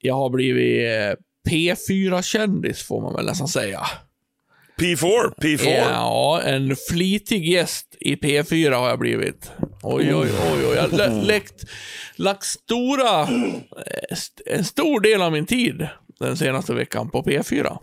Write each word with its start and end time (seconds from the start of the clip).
jag 0.00 0.14
har 0.14 0.30
blivit 0.30 0.86
eh, 0.86 1.14
P4-kändis 1.52 2.82
får 2.82 3.00
man 3.02 3.14
väl 3.14 3.24
nästan 3.26 3.48
säga. 3.48 3.80
P4, 4.80 5.32
P4. 5.42 5.68
Ja, 5.90 6.40
en 6.44 6.76
flitig 6.90 7.48
gäst 7.48 7.96
i 8.00 8.14
P4 8.14 8.72
har 8.74 8.88
jag 8.88 8.98
blivit. 8.98 9.50
Oj, 9.82 10.14
oj, 10.14 10.28
oj, 10.54 10.66
oj. 10.68 10.74
Jag 10.76 10.82
har 10.82 10.88
lä- 10.88 11.22
läckt, 11.22 11.64
lagt 12.16 12.44
stora, 12.44 13.22
eh, 13.22 14.16
en 14.46 14.64
stor 14.64 15.00
del 15.00 15.22
av 15.22 15.32
min 15.32 15.46
tid 15.46 15.88
den 16.20 16.36
senaste 16.36 16.74
veckan 16.74 17.10
på 17.10 17.22
P4. 17.22 17.78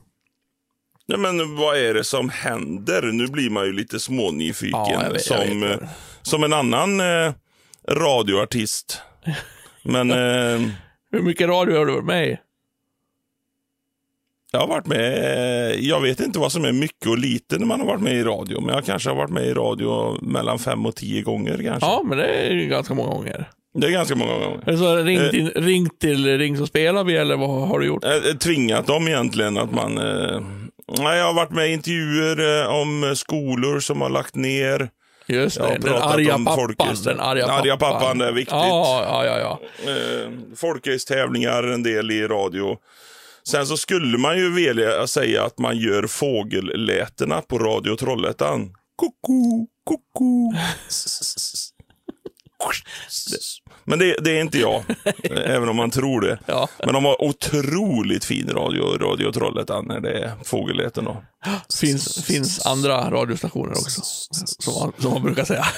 Nej, 1.07 1.18
men 1.20 1.55
vad 1.55 1.77
är 1.77 1.93
det 1.93 2.04
som 2.04 2.29
händer? 2.29 3.02
Nu 3.02 3.27
blir 3.27 3.49
man 3.49 3.65
ju 3.65 3.73
lite 3.73 3.99
smånyfiken. 3.99 4.79
Ja, 4.79 5.04
jag 5.04 5.11
vet- 5.13 5.29
jag 5.29 5.47
som, 5.47 5.61
vet. 5.61 5.81
eh, 5.81 5.88
som 6.21 6.43
en 6.43 6.54
annan 6.54 6.99
eh, 6.99 7.34
radioartist. 7.89 9.02
Men 9.84 10.11
eh, 10.61 10.70
Hur 11.12 11.21
mycket 11.21 11.48
radio 11.48 11.78
har 11.78 11.86
du 11.86 11.94
varit 11.94 12.05
med 12.05 12.28
i? 12.28 12.38
jag 14.52 14.60
har 14.60 14.68
varit 14.68 14.88
med, 14.88 15.14
eh, 15.70 15.79
jag 15.79 16.02
vet 16.02 16.20
inte 16.20 16.39
vad 16.39 16.52
som 16.52 16.65
är 16.65 16.71
mycket 16.71 17.07
och 17.07 17.18
lite 17.18 17.57
när 17.57 17.65
man 17.65 17.79
har 17.79 17.88
varit 17.88 18.02
med 18.02 18.14
i 18.14 18.24
radio. 18.24 18.61
Men 18.61 18.75
jag 18.75 18.86
kanske 18.86 19.10
har 19.10 19.15
varit 19.15 19.29
med 19.29 19.46
i 19.46 19.54
radio 19.54 20.18
mellan 20.21 20.60
fem 20.60 20.86
och 20.86 20.96
tio 20.96 21.21
gånger 21.21 21.57
kanske. 21.64 21.89
Ja, 21.89 22.01
men 22.06 22.18
det 22.18 22.28
är 22.28 22.54
ju 22.54 22.68
ganska 22.68 22.93
många 22.93 23.10
gånger. 23.10 23.50
Det 23.74 23.88
är 23.88 23.92
ganska 23.92 24.15
många 24.15 24.34
gånger. 24.34 24.78
Så 24.78 24.96
ringt, 24.96 25.34
in, 25.34 25.50
ringt 25.50 26.00
till 26.00 26.38
Ring 26.38 26.57
så 26.57 26.68
spelar 26.68 27.04
vi, 27.04 27.18
eller 27.18 27.37
vad 27.37 27.68
har 27.68 27.79
du 27.79 27.86
gjort? 27.86 28.04
Eh, 28.04 28.37
tvingat 28.39 28.87
dem 28.87 29.07
egentligen 29.07 29.57
att 29.57 29.71
man... 29.71 29.98
Eh, 29.98 30.42
jag 30.98 31.26
har 31.26 31.34
varit 31.34 31.51
med 31.51 31.70
i 31.70 31.74
intervjuer 31.74 32.64
eh, 32.64 32.81
om 32.81 33.16
skolor 33.16 33.80
som 33.80 34.02
har 34.02 34.09
lagt 34.09 34.36
ner. 34.36 34.89
Just 35.27 35.58
det, 35.58 35.77
den 35.81 35.94
arga 35.94 36.36
om 36.36 36.45
pappan. 36.45 36.95
Den 37.03 37.19
arga 37.19 37.47
pappan. 37.47 37.59
Arga 37.59 37.77
pappan, 37.77 38.17
det 38.17 38.27
är 38.27 38.31
viktigt. 38.31 38.53
Ja, 38.53 39.25
ja, 39.25 39.25
ja. 39.25 39.59
ja. 39.86 39.91
eh, 39.91 40.30
folkracetävlingar 40.55 41.63
en 41.63 41.83
del 41.83 42.11
i 42.11 42.27
radio. 42.27 42.77
Sen 43.47 43.67
så 43.67 43.77
skulle 43.77 44.17
man 44.17 44.38
ju 44.38 44.53
vilja 44.53 45.08
säga 45.08 45.44
att 45.44 45.59
man 45.59 45.78
gör 45.78 46.08
fågellätena 46.08 47.42
på 47.42 47.59
Radio 47.59 47.95
Trollhättan. 47.95 48.73
Koko, 48.95 49.67
koko. 49.84 50.53
Men 53.90 54.00
det, 54.00 54.16
det 54.22 54.38
är 54.38 54.42
inte 54.42 54.60
jag, 54.60 54.84
även 55.46 55.70
om 55.70 55.76
man 55.76 55.92
tror 55.92 56.22
det. 56.22 56.40
Ja. 56.46 56.68
Men 56.86 56.94
de 56.94 57.06
har 57.06 57.24
otroligt 57.24 58.26
fin 58.26 58.50
radio, 58.50 58.98
Radio 58.98 59.32
Trollhättan, 59.32 59.86
när 59.88 60.00
det 60.00 60.12
är 60.12 60.32
fågelläten. 60.44 61.06
Då. 61.06 61.24
Finns, 61.80 62.26
finns 62.26 62.66
andra 62.66 63.12
radiostationer 63.12 63.72
också, 63.72 64.02
som 64.60 64.74
man, 64.74 64.94
som 65.00 65.12
man 65.14 65.24
brukar 65.24 65.46
säga. 65.46 65.66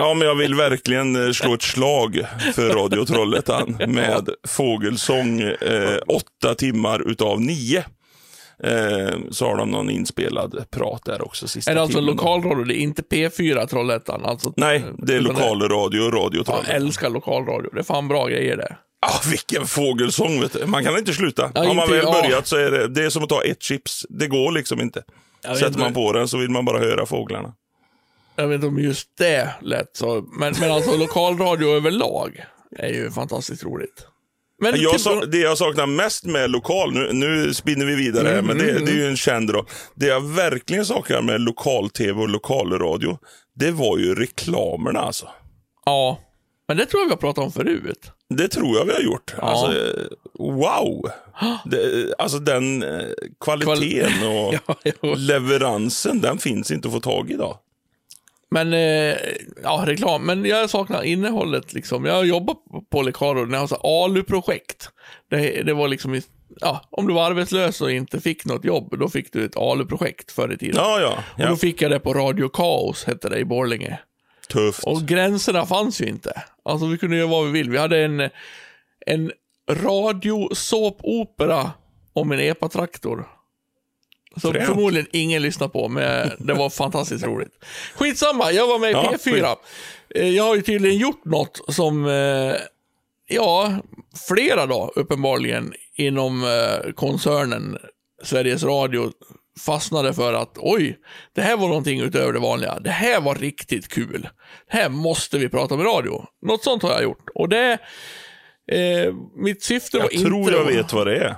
Ja, 0.00 0.14
men 0.14 0.28
jag 0.28 0.34
vill 0.34 0.54
verkligen 0.54 1.26
eh, 1.26 1.32
slå 1.32 1.54
ett 1.54 1.62
slag 1.62 2.26
för 2.54 2.68
Radio 2.68 3.04
Trollhättan 3.04 3.78
med 3.88 4.28
fågelsång 4.48 5.40
eh, 5.40 5.98
åtta 6.06 6.54
timmar 6.54 7.10
utav 7.10 7.40
nio. 7.40 7.84
Eh, 8.64 9.18
så 9.30 9.46
har 9.46 9.56
de 9.56 9.70
någon 9.70 9.90
inspelad 9.90 10.64
prat 10.70 11.04
där 11.04 11.24
också 11.24 11.48
sista 11.48 11.70
Är 11.70 11.74
det 11.74 11.82
alltså 11.82 12.00
lokalradio? 12.00 12.64
Det 12.64 12.74
är 12.74 12.80
inte 12.80 13.02
P4 13.02 13.66
Trollhättan? 13.66 14.24
Alltså, 14.24 14.52
Nej, 14.56 14.84
det 14.98 15.14
är 15.14 15.20
lokalradio, 15.20 16.10
Radio 16.10 16.44
Jag 16.46 16.68
älskar 16.68 17.10
lokalradio. 17.10 17.70
Det 17.72 17.78
är 17.78 17.84
fan 17.84 18.08
bra 18.08 18.26
grejer 18.26 18.56
det. 18.56 18.76
Ah, 19.00 19.20
vilken 19.30 19.66
fågelsång, 19.66 20.40
vet 20.40 20.52
du. 20.52 20.66
Man 20.66 20.84
kan 20.84 20.98
inte 20.98 21.12
sluta. 21.12 21.50
Ja, 21.54 21.64
Har 21.64 21.74
man 21.74 21.90
väl 21.90 22.00
ja. 22.04 22.20
börjat 22.22 22.46
så 22.46 22.56
är 22.56 22.70
det, 22.70 22.88
det 22.88 23.04
är 23.04 23.10
som 23.10 23.22
att 23.22 23.28
ta 23.28 23.42
ett 23.42 23.62
chips. 23.62 24.06
Det 24.08 24.26
går 24.26 24.52
liksom 24.52 24.80
inte. 24.80 25.02
Sätter 25.42 25.66
inte- 25.66 25.78
man 25.78 25.94
på 25.94 26.12
den 26.12 26.28
så 26.28 26.38
vill 26.38 26.50
man 26.50 26.64
bara 26.64 26.78
höra 26.78 27.06
fåglarna. 27.06 27.54
Jag 28.36 28.48
vet 28.48 28.54
inte 28.54 28.66
om 28.66 28.78
just 28.78 29.08
det 29.18 29.54
lät 29.60 29.96
så, 29.96 30.24
men, 30.38 30.54
men 30.60 30.70
alltså 30.72 30.96
lokalradio 30.96 31.68
överlag 31.68 32.44
är 32.76 32.88
ju 32.88 33.10
fantastiskt 33.10 33.64
roligt. 33.64 34.06
Men 34.60 34.80
Jag 34.80 34.92
typ- 34.92 35.00
sa, 35.00 35.24
det 35.24 35.38
jag 35.38 35.58
saknar 35.58 35.86
mest 35.86 36.24
med 36.24 36.50
lokal, 36.50 36.92
nu, 36.92 37.12
nu 37.12 37.54
spinner 37.54 37.86
vi 37.86 37.94
vidare, 37.94 38.28
här, 38.28 38.42
men 38.42 38.58
det, 38.58 38.64
det 38.84 38.92
är 38.92 38.96
ju 38.96 39.06
en 39.06 39.16
känd 39.16 39.50
roll. 39.50 39.66
Det 39.94 40.06
jag 40.06 40.20
verkligen 40.20 40.86
saknar 40.86 41.22
med 41.22 41.40
lokal-tv 41.40 42.20
och 42.20 42.28
lokalradio, 42.28 43.18
det 43.54 43.70
var 43.70 43.98
ju 43.98 44.14
reklamerna 44.14 45.00
alltså. 45.00 45.28
Ja, 45.84 46.18
men 46.68 46.76
det 46.76 46.86
tror 46.86 47.00
jag 47.02 47.06
vi 47.06 47.12
har 47.12 47.16
pratat 47.18 47.44
om 47.44 47.52
förut. 47.52 48.10
Det 48.34 48.48
tror 48.48 48.76
jag 48.76 48.84
vi 48.84 48.92
har 48.92 49.00
gjort. 49.00 49.34
Alltså, 49.38 49.66
eh, 49.66 50.04
wow! 50.38 51.10
Det, 51.64 52.14
alltså 52.18 52.38
den 52.38 52.82
eh, 52.82 53.06
kvaliteten 53.40 54.12
och 54.28 54.54
Ja, 55.02 55.14
leveransen, 55.16 56.20
den 56.20 56.38
finns 56.38 56.70
inte 56.70 56.88
att 56.88 56.94
få 56.94 57.00
tag 57.00 57.30
i 57.30 57.34
idag. 57.34 57.58
Men, 58.50 58.72
eh, 58.72 59.16
ja, 59.62 59.82
reklam. 59.86 60.26
Men 60.26 60.44
jag 60.44 60.70
saknar 60.70 61.02
innehållet 61.02 61.72
liksom. 61.72 62.04
Jag 62.04 62.14
har 62.14 62.24
jobbat 62.24 62.56
på- 62.90 63.02
lokalradio 63.02 63.50
när 63.50 63.58
jag 63.58 63.66
har 63.68 64.04
ALU-projekt. 64.04 64.90
Det, 65.30 65.62
det 65.62 65.74
var 65.74 65.88
liksom, 65.88 66.20
ja, 66.60 66.80
om 66.90 67.06
du 67.06 67.14
var 67.14 67.30
arbetslös 67.30 67.80
och 67.80 67.92
inte 67.92 68.20
fick 68.20 68.44
något 68.44 68.64
jobb, 68.64 68.98
då 68.98 69.08
fick 69.08 69.32
du 69.32 69.44
ett 69.44 69.56
ALU-projekt 69.56 70.32
förr 70.32 70.52
i 70.52 70.58
tiden. 70.58 70.76
Ja, 70.76 71.00
ja. 71.00 71.10
Och 71.34 71.42
då 71.48 71.52
ja. 71.52 71.56
fick 71.56 71.82
jag 71.82 71.90
det 71.90 72.00
på 72.00 72.14
Radio 72.14 72.48
Kaos, 72.48 73.04
hette 73.04 73.28
det 73.28 73.38
i 73.38 73.44
Borlänge. 73.44 73.98
Tufft. 74.48 74.84
Och 74.84 75.02
gränserna 75.02 75.66
fanns 75.66 76.00
ju 76.00 76.06
inte. 76.06 76.42
Alltså 76.64 76.86
vi 76.86 76.98
kunde 76.98 77.16
göra 77.16 77.28
vad 77.28 77.46
vi 77.46 77.52
vill. 77.52 77.70
Vi 77.70 77.78
hade 77.78 77.98
en, 78.04 78.30
en 79.06 79.32
radiosåpopera 79.70 81.70
om 82.12 82.32
en 82.32 82.40
epatraktor. 82.40 83.28
Som 84.36 84.52
Fränt. 84.52 84.66
förmodligen 84.66 85.06
ingen 85.12 85.42
lyssnar 85.42 85.68
på, 85.68 85.88
men 85.88 86.30
det 86.38 86.54
var 86.54 86.70
fantastiskt 86.70 87.24
roligt. 87.26 87.64
Skitsamma, 87.94 88.52
jag 88.52 88.66
var 88.66 88.78
med 88.78 88.90
i 88.90 88.92
Ja, 88.92 89.14
P4. 89.24 89.56
Eh, 90.14 90.28
Jag 90.28 90.44
har 90.44 90.54
ju 90.56 90.62
tydligen 90.62 90.98
gjort 90.98 91.24
något 91.24 91.60
som, 91.68 92.06
eh, 92.06 92.54
ja, 93.28 93.72
flera 94.28 94.66
då 94.66 94.92
uppenbarligen 94.96 95.72
inom 95.94 96.44
eh, 96.44 96.92
koncernen 96.92 97.78
Sveriges 98.24 98.62
Radio 98.64 99.12
fastnade 99.60 100.14
för 100.14 100.32
att 100.32 100.52
oj, 100.56 100.98
det 101.34 101.42
här 101.42 101.56
var 101.56 101.68
någonting 101.68 102.00
utöver 102.00 102.32
det 102.32 102.38
vanliga. 102.38 102.78
Det 102.80 102.90
här 102.90 103.20
var 103.20 103.34
riktigt 103.34 103.88
kul. 103.88 104.28
Det 104.70 104.76
här 104.76 104.88
måste 104.88 105.38
vi 105.38 105.48
prata 105.48 105.74
om 105.74 105.80
i 105.80 105.84
radio. 105.84 106.24
Något 106.42 106.64
sånt 106.64 106.82
har 106.82 106.90
jag 106.90 107.02
gjort. 107.02 107.28
Och 107.34 107.48
det, 107.48 107.72
eh, 108.72 109.14
mitt 109.36 109.62
syfte 109.62 109.96
var 109.98 110.04
Jag 110.04 110.12
inte... 110.12 110.26
tror 110.28 110.52
jag 110.52 110.64
vet 110.64 110.92
vad 110.92 111.06
det 111.06 111.16
är. 111.16 111.36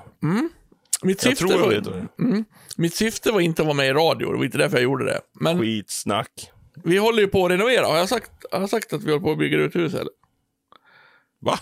Mitt 1.02 1.24
Jag 1.24 1.30
syfte, 1.30 1.44
tror 1.44 1.52
jag 1.52 1.66
var, 1.66 1.74
vet 1.74 1.86
vad 1.86 1.96
det 1.96 2.00
är. 2.00 2.44
Mitt 2.80 2.94
syfte 2.94 3.30
var 3.32 3.40
inte 3.40 3.62
att 3.62 3.66
vara 3.66 3.76
med 3.76 3.86
i 3.86 3.92
radio, 3.92 4.32
det 4.32 4.38
var 4.38 4.44
inte 4.44 4.58
därför 4.58 4.76
jag 4.76 4.84
gjorde 4.84 5.04
det. 5.04 5.20
Men 5.40 5.58
Skitsnack. 5.58 6.50
vi 6.84 6.98
håller 6.98 7.22
ju 7.22 7.28
på 7.28 7.44
att 7.44 7.52
renovera. 7.52 7.86
Har 7.86 7.96
jag 7.96 8.08
sagt, 8.08 8.30
har 8.50 8.60
jag 8.60 8.70
sagt 8.70 8.92
att 8.92 9.02
vi 9.02 9.10
håller 9.10 9.24
på 9.24 9.32
att 9.32 9.38
bygga 9.38 9.58
ut 9.58 9.76
hus 9.76 9.94
eller? 9.94 10.12
Va? 11.40 11.58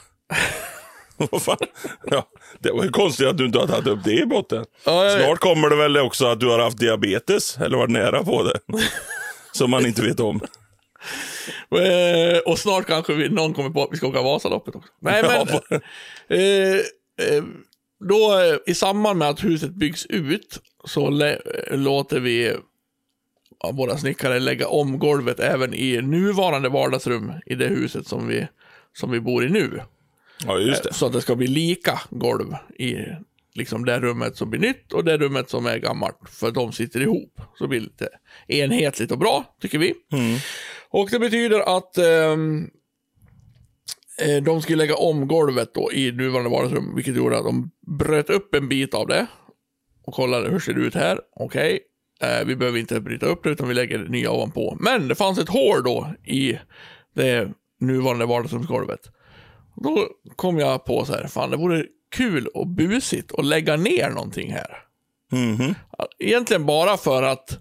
Vad 1.30 1.42
fan? 1.42 1.56
Ja, 2.04 2.28
det 2.58 2.70
var 2.70 2.84
ju 2.84 2.90
konstigt 2.90 3.26
att 3.26 3.38
du 3.38 3.46
inte 3.46 3.58
har 3.58 3.66
tagit 3.66 3.86
upp 3.86 4.04
det 4.04 4.12
i 4.12 4.26
botten. 4.26 4.64
Ja, 4.84 5.04
jag 5.04 5.16
vet. 5.16 5.26
Snart 5.26 5.38
kommer 5.38 5.70
det 5.70 5.76
väl 5.76 5.96
också 5.96 6.26
att 6.26 6.40
du 6.40 6.46
har 6.46 6.58
haft 6.58 6.78
diabetes, 6.78 7.56
eller 7.56 7.76
varit 7.76 7.90
nära 7.90 8.24
på 8.24 8.42
det. 8.42 8.60
Som 9.52 9.70
man 9.70 9.86
inte 9.86 10.02
vet 10.02 10.20
om. 10.20 10.40
Eh, 11.70 12.38
och 12.46 12.58
snart 12.58 12.86
kanske 12.86 13.14
vi, 13.14 13.28
någon 13.28 13.54
kommer 13.54 13.70
på 13.70 13.82
att 13.82 13.88
vi 13.92 13.96
ska 13.96 14.06
åka 14.06 14.22
Vasaloppet 14.22 14.74
också. 14.74 14.92
Nej, 15.00 15.22
men... 15.22 15.46
Ja, 15.48 15.78
eh, 16.36 16.76
eh, 17.36 17.44
då, 18.08 18.38
eh, 18.38 18.56
i 18.66 18.74
samband 18.74 19.18
med 19.18 19.28
att 19.28 19.44
huset 19.44 19.70
byggs 19.70 20.06
ut, 20.06 20.60
så 20.88 21.22
eh, 21.22 21.36
låter 21.70 22.20
vi 22.20 22.56
våra 23.72 23.98
snickare 23.98 24.40
lägga 24.40 24.68
om 24.68 24.98
golvet 24.98 25.40
även 25.40 25.74
i 25.74 26.02
nuvarande 26.02 26.68
vardagsrum 26.68 27.32
i 27.46 27.54
det 27.54 27.66
huset 27.66 28.06
som 28.06 28.28
vi, 28.28 28.48
som 28.92 29.10
vi 29.10 29.20
bor 29.20 29.44
i 29.44 29.48
nu. 29.48 29.80
Ja, 30.46 30.58
just 30.58 30.82
det. 30.82 30.92
Så 30.92 31.06
att 31.06 31.12
det 31.12 31.20
ska 31.20 31.36
bli 31.36 31.46
lika 31.46 32.00
golv 32.10 32.54
i 32.78 32.96
liksom 33.54 33.84
det 33.84 34.00
rummet 34.00 34.36
som 34.36 34.50
blir 34.50 34.60
nytt 34.60 34.92
och 34.92 35.04
det 35.04 35.18
rummet 35.18 35.50
som 35.50 35.66
är 35.66 35.78
gammalt. 35.78 36.18
För 36.28 36.50
de 36.50 36.72
sitter 36.72 37.00
ihop. 37.00 37.40
Så 37.54 37.64
det 37.64 37.68
blir 37.68 37.80
lite 37.80 38.08
enhetligt 38.48 39.12
och 39.12 39.18
bra, 39.18 39.56
tycker 39.60 39.78
vi. 39.78 39.94
Och 40.90 41.08
det 41.10 41.18
betyder 41.18 41.76
att 41.76 41.98
eh, 41.98 42.36
de 44.42 44.62
skulle 44.62 44.78
lägga 44.78 44.96
om 44.96 45.28
golvet 45.28 45.74
då 45.74 45.92
i 45.92 46.12
nuvarande 46.12 46.50
vardagsrum, 46.50 46.94
vilket 46.94 47.16
gjorde 47.16 47.38
att 47.38 47.44
de 47.44 47.70
bröt 47.98 48.30
upp 48.30 48.54
en 48.54 48.68
bit 48.68 48.94
av 48.94 49.06
det 49.06 49.26
och 50.08 50.14
kollade 50.14 50.50
hur 50.50 50.58
ser 50.58 50.74
det 50.74 50.80
ut 50.80 50.94
här. 50.94 51.20
Okej, 51.36 51.80
eh, 52.20 52.46
vi 52.46 52.56
behöver 52.56 52.78
inte 52.78 53.00
bryta 53.00 53.26
upp 53.26 53.42
det 53.42 53.50
utan 53.50 53.68
vi 53.68 53.74
lägger 53.74 53.98
nya 53.98 54.30
ovanpå. 54.30 54.76
Men 54.80 55.08
det 55.08 55.14
fanns 55.14 55.38
ett 55.38 55.48
hål 55.48 55.82
då 55.84 56.12
i 56.24 56.58
det 57.14 57.48
nuvarande 57.80 58.26
vardagsrumsgolvet. 58.26 59.00
Då 59.76 60.08
kom 60.36 60.58
jag 60.58 60.84
på 60.84 61.04
så 61.04 61.12
här, 61.12 61.26
fan 61.26 61.50
det 61.50 61.56
vore 61.56 61.84
kul 62.16 62.46
och 62.46 62.66
busigt 62.66 63.32
att 63.38 63.44
lägga 63.44 63.76
ner 63.76 64.10
någonting 64.10 64.52
här. 64.52 64.76
Mhm. 65.32 65.74
Egentligen 66.18 66.66
bara 66.66 66.96
för 66.96 67.22
att 67.22 67.58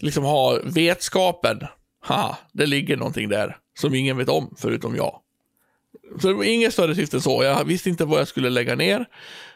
liksom 0.00 0.24
ha 0.24 0.58
vetskapen, 0.64 1.60
ha, 2.08 2.38
det 2.52 2.66
ligger 2.66 2.96
någonting 2.96 3.28
där 3.28 3.56
som 3.78 3.94
ingen 3.94 4.16
vet 4.16 4.28
om 4.28 4.54
förutom 4.58 4.96
jag. 4.96 5.20
Så 6.20 6.28
det 6.28 6.34
var 6.34 6.44
inget 6.44 6.72
större 6.72 6.94
syfte 6.94 7.16
än 7.16 7.20
så. 7.20 7.44
Jag 7.44 7.64
visste 7.64 7.88
inte 7.88 8.04
vad 8.04 8.20
jag 8.20 8.28
skulle 8.28 8.50
lägga 8.50 8.74
ner. 8.74 9.06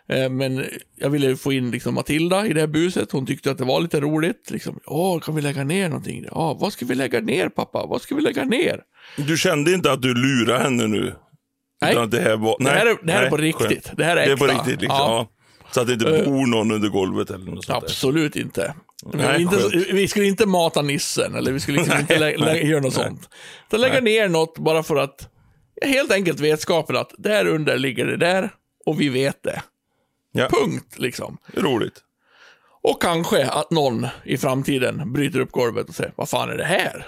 Eh, 0.08 0.28
Men 0.30 0.64
jag 0.96 1.10
ville 1.10 1.36
få 1.36 1.52
in 1.52 1.70
liksom 1.70 1.94
Matilda 1.94 2.46
i 2.46 2.52
det 2.52 2.60
här 2.60 2.66
buset. 2.66 3.12
Hon 3.12 3.26
tyckte 3.26 3.50
att 3.50 3.58
det 3.58 3.64
var 3.64 3.80
lite 3.80 4.00
roligt. 4.00 4.50
Liksom, 4.50 4.80
Åh, 4.86 5.20
kan 5.20 5.34
vi 5.34 5.42
lägga 5.42 5.64
ner 5.64 5.88
någonting? 5.88 6.24
Ja, 6.30 6.54
vad 6.60 6.72
ska 6.72 6.86
vi 6.86 6.94
lägga 6.94 7.20
ner 7.20 7.48
pappa? 7.48 7.86
Vad 7.86 8.02
ska 8.02 8.14
vi 8.14 8.20
lägga 8.22 8.44
ner? 8.44 8.80
Du 9.16 9.36
kände 9.36 9.72
inte 9.72 9.92
att 9.92 10.02
du 10.02 10.14
lurade 10.14 10.62
henne 10.62 10.86
nu? 10.86 11.14
Nej. 11.82 12.06
Det 12.08 12.20
här, 12.20 12.36
var, 12.36 12.56
Det 12.64 12.70
här 12.70 12.86
är, 12.86 12.96
det 13.06 13.12
här 13.12 13.18
är 13.18 13.22
nej, 13.22 13.30
på 13.30 13.36
riktigt. 13.36 13.68
skönt. 13.86 13.96
Det 13.96 14.04
här 14.04 14.16
är 14.16 14.26
Det 14.26 14.32
är 14.32 14.34
äkta. 14.34 14.46
på 14.46 14.52
riktigt 14.52 14.80
liksom. 14.80 14.98
Ja, 14.98 15.28
Ja. 15.28 15.72
Så 15.74 15.80
att 15.80 15.86
det 15.86 15.92
inte 15.92 16.22
bor 16.24 16.46
någon 16.46 16.70
under 16.72 16.88
golvet 16.88 17.30
eller 17.30 17.44
något 17.44 17.64
sånt 17.64 17.80
där. 17.80 17.86
absolut 17.86 18.36
inte. 18.36 18.74
Nej, 19.12 19.36
vi, 19.36 19.42
inte 19.42 19.56
vi 19.92 20.08
skulle 20.08 20.26
inte 20.26 20.46
mata 20.46 20.82
nissen, 20.82 21.34
eller 21.34 21.52
vi 21.52 21.60
skulle 21.60 21.78
liksom 21.78 21.98
inte 22.00 22.14
göra 22.66 22.80
något 22.80 22.94
sånt. 22.94 23.28
Utan 23.68 23.80
lägga 23.80 24.00
ner 24.00 24.28
något 24.28 24.58
bara 24.58 24.82
för 24.82 24.96
att, 24.96 25.28
helt 25.82 26.12
enkelt 26.12 26.40
vetskapen 26.40 26.96
att 26.96 27.12
där 27.18 27.46
under 27.46 27.78
ligger 27.78 28.06
det 28.06 28.16
där, 28.16 28.50
och 28.86 29.00
vi 29.00 29.08
vet 29.08 29.42
det. 29.42 29.62
Ja, 30.32 30.48
Punkt, 30.48 30.98
liksom. 30.98 31.38
roligt. 31.54 32.04
Och 32.82 33.02
kanske 33.02 33.46
att 33.46 33.70
någon 33.70 34.06
i 34.24 34.38
framtiden 34.38 35.12
bryter 35.12 35.40
upp 35.40 35.52
golvet 35.52 35.88
och 35.88 35.94
säger, 35.94 36.12
vad 36.16 36.28
fan 36.28 36.50
är 36.50 36.56
det 36.56 36.64
här? 36.64 37.06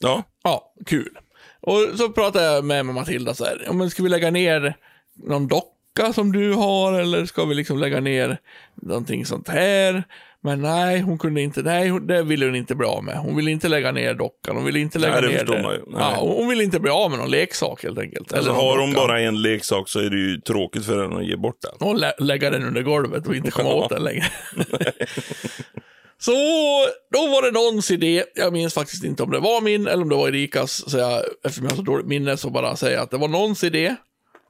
Ja, 0.00 0.22
Ja, 0.42 0.72
kul. 0.86 1.18
Och 1.60 1.78
så 1.96 2.08
pratade 2.08 2.44
jag 2.44 2.64
med 2.64 2.86
Matilda 2.86 3.34
så 3.34 3.44
här, 3.44 3.62
ja, 3.66 3.72
men 3.72 3.90
ska 3.90 4.02
vi 4.02 4.08
lägga 4.08 4.30
ner 4.30 4.76
någon 5.14 5.48
docka 5.48 6.12
som 6.12 6.32
du 6.32 6.52
har 6.52 6.92
eller 6.92 7.26
ska 7.26 7.44
vi 7.44 7.54
liksom 7.54 7.78
lägga 7.78 8.00
ner 8.00 8.38
någonting 8.74 9.26
sånt 9.26 9.48
här? 9.48 10.04
Men 10.44 10.60
nej, 10.62 11.00
hon 11.00 11.18
kunde 11.18 11.40
inte, 11.42 11.62
nej, 11.62 12.00
det 12.00 12.22
ville 12.22 12.46
hon 12.46 12.54
inte 12.56 12.74
bli 12.74 12.86
av 12.86 13.04
med. 13.04 13.16
Hon 13.18 13.36
ville 13.36 13.50
inte 13.50 13.68
lägga 13.68 13.92
ner 13.92 14.14
dockan, 14.14 14.56
hon 14.56 14.64
ville 14.64 14.78
inte 14.78 14.98
lägga 14.98 15.12
Nej, 15.12 15.22
det 15.22 15.28
ner 15.28 15.38
förstår 15.38 15.62
man 15.62 15.72
ju. 15.74 15.78
Nej. 15.86 15.96
Ja, 16.00 16.16
hon 16.20 16.48
ville 16.48 16.64
inte 16.64 16.80
bli 16.80 16.90
av 16.90 17.10
med 17.10 17.18
någon 17.18 17.30
leksak 17.30 17.82
helt 17.82 17.98
enkelt. 17.98 18.32
alltså, 18.32 18.52
har 18.52 18.78
hon 18.78 18.92
bara 18.92 19.20
en 19.20 19.42
leksak 19.42 19.88
så 19.88 19.98
är 20.00 20.10
det 20.10 20.16
ju 20.18 20.40
tråkigt 20.40 20.86
för 20.86 21.02
henne 21.02 21.16
att 21.16 21.26
ge 21.26 21.36
bort 21.36 21.56
den. 21.60 21.88
Och 21.88 21.94
lä 21.98 22.12
lägga 22.18 22.50
den 22.50 22.62
under 22.64 22.82
golvet 22.82 23.26
och 23.26 23.36
inte 23.36 23.50
komma 23.50 23.68
Ja. 23.68 23.74
åt 23.74 23.88
den 23.90 24.02
längre. 24.04 24.24
så 26.18 26.32
då 27.12 27.18
var 27.26 27.42
det 27.42 27.50
någons 27.60 27.90
idé, 27.90 28.24
jag 28.34 28.52
minns 28.52 28.74
faktiskt 28.74 29.04
inte 29.04 29.22
om 29.22 29.30
det 29.30 29.38
var 29.38 29.60
min 29.60 29.86
eller 29.86 30.02
om 30.02 30.08
det 30.08 30.16
var 30.16 30.28
Erikas, 30.28 30.90
så 30.90 30.98
jag, 30.98 31.22
eftersom 31.44 31.64
jag 31.64 31.70
har 31.70 31.76
så 31.76 31.82
dåligt 31.82 32.06
minne 32.06 32.36
så 32.36 32.50
bara 32.50 32.76
säger 32.76 32.94
jag 32.96 33.02
att 33.02 33.10
det 33.10 33.18
var 33.18 33.28
någons 33.28 33.64
idé 33.64 33.96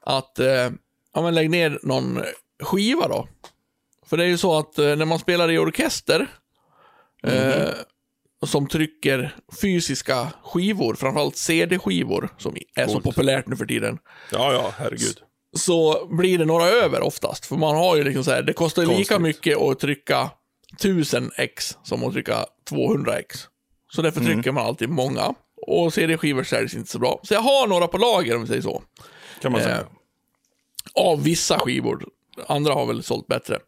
att 0.07 0.39
eh, 0.39 0.47
ja, 1.15 1.23
men 1.23 1.35
lägg 1.35 1.51
ner 1.51 1.79
någon 1.83 2.23
skiva 2.63 3.09
då. 3.09 3.29
För 4.13 4.17
det 4.17 4.25
är 4.25 4.29
ju 4.29 4.39
så 4.39 4.59
att 4.59 4.79
eh, 4.79 4.97
när 4.97 5.05
man 5.05 5.19
spelar 5.19 5.51
i 5.51 5.59
orkester 5.59 6.27
eh, 7.27 7.69
som 8.47 8.69
trycker 8.69 9.37
fysiska 9.61 10.29
skivor, 10.45 10.95
framförallt 10.95 11.37
CD-skivor 11.37 12.29
som 12.39 12.57
är 12.75 12.87
så 12.87 12.93
Coolt. 12.93 13.05
populärt 13.05 13.47
nu 13.47 13.57
för 13.57 13.67
tiden 13.67 13.99
Ja, 14.33 14.53
ja, 14.53 14.73
herregud. 14.79 15.19
så 15.57 16.07
blir 16.07 16.39
det 16.39 16.45
några 16.45 16.65
över 16.69 17.01
oftast. 17.03 17.47
För 17.47 17.57
man 17.57 17.77
har 17.77 17.97
ju 17.97 18.05
liksom 18.05 18.25
så 18.25 18.31
här, 18.31 18.43
det 18.43 18.53
kostar 18.53 18.83
ju 18.83 18.89
lika 18.89 18.97
Konstigt. 18.97 19.21
mycket 19.21 19.59
att 19.59 19.79
trycka 19.79 20.31
1000 20.75 21.31
x 21.37 21.79
som 21.83 22.05
att 22.05 22.13
trycka 22.13 22.47
200 22.69 23.19
x. 23.19 23.39
Så 23.93 24.03
därför 24.03 24.21
Mm. 24.21 24.33
trycker 24.33 24.53
man 24.53 24.67
alltid 24.67 24.89
många. 24.89 25.35
Och 25.67 25.95
CD-skivor 25.95 26.45
säljs 26.45 26.75
inte 26.75 26.91
så 26.91 26.99
bra. 26.99 27.21
Så 27.23 27.35
jag 27.35 27.41
har 27.41 27.67
några 27.67 27.89
på 27.89 27.99
lager 27.99 28.35
om 28.37 28.41
vi 28.43 28.47
säger 28.49 28.63
så. 28.63 28.83
Kan 29.43 29.53
man 29.53 29.61
säga. 29.63 29.77
Eh, 29.81 29.87
Av 30.95 31.23
vissa 31.23 31.59
skivor. 31.59 32.05
Andra 32.47 32.75
har 32.75 32.87
väl 32.87 33.03
sålt 33.03 33.27
bättre. 33.27 33.59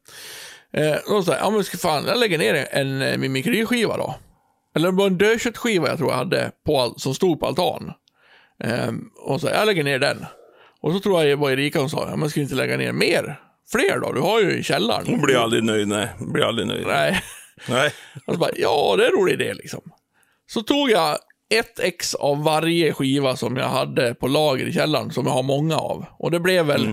Eh, 0.72 0.96
då 1.08 1.22
säger 1.22 1.38
jag, 1.38 1.46
ja 1.46 1.50
men 1.50 1.64
ska 1.64 1.78
fan, 1.78 2.04
jag 2.06 2.18
lägger 2.18 2.38
ner 2.38 2.68
en 2.70 3.02
eh, 3.02 3.18
Mimikry-skiva 3.18 3.96
då. 3.96 4.14
Eller 4.76 4.90
det 4.90 4.96
var 4.96 5.06
en 5.06 5.18
dödköttskiva 5.18 5.88
jag 5.88 5.98
tror 5.98 6.10
jag 6.10 6.16
hade 6.16 6.50
på, 6.66 6.94
som 6.96 7.14
stod 7.14 7.40
på 7.40 7.46
altan. 7.46 7.92
Eh, 8.64 8.92
och 9.16 9.40
så 9.40 9.46
jag 9.46 9.66
lägger 9.66 9.84
ner 9.84 9.98
den. 9.98 10.26
Och 10.80 10.92
så 10.92 11.00
tror 11.00 11.20
jag 11.20 11.30
det 11.30 11.36
var 11.36 11.50
Erika 11.50 11.78
som 11.78 11.90
sa, 11.90 12.06
ja 12.10 12.16
men 12.16 12.30
ska 12.30 12.40
inte 12.40 12.54
lägga 12.54 12.76
ner 12.76 12.92
mer? 12.92 13.40
Fler 13.72 13.98
då? 14.00 14.12
Du 14.12 14.20
har 14.20 14.40
ju 14.40 14.58
i 14.58 14.62
källaren. 14.62 15.06
Hon 15.06 15.20
blir 15.20 15.36
aldrig 15.36 15.64
nöjd, 15.64 15.88
nej. 15.88 16.08
Hon 16.18 16.32
blir 16.32 16.44
aldrig 16.44 16.68
nöjd. 16.68 16.86
Nej. 16.86 17.22
Nej. 17.68 17.92
Och 18.26 18.34
så 18.34 18.40
bara, 18.40 18.50
ja, 18.56 18.94
det 18.98 19.04
är 19.04 19.10
en 19.10 19.16
rolig 19.16 19.32
idé 19.32 19.54
liksom. 19.54 19.80
Så 20.46 20.62
tog 20.62 20.90
jag 20.90 21.18
ett 21.54 21.78
ex 21.78 22.14
av 22.14 22.42
varje 22.44 22.92
skiva 22.92 23.36
som 23.36 23.56
jag 23.56 23.68
hade 23.68 24.14
på 24.14 24.28
lager 24.28 24.66
i 24.66 24.72
källaren, 24.72 25.10
som 25.10 25.26
jag 25.26 25.32
har 25.32 25.42
många 25.42 25.76
av. 25.76 26.06
Och 26.18 26.30
det 26.30 26.40
blev 26.40 26.66
väl 26.66 26.86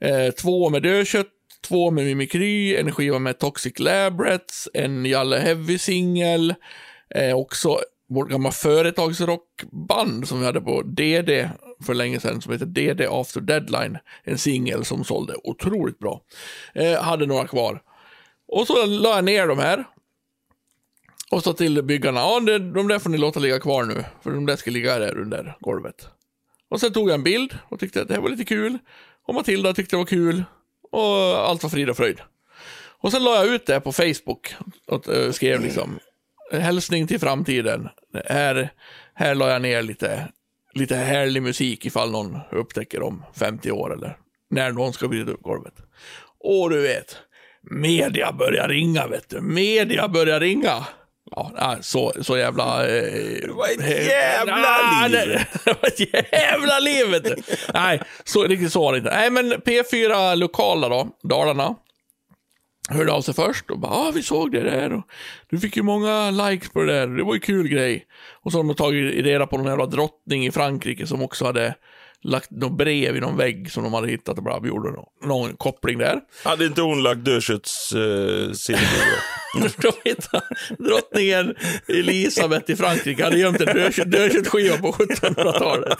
eh, 0.00 0.30
två 0.40 0.70
med 0.70 0.82
dödkött, 0.82 1.26
två 1.68 1.90
med 1.90 2.04
Mimikry, 2.04 2.76
en 2.76 2.92
skiva 2.92 3.18
med 3.18 3.38
Toxic 3.38 3.78
Lab 3.78 4.20
Rats, 4.20 4.68
en 4.74 5.06
Jalle 5.06 5.38
Heavy-singel, 5.38 6.54
eh, 7.14 7.36
också 7.36 7.78
vårt 8.08 8.30
gamla 8.30 8.50
företagsrockband 8.50 10.28
som 10.28 10.40
vi 10.40 10.46
hade 10.46 10.60
på 10.60 10.82
DD 10.82 11.48
för 11.86 11.94
länge 11.94 12.20
sedan, 12.20 12.40
som 12.40 12.52
heter 12.52 12.66
DD 12.66 13.06
After 13.10 13.40
Deadline, 13.40 13.98
en 14.24 14.38
singel 14.38 14.84
som 14.84 15.04
sålde 15.04 15.34
otroligt 15.44 15.98
bra. 15.98 16.20
Eh, 16.74 17.02
hade 17.02 17.26
några 17.26 17.46
kvar. 17.46 17.82
Och 18.48 18.66
så 18.66 18.86
la 18.86 19.14
jag 19.14 19.24
ner 19.24 19.46
de 19.46 19.58
här. 19.58 19.84
Och 21.32 21.42
sa 21.42 21.52
till 21.52 21.82
byggarna, 21.82 22.20
ja 22.20 22.40
de 22.40 22.88
där 22.88 22.98
får 22.98 23.10
ni 23.10 23.18
låta 23.18 23.40
ligga 23.40 23.60
kvar 23.60 23.84
nu, 23.84 24.04
för 24.22 24.30
de 24.30 24.46
där 24.46 24.56
ska 24.56 24.70
ligga 24.70 24.98
där 24.98 25.18
under 25.18 25.56
golvet. 25.60 26.08
Och 26.70 26.80
sen 26.80 26.92
tog 26.92 27.10
jag 27.10 27.14
en 27.14 27.22
bild 27.22 27.58
och 27.68 27.80
tyckte 27.80 28.02
att 28.02 28.08
det 28.08 28.14
här 28.14 28.20
var 28.20 28.28
lite 28.28 28.44
kul. 28.44 28.78
Och 29.26 29.34
Matilda 29.34 29.74
tyckte 29.74 29.96
det 29.96 29.98
var 29.98 30.06
kul. 30.06 30.44
Och 30.90 31.48
allt 31.48 31.62
var 31.62 31.70
frid 31.70 31.90
och 31.90 31.96
fröjd. 31.96 32.20
Och 33.00 33.12
sen 33.12 33.24
la 33.24 33.34
jag 33.34 33.54
ut 33.54 33.66
det 33.66 33.80
på 33.80 33.92
Facebook 33.92 34.54
och 34.86 35.08
eh, 35.08 35.32
skrev 35.32 35.60
liksom, 35.60 35.98
hälsning 36.52 37.06
till 37.06 37.20
framtiden. 37.20 37.88
Här, 38.24 38.72
här 39.14 39.34
la 39.34 39.50
jag 39.50 39.62
ner 39.62 39.82
lite, 39.82 40.28
lite 40.74 40.96
härlig 40.96 41.42
musik 41.42 41.86
ifall 41.86 42.10
någon 42.10 42.38
upptäcker 42.50 43.02
om 43.02 43.24
50 43.34 43.70
år 43.70 43.94
eller 43.94 44.16
när 44.50 44.72
någon 44.72 44.92
ska 44.92 45.08
bryta 45.08 45.30
upp 45.30 45.42
golvet. 45.42 45.74
Och 46.38 46.70
du 46.70 46.80
vet, 46.80 47.16
media 47.62 48.32
börjar 48.32 48.68
ringa 48.68 49.06
vet 49.06 49.28
du. 49.28 49.40
Media 49.40 50.08
börjar 50.08 50.40
ringa. 50.40 50.86
Ja, 51.36 51.50
nej, 51.60 51.76
så, 51.80 52.12
så 52.20 52.38
jävla... 52.38 52.86
Eh, 52.86 53.02
det 53.42 53.52
var 53.52 53.66
ett 53.66 54.06
jävla 54.06 55.08
liv. 55.08 55.38
Det 55.64 55.76
var 55.82 55.88
ett 55.88 56.32
jävla 56.32 56.78
liv. 56.78 57.34
Nej, 57.74 58.00
så, 58.24 58.44
riktigt 58.44 58.72
så 58.72 58.80
var 58.80 58.92
det 58.92 58.98
inte. 58.98 59.10
Nej, 59.10 59.30
men 59.30 59.52
P4 59.52 60.36
Lokala 60.36 60.88
då, 60.88 61.08
Dalarna, 61.22 61.74
hörde 62.88 63.12
av 63.12 63.20
sig 63.20 63.34
först 63.34 63.70
och 63.70 63.78
bara, 63.78 63.92
ah, 63.92 64.10
vi 64.14 64.22
såg 64.22 64.52
det 64.52 64.60
där 64.60 64.92
och 64.92 65.02
du 65.50 65.58
fick 65.58 65.76
ju 65.76 65.82
många 65.82 66.30
likes 66.30 66.70
på 66.70 66.82
det 66.82 66.92
där, 66.92 67.06
det 67.06 67.24
var 67.24 67.34
ju 67.34 67.40
kul 67.40 67.68
grej. 67.68 68.06
Och 68.42 68.52
så 68.52 68.58
har 68.58 68.64
de 68.64 68.74
tagit 68.74 69.24
reda 69.24 69.46
på 69.46 69.56
någon 69.56 69.66
jävla 69.66 69.86
drottning 69.86 70.46
i 70.46 70.52
Frankrike 70.52 71.06
som 71.06 71.22
också 71.22 71.44
hade 71.44 71.74
lagt 72.24 72.50
något 72.50 72.72
brev 72.72 73.16
i 73.16 73.20
någon 73.20 73.36
vägg 73.36 73.72
som 73.72 73.82
de 73.82 73.94
hade 73.94 74.08
hittat 74.08 74.38
och 74.38 74.44
bara 74.44 74.60
vi 74.60 74.68
gjorde 74.68 74.90
någon, 74.90 75.06
någon 75.24 75.56
koppling 75.56 75.98
där. 75.98 76.20
Hade 76.44 76.66
inte 76.66 76.82
hon 76.82 77.02
lagt 77.02 77.28
uh, 77.28 77.34
Då 79.76 79.90
hittade 80.04 80.44
drottningen 80.78 81.54
Elisabeth 81.88 82.70
i 82.70 82.76
Frankrike 82.76 83.24
hade 83.24 83.38
gömt 83.38 83.60
en 83.60 83.66
dödkött- 83.66 84.10
dödköttskiva 84.10 84.78
på 84.78 84.92
1700-talet. 84.92 85.98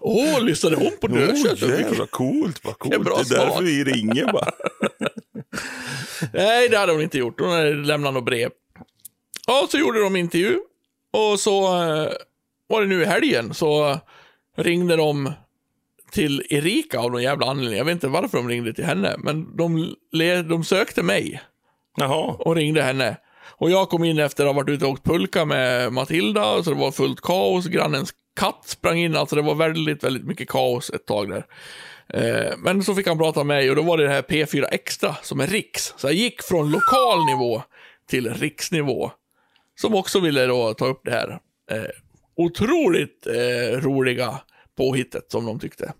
Åh, 0.00 0.40
lyssnade 0.40 0.76
hon 0.76 0.90
på 1.00 1.06
dödkött? 1.06 1.62
Oh, 1.62 1.80
jävla 1.80 2.06
coolt, 2.06 2.60
vad 2.64 2.78
coolt. 2.78 2.90
Det 2.90 2.96
är 2.96 3.04
bra 3.04 3.22
Det 3.28 3.34
är 3.34 3.46
därför 3.46 3.62
vi 3.62 3.84
ringer 3.84 4.32
bara. 4.32 4.50
Nej, 6.32 6.68
det 6.68 6.78
hade 6.78 6.92
hon 6.92 7.02
inte 7.02 7.18
gjort. 7.18 7.40
Hon 7.40 7.50
hade 7.50 7.74
lämnat 7.74 8.14
något 8.14 8.24
brev. 8.24 8.50
Ja, 9.46 9.66
så 9.70 9.78
gjorde 9.78 10.00
de 10.00 10.16
intervju. 10.16 10.58
Och 11.12 11.40
så 11.40 11.66
eh, 11.66 12.08
var 12.68 12.80
det 12.80 12.86
nu 12.86 13.02
i 13.02 13.04
helgen 13.04 13.54
så 13.54 14.00
ringde 14.56 14.96
de 14.96 15.32
till 16.10 16.42
Erika 16.50 16.98
av 16.98 17.10
någon 17.10 17.22
jävla 17.22 17.46
anledning. 17.46 17.78
Jag 17.78 17.84
vet 17.84 17.92
inte 17.92 18.08
varför 18.08 18.38
de 18.38 18.48
ringde 18.48 18.72
till 18.72 18.84
henne, 18.84 19.14
men 19.18 19.56
de, 19.56 19.94
de 20.48 20.64
sökte 20.64 21.02
mig 21.02 21.40
Jaha. 21.96 22.36
och 22.38 22.56
ringde 22.56 22.82
henne. 22.82 23.16
Och 23.60 23.70
jag 23.70 23.88
kom 23.88 24.04
in 24.04 24.18
efter 24.18 24.44
att 24.44 24.54
ha 24.54 24.62
varit 24.62 24.68
ute 24.68 24.84
och 24.84 24.90
åkt 24.90 25.04
pulka 25.04 25.44
med 25.44 25.92
Matilda, 25.92 26.62
så 26.62 26.70
det 26.70 26.76
var 26.76 26.90
fullt 26.90 27.20
kaos. 27.20 27.66
Grannens 27.66 28.14
katt 28.36 28.62
sprang 28.66 28.98
in, 28.98 29.16
alltså 29.16 29.36
det 29.36 29.42
var 29.42 29.54
väldigt, 29.54 30.04
väldigt 30.04 30.24
mycket 30.24 30.48
kaos 30.48 30.90
ett 30.90 31.06
tag 31.06 31.30
där. 31.30 31.46
Eh, 32.14 32.56
men 32.58 32.84
så 32.84 32.94
fick 32.94 33.06
han 33.06 33.18
prata 33.18 33.44
med 33.44 33.56
mig 33.56 33.70
och 33.70 33.76
då 33.76 33.82
var 33.82 33.98
det 33.98 34.04
det 34.04 34.10
här 34.10 34.22
P4 34.22 34.66
Extra 34.70 35.14
som 35.22 35.40
är 35.40 35.46
riks. 35.46 35.94
Så 35.96 36.06
jag 36.06 36.14
gick 36.14 36.42
från 36.42 36.70
lokal 36.70 37.24
nivå 37.26 37.62
till 38.08 38.34
riksnivå. 38.34 39.10
Som 39.80 39.94
också 39.94 40.20
ville 40.20 40.46
då 40.46 40.74
ta 40.74 40.86
upp 40.86 41.00
det 41.04 41.10
här 41.10 41.38
eh, 41.70 41.90
otroligt 42.36 43.26
eh, 43.26 43.80
roliga 43.80 44.40
påhittet 44.76 45.24
som 45.28 45.46
de 45.46 45.58
tyckte. 45.60 45.92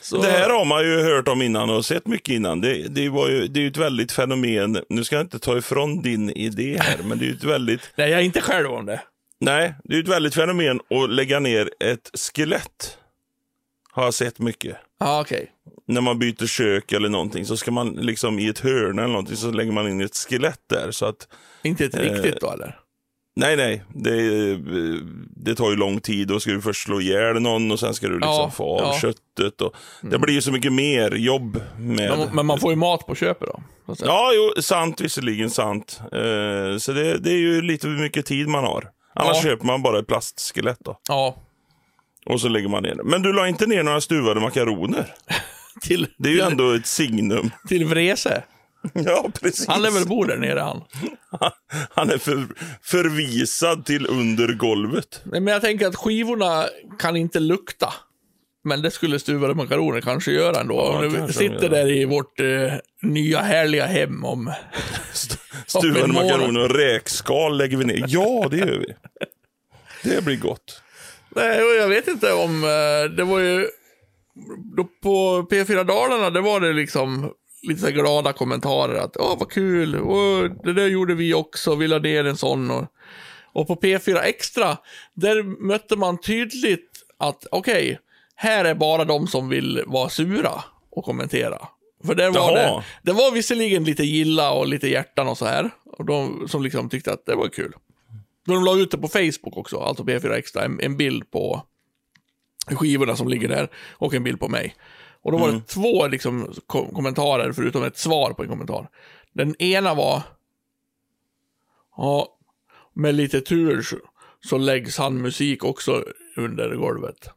Så, 0.00 0.22
Det 0.22 0.30
här 0.30 0.50
har 0.50 0.64
man 0.64 0.82
ju 0.84 1.02
hört 1.02 1.28
om 1.28 1.42
innan 1.42 1.70
och 1.70 1.84
sett 1.84 2.06
mycket 2.06 2.28
innan. 2.34 2.60
Det, 2.60 2.88
det, 2.88 3.08
var 3.08 3.28
ju, 3.28 3.46
det 3.46 3.60
är 3.60 3.62
ju 3.62 3.68
ett 3.68 3.76
väldigt 3.76 4.12
fenomen. 4.12 4.78
Nu 4.88 5.04
ska 5.04 5.16
jag 5.16 5.24
inte 5.24 5.38
ta 5.38 5.58
ifrån 5.58 6.02
din 6.02 6.30
idé 6.30 6.78
här, 6.80 6.98
men 7.04 7.18
det 7.18 7.24
är 7.24 7.26
ju 7.26 7.34
ett 7.34 7.44
väldigt... 7.44 7.80
Nej, 7.96 8.10
jag 8.10 8.20
är 8.20 8.24
inte 8.24 8.40
själv 8.40 8.70
om 8.70 8.86
det. 8.86 9.02
Nej, 9.40 9.74
det 9.84 9.94
är 9.94 9.96
ju 9.96 10.02
ett 10.02 10.08
väldigt 10.08 10.34
fenomen 10.34 10.80
att 10.90 11.10
lägga 11.10 11.40
ner 11.40 11.70
ett 11.80 12.10
skelett. 12.34 12.98
Har 13.92 14.04
jag 14.04 14.14
sett 14.14 14.38
mycket. 14.38 14.76
Ja, 15.00 15.20
okej. 15.20 15.50
När 15.86 16.00
man 16.00 16.18
byter 16.18 16.46
kök 16.46 16.92
eller 16.92 17.08
någonting 17.08 17.46
så 17.46 17.56
ska 17.56 17.70
man 17.70 17.88
liksom 17.92 18.38
i 18.38 18.48
ett 18.48 18.58
hörn 18.58 18.98
eller 18.98 19.08
någonting 19.08 19.36
så 19.36 19.50
lägger 19.50 19.72
man 19.72 19.88
in 19.88 20.00
ett 20.00 20.16
skelett 20.16 20.60
där. 20.70 20.90
Så 20.90 21.06
att, 21.06 21.28
Inte 21.62 21.84
ett 21.84 21.94
Eh, 21.94 22.00
riktigt 22.00 22.40
då, 22.40 22.50
eller? 22.50 22.78
Nej, 23.36 23.56
nej, 23.56 23.82
det, 23.94 24.56
det 25.36 25.54
tar 25.54 25.70
ju 25.70 25.76
lång 25.76 26.00
tid. 26.00 26.28
Då 26.28 26.40
ska 26.40 26.50
du 26.50 26.60
först 26.60 26.82
slå 26.84 27.00
ihjäl 27.00 27.40
någon 27.42 27.70
och 27.70 27.80
sen 27.80 27.94
ska 27.94 28.06
du 28.08 28.14
liksom 28.14 28.30
Ja, 28.34 28.50
få 28.50 28.74
av 28.74 28.80
ja. 28.80 28.88
Mm. 28.88 29.00
köttet. 29.00 29.60
Och, 29.60 29.74
Det 30.02 30.18
blir 30.18 30.34
ju 30.34 30.42
så 30.42 30.52
mycket 30.52 30.72
mer 30.72 31.10
jobb 31.10 31.60
med... 31.78 32.18
Men, 32.18 32.28
men 32.34 32.46
man 32.46 32.60
får 32.60 32.70
ju 32.72 32.76
mat 32.76 33.06
på 33.06 33.14
köpet 33.14 33.48
då. 33.48 33.62
Ja, 33.98 34.30
jo, 34.34 34.62
sant 34.62 35.00
visserligen 35.00 35.50
sant. 35.50 36.00
Eh, 36.12 36.78
så 36.78 36.92
det, 36.92 37.18
det 37.18 37.30
är 37.30 37.38
ju 37.38 37.62
lite 37.62 37.88
hur 37.88 37.98
mycket 37.98 38.26
tid 38.26 38.48
man 38.48 38.64
har. 38.64 38.90
Annars 39.14 39.36
Ja. 39.36 39.42
köper 39.42 39.66
man 39.66 39.82
bara 39.82 39.98
ett 39.98 40.06
plastskelett 40.06 40.78
då. 40.84 40.98
ja. 41.08 41.36
Och 42.26 42.40
så 42.40 42.48
lägger 42.48 42.68
man 42.68 42.82
ner 42.82 42.94
det. 42.94 43.04
Men 43.04 43.22
du 43.22 43.32
la 43.32 43.48
inte 43.48 43.66
ner 43.66 43.82
några 43.82 44.00
stuvade 44.00 44.40
makaroner? 44.40 45.14
Till, 45.82 46.06
Det 46.18 46.28
är 46.28 46.32
ju 46.32 46.38
till, 46.38 46.46
ändå 46.46 46.72
ett 46.72 46.86
signum. 46.86 47.50
till 47.68 47.84
Vrese. 47.84 48.42
Ja, 49.04 49.30
precis. 49.40 49.66
Han 49.68 49.82
lär 49.82 49.90
väl 49.90 50.06
bo 50.08 50.24
där 50.24 50.36
nere 50.36 50.60
han. 50.60 50.82
Han 51.94 52.10
är 52.10 52.18
för, 52.18 52.46
förvisad 52.82 53.86
till 53.86 54.06
under 54.06 54.48
golvet. 54.54 55.20
Nej, 55.24 55.40
Men 55.40 55.52
jag 55.52 55.62
tänker 55.62 55.86
att 55.86 55.96
skivorna 55.96 56.66
kan 56.98 57.16
inte 57.16 57.40
lukta. 57.40 57.92
Men 58.64 58.82
det 58.82 58.90
skulle 58.90 59.18
stuvade 59.18 59.54
makaroner 59.54 60.00
kanske 60.00 60.32
göra 60.32 60.60
ändå. 60.60 60.74
Ja, 60.74 61.06
Om 61.20 61.26
du 61.26 61.32
sitter 61.32 61.68
där 61.68 61.90
i 61.92 62.04
vårt 62.04 62.40
eh, 62.40 62.72
nya 63.02 63.40
härliga 63.40 63.86
hem 63.86 64.24
om... 64.24 64.52
Stuvade 65.66 66.06
makaroner 66.06 66.60
och 66.64 66.70
räkskal 66.76 67.56
lägger 67.58 67.76
vi 67.76 67.84
ner. 67.84 68.04
Ja, 68.08 68.48
det 68.50 68.56
gör 68.56 68.78
vi. 68.78 68.94
Det 70.10 70.24
blir 70.24 70.36
gott. 70.36 70.82
Nej, 71.36 71.58
jag 71.58 71.88
vet 71.88 72.08
inte 72.08 72.32
om... 72.32 72.64
eh, 72.64 73.16
Det 73.16 73.24
var 73.24 73.38
ju... 73.38 73.66
Då 74.76 74.84
på 75.02 75.42
P4 75.50 75.84
Dalarna, 75.84 76.30
det 76.30 76.40
var 76.40 76.60
det 76.60 76.72
liksom 76.72 77.32
lite 77.68 77.80
så 77.80 77.90
glada 77.90 78.32
kommentarer 78.32 78.94
att 78.94 79.16
åh 79.16 79.38
vad 79.38 79.50
kul, 79.50 79.96
och 79.96 80.50
det 80.64 80.72
där 80.72 80.86
gjorde 80.86 81.14
vi 81.14 81.34
också, 81.34 81.74
vi 81.74 81.88
la 81.88 81.98
ner 81.98 82.24
en 82.24 82.36
sån. 82.36 82.70
Och, 82.70 82.84
och 83.52 83.66
på 83.66 83.74
P4 83.76 84.20
Extra, 84.22 84.76
där 85.14 85.42
mötte 85.42 85.96
man 85.96 86.18
tydligt 86.20 86.90
att 87.18 87.46
okej, 87.50 87.98
här 88.34 88.64
är 88.64 88.74
bara 88.74 89.04
de 89.04 89.26
som 89.26 89.48
vill 89.48 89.82
vara 89.86 90.08
sura 90.08 90.64
och 90.90 91.04
kommentera. 91.04 91.68
För 92.04 92.14
där 92.14 92.30
var 92.30 92.56
Jaha. 92.56 92.82
det, 93.02 93.10
det 93.10 93.12
var 93.12 93.32
visserligen 93.32 93.84
lite 93.84 94.04
gilla 94.04 94.52
och 94.52 94.66
lite 94.66 94.88
hjärtan 94.88 95.28
och 95.28 95.38
så 95.38 95.46
här, 95.46 95.70
och 95.84 96.04
de 96.04 96.48
som 96.48 96.62
liksom 96.62 96.88
tyckte 96.88 97.12
att 97.12 97.26
det 97.26 97.34
var 97.34 97.48
kul. 97.48 97.72
De 98.46 98.64
la 98.64 98.76
ut 98.76 98.90
det 98.90 98.98
på 98.98 99.08
Facebook 99.08 99.56
också, 99.56 99.78
alltså 99.78 100.04
P4 100.04 100.32
Extra, 100.32 100.64
en, 100.64 100.80
en 100.80 100.96
bild 100.96 101.30
på 101.30 101.62
skivorna 102.66 103.16
som 103.16 103.28
ligger 103.28 103.48
där 103.48 103.68
och 103.92 104.14
en 104.14 104.24
bild 104.24 104.40
på 104.40 104.48
mig. 104.48 104.74
Och 105.24 105.32
då 105.32 105.38
var 105.38 105.52
det 105.52 105.60
två 105.66 106.06
liksom, 106.06 106.54
kom 106.66 106.94
kommentarer 106.94 107.52
förutom 107.52 107.82
ett 107.84 107.98
svar 107.98 108.32
på 108.32 108.42
en 108.42 108.48
kommentar. 108.48 108.88
Den 109.32 109.62
ena 109.62 109.94
var, 109.94 110.22
ja, 111.96 112.28
med 112.92 113.14
lite 113.14 113.40
tur 113.40 113.82
så, 113.82 113.96
så 114.48 114.58
läggs 114.58 114.98
han 114.98 115.22
musik 115.22 115.64
också 115.64 116.04
under 116.36 116.74
golvet. 116.76 117.28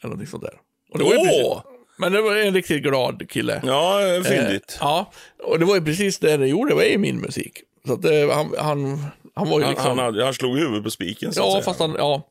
Eller 0.00 0.08
någonting 0.08 0.26
sånt 0.26 0.42
där. 0.42 0.54
Och 0.92 0.98
det 0.98 1.04
var 1.04 1.12
ju 1.12 1.18
Åh! 1.44 1.62
men 1.98 2.12
det 2.12 2.22
var 2.22 2.36
en 2.36 2.54
riktigt 2.54 2.82
glad 2.82 3.30
kille. 3.30 3.60
Ja, 3.64 4.02
Eh, 4.06 4.22
fyndigt. 4.22 4.76
ja, 4.80 5.12
och 5.44 5.58
det 5.58 5.64
var 5.64 5.74
ju 5.74 5.84
precis 5.84 6.18
det 6.18 6.36
det 6.36 6.46
gjorde, 6.48 6.70
det 6.70 6.74
var 6.74 6.82
ju 6.82 6.98
min 6.98 7.20
musik. 7.20 7.62
Så 7.86 7.92
att 7.92 8.02
det, 8.02 8.34
han, 8.34 8.54
han, 8.58 8.98
han 9.34 9.48
var 9.48 9.58
ju 9.58 9.64
Han, 9.64 9.72
liksom... 9.74 9.88
han, 9.88 9.98
hade, 9.98 10.24
han 10.24 10.34
slog 10.34 10.58
huvudet 10.58 10.84
på 10.84 10.90
spiken 10.90 11.32
så 11.32 11.40
att 11.42 11.46
Ja, 11.46 11.52
säga. 11.52 11.64
fast 11.64 11.80
han, 11.80 11.94
ja. 11.98 12.22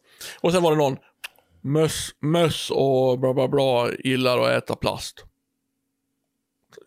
Och 0.41 0.51
sen 0.51 0.63
var 0.63 0.71
det 0.71 0.77
någon, 0.77 0.97
möss, 1.65 2.09
möss 2.21 2.71
och 2.71 3.19
bla 3.19 3.33
bla 3.33 3.47
bla 3.47 3.89
gillar 4.03 4.39
att 4.39 4.63
äta 4.63 4.75
plast. 4.75 5.25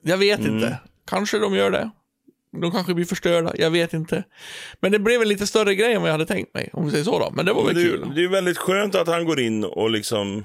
Jag 0.03 0.17
vet 0.19 0.41
Mm. 0.41 0.55
inte. 0.55 0.79
Kanske 1.11 1.39
de 1.39 1.55
gör 1.55 1.71
det. 1.71 1.91
De 2.61 2.71
kanske 2.71 2.95
blir 2.95 3.05
förstörda, 3.05 3.53
jag 3.57 3.71
vet 3.71 3.93
inte. 3.93 4.25
Men 4.81 4.93
det 4.93 4.99
blev 4.99 5.23
en 5.23 5.29
lite 5.29 5.47
större 5.47 5.75
grej 5.75 5.93
än 5.95 6.01
vad 6.03 6.09
jag 6.09 6.15
hade 6.15 6.27
tänkt 6.27 6.55
mig, 6.55 6.71
om 6.73 6.85
vi 6.85 6.91
säger 6.91 7.05
så 7.05 7.19
då. 7.19 7.31
Men 7.33 7.47
det 7.47 7.53
var 7.53 7.65
väl 7.65 7.75
det, 7.75 7.83
kul. 7.83 8.13
det 8.15 8.25
är 8.25 8.29
väldigt 8.29 8.59
skönt 8.59 8.95
att 8.95 9.07
han 9.09 9.25
går 9.25 9.41
in 9.41 9.65
och 9.65 9.91
liksom 9.91 10.45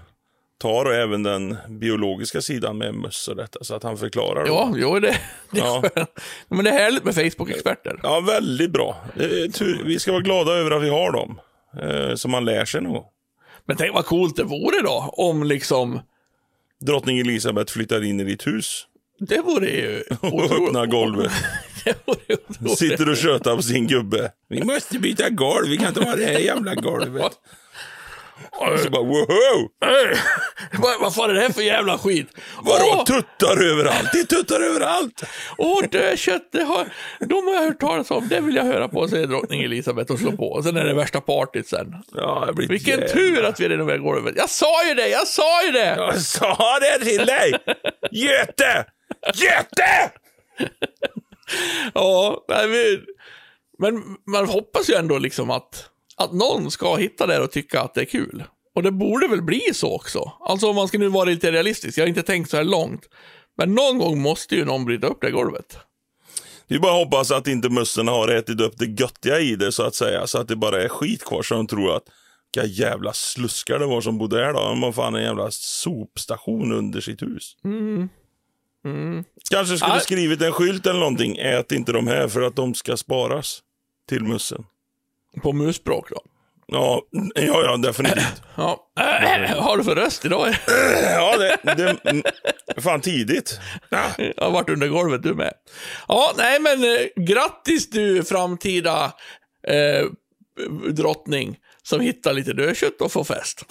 tar 0.57 0.91
även 0.91 1.23
den 1.23 1.57
biologiska 1.69 2.41
sidan 2.41 2.77
med 2.77 2.93
möss 2.93 3.27
och 3.27 3.35
detta, 3.35 3.63
så 3.63 3.75
att 3.75 3.83
han 3.83 3.97
förklarar. 3.97 4.47
Ja, 4.47 4.73
jo, 4.75 4.99
det, 4.99 5.17
det 5.51 5.59
är 5.59 5.63
Ja. 5.65 5.83
skönt. 5.95 6.09
Men 6.47 6.65
det 6.65 6.71
är 6.71 6.79
härligt 6.79 7.03
med 7.03 7.15
Facebook-experter. 7.15 7.99
ja, 8.03 8.19
väldigt 8.19 8.71
bra. 8.71 8.97
Vi 9.85 9.99
ska 9.99 10.11
vara 10.11 10.21
glada 10.21 10.51
över 10.53 10.71
att 10.71 10.83
vi 10.83 10.89
har 10.89 11.11
dem. 11.11 11.39
Eh, 11.81 12.15
så 12.15 12.27
man 12.27 12.45
lär 12.45 12.65
sig 12.65 12.81
nog. 12.81 13.05
Men 13.67 13.77
tänk 13.77 13.93
vad 13.93 14.05
coolt 14.05 14.35
det 14.35 14.43
vore 14.43 14.81
då, 14.81 15.13
om 15.13 15.43
liksom, 15.43 15.99
Drottning 16.85 17.19
Elisabeth 17.19 17.73
flyttar 17.73 18.03
in 18.03 18.19
i 18.19 18.23
ditt 18.23 18.47
hus 18.47 18.87
det 19.27 19.41
vore 19.41 19.69
ju 19.69 20.03
och 20.19 20.43
öppnar 20.43 20.85
golvet. 20.85 21.31
Sitter 22.77 23.09
och 23.09 23.17
tjötar 23.17 23.55
på 23.55 23.61
sin 23.61 23.87
gubbe. 23.87 24.31
Vi 24.49 24.63
måste 24.63 24.99
byta 24.99 25.29
golv, 25.29 25.69
vi 25.69 25.77
kan 25.77 25.87
inte 25.87 26.03
ha 26.03 26.15
det 26.15 26.25
här 26.25 26.39
jävla 26.39 26.75
golvet. 26.75 27.31
Och 28.51 28.79
så 28.79 28.89
bara 28.89 29.03
woho! 29.03 29.69
Vad, 30.81 30.99
vad 31.01 31.15
fan 31.15 31.29
är 31.29 31.33
det 31.33 31.41
här 31.41 31.49
för 31.49 31.61
jävla 31.61 31.97
skit? 31.97 32.27
Vadå 32.61 32.85
Åh, 32.93 33.03
tuttar 33.03 33.63
överallt? 33.63 34.09
Det 34.13 34.19
är 34.19 34.23
tuttar 34.23 34.61
överallt! 34.61 35.23
Åh, 35.57 35.83
dödkött, 35.91 36.49
det 36.51 36.63
har, 36.63 36.85
de 37.19 37.47
har 37.47 37.53
jag 37.53 37.61
hört 37.61 37.79
talas 37.79 38.11
om. 38.11 38.27
Det 38.27 38.41
vill 38.41 38.55
jag 38.55 38.63
höra 38.63 38.87
på, 38.87 39.07
säger 39.07 39.27
drottning 39.27 39.63
Elisabeth 39.63 40.11
och 40.11 40.19
slår 40.19 40.31
på. 40.31 40.47
Och 40.51 40.63
sen 40.63 40.77
är 40.77 40.85
det 40.85 40.93
värsta 40.93 41.21
partyt 41.21 41.67
sen. 41.67 41.95
Ja, 42.15 42.43
jag 42.45 42.55
blir 42.55 42.67
Vilken 42.67 42.99
jävla- 42.99 43.13
tur 43.13 43.43
att 43.45 43.59
vi 43.59 43.69
renoverar 43.69 43.97
golvet. 43.97 44.33
Jag 44.37 44.49
sa 44.49 44.87
ju 44.87 44.93
det, 44.93 45.07
jag 45.07 45.27
sa 45.27 45.65
ju 45.65 45.71
det! 45.71 45.95
Jag 45.97 46.21
sa 46.21 46.77
det 46.81 47.05
till 47.05 47.25
dig! 47.25 47.53
Göte! 48.11 48.85
Göte! 49.33 50.11
Ja, 51.93 52.45
vi, 52.67 52.99
men 53.79 54.03
man 54.27 54.45
hoppas 54.47 54.89
ju 54.89 54.93
ändå 54.95 55.17
liksom 55.17 55.51
att, 55.51 55.89
att 56.17 56.33
någon 56.33 56.71
ska 56.71 56.95
hitta 56.95 57.27
det 57.27 57.39
och 57.39 57.51
tycka 57.51 57.81
att 57.81 57.93
det 57.93 58.01
är 58.01 58.05
kul. 58.05 58.43
Och 58.75 58.83
det 58.83 58.91
borde 58.91 59.27
väl 59.27 59.41
bli 59.41 59.61
så 59.73 59.95
också. 59.95 60.31
Alltså 60.39 60.67
om 60.69 60.75
man 60.75 60.87
ska 60.87 60.97
nu 60.97 61.07
vara 61.07 61.23
lite 61.25 61.51
realistisk, 61.51 61.97
jag 61.97 62.03
har 62.03 62.09
inte 62.09 62.23
tänkt 62.23 62.49
så 62.49 62.57
här 62.57 62.63
långt. 62.63 63.09
Men 63.57 63.75
någon 63.75 63.97
gång 63.97 64.21
måste 64.21 64.55
ju 64.55 64.65
någon 64.65 64.85
bryta 64.85 65.07
upp 65.07 65.17
det 65.21 65.31
golvet. 65.31 65.77
Vi 66.67 66.79
bara 66.79 66.91
hoppas 66.93 67.31
att 67.31 67.47
inte 67.47 67.69
mössen 67.69 68.07
har 68.07 68.27
ätit 68.27 68.61
upp 68.61 68.73
det 68.77 68.85
göttiga 68.85 69.39
i 69.39 69.55
det 69.55 69.71
så 69.71 69.83
att 69.83 69.95
säga. 69.95 70.27
Så 70.27 70.37
att 70.37 70.47
det 70.47 70.55
bara 70.55 70.83
är 70.83 70.87
skit 70.89 71.23
kvar 71.25 71.41
så 71.41 71.55
de 71.55 71.67
tror 71.67 71.95
att 71.95 72.03
vilka 72.55 72.67
jävla 72.67 73.13
sluskar 73.13 73.79
det 73.79 73.85
var 73.85 74.01
som 74.01 74.17
bodde 74.17 74.37
där 74.37 74.53
då. 74.53 74.59
De 74.59 74.83
har 74.83 74.91
fan 74.91 75.15
en 75.15 75.23
jävla 75.23 75.47
sopstation 75.51 76.71
under 76.71 77.01
sitt 77.01 77.21
hus. 77.21 77.55
Kanske 79.51 79.77
skulle 79.77 79.93
Ja. 79.93 79.99
skrivit 79.99 80.41
en 80.41 80.51
skylt 80.51 80.85
eller 80.87 80.99
någonting. 80.99 81.37
Ät 81.37 81.71
inte 81.71 81.91
de 81.91 82.07
här 82.07 82.27
för 82.27 82.41
att 82.41 82.55
de 82.55 82.73
ska 82.73 82.97
sparas 82.97 83.59
till 84.09 84.23
mössen. 84.23 84.63
På 85.41 85.53
musspråk 85.53 86.09
då. 86.09 86.21
Ja, 86.67 87.01
ja, 87.35 87.63
ja 87.63 87.77
definitivt. 87.77 88.41
Ja. 88.55 88.89
Äh, 88.99 89.61
har 89.61 89.77
du 89.77 89.83
för 89.83 89.95
röst 89.95 90.25
idag? 90.25 90.47
Ja, 91.03 91.37
det, 91.37 91.57
det 91.75 92.09
mm, 92.09 92.23
fan 92.77 93.01
tidigt. 93.01 93.59
Ja. 93.89 94.03
Jag 94.17 94.43
har 94.43 94.51
varit 94.51 94.69
under 94.69 94.87
golvet 94.87 95.23
du 95.23 95.33
med. 95.33 95.53
Ja, 96.07 96.33
nej 96.37 96.59
men 96.59 96.83
eh, 96.83 97.25
grattis 97.25 97.89
du 97.89 98.23
framtida 98.23 99.13
eh, 99.67 100.05
drottning 100.91 101.57
som 101.83 102.01
hittar 102.01 102.33
lite 102.33 102.53
dödkött 102.53 103.01
och 103.01 103.11
får 103.11 103.23
fest. 103.23 103.65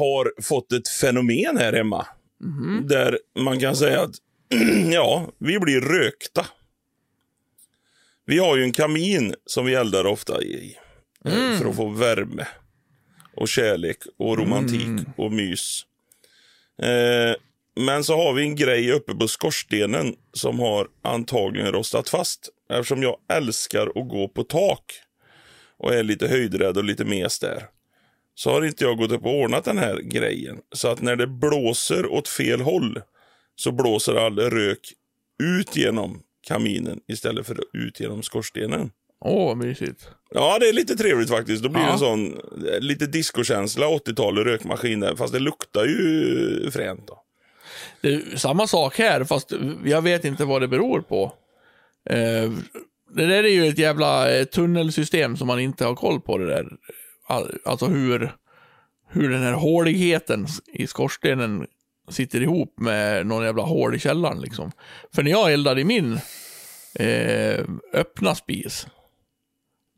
Har 0.00 0.32
fått 0.42 0.72
ett 0.72 0.88
fenomen 0.88 1.56
här 1.58 1.72
hemma. 1.72 2.06
Där 2.88 3.18
man 3.38 3.60
kan 3.60 3.76
säga 3.76 4.00
att 4.02 4.14
ja, 4.92 5.28
vi 5.38 5.58
blir 5.58 5.80
rökta. 5.80 6.46
Vi 8.26 8.38
har 8.38 8.56
ju 8.56 8.64
en 8.64 8.72
kamin 8.72 9.34
som 9.46 9.66
vi 9.66 9.74
eldar 9.74 10.06
ofta 10.06 10.42
i. 10.42 10.76
eh, 11.24 11.58
För 11.58 11.70
att 11.70 11.76
få 11.76 11.88
värme. 11.88 12.46
Och 13.36 13.48
kärlek 13.48 13.96
och 14.18 14.38
romantik 14.38 15.06
och 15.16 15.32
mys. 15.32 15.86
Eh, 16.82 17.34
men 17.76 18.04
så 18.04 18.16
har 18.16 18.32
vi 18.32 18.42
en 18.42 18.56
grej 18.56 18.92
uppe 18.92 19.14
på 19.14 19.28
skorstenen 19.28 20.14
som 20.32 20.58
har 20.58 20.88
antagligen 21.02 21.72
rostat 21.72 22.08
fast. 22.08 22.48
Eftersom 22.70 23.02
jag 23.02 23.16
älskar 23.32 23.86
att 23.86 24.08
gå 24.08 24.28
på 24.28 24.44
tak. 24.44 24.84
Och 25.78 25.94
är 25.94 26.02
lite 26.02 26.28
höjdrädd 26.28 26.76
och 26.76 26.84
lite 26.84 27.04
mes 27.04 27.38
där 27.38 27.66
så 28.40 28.50
har 28.50 28.66
inte 28.66 28.84
jag 28.84 28.98
gått 28.98 29.12
upp 29.12 29.24
och 29.24 29.34
ordnat 29.40 29.64
den 29.64 29.78
här 29.78 30.00
grejen. 30.00 30.58
Så 30.74 30.88
att 30.88 31.02
när 31.02 31.16
det 31.16 31.26
blåser 31.26 32.06
åt 32.06 32.28
fel 32.28 32.60
håll 32.60 33.00
så 33.56 33.72
blåser 33.72 34.14
all 34.14 34.38
rök 34.38 34.92
ut 35.42 35.76
genom 35.76 36.22
kaminen 36.46 37.00
istället 37.08 37.46
för 37.46 37.58
ut 37.72 38.00
genom 38.00 38.22
skorstenen. 38.22 38.90
Åh, 39.24 39.46
vad 39.46 39.56
mysigt. 39.56 40.08
Ja, 40.30 40.58
det 40.60 40.68
är 40.68 40.72
lite 40.72 40.96
trevligt 40.96 41.28
faktiskt. 41.30 41.62
Då 41.62 41.68
blir 41.68 41.80
det 41.82 41.86
Ja. 41.86 41.92
en 41.92 41.98
sån 41.98 42.32
eh, 42.66 42.80
lite 42.80 43.06
discokänsla, 43.06 43.86
80-tal 43.86 44.38
rökmaskin 44.38 45.00
där. 45.00 45.16
Fast 45.16 45.32
det 45.32 45.38
luktar 45.40 45.84
ju 45.84 46.70
fränt 46.70 47.06
då. 47.08 47.22
Samma 48.36 48.66
sak 48.66 48.98
här, 48.98 49.24
fast 49.24 49.52
jag 49.84 50.02
vet 50.02 50.24
inte 50.24 50.44
vad 50.44 50.60
det 50.60 50.68
beror 50.68 51.00
på. 51.00 51.32
Eh, 52.10 52.50
det 53.14 53.26
där 53.26 53.44
är 53.44 53.48
ju 53.48 53.66
ett 53.66 53.78
jävla 53.78 54.32
eh, 54.38 54.44
tunnelsystem 54.44 55.36
som 55.36 55.46
man 55.46 55.60
inte 55.60 55.84
har 55.84 55.94
koll 55.94 56.20
på 56.20 56.38
det 56.38 56.46
där. 56.46 56.66
All, 57.30 57.58
alltså 57.64 57.86
hur, 57.86 58.36
hur 59.08 59.30
den 59.30 59.42
här 59.42 59.52
håligheten 59.52 60.46
i 60.66 60.86
skorstenen 60.86 61.66
sitter 62.08 62.42
ihop 62.42 62.74
med 62.80 63.26
någon 63.26 63.44
jävla 63.44 63.62
hål 63.62 63.94
i 63.94 63.98
källaren 63.98 64.40
liksom. 64.40 64.72
För 65.14 65.22
när 65.22 65.30
jag 65.30 65.52
eldade 65.52 65.80
i 65.80 65.84
min 65.84 66.20
eh, 66.94 67.64
öppna 67.92 68.34
spis, 68.34 68.86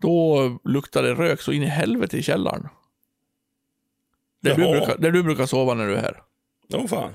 då 0.00 0.40
luktade 0.64 1.08
det 1.08 1.14
rök 1.14 1.40
så 1.40 1.52
in 1.52 1.62
i 1.62 1.66
helvete 1.66 2.18
i 2.18 2.22
källaren. 2.22 2.68
Där 4.42 4.56
du, 4.56 4.70
brukar, 4.70 4.98
där 4.98 5.10
du 5.10 5.22
brukar 5.22 5.46
sova 5.46 5.74
när 5.74 5.86
du 5.86 5.94
är 5.94 6.00
här. 6.00 6.22
Åh 6.74 6.86
fan. 6.86 7.14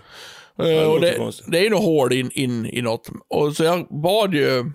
Eh, 0.60 0.66
det 0.66 1.00
det, 1.00 1.32
det 1.48 1.66
är 1.66 1.70
nog 1.70 1.82
hål 1.82 2.14
in, 2.14 2.32
in 2.34 2.66
i 2.66 2.82
något. 2.82 3.10
Och 3.28 3.56
så 3.56 3.64
jag 3.64 3.88
bad 3.90 4.34
ju, 4.34 4.72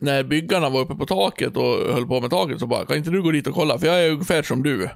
när 0.00 0.22
byggarna 0.22 0.68
var 0.68 0.80
uppe 0.80 0.94
på 0.94 1.06
taket 1.06 1.56
och 1.56 1.92
höll 1.94 2.06
på 2.06 2.20
med 2.20 2.30
taket 2.30 2.58
så 2.60 2.66
bara, 2.66 2.86
kan 2.86 2.96
inte 2.96 3.10
du 3.10 3.22
gå 3.22 3.30
dit 3.30 3.46
och 3.46 3.54
kolla? 3.54 3.78
För 3.78 3.86
jag 3.86 4.04
är 4.04 4.10
ungefär 4.10 4.42
som 4.42 4.62
du. 4.62 4.88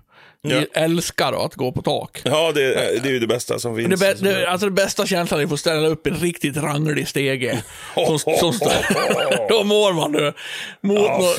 Ni 0.45 0.55
Ja. 0.55 0.81
älskar 0.83 1.45
att 1.47 1.55
gå 1.55 1.73
på 1.73 1.83
tak. 1.83 2.21
Ja, 2.25 2.53
det, 2.53 2.63
är- 2.75 3.01
det 3.03 3.09
är 3.09 3.13
ju 3.13 3.19
det 3.19 3.27
bästa 3.27 3.59
som 3.59 3.77
Det, 3.77 3.85
finns. 3.89 4.01
bä, 4.01 4.15
det, 4.15 4.47
alltså 4.47 4.67
det 4.67 4.73
bästa 4.73 5.07
känslan 5.07 5.41
är 5.41 5.45
att 5.45 5.51
få 5.51 5.57
ställa 5.57 5.89
upp 5.89 6.07
en 6.07 6.15
riktigt 6.15 6.57
ranglig 6.57 7.09
stege. 7.09 7.63
Som, 7.95 8.19
som, 8.19 8.53
då 9.49 9.65
mår 9.65 9.93
man 9.93 10.13
nu. 10.13 10.33
Mot, 10.81 10.99
Ja, 10.99 11.35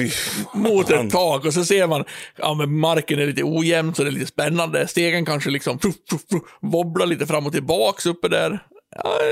mot 0.53 0.89
ett 0.89 1.09
tak 1.11 1.45
och 1.45 1.53
så 1.53 1.65
ser 1.65 1.87
man, 1.87 2.03
ja 2.37 2.53
men 2.53 2.79
marken 2.79 3.19
är 3.19 3.25
lite 3.25 3.43
ojämn 3.43 3.95
så 3.95 4.03
det 4.03 4.09
är 4.09 4.11
lite 4.11 4.25
spännande. 4.25 4.87
Stegen 4.87 5.25
kanske 5.25 5.49
liksom 5.49 5.79
fruff, 5.79 5.95
fruff, 6.09 6.21
fruff, 6.31 6.41
wobblar 6.61 7.05
lite 7.05 7.25
fram 7.25 7.45
och 7.47 7.53
tillbaks 7.53 8.05
uppe 8.05 8.27
där. 8.27 8.59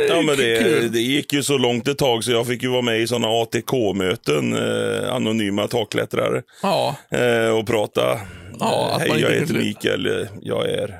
Ja, 0.09 0.21
men 0.21 0.37
det, 0.37 0.89
det 0.93 0.99
gick 0.99 1.33
ju 1.33 1.43
så 1.43 1.57
långt 1.57 1.87
ett 1.87 1.97
tag 1.97 2.23
så 2.23 2.31
jag 2.31 2.47
fick 2.47 2.63
ju 2.63 2.69
vara 2.69 2.81
med 2.81 2.99
i 3.01 3.07
sådana 3.07 3.27
ATK-möten, 3.27 4.53
eh, 4.57 5.13
anonyma 5.13 5.67
takklättrare, 5.67 6.41
Ja, 6.63 6.95
eh, 7.11 7.57
och 7.57 7.67
prata. 7.67 8.19
Ja, 8.59 8.97
Hej, 8.99 9.11
jag 9.21 9.29
heter. 9.31 9.53
Mikael. 9.53 10.27
Jag 10.41 10.69
är, 10.69 10.99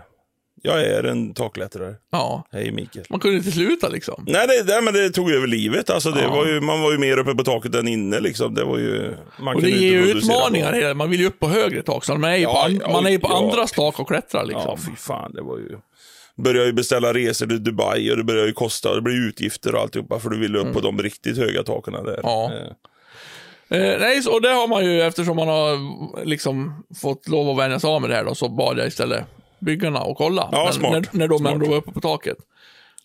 jag 0.63 0.81
är 0.83 1.03
en 1.03 1.33
takklättrare. 1.33 1.95
ja. 2.11 2.47
Hej 2.51 2.71
Mikael. 2.71 3.05
Man 3.09 3.19
kunde 3.19 3.37
inte 3.37 3.51
sluta 3.51 3.87
liksom. 3.89 4.23
Nej, 4.27 4.47
det, 4.47 4.63
nej, 4.73 4.81
men 4.81 4.93
det 4.93 5.09
tog 5.09 5.31
över 5.31 5.47
livet. 5.47 5.89
Alltså, 5.89 6.11
det 6.11 6.21
Ja. 6.21 6.29
var 6.29 6.45
ju, 6.47 6.61
man 6.61 6.81
var 6.81 6.91
ju 6.91 6.97
mer 6.97 7.17
uppe 7.17 7.35
på 7.35 7.43
taket 7.43 7.75
än 7.75 7.87
inne. 7.87 8.19
Liksom. 8.19 8.53
Det 8.53 8.63
var 8.63 8.77
ju, 8.77 9.13
man 9.39 9.55
Och 9.55 9.61
det 9.61 9.69
ger 9.69 9.91
ju 9.91 10.11
utmaningar. 10.11 10.89
på. 10.89 10.93
Man 10.97 11.09
vill 11.09 11.19
ju 11.19 11.27
upp 11.27 11.39
på 11.39 11.47
högre 11.49 11.81
tak. 11.81 12.05
Så 12.05 12.15
man 12.15 12.31
är 12.31 12.35
ju 12.37 12.45
på, 12.45 12.57
an, 12.57 12.81
man 12.91 13.07
är 13.07 13.17
på 13.17 13.27
andras 13.27 13.71
tak 13.71 13.99
och 13.99 14.07
klättrar 14.07 14.45
liksom. 14.45 14.63
Ja, 14.67 14.77
fy 14.89 14.95
fan. 14.95 15.33
Det 15.33 15.41
var 15.41 15.57
ju... 15.57 15.77
Började 16.43 16.65
ju 16.67 16.73
beställa 16.73 17.13
resor 17.13 17.47
till 17.47 17.63
Dubai 17.63 18.11
och 18.11 18.17
det 18.17 18.23
började 18.23 18.47
ju 18.47 18.53
kosta 18.53 18.95
det 18.95 19.01
blev 19.01 19.15
utgifter 19.15 19.75
och 19.75 19.81
alltihopa 19.81 20.19
för 20.19 20.29
du 20.29 20.39
ville 20.39 20.59
upp 20.59 20.73
på 20.73 20.79
de 20.79 21.01
riktigt 21.01 21.37
höga 21.37 21.63
taken 21.63 21.93
där. 21.93 22.01
Mm. 22.01 22.19
Ja. 22.23 22.51
Eh, 22.53 22.67
Eh, 23.73 23.99
nej, 23.99 24.21
och 24.27 24.41
det 24.41 24.49
har 24.49 24.67
man 24.67 24.85
ju 24.85 25.01
eftersom 25.01 25.35
man 25.35 25.47
har 25.47 25.77
liksom 26.25 26.83
fått 27.01 27.27
lov 27.27 27.49
att 27.49 27.57
vänja 27.57 27.79
sig 27.79 27.87
av 27.89 28.01
med 28.01 28.09
det 28.09 28.15
här 28.15 28.23
då, 28.23 28.35
så 28.35 28.49
bad 28.49 28.77
jag 28.79 28.87
istället 28.87 29.25
byggarna 29.59 30.01
och 30.01 30.17
kolla. 30.17 30.49
Ja, 30.51 30.63
när, 30.65 30.71
smart. 30.71 30.91
När, 30.91 31.05
när 31.19 31.27
de 31.27 31.37
Smart. 31.37 31.53
ändå 31.53 31.65
var 31.69 31.75
uppe 31.77 31.91
på 31.91 32.01
taket. 32.01 32.37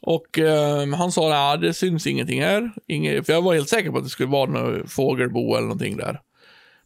Och 0.02 0.38
eh, 0.38 0.86
han 0.88 1.12
sa 1.12 1.52
att 1.52 1.60
det 1.60 1.74
syns 1.74 2.06
ingenting 2.06 2.42
här. 2.42 2.70
Inget, 2.86 3.26
för 3.26 3.32
jag 3.32 3.42
var 3.42 3.54
helt 3.54 3.68
säker 3.68 3.90
på 3.90 3.98
att 3.98 4.04
det 4.04 4.10
skulle 4.10 4.28
vara 4.28 4.50
något 4.50 4.90
fågelbo 4.92 5.54
eller 5.54 5.66
någonting 5.66 5.96
där. 5.96 6.20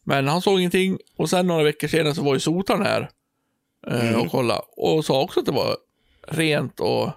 Men 0.05 0.29
han 0.29 0.43
såg 0.43 0.59
ingenting 0.59 0.99
och 1.17 1.31
sen 1.31 1.47
några 1.47 1.63
veckor 1.63 1.89
senare 1.89 2.15
så 2.15 2.23
var 2.23 2.35
ju 2.35 2.41
sotaren 2.41 2.83
här 2.83 3.11
eh, 3.87 4.09
Mm. 4.09 4.21
och 4.21 4.31
kolla 4.31 4.63
och 4.77 5.05
sa 5.05 5.21
också 5.23 5.41
att 5.41 5.47
det 5.47 5.53
var 5.53 5.77
rent 6.31 6.81
och 6.81 7.11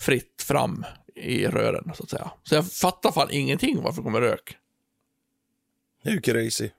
fritt 0.00 0.44
fram 0.46 0.84
i 1.14 1.46
rören 1.46 1.92
så 1.94 2.02
att 2.02 2.10
säga. 2.10 2.30
Så 2.42 2.54
jag 2.54 2.72
fattar 2.72 3.12
fan 3.12 3.28
ingenting 3.30 3.82
varför 3.82 3.96
det 3.96 4.04
kommer 4.04 4.20
rök. 4.20 4.56
det 6.04 6.10
är 6.10 6.14
ju 6.14 6.20
crazy. 6.20 6.70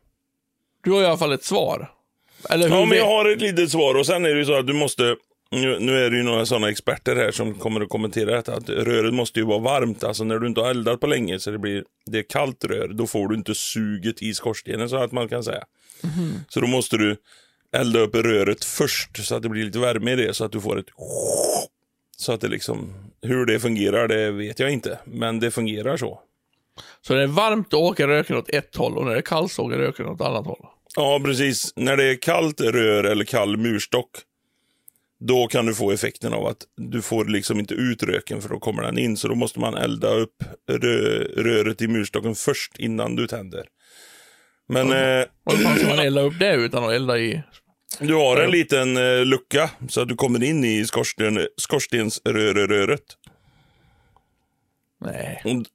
Du 0.84 0.92
har 0.92 1.02
i 1.02 1.06
alla 1.06 1.18
fall 1.18 1.34
ett 1.34 1.44
svar. 1.44 1.92
Eller 2.50 2.70
hur 2.70 2.76
Ja, 2.76 2.86
men 2.86 2.98
jag 2.98 3.06
har 3.06 3.30
ett 3.30 3.42
litet 3.42 3.72
svar 3.72 3.96
och 3.96 4.06
sen 4.06 4.26
är 4.26 4.30
det 4.30 4.40
ju 4.40 4.46
så 4.46 4.54
att 4.54 4.68
du 4.68 4.74
måste 4.74 5.16
nu, 5.52 5.80
nu 5.80 6.06
är 6.06 6.10
det 6.10 6.18
ju 6.18 6.24
några 6.24 6.46
sådana 6.46 6.70
experter 6.70 7.16
här 7.16 7.32
som 7.32 7.54
kommer 7.54 7.82
att 7.82 7.90
kommentera 7.90 8.36
detta. 8.36 8.54
Att 8.54 8.70
röret 8.70 9.14
måste 9.14 9.40
ju 9.40 9.46
vara 9.46 9.60
varmt. 9.60 10.04
Alltså 10.04 10.24
när 10.24 10.40
du 10.40 10.48
inte 10.48 10.62
har 10.62 10.70
eldat 10.70 11.00
på 11.00 11.08
länge 11.08 11.40
så 11.40 11.52
det 11.52 11.60
blir 11.60 11.84
det 12.06 12.20
är 12.20 12.24
kallt 12.24 12.66
rör. 12.66 12.88
Då 12.88 13.08
får 13.08 13.28
du 13.28 13.36
inte 13.36 13.56
suget 13.56 14.22
i 14.22 14.34
skorstenen 14.34 14.90
så 14.90 14.98
att 14.98 15.12
man 15.12 15.30
kan 15.30 15.44
säga. 15.44 15.64
Så 16.50 16.60
då 16.60 16.68
måste 16.68 16.98
du 16.98 17.18
elda 17.76 18.00
upp 18.00 18.16
röret 18.16 18.66
först 18.66 19.26
så 19.26 19.36
att 19.36 19.44
det 19.44 19.50
blir 19.50 19.66
lite 19.66 19.80
värme 19.80 20.12
i 20.12 20.16
det. 20.16 20.34
Så 20.34 20.46
att 20.46 20.52
du 20.52 20.62
får 20.62 20.80
ett 20.80 20.90
så 22.24 22.32
att 22.32 22.42
det 22.42 22.48
liksom, 22.48 22.94
hur 23.22 23.46
det 23.46 23.60
fungerar 23.60 24.08
det 24.08 24.32
vet 24.32 24.60
jag 24.60 24.72
inte. 24.72 25.00
Men 25.06 25.40
det 25.40 25.52
fungerar 25.52 25.98
så. 25.98 26.20
Så 27.02 27.14
när 27.14 27.20
det 27.20 27.26
är 27.26 27.28
varmt 27.28 27.72
då 27.72 27.78
åker 27.78 28.08
röken 28.08 28.38
åt 28.38 28.50
ett 28.50 28.76
håll 28.76 28.98
och 28.98 29.06
när 29.06 29.12
det 29.12 29.18
är 29.18 29.22
kallt 29.22 29.52
så 29.52 29.64
åker 29.64 29.78
röken 29.78 30.06
åt 30.06 30.22
ett 30.22 30.28
annat 30.28 30.46
håll. 30.46 30.66
Ja, 30.96 31.22
precis. 31.26 31.74
När 31.76 31.98
det 31.98 32.04
är 32.04 32.16
kallt 32.16 32.62
rör 32.62 33.04
eller 33.04 33.26
kall 33.26 33.58
murstock, 33.58 34.10
då 35.20 35.48
kan 35.48 35.66
du 35.66 35.76
få 35.76 35.92
effekten 35.92 36.34
av 36.34 36.46
att 36.46 36.58
du 36.78 37.02
får 37.02 37.26
liksom 37.26 37.60
inte 37.60 37.74
ut 37.74 38.04
röken 38.04 38.42
för 38.42 38.50
då 38.50 38.60
kommer 38.60 38.84
den 38.84 38.98
in. 38.98 39.18
Så 39.18 39.28
då 39.28 39.36
måste 39.36 39.60
man 39.60 39.74
elda 39.74 40.10
upp 40.14 40.44
rö 40.70 41.24
röret 41.24 41.82
i 41.82 41.88
murstocken 41.88 42.36
först 42.36 42.80
innan 42.80 43.16
du 43.16 43.28
tänder. 43.28 43.66
Men 44.68 44.92
eh, 44.92 45.26
Och 45.46 45.54
hur 45.54 45.64
fan 45.64 45.78
ska 45.78 45.88
man 45.88 46.00
elda 46.00 46.22
upp 46.22 46.40
det 46.40 46.56
utan 46.56 46.84
att 46.84 46.92
elda 46.92 47.18
i... 47.18 47.44
du 48.00 48.14
har 48.16 48.38
en 48.38 48.52
liten 48.52 48.98
eh, 48.98 49.26
lucka 49.26 49.70
så 49.90 50.02
att 50.02 50.08
du 50.08 50.16
kommer 50.16 50.44
in 50.44 50.64
i 50.66 50.86
skorsten, 50.86 51.48
skorstensröret. 51.58 53.04
Nej. 55.02 55.42
Och- 55.46 55.68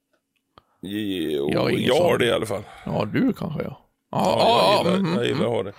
Jo, 0.82 1.50
Jag 1.52 1.60
har 1.60 1.70
ingen 1.70 1.82
jag 1.84 1.94
har 2.02 2.18
det 2.18 2.26
i 2.26 2.32
alla 2.32 2.46
fall. 2.46 2.62
Ja, 2.86 3.04
du 3.12 3.32
kanske 3.32 3.62
ja. 3.62 3.84
Ja, 4.10 4.36
Ja, 4.40 4.82
jag, 4.84 4.92
ja, 4.94 4.96
gillar, 4.96 5.08
mhm. 5.10 5.14
jag 5.18 5.26
gillar 5.26 5.40
att 5.44 5.50
ha 5.52 5.62
det. 5.62 5.72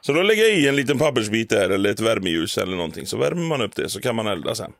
Så 0.00 0.12
då 0.12 0.22
lägger 0.22 0.42
jag 0.42 0.52
i 0.58 0.68
en 0.68 0.76
liten 0.76 0.98
pappersbit 0.98 1.50
där 1.50 1.70
eller 1.70 1.90
ett 1.90 2.00
värmeljus 2.00 2.58
eller 2.58 2.76
någonting. 2.76 3.06
Så 3.06 3.16
värmer 3.16 3.42
man 3.42 3.62
upp 3.62 3.74
det 3.76 3.88
så 3.88 4.00
kan 4.00 4.16
man 4.16 4.26
elda 4.26 4.54
sen. 4.54 4.72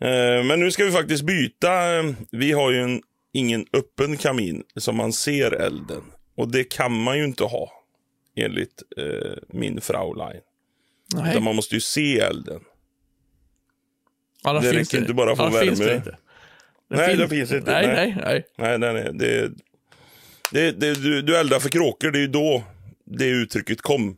Eh, 0.00 0.44
men 0.44 0.60
nu 0.60 0.70
ska 0.70 0.84
vi 0.84 0.90
faktiskt 0.92 1.22
byta. 1.24 1.96
eh, 1.96 2.04
Vi 2.30 2.52
har 2.52 2.70
ju 2.70 2.80
en, 2.82 3.02
ingen 3.32 3.66
öppen 3.72 4.16
kamin 4.16 4.62
som 4.76 4.96
man 4.96 5.12
ser 5.12 5.50
elden. 5.52 6.02
Och 6.36 6.48
det 6.52 6.64
kan 6.64 7.02
man 7.02 7.18
ju 7.18 7.24
inte 7.24 7.44
ha. 7.44 7.70
Enligt 8.36 8.82
eh, 8.96 9.32
min 9.48 9.80
Fraulein. 9.80 10.40
Nej. 11.14 11.30
Utan 11.30 11.42
man 11.42 11.56
måste 11.56 11.74
ju 11.74 11.80
se 11.80 12.18
elden. 12.18 12.60
Annars 14.42 14.64
det 14.64 14.70
finns 14.72 14.92
räcker 14.94 15.02
inte 15.02 15.14
bara 15.14 15.32
att 15.32 15.38
få 15.38 15.50
finns 15.50 15.80
värme. 15.80 15.90
det 15.90 15.96
inte. 15.96 16.16
Nej, 16.88 17.16
det 17.16 17.28
finns 17.28 17.52
inte. 17.52 17.70
Nej, 17.72 17.86
Nej. 17.86 18.16
nej, 18.24 18.44
nej. 18.56 18.78
Nej, 18.78 18.92
nej. 18.94 19.10
Det, 19.14 19.52
det, 20.52 20.72
det, 20.72 20.94
du, 20.94 21.22
du 21.22 21.36
eldar 21.36 21.60
för 21.60 21.68
kråkor, 21.68 22.10
det 22.10 22.18
är 22.18 22.20
ju 22.20 22.26
då 22.26 22.64
det 23.04 23.26
uttrycket 23.26 23.80
kom. 23.82 24.16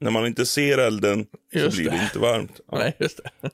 När 0.00 0.10
man 0.10 0.26
inte 0.26 0.46
ser 0.46 0.78
elden 0.78 1.26
så 1.52 1.58
Just 1.58 1.76
blir 1.76 1.90
det 1.90 1.96
det. 1.96 2.02
inte 2.02 2.18
varmt. 2.18 2.60
Ja. 2.72 2.78
Nej, 2.78 2.96
just 2.98 3.20
det. 3.40 3.50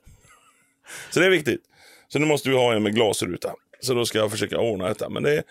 Så 1.10 1.20
det 1.20 1.26
är 1.26 1.30
viktigt. 1.30 1.60
Så 2.08 2.18
nu 2.18 2.26
måste 2.26 2.50
vi 2.50 2.56
ha 2.56 2.74
en 2.74 2.82
med 2.82 2.94
glasruta. 2.94 3.54
Så 3.80 3.94
då 3.94 4.04
ska 4.06 4.18
jag 4.18 4.30
försöka 4.30 4.58
ordna 4.58 4.88
detta. 4.88 5.08
Men 5.08 5.22
det, 5.22 5.42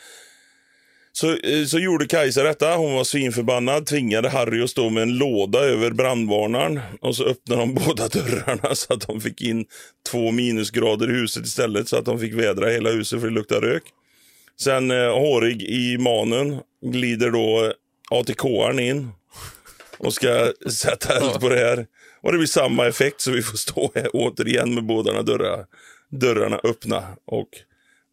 så, 1.14 1.32
eh, 1.38 1.66
så 1.66 1.80
gjorde 1.80 2.08
Kajsa 2.08 2.44
detta. 2.44 2.76
Hon 2.76 2.94
var 2.94 3.04
svinförbannad. 3.04 3.86
Tvingade 3.86 4.30
Harry 4.30 4.64
att 4.64 4.70
stå 4.70 4.90
med 4.90 5.04
en 5.04 5.18
låda 5.18 5.60
över 5.60 5.92
brandvarnaren. 5.92 6.80
Och 7.02 7.16
så 7.16 7.26
öppnade 7.26 7.62
de 7.62 7.74
båda 7.86 8.08
dörrarna 8.08 8.76
så 8.76 8.94
att 8.94 9.08
de 9.08 9.22
fick 9.22 9.42
in 9.42 9.66
två 10.10 10.32
minusgrader 10.32 11.10
i 11.10 11.14
huset 11.14 11.46
istället. 11.46 11.88
Så 11.88 11.98
att 11.98 12.06
de 12.06 12.20
fick 12.20 12.34
vädra 12.34 12.70
hela 12.70 12.90
huset 12.90 13.20
för 13.22 13.28
det 13.28 13.34
luktade 13.34 13.68
rök. 13.68 13.84
Sen 14.60 14.92
eh, 14.92 15.14
hårig 15.14 15.62
i 15.62 15.98
manen 15.98 16.60
glider 16.86 17.32
då 17.32 17.66
eh, 17.66 17.72
ATK-aren 18.10 18.80
in. 18.80 19.10
Och 19.98 20.14
ska 20.14 20.52
sätta 20.72 21.18
eld 21.18 21.40
på 21.40 21.50
det 21.50 21.60
här. 21.60 21.86
Och 22.22 22.32
det 22.32 22.38
blir 22.38 22.48
samma 22.48 22.88
effekt 22.88 23.22
så 23.22 23.32
vi 23.32 23.42
får 23.42 23.58
stå 23.58 23.92
här 23.96 24.10
återigen 24.14 24.74
med 24.74 24.86
båda 24.86 25.22
dörrar, 25.22 25.66
dörrarna 26.10 26.60
öppna 26.64 27.04
och 27.26 27.50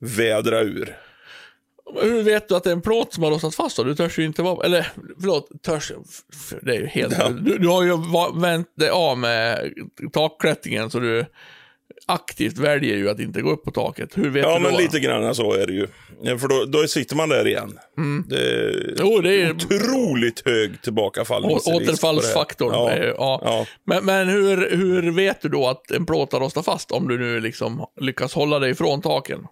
vädra 0.00 0.60
ur. 0.60 0.96
Hur 2.02 2.22
vet 2.22 2.48
du 2.48 2.56
att 2.56 2.64
det 2.64 2.70
är 2.70 2.74
en 2.74 2.82
plåt 2.82 3.12
som 3.14 3.22
har 3.22 3.30
rostat 3.30 3.54
fast 3.54 3.76
då? 3.76 3.82
Du 3.84 3.94
törs 3.94 4.18
ju 4.18 4.24
inte 4.24 4.42
vara... 4.42 4.64
Eller, 4.66 4.92
förlåt, 5.20 5.62
törs... 5.62 5.92
Det 6.62 6.70
är 6.76 6.80
ju 6.80 6.86
helt... 6.86 7.14
Ja. 7.18 7.28
Du, 7.28 7.58
du 7.58 7.68
har 7.68 7.82
ju 7.82 7.96
vänt 8.40 8.68
dig 8.76 8.88
av 8.90 9.18
med 9.18 9.72
takklättringen 10.12 10.90
så 10.90 10.98
du 10.98 11.24
aktivt 12.06 12.58
väljer 12.58 12.96
ju 12.96 13.10
att 13.10 13.20
inte 13.20 13.42
gå 13.42 13.50
upp 13.50 13.64
på 13.64 13.70
taket. 13.70 14.10
Hur 14.18 14.30
vet 14.30 14.42
Ja, 14.42 14.58
du 14.58 14.64
då? 14.64 14.70
men 14.70 14.80
lite 14.80 15.00
grann 15.00 15.34
så 15.34 15.52
är 15.52 15.66
det 15.66 15.72
ju. 15.72 15.86
Ja, 16.22 16.38
För 16.38 16.48
då, 16.48 16.64
då 16.64 16.86
sitter 16.88 17.16
man 17.16 17.28
där 17.28 17.46
igen. 17.46 17.78
Det 18.28 18.36
är 18.50 18.94
Jo, 18.98 19.20
det 19.20 19.34
är 19.42 19.50
otroligt 19.50 20.42
hög 20.46 20.70
å- 20.70 21.12
här. 21.66 21.74
återfallsfaktorn. 21.76 22.70
Ja. 22.72 22.96
Ja. 22.96 23.04
Ja. 23.18 23.40
Ja. 23.44 23.66
Men, 23.84 24.04
men 24.04 24.28
hur, 24.28 24.76
hur 24.76 25.10
vet 25.10 25.42
du 25.42 25.48
då 25.48 25.66
att 25.68 25.90
en 25.90 26.06
plåt 26.06 26.32
har 26.32 26.40
rostat 26.40 26.64
fast 26.64 26.90
om 26.92 27.08
du 27.08 27.18
nu 27.18 27.40
liksom 27.40 27.86
lyckas 28.00 28.34
hålla 28.34 28.58
dig 28.58 28.70
ifrån 28.70 29.02
taken? 29.02 29.46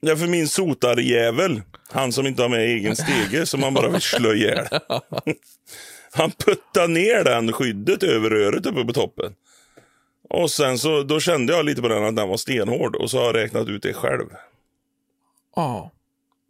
Ja, 0.00 0.16
för 0.16 0.26
min 0.26 0.48
sotarjävel, 0.48 1.62
han 1.92 2.12
som 2.12 2.26
inte 2.26 2.42
har 2.42 2.48
med 2.48 2.60
egen 2.60 2.96
stege 2.96 3.46
som 3.46 3.60
man 3.60 3.74
bara 3.74 3.88
vill 3.88 4.00
slå 4.00 4.32
ihjäl. 4.34 4.66
Han 6.12 6.30
puttade 6.30 6.86
ner 6.88 7.24
den 7.24 7.52
skyddet 7.52 8.02
över 8.02 8.30
röret 8.30 8.66
uppe 8.66 8.84
på 8.84 8.92
toppen. 8.92 9.34
Och 10.30 10.50
sen 10.50 10.78
så, 10.78 11.02
då 11.02 11.20
kände 11.20 11.52
jag 11.52 11.64
lite 11.64 11.82
på 11.82 11.88
den 11.88 12.04
att 12.04 12.16
den 12.16 12.28
var 12.28 12.36
stenhård 12.36 12.96
och 12.96 13.10
så 13.10 13.18
har 13.18 13.24
jag 13.24 13.34
räknat 13.36 13.68
ut 13.68 13.82
det 13.82 13.92
själv. 13.92 14.26
Ja. 15.56 15.90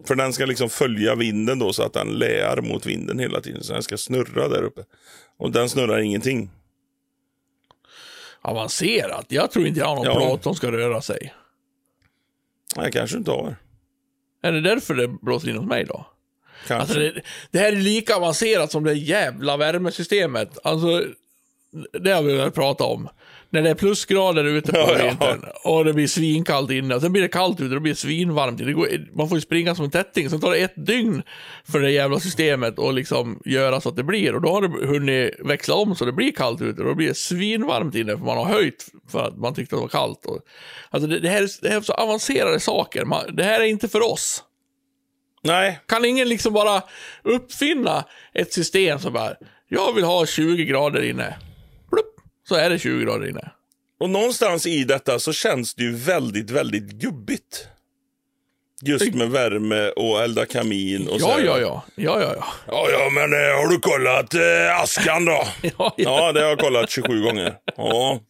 För 0.06 0.14
den 0.14 0.32
ska 0.32 0.44
liksom 0.46 0.70
följa 0.70 1.14
vinden 1.14 1.58
då 1.58 1.72
så 1.72 1.82
att 1.82 1.92
den 1.92 2.08
lär 2.08 2.60
mot 2.60 2.86
vinden 2.86 3.18
hela 3.18 3.40
tiden. 3.40 3.62
Så 3.62 3.72
den 3.72 3.82
ska 3.82 3.96
snurra 3.96 4.48
där 4.48 4.62
uppe. 4.62 4.82
Och 5.38 5.50
den 5.52 5.68
snurrar 5.68 5.98
ingenting. 5.98 6.50
avancerat. 8.42 9.26
Jag 9.28 9.50
tror 9.50 9.66
inte 9.66 9.80
jag 9.80 9.86
har 9.86 9.96
någon 9.96 10.04
Ja. 10.06 10.14
plåt 10.14 10.42
som 10.42 10.54
ska 10.54 10.72
röra 10.72 11.02
sig. 11.02 11.34
Nej, 12.76 12.92
kanske 12.92 13.16
inte 13.16 13.30
har. 13.30 13.56
Är 14.42 14.52
det 14.52 14.60
därför 14.60 14.94
det 14.94 15.08
blåser 15.08 15.48
in 15.48 15.56
hos 15.56 15.66
mig 15.66 15.84
då? 15.84 16.06
Kanske. 16.66 16.74
Alltså 16.74 16.98
det, 16.98 17.22
det 17.50 17.58
här 17.58 17.72
är 17.72 17.76
lika 17.76 18.16
avancerat 18.16 18.72
som 18.72 18.84
det 18.84 18.94
jävla 18.94 19.56
värmesystemet. 19.56 20.58
Alltså, 20.64 21.04
det 22.00 22.12
har 22.12 22.22
vi 22.22 22.36
väl 22.36 22.50
pratat 22.50 22.86
om. 22.86 23.08
När 23.52 23.62
det 23.62 23.70
är 23.70 23.74
plusgrader 23.74 24.44
ute 24.44 24.72
på 24.72 24.78
Ja, 24.78 24.98
ja. 24.98 25.04
vintern 25.04 25.44
och 25.64 25.84
det 25.84 25.92
blir 25.92 26.06
svinkallt 26.06 26.70
inne. 26.70 26.94
Och 26.94 27.00
sen 27.02 27.12
blir 27.12 27.22
det 27.22 27.28
kallt 27.28 27.54
ute 27.60 27.64
och 27.64 27.70
det 27.70 27.80
blir 27.80 27.94
svinvarmt. 27.94 28.58
Det 28.58 28.72
går, 28.72 29.16
man 29.16 29.28
får 29.28 29.38
ju 29.38 29.42
springa 29.42 29.74
som 29.74 29.84
en 29.84 29.90
tätting. 29.90 30.30
Sen 30.30 30.40
tar 30.40 30.50
det 30.50 30.58
ett 30.58 30.86
dygn 30.86 31.22
för 31.64 31.80
det 31.80 31.90
jävla 31.90 32.20
systemet 32.20 32.78
att 32.78 32.94
liksom 32.94 33.42
göra 33.44 33.80
så 33.80 33.88
att 33.88 33.96
det 33.96 34.02
blir. 34.02 34.34
Och 34.34 34.40
då 34.42 34.48
har 34.52 34.62
det 34.62 34.86
hunnit 34.86 35.34
växla 35.44 35.74
om 35.74 35.94
så 35.94 36.04
det 36.04 36.12
blir 36.12 36.32
kallt 36.32 36.62
ute. 36.62 36.80
Och 36.82 36.88
då 36.88 36.94
blir 36.94 37.08
det 37.08 37.14
svinvarmt 37.16 37.94
inne 37.94 38.16
för 38.16 38.24
man 38.24 38.36
har 38.38 38.44
höjt 38.44 38.86
för 39.12 39.28
att 39.28 39.38
man 39.38 39.54
tyckte 39.54 39.76
det 39.76 39.80
var 39.80 39.88
kallt. 39.88 40.26
Och, 40.26 40.38
alltså 40.90 41.08
det, 41.08 41.18
det, 41.18 41.28
här, 41.28 41.42
är- 41.42 41.62
det 41.62 41.68
här 41.68 41.76
är 41.76 41.80
så 41.80 41.92
avancerade 41.92 42.60
saker. 42.60 43.04
Man, 43.04 43.36
det 43.36 43.44
här 43.44 43.60
är 43.60 43.64
inte 43.64 43.88
för 43.88 44.12
oss. 44.12 44.42
Nej, 45.42 45.80
Kan 45.88 46.04
ingen 46.04 46.28
liksom 46.28 46.52
bara 46.52 46.82
uppfinna 47.24 48.04
ett 48.34 48.52
system 48.52 48.98
som 48.98 49.12
bara, 49.12 49.34
jag 49.68 49.92
vill 49.94 50.04
ha 50.04 50.26
20 50.26 50.64
grader 50.64 51.02
inne. 51.02 51.34
Så 52.50 52.56
är 52.56 52.70
det 52.70 52.78
20 52.78 53.04
grader 53.04 53.28
inne. 53.28 53.50
och 54.00 54.10
någonstans 54.10 54.66
i 54.66 54.84
detta 54.84 55.18
så 55.18 55.32
känns 55.32 55.74
det 55.74 55.82
ju 55.82 55.94
väldigt, 55.94 56.50
väldigt 56.50 56.82
gubbigt. 56.90 57.66
Just 58.82 59.14
med 59.14 59.30
värme 59.30 59.88
och 59.90 60.22
elda 60.22 60.46
kamin 60.46 61.08
och 61.08 61.20
så. 61.20 61.26
Ja, 61.28 61.32
här. 61.32 61.44
ja, 61.44 61.58
ja. 61.60 61.82
Ja, 61.94 62.20
ja, 62.20 62.32
ja. 62.36 62.44
Ja, 62.66 62.88
ja, 62.90 63.10
men 63.10 63.32
eh, 63.32 63.56
har 63.56 63.68
du 63.68 63.78
kollat 63.78 64.34
eh, 64.34 64.80
askan 64.82 65.24
då? 65.24 65.32
Ja, 65.62 65.70
ja. 65.78 65.92
Ja, 65.96 66.32
det 66.32 66.40
har 66.40 66.48
jag 66.48 66.58
kollat 66.58 66.90
27 66.90 67.22
gånger. 67.22 67.54
Ja. 67.76 68.20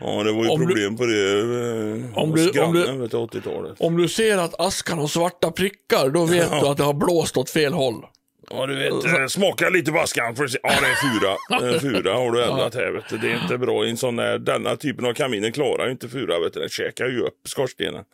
Ja, 0.00 0.22
det 0.22 0.32
var 0.32 0.44
ju 0.44 0.50
Om 0.50 0.60
du- 0.60 0.66
problem 0.66 0.96
på 0.96 1.06
det 1.06 1.30
eh, 1.30 2.18
Om 2.18 2.34
du- 2.34 2.60
om 2.60 2.72
du- 2.72 2.82
grannen, 2.84 3.00
vet 3.00 3.10
du, 3.10 3.16
80-talet. 3.16 3.76
Om 3.80 3.96
du 3.96 4.08
ser 4.08 4.38
att 4.38 4.60
askan 4.60 4.98
har 4.98 5.06
svarta 5.06 5.50
prickar, 5.50 6.08
då 6.08 6.24
vet 6.24 6.50
du 6.50 6.68
att 6.68 6.76
det 6.76 6.84
har 6.84 6.94
blåst 6.94 7.36
åt 7.36 7.50
fel 7.50 7.72
håll. 7.72 8.04
Ja, 8.50 8.66
du 8.66 8.74
vet, 8.76 9.04
eh, 9.04 9.26
smaka 9.26 9.68
lite 9.68 9.92
på 9.92 9.98
askan 10.00 10.36
för 10.36 10.44
att 10.44 10.50
se. 10.50 10.58
Ja, 10.62 10.70
det 10.80 10.86
är 10.86 10.94
fura. 10.94 11.36
Eh, 11.74 11.80
fura 11.80 12.14
har 12.14 12.30
du 12.32 12.42
eldat 12.42 12.74
här, 12.74 12.90
vet 12.90 13.08
du. 13.08 13.18
Det 13.18 13.32
är 13.32 13.42
inte 13.42 13.58
bra 13.58 13.86
i 13.86 13.90
en 13.90 13.96
sån 13.96 14.18
här, 14.18 14.38
denna 14.38 14.76
typen 14.76 15.06
av 15.06 15.12
kaminer 15.14 15.50
klarar 15.50 15.86
ju 15.86 15.92
inte 15.92 16.08
fura, 16.08 16.38
vet 16.40 16.52
du. 16.52 16.60
Den 16.60 16.68
käkar 16.68 17.06
ju 17.08 17.20
upp 17.20 17.40
skorstenen. 17.48 18.04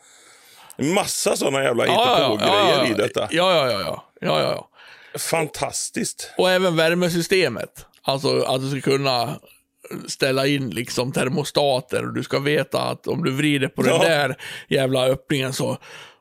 En 0.76 0.94
Massa 0.94 1.36
såna 1.36 1.62
jävla 1.62 1.84
hittepå-grejer 1.84 2.90
i 2.90 2.94
detta. 2.94 3.20
Ja, 3.30 3.54
ja, 3.54 3.72
ja, 3.72 3.80
ja. 3.80 4.04
ja, 4.20 4.40
ja, 4.40 4.68
ja. 5.12 5.18
Fantastiskt. 5.18 6.30
Och 6.38 6.50
även 6.50 6.76
värmesystemet. 6.76 7.86
Alltså 8.02 8.40
att 8.42 8.60
du 8.60 8.70
ska 8.80 8.90
kunna 8.90 9.40
ställa 10.08 10.46
in 10.46 10.70
liksom 10.70 11.12
termostater 11.12 12.06
och 12.06 12.14
du 12.14 12.22
ska 12.22 12.38
veta 12.38 12.82
att 12.82 13.06
om 13.06 13.24
du 13.24 13.30
vrider 13.30 13.68
på 13.68 13.82
den 13.82 13.92
Ja. 13.94 14.08
där 14.08 14.36
jävla 14.68 15.06
öppningen 15.06 15.52
så, 15.52 15.78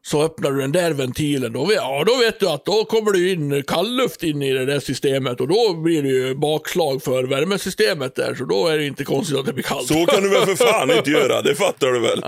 så 0.08 0.24
öppnar 0.24 0.52
du 0.52 0.62
den 0.62 0.72
där 0.72 0.91
ventilen. 0.93 1.54
Då, 1.54 1.65
vet- 1.65 1.76
ja, 1.76 2.04
då 2.08 2.15
vet 2.17 2.39
du 2.39 2.50
att 2.50 2.65
då 2.65 2.86
kommer 2.86 3.12
det 3.12 3.32
in 3.32 3.63
kallluft 3.63 4.24
in 4.24 4.41
i 4.41 4.54
det 4.54 4.65
där 4.65 4.80
systemet 4.80 5.41
och 5.41 5.48
då 5.48 5.74
blir 5.74 6.04
det 6.04 6.10
ju 6.10 6.36
bakslag 6.36 7.04
för 7.04 7.24
värmesystemet 7.24 8.15
där. 8.15 8.36
Så 8.36 8.46
då 8.46 8.67
är 8.67 8.78
det 8.78 8.86
inte 8.86 9.04
konstigt 9.04 9.38
att 9.38 9.46
det 9.46 9.54
blir 9.54 9.63
kallt. 9.63 9.88
Så 9.88 10.06
kan 10.06 10.24
du 10.24 10.30
väl 10.30 10.46
för 10.46 10.56
fan 10.56 10.91
inte 10.91 11.12
göra, 11.12 11.41
det 11.41 11.56
fattar 11.56 11.88
du 11.88 12.00
väl? 12.00 12.24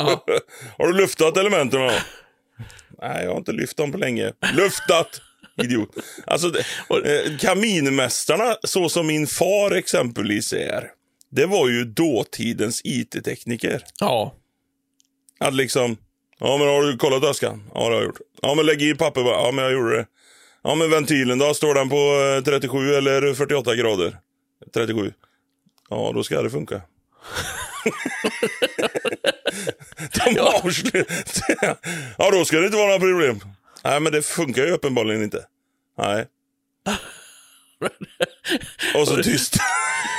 har 0.77 0.87
du 0.87 0.93
luftat 0.93 1.37
elementen 1.37 1.79
då? 1.79 1.91
Nej, 3.01 3.23
jag 3.23 3.31
har 3.31 3.37
inte 3.37 3.51
lyft 3.51 3.77
dem 3.77 3.91
på 3.91 3.97
länge. 3.97 4.31
Luftat! 4.55 5.21
Idiot. 5.63 5.89
Alltså, 6.25 6.47
eh, 6.47 7.37
kaminmästarna, 7.39 8.55
så 8.63 8.89
som 8.89 9.07
min 9.07 9.27
far 9.27 9.71
exempelvis 9.71 10.53
är, 10.53 10.83
det 11.31 11.45
var 11.45 11.69
ju 11.69 11.83
dåtidens 11.85 12.81
IT-tekniker. 12.83 13.83
Ja. 13.99 14.35
Att 15.39 15.53
liksom, 15.55 15.97
ja 16.39 16.57
men 16.57 16.67
har 16.67 16.83
du 16.83 16.97
kollat 16.97 17.23
askan? 17.23 17.63
Ja 17.73 17.79
det 17.79 17.85
har 17.85 17.93
jag 17.93 18.03
gjort. 18.03 18.19
Ja 18.41 18.55
men 18.55 18.65
lägg 18.65 18.81
i 18.81 18.95
papper 18.95 19.23
bara. 19.23 19.45
Ja 19.45 19.51
men 19.51 19.63
jag 19.65 19.73
gjorde 19.73 19.97
det. 19.97 20.05
Ja 20.63 20.75
men 20.75 20.89
ventilen 20.89 21.39
då, 21.39 21.53
står 21.53 21.73
den 21.73 21.89
på 21.89 21.95
eh, 22.37 22.43
37 22.43 22.95
eller 22.95 23.33
48 23.33 23.75
grader? 23.75 24.17
37. 24.73 25.13
Ja 25.89 26.11
då 26.15 26.23
ska 26.23 26.41
det 26.41 26.49
funka. 26.49 26.81
De 30.25 30.39
avslutar. 30.39 31.77
Ja 32.17 32.31
då 32.31 32.45
ska 32.45 32.57
det 32.57 32.65
inte 32.65 32.77
vara 32.77 32.87
några 32.87 32.99
problem. 32.99 33.39
Nej 33.83 33.99
men 33.99 34.11
det 34.11 34.21
funkar 34.21 34.65
ju 34.65 34.71
uppenbarligen 34.71 35.23
inte. 35.23 35.45
Nej. 35.97 36.25
Och 39.01 39.07
så 39.07 39.23
tyst. 39.23 39.55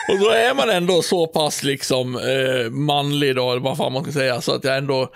Och 0.09 0.19
då 0.19 0.31
är 0.31 0.55
man 0.55 0.71
ändå 0.71 1.03
så 1.03 1.27
pass 1.27 1.63
liksom 1.63 2.17
eh, 2.17 2.71
manlig 2.71 3.37
då, 3.37 3.51
eller 3.51 3.63
vad 3.63 3.77
fan 3.77 3.93
man 3.93 4.03
ska 4.03 4.13
säga, 4.13 4.41
så 4.41 4.55
att 4.55 4.65
jag 4.65 4.77
ändå 4.77 5.13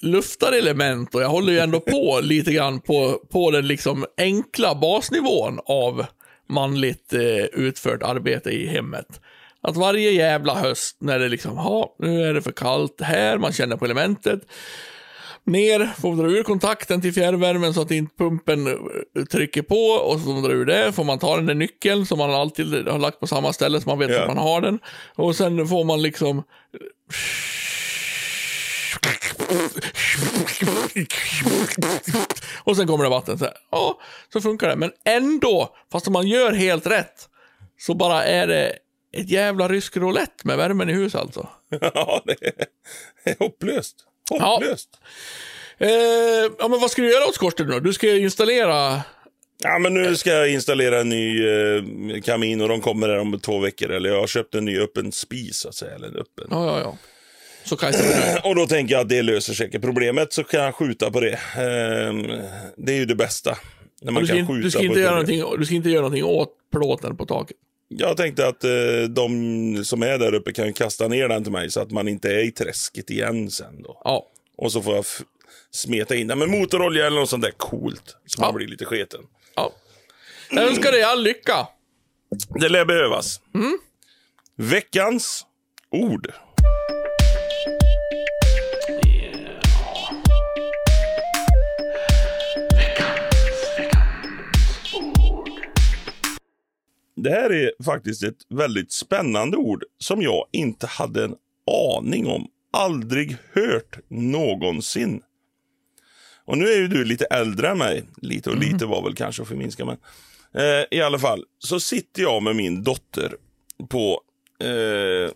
luftar 0.00 0.52
element 0.52 1.14
och 1.14 1.22
jag 1.22 1.28
håller 1.28 1.52
ju 1.52 1.58
ändå 1.58 1.80
på 1.80 2.20
lite 2.22 2.52
grann 2.52 2.80
på, 2.80 3.20
på 3.32 3.50
den 3.50 3.66
liksom 3.66 4.04
enkla 4.18 4.74
basnivån 4.74 5.60
av 5.66 6.06
manligt 6.48 7.12
eh, 7.12 7.44
utfört 7.44 8.02
arbete 8.02 8.50
i 8.50 8.66
hemmet. 8.66 9.20
Att 9.60 9.76
varje 9.76 10.10
jävla 10.10 10.54
höst 10.54 10.96
när 11.00 11.18
det 11.18 11.28
liksom, 11.28 11.56
ja, 11.56 11.94
nu 11.98 12.22
är 12.24 12.34
det 12.34 12.42
för 12.42 12.52
kallt 12.52 13.00
här, 13.00 13.38
man 13.38 13.52
känner 13.52 13.76
på 13.76 13.84
elementet. 13.84 14.40
Ner, 15.44 15.90
får 16.00 16.16
dra 16.16 16.26
ur 16.26 16.42
kontakten 16.42 17.00
till 17.00 17.12
fjärrvärmen 17.12 17.74
så 17.74 17.80
att 17.82 17.90
inte 17.90 18.14
pumpen 18.18 18.66
eh, 18.66 19.24
trycker 19.24 19.62
på 19.62 19.76
och 19.76 20.18
så 20.18 20.24
får 20.24 20.32
man 20.32 20.42
dra 20.42 20.52
ur 20.52 20.64
det. 20.64 20.92
Får 20.92 21.04
man 21.04 21.18
ta 21.18 21.36
den 21.36 21.46
där 21.46 21.54
nyckeln 21.54 22.06
som 22.06 22.18
man 22.18 22.30
alltid 22.30 22.88
har 22.88 22.98
lagt 22.98 23.20
på 23.20 23.26
samma 23.26 23.52
ställe 23.52 23.80
så 23.80 23.88
man 23.88 23.98
vet 23.98 24.10
Ja. 24.10 24.20
att 24.20 24.28
man 24.28 24.38
har 24.38 24.60
den. 24.60 24.78
Och 25.16 25.36
sen 25.36 25.66
får 25.68 25.84
man 25.84 26.02
liksom 26.02 26.42
och 32.64 32.76
sen 32.76 32.86
kommer 32.86 33.04
det 33.04 33.10
vatten. 33.10 33.38
Så, 33.38 33.44
här. 33.44 33.54
ja, 33.70 34.00
så 34.32 34.40
funkar 34.40 34.68
det. 34.68 34.76
Men 34.76 34.92
ändå, 35.04 35.76
fast 35.92 36.06
om 36.06 36.12
man 36.12 36.26
gör 36.26 36.52
helt 36.52 36.86
rätt, 36.86 37.28
så 37.78 37.94
bara 37.94 38.24
är 38.24 38.46
det 38.46 38.78
ett 39.16 39.30
jävla 39.30 39.68
rysk 39.68 39.96
roulette 39.96 40.46
med 40.46 40.56
värmen 40.56 40.90
i 40.90 40.92
huset 40.92 41.20
alltså. 41.20 41.48
Ja 41.80 42.22
det 42.24 42.36
är 43.24 43.38
hopplöst. 43.38 43.96
Hopplöst. 44.30 44.88
Eh, 45.78 45.90
ja, 46.58 46.68
men 46.68 46.80
vad 46.80 46.90
ska 46.90 47.02
du 47.02 47.12
göra 47.12 47.26
åt 47.28 47.34
skorstenen 47.34 47.72
då? 47.72 47.80
Du 47.80 47.92
ska 47.92 48.16
installera... 48.16 49.00
Ja, 49.62 49.78
men 49.78 49.94
nu 49.94 50.16
ska 50.16 50.30
jag 50.30 50.52
installera 50.52 51.00
en 51.00 51.08
ny 51.08 51.48
eh, 51.48 51.82
kamin 52.24 52.60
och 52.60 52.68
de 52.68 52.80
kommer 52.80 53.08
där 53.08 53.18
om 53.18 53.40
två 53.40 53.58
veckor. 53.58 53.90
Eller 53.90 54.10
jag 54.10 54.20
har 54.20 54.26
köpt 54.26 54.54
en 54.54 54.64
ny 54.64 54.80
öppen 54.80 55.12
spis, 55.12 55.56
så 55.56 55.68
att 55.68 55.74
säga. 55.74 55.94
Eller 55.94 56.08
en 56.08 56.16
öppen. 56.16 56.46
Ja, 56.50 56.66
ja, 56.66 56.80
ja. 56.80 56.96
Så 57.66 57.76
Kajsa. 57.76 58.40
Och 58.44 58.54
då 58.54 58.66
tänker 58.66 58.94
jag 58.94 59.00
att 59.02 59.08
det 59.08 59.22
löser 59.22 59.52
säkert 59.54 59.82
problemet, 59.82 60.32
så 60.32 60.44
kan 60.44 60.60
jag 60.60 60.74
skjuta 60.74 61.10
på 61.10 61.20
det. 61.20 61.38
Ehm, 61.56 62.22
det 62.76 62.92
är 62.92 62.96
ju 62.96 63.04
det 63.04 63.14
bästa. 63.14 63.58
När 64.02 64.12
man 64.12 64.22
Du 64.22 64.26
ska, 64.26 64.36
kan 64.36 64.46
skjuta 64.46 64.62
du, 64.62 64.70
ska 64.70 64.80
inte 64.82 65.00
göra 65.00 65.16
problem. 65.20 65.38
någonting, 65.38 65.60
du 65.60 65.66
ska 65.66 65.74
inte 65.74 65.88
göra 65.90 66.00
någonting 66.02 66.24
åt 66.24 66.50
plåten 66.72 67.16
på 67.16 67.26
taket. 67.26 67.56
Jag 67.88 68.16
tänkte 68.16 68.46
att 68.48 68.64
eh, 68.64 68.70
de 69.10 69.84
som 69.84 70.02
är 70.02 70.18
där 70.18 70.34
uppe 70.34 70.52
kan 70.52 70.72
kasta 70.72 71.08
ner 71.08 71.28
den 71.28 71.42
till 71.42 71.52
mig 71.52 71.70
så 71.70 71.80
att 71.80 71.90
man 71.90 72.08
inte 72.08 72.28
är 72.34 72.38
i 72.44 72.50
träsket 72.50 73.10
igen 73.10 73.50
sen 73.50 73.82
då. 73.82 74.00
Ja. 74.04 74.26
Och 74.58 74.72
så 74.72 74.82
får 74.82 74.94
jag 74.94 75.04
smeta 75.70 76.14
in 76.14 76.26
den 76.26 76.38
med 76.38 76.48
motorolja 76.48 77.06
eller 77.06 77.20
något 77.20 77.30
sånt 77.30 77.42
där 77.44 77.50
coolt. 77.56 78.16
Så 78.26 78.40
man 78.40 78.48
Ja. 78.50 78.52
blir 78.56 78.66
lite 78.68 78.84
sketen. 78.84 79.20
ja. 79.56 79.72
Jag 80.50 80.64
önskar 80.68 80.92
dig 80.92 81.02
all 81.02 81.22
lycka. 81.22 81.66
Det 82.60 82.68
lär 82.68 82.84
behövas. 82.84 83.40
Veckans 84.56 85.44
ord. 85.90 86.32
Det 97.26 97.32
här 97.32 97.52
är 97.52 97.72
faktiskt 97.84 98.22
ett 98.22 98.36
väldigt 98.48 98.92
spännande 98.92 99.56
ord 99.56 99.84
som 99.98 100.22
jag 100.22 100.46
inte 100.52 100.86
hade 100.86 101.24
en 101.24 101.34
aning 101.96 102.26
om. 102.26 102.48
Aldrig 102.72 103.36
hört 103.52 103.98
någonsin. 104.08 105.22
Och 106.44 106.58
nu 106.58 106.64
är 106.64 106.76
ju 106.76 106.88
du 106.88 107.04
lite 107.04 107.24
äldre 107.24 107.68
än 107.68 107.78
mig. 107.78 108.04
Lite 108.22 108.50
och 108.50 108.56
lite 108.56 108.86
var 108.86 109.02
väl 109.02 109.14
kanske 109.14 109.42
att 109.42 109.48
förminska, 109.48 109.84
men 109.84 109.96
eh, 110.54 110.84
i 110.90 111.00
alla 111.00 111.18
fall 111.18 111.44
så 111.58 111.80
sitter 111.80 112.22
jag 112.22 112.42
med 112.42 112.56
min 112.56 112.82
dotter 112.82 113.36
på 113.88 114.20
eh, 114.60 115.30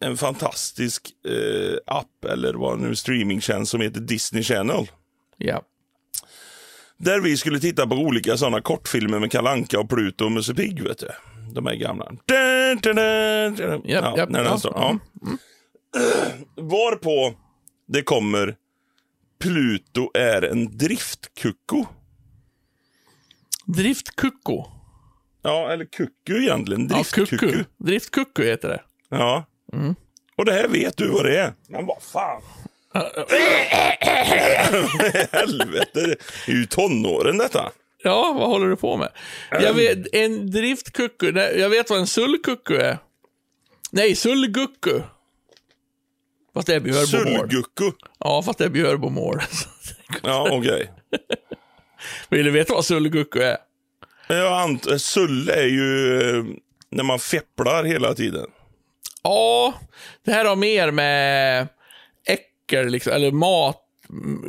en 0.00 0.16
fantastisk 0.16 1.08
eh, 1.28 1.76
app 1.86 2.24
eller 2.24 2.54
vad 2.54 2.78
nu 2.78 2.96
streamingtjänst 2.96 3.70
som 3.70 3.80
heter 3.80 4.00
Disney 4.00 4.42
Channel. 4.42 4.86
Ja. 5.36 5.62
Där 6.96 7.20
vi 7.20 7.36
skulle 7.36 7.60
titta 7.60 7.86
på 7.86 7.94
olika 7.94 8.36
sådana 8.36 8.60
kortfilmer 8.60 9.18
med 9.18 9.32
Kalanka 9.32 9.80
och 9.80 9.88
Pluto 9.88 10.24
och 10.24 10.32
Musse 10.32 10.54
Pigg, 10.54 10.82
vet 10.82 10.98
du. 10.98 11.08
De 11.52 11.66
här 11.66 11.74
gamla. 11.74 12.04
Dun, 12.04 12.78
dun, 12.82 12.96
dun, 12.96 13.54
dun. 13.54 13.82
Japp, 13.84 14.04
ja, 14.04 14.16
japp, 14.16 14.28
när 14.28 14.42
den 14.42 14.52
ja. 14.52 14.58
står. 14.58 14.72
Ja. 14.76 14.98
Varpå 16.56 17.34
det 17.86 18.02
kommer 18.02 18.56
Pluto 19.38 20.10
är 20.14 20.42
en 20.42 20.78
driftkucko. 20.78 21.86
Driftkucko. 23.66 24.66
Ja, 25.42 25.72
eller 25.72 25.84
kucku 25.84 26.42
egentligen. 26.42 26.88
Ja, 26.90 26.94
Driftkucku. 26.94 27.38
kucku. 27.38 27.64
Driftkucku 27.76 28.44
heter 28.44 28.68
det. 28.68 28.82
Ja. 29.08 29.44
Och 30.36 30.44
det 30.44 30.52
här 30.52 30.68
vet 30.68 30.96
du 30.96 31.08
vad 31.08 31.24
det 31.24 31.38
är. 31.38 31.54
Men 31.68 31.86
vad 31.86 32.02
fan. 32.02 32.42
Helvete, 35.32 36.16
det 36.46 36.52
är 36.52 36.56
ju 36.56 36.66
tonåren 36.66 37.38
detta. 37.38 37.72
Ja, 38.02 38.32
vad 38.38 38.48
håller 38.48 38.66
du 38.66 38.76
på 38.76 38.96
med? 38.96 39.08
Jag 39.50 39.74
vet, 39.74 40.14
en 40.14 40.50
driftkucku, 40.50 41.32
nej, 41.32 41.60
jag 41.60 41.68
vet 41.70 41.90
vad 41.90 41.98
en 41.98 42.06
sullkucku 42.06 42.76
är. 42.76 42.98
Nej, 43.90 44.14
sullgucku. 44.16 45.00
Fast 46.54 46.66
det 46.66 46.74
är 46.74 46.80
björbomål. 46.80 47.38
Sullgucku. 47.48 47.92
Ja, 48.18 48.42
fast 48.42 48.58
det 48.58 48.64
är 48.64 48.68
björbomål. 48.68 49.40
Ja, 50.22 50.48
okej. 50.52 50.90
Vill 52.28 52.44
du 52.44 52.50
veta 52.50 52.74
vad 52.74 52.84
sullgucku 52.84 53.40
är? 53.42 53.56
Jag 54.28 54.68
ant- 54.68 54.98
Sulle 54.98 55.52
är 55.54 55.66
ju 55.66 56.20
eh, 56.38 56.44
när 56.90 57.04
man 57.04 57.18
fepplar 57.18 57.84
hela 57.84 58.14
tiden. 58.14 58.46
Ja, 59.22 59.74
det 60.24 60.32
här 60.32 60.44
har 60.44 60.56
mer 60.56 60.90
med 60.90 61.68
äckel, 62.64 62.88
liksom, 62.88 63.12
eller 63.12 63.32
mat 63.32 63.80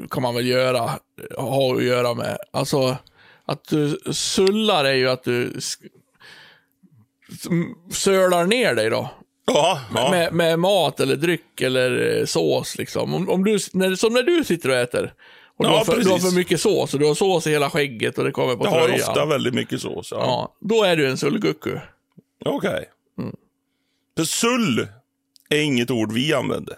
kan 0.09 0.23
man 0.23 0.35
väl 0.35 0.47
göra, 0.47 0.89
ha 1.37 1.75
att 1.75 1.83
göra 1.83 2.13
med. 2.13 2.37
Alltså, 2.51 2.97
att 3.45 3.67
du 3.67 3.99
sullar 4.11 4.85
är 4.85 4.93
ju 4.93 5.09
att 5.09 5.23
du 5.23 5.59
sölar 7.91 8.45
ner 8.45 8.75
dig 8.75 8.89
då. 8.89 9.09
Ja, 9.45 9.79
ja. 9.95 10.11
Med, 10.11 10.33
med 10.33 10.59
mat 10.59 10.99
eller 10.99 11.15
dryck 11.15 11.61
eller 11.61 12.19
eh, 12.19 12.25
sås 12.25 12.77
liksom. 12.77 13.13
Om, 13.13 13.29
om 13.29 13.43
du, 13.43 13.59
när, 13.73 13.95
som 13.95 14.13
när 14.13 14.23
du 14.23 14.43
sitter 14.43 14.69
och 14.69 14.75
äter. 14.75 15.13
Och 15.57 15.65
du, 15.65 15.71
Ja, 15.71 15.77
har 15.77 15.85
för, 15.85 15.99
du 16.01 16.09
har 16.09 16.19
för 16.19 16.35
mycket 16.35 16.61
sås 16.61 16.93
och 16.93 16.99
du 16.99 17.05
har 17.07 17.15
sås 17.15 17.47
i 17.47 17.51
hela 17.51 17.69
skägget 17.69 18.17
och 18.17 18.23
det 18.23 18.31
kommer 18.31 18.55
på 18.55 18.65
jag 18.65 18.71
har 18.71 18.87
tröjan. 18.87 19.09
ofta 19.09 19.25
väldigt 19.25 19.53
mycket 19.53 19.81
sås. 19.81 20.11
Ja. 20.11 20.17
Ja, 20.19 20.55
då 20.61 20.83
är 20.83 20.95
du 20.95 21.07
en 21.09 21.17
sullgucku. 21.17 21.79
Okej. 22.45 22.85
Mm. 23.17 23.35
För 24.17 24.23
sull 24.23 24.87
är 25.49 25.61
inget 25.61 25.91
ord 25.91 26.13
vi 26.13 26.33
använder. 26.33 26.77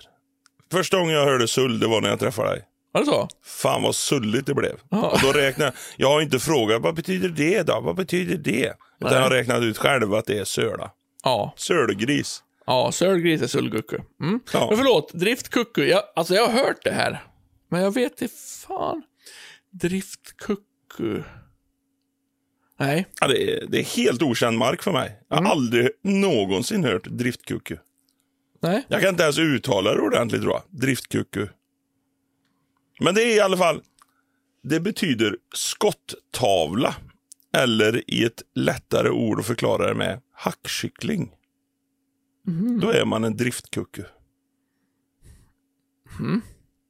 Första 0.71 0.97
gången 0.97 1.13
jag 1.15 1.25
hörde 1.25 1.47
sull, 1.47 1.79
det 1.79 1.87
var 1.87 2.01
när 2.01 2.09
jag 2.09 2.19
träffade 2.19 2.49
dig. 2.49 2.63
Var 2.91 3.01
det 3.01 3.07
så? 3.07 3.27
Fan 3.45 3.81
vad 3.81 3.95
sulligt 3.95 4.45
det 4.45 4.53
blev. 4.53 4.75
Ja. 4.89 5.09
Och 5.11 5.19
då 5.21 5.31
räknar 5.31 5.73
jag, 5.97 6.07
har 6.09 6.21
inte 6.21 6.39
frågat 6.39 6.81
vad 6.81 6.95
betyder 6.95 7.29
det 7.29 7.63
då? 7.63 7.79
Vad 7.81 7.95
betyder 7.95 8.37
det? 8.37 8.73
Utan 9.01 9.13
jag 9.13 9.21
har 9.21 9.29
räknat 9.29 9.61
ut 9.63 9.77
själv 9.77 10.13
att 10.13 10.25
det 10.25 10.37
är 10.37 10.43
söla. 10.45 10.91
Ja. 11.23 11.53
Sölgris. 11.57 12.43
Ja, 12.65 12.91
sölgris 12.91 13.41
är 13.41 13.47
sullgucku. 13.47 13.97
Mm. 14.21 14.39
Ja. 14.53 14.67
Men 14.69 14.77
förlåt, 14.77 15.13
driftkucku. 15.13 15.83
Jag, 15.85 16.01
alltså 16.15 16.33
jag 16.33 16.47
har 16.47 16.53
hört 16.65 16.83
det 16.83 16.91
här. 16.91 17.23
Men 17.69 17.81
jag 17.81 17.93
vet 17.93 18.21
inte 18.21 18.33
fan. 18.67 19.03
Driftkucku. 19.71 21.23
Nej. 22.79 23.07
Ja, 23.21 23.27
det, 23.27 23.43
är, 23.51 23.65
det 23.67 23.79
är 23.79 23.83
helt 23.83 24.21
okänd 24.21 24.57
mark 24.57 24.83
för 24.83 24.91
mig. 24.91 25.19
Jag 25.29 25.35
har 25.35 25.41
Mm. 25.41 25.51
aldrig 25.51 25.89
någonsin 26.03 26.83
hört 26.83 27.03
driftkucku. 27.05 27.77
Nej. 28.59 28.85
Jag 28.87 29.01
kan 29.01 29.09
inte 29.09 29.23
ens 29.23 29.39
uttala 29.39 29.93
det 29.93 30.01
ordentligt 30.01 30.41
tror 30.41 30.53
jag. 30.53 30.63
Driftkucku. 30.69 31.47
Men 32.99 33.15
det 33.15 33.23
är 33.23 33.35
i 33.35 33.39
alla 33.39 33.57
fall, 33.57 33.81
det 34.63 34.79
betyder 34.79 35.37
skottavla. 35.53 36.95
Eller 37.57 38.09
i 38.11 38.23
ett 38.23 38.41
lättare 38.55 39.09
ord 39.09 39.39
att 39.39 39.45
förklara 39.45 39.87
det 39.87 39.93
med, 39.93 40.21
hackkyckling. 40.33 41.31
Då 42.81 42.89
är 42.89 43.05
man 43.05 43.23
en 43.23 43.37
driftkucku. 43.37 44.03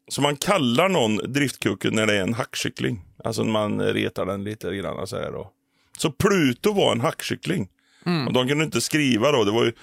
Så 0.07 0.21
man 0.21 0.35
kallar 0.35 0.89
någon 0.89 1.15
driftkucku 1.17 1.91
när 1.91 2.07
det 2.07 2.13
är 2.13 2.21
en 2.21 2.33
hackkyckling. 2.33 3.05
Alltså 3.23 3.43
när 3.43 3.51
man 3.51 3.81
retar 3.81 4.25
den 4.25 4.43
lite 4.43 4.75
grann 4.75 5.07
så 5.07 5.15
här 5.17 5.31
då. 5.31 5.51
Så 5.97 6.11
Pluto 6.11 6.73
var 6.73 6.91
en 6.91 7.01
hackkyckling. 7.01 7.69
Och 8.27 8.33
de 8.33 8.47
kunde 8.47 8.63
inte 8.63 8.81
skriva 8.81 9.31
då. 9.31 9.43
Det 9.43 9.51
var 9.51 9.65
ju 9.65 9.73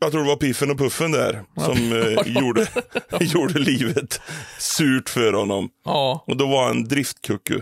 jag 0.00 0.12
tror 0.12 0.22
det 0.22 0.28
var 0.28 0.36
Piffen 0.36 0.70
och 0.70 0.78
Puffen 0.78 1.12
där 1.12 1.44
som 1.54 1.92
eh, 1.92 2.32
gjorde, 2.42 2.66
gjorde 3.20 3.58
livet 3.58 4.20
surt 4.58 5.08
för 5.08 5.32
honom. 5.32 5.70
Ja. 5.84 6.24
Och 6.26 6.36
då 6.36 6.46
var 6.46 6.66
han 6.66 6.84
driftkucku. 6.84 7.60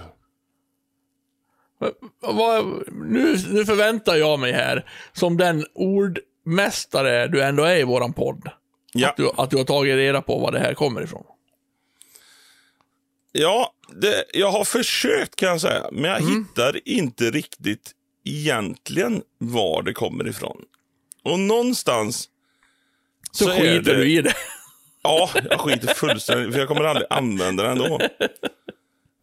Vad, 2.21 2.67
nu, 2.93 3.37
nu 3.51 3.65
förväntar 3.65 4.17
jag 4.17 4.41
mig 4.41 4.53
här, 4.53 4.91
som 5.13 5.37
den 5.37 5.65
ordmästare 5.75 7.27
du 7.27 7.43
ändå 7.43 7.65
är 7.65 7.77
i 7.77 7.83
våran 7.85 8.13
podd, 8.13 8.49
Ja, 8.93 9.09
att, 9.09 9.17
du, 9.17 9.31
att 9.37 9.51
du 9.51 9.57
har 9.57 9.65
tagit 9.65 9.97
reda 9.97 10.23
på 10.23 10.39
var 10.39 10.53
det 10.53 10.59
här 10.59 10.75
kommer 10.75 11.03
ifrån. 11.03 11.25
ja 13.33 13.73
det, 14.01 14.25
jag 14.35 14.51
har 14.51 14.65
försökt 14.65 15.37
kan 15.37 15.49
jag 15.49 15.61
säga. 15.61 15.89
Men 15.93 16.11
jag 16.11 16.21
hittar 16.21 16.89
inte 16.89 17.31
riktigt 17.31 17.93
egentligen 18.25 19.23
var 19.39 19.83
det 19.83 19.93
kommer 19.93 20.29
ifrån. 20.29 20.57
Och 21.29 21.39
någonstans 21.41 22.29
Så, 23.33 23.45
Så 23.45 23.51
skiter 23.51 23.81
det- 23.83 23.95
du 23.97 24.11
i 24.11 24.23
det. 24.23 24.35
Ja, 25.03 25.31
jag 25.51 25.61
skiter 25.61 25.95
fullständigt 25.95 26.53
för 26.53 26.59
jag 26.59 26.69
kommer 26.69 26.85
aldrig 26.85 27.07
använda 27.11 27.63
den 27.63 27.73
ändå. 27.81 28.01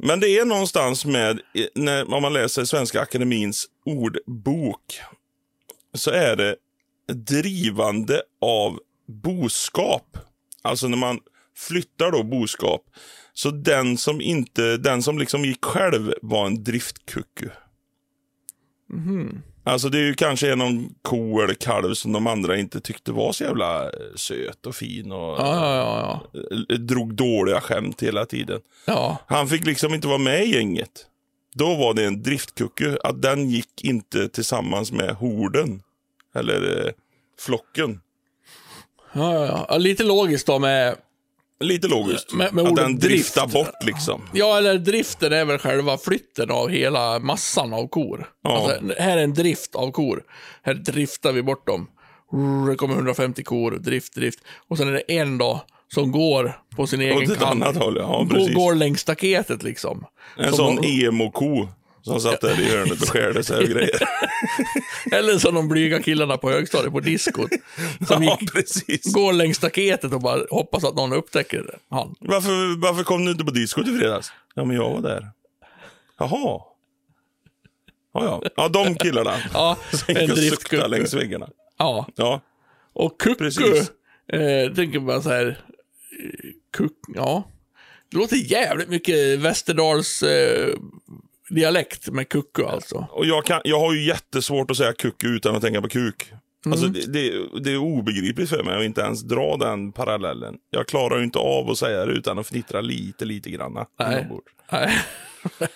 Men 0.03 0.19
det 0.19 0.29
är 0.39 0.45
någonstans 0.45 1.05
med, 1.05 1.39
när 1.75 2.13
om 2.13 2.21
man 2.21 2.33
läser 2.33 2.65
Svenska 2.65 3.01
Akademins 3.01 3.65
ordbok, 3.85 4.99
så 5.93 6.11
är 6.11 6.35
det 6.35 6.55
drivande 7.13 8.21
av 8.41 8.79
boskap. 9.07 10.17
Alltså 10.61 10.87
när 10.87 10.97
man 10.97 11.19
flyttar 11.57 12.11
då 12.11 12.23
boskap. 12.23 12.81
Så 13.33 13.51
den 13.51 13.97
som 13.97 14.21
inte, 14.21 14.77
den 14.77 15.03
som 15.03 15.19
liksom 15.19 15.45
gick 15.45 15.65
själv 15.65 16.13
var 16.21 16.45
en 16.47 16.63
driftkucku. 16.63 17.49
Alltså 19.67 19.89
det 19.89 19.97
är 19.97 20.01
ju 20.01 20.13
kanske 20.13 20.56
någon 20.56 20.89
ko 21.01 21.41
eller 21.41 21.54
kalv 21.54 21.93
som 21.93 22.12
de 22.12 22.28
andra 22.28 22.58
inte 22.58 22.80
tyckte 22.82 23.12
var 23.12 23.32
så 23.32 23.43
jävla 23.43 23.84
eh, 23.84 23.89
söt 24.15 24.65
och 24.65 24.75
fin 24.75 25.12
och 25.12 25.19
Ja, 25.39 25.78
ja, 25.78 26.21
ja. 26.34 26.41
eh, 26.69 26.75
drog 26.80 27.13
dåliga 27.13 27.62
skämt 27.62 28.04
hela 28.04 28.25
tiden. 28.25 28.62
Han 29.28 29.47
fick 29.47 29.65
liksom 29.65 29.93
inte 29.93 30.08
vara 30.08 30.17
med 30.17 30.45
i 30.45 30.54
gänget. 30.56 31.06
Då 31.54 31.75
var 31.75 31.93
det 31.93 32.06
en 32.06 32.23
driftkucku, 32.23 32.97
att 33.04 33.21
den 33.21 33.49
gick 33.49 33.84
inte 33.84 34.30
tillsammans 34.30 34.91
med 34.91 35.15
horden. 35.15 35.82
Eller 36.36 36.86
eh, 36.86 36.91
flocken. 37.39 38.01
Ja, 39.13 39.34
ja, 39.34 39.45
ja. 39.45 39.65
ja. 39.69 39.78
Lite 39.78 40.04
logiskt 40.04 40.47
då 40.47 40.60
med... 40.60 40.95
Lite 41.59 41.87
logiskt. 41.87 42.33
Med- 42.33 42.53
med 42.53 42.65
att 42.67 42.75
den 42.75 42.99
drift. 42.99 43.01
driftar 43.33 43.47
bort 43.47 43.83
liksom. 43.85 44.21
Ja, 44.33 44.57
eller 44.57 44.77
driften 44.77 45.33
är 45.33 45.45
väl 45.45 45.57
själva 45.57 45.97
flytten 45.97 46.51
av 46.51 46.69
hela 46.69 47.19
massan 47.19 47.73
av 47.73 47.87
kor. 47.87 48.27
Ja. 48.43 48.57
Alltså, 48.57 49.01
här 49.01 49.17
är 49.17 49.23
en 49.23 49.33
drift 49.33 49.75
av 49.75 49.91
kor. 49.91 50.23
Här 50.63 50.73
driftar 50.73 51.31
vi 51.31 51.41
bort 51.43 51.67
dem. 51.67 51.87
Det 52.69 52.75
kommer 52.75 52.95
150 52.95 53.43
kor, 53.43 53.71
drift, 53.71 54.15
drift. 54.15 54.39
Och 54.69 54.77
sen 54.77 54.87
är 54.87 54.91
det 54.91 54.99
en 55.17 55.37
då 55.37 55.61
som 55.93 56.11
går 56.11 56.59
på 56.75 56.87
sin 56.87 57.01
egen 57.01 57.27
kant. 57.27 57.41
annat 57.41 57.75
håll, 57.77 57.97
ja 57.99 58.17
går, 58.17 58.25
precis. 58.35 58.55
går 58.55 58.75
längs 58.75 58.99
staketet 59.01 59.63
liksom. 59.63 60.05
En 60.37 60.53
Som 60.53 60.75
sån 60.75 60.85
emo-ko 60.85 61.67
som 62.05 62.19
satt 62.21 62.41
där 62.41 62.61
i 62.61 62.65
hörnet 62.77 63.01
och 63.01 63.09
skärde 63.09 63.43
sig 63.43 63.57
och 63.63 63.69
grejer. 63.69 63.99
Eller 65.11 65.37
som 65.39 65.55
de 65.55 65.67
blyga 65.67 66.01
killarna 66.03 66.37
på 66.37 66.49
högstadiet 66.51 66.93
på 66.93 66.99
diskot. 66.99 67.49
Som 68.07 68.23
ja, 68.23 68.37
gick, 68.41 68.53
precis. 68.53 69.13
går 69.13 69.33
längs 69.33 69.57
staketet 69.57 70.13
och 70.13 70.21
bara 70.21 70.41
hoppas 70.49 70.83
att 70.83 70.95
någon 70.95 71.13
upptäcker 71.13 71.57
det. 71.61 71.77
Han. 71.89 72.15
Varför, 72.19 72.81
varför 72.81 73.03
kom 73.03 73.25
du 73.25 73.31
inte 73.31 73.43
på 73.45 73.51
diskot 73.51 73.87
i 73.87 73.97
fredags? 73.97 74.31
Ja, 74.55 74.65
men 74.65 74.75
jag 74.75 74.89
var 74.89 75.01
där. 75.01 75.29
Jaha. 76.19 76.61
Ja, 78.13 78.23
ja. 78.25 78.43
Ja, 78.55 78.67
de 78.69 78.95
killarna. 78.95 79.33
Ja, 79.53 79.77
Som 79.91 80.15
en 80.17 80.27
driftkucku. 80.29 80.87
längs 80.87 81.13
väggarna. 81.13 81.49
Ja, 81.77 82.07
Ja, 82.15 82.41
och 82.93 83.19
kucku. 83.21 83.35
Precis. 83.43 83.91
Eh, 84.33 84.73
tänker 84.73 84.99
man 84.99 85.23
så 85.23 85.29
här. 85.29 85.47
eh, 85.47 86.49
Kuck, 86.77 86.91
ja. 87.15 87.43
Det 88.11 88.17
låter 88.17 88.35
jävligt 88.35 88.89
mycket 88.89 89.39
Västerdals 89.39 90.23
eh, 90.23 90.73
dialekt 91.49 92.10
med 92.10 92.29
kucku 92.29 92.65
alltså. 92.65 93.08
och 93.12 93.25
jag, 93.25 93.45
kan, 93.45 93.62
jag 93.63 93.79
har 93.79 93.93
ju 93.93 94.03
jättesvårt 94.03 94.71
att 94.71 94.77
säga 94.77 94.93
kucku 94.93 95.27
utan 95.27 95.55
att 95.55 95.62
tänka 95.62 95.81
på 95.81 95.89
kuk. 95.89 96.31
Alltså, 96.65 96.88
det, 96.88 97.13
det, 97.13 97.60
det 97.63 97.71
är 97.71 97.77
obegripligt 97.77 98.49
för 98.49 98.63
mig 98.63 98.77
att 98.77 98.84
inte 98.84 99.01
ens 99.01 99.21
dra 99.21 99.58
den 99.58 99.91
parallellen. 99.91 100.55
Jag 100.69 100.88
klarar 100.88 101.17
ju 101.17 101.23
inte 101.23 101.39
av 101.39 101.69
att 101.69 101.77
säga 101.77 102.05
det 102.05 102.12
utan 102.12 102.39
att 102.39 102.47
fnittra 102.47 102.81
lite, 102.81 103.25
lite 103.25 103.49
granna. 103.49 103.86
Nej. 103.99 104.29
Nej. 104.71 104.97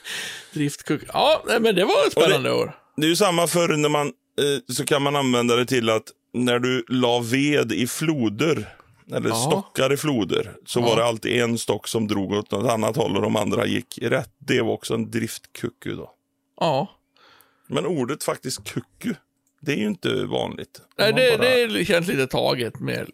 Driftkucku. 0.53 1.05
Ja, 1.13 1.43
men 1.59 1.75
det 1.75 1.85
var 1.85 2.07
ett 2.07 2.11
spännande 2.11 2.51
år. 2.51 2.73
Det 2.97 3.05
är 3.05 3.09
ju 3.09 3.15
samma 3.15 3.47
förr 3.47 3.77
när 3.77 3.89
man, 3.89 4.07
eh, 4.07 4.73
så 4.73 4.85
kan 4.85 5.01
man 5.01 5.15
använda 5.15 5.55
det 5.55 5.65
till 5.65 5.89
att 5.89 6.03
när 6.33 6.59
du 6.59 6.85
la 6.87 7.19
ved 7.19 7.71
i 7.71 7.87
floder, 7.87 8.67
eller 9.13 9.29
Ja. 9.29 9.35
stockar 9.35 9.93
i 9.93 9.97
floder, 9.97 10.55
så 10.65 10.79
Ja. 10.79 10.85
var 10.85 10.95
det 10.95 11.03
alltid 11.05 11.41
en 11.41 11.57
stock 11.57 11.87
som 11.87 12.07
drog 12.07 12.31
åt 12.31 12.51
något 12.51 12.71
annat 12.71 12.95
håll 12.95 13.15
och 13.15 13.21
de 13.21 13.35
andra 13.35 13.65
gick 13.65 13.99
rätt. 14.01 14.31
Det 14.37 14.61
var 14.61 14.73
också 14.73 14.93
en 14.93 15.11
driftkucku 15.11 15.95
då. 15.95 16.11
Ja. 16.59 16.87
Men 17.67 17.85
ordet 17.85 18.23
faktiskt 18.23 18.63
kucku, 18.63 19.13
det 19.61 19.71
är 19.73 19.77
ju 19.77 19.87
inte 19.87 20.23
vanligt. 20.25 20.81
Nej, 20.97 21.13
det, 21.13 21.37
bara- 21.37 21.67
det 21.79 21.85
känns 21.85 22.07
lite 22.07 22.27
taget 22.27 22.79
med. 22.79 23.09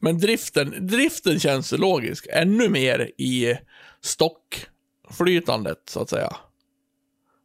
Men 0.00 0.18
driften, 0.18 0.86
driften 0.86 1.40
känns 1.40 1.72
logisk. 1.72 2.26
Ännu 2.30 2.68
mer 2.68 3.10
i 3.18 3.54
stockflytandet, 4.00 5.82
så 5.88 6.00
att 6.00 6.10
säga. 6.10 6.36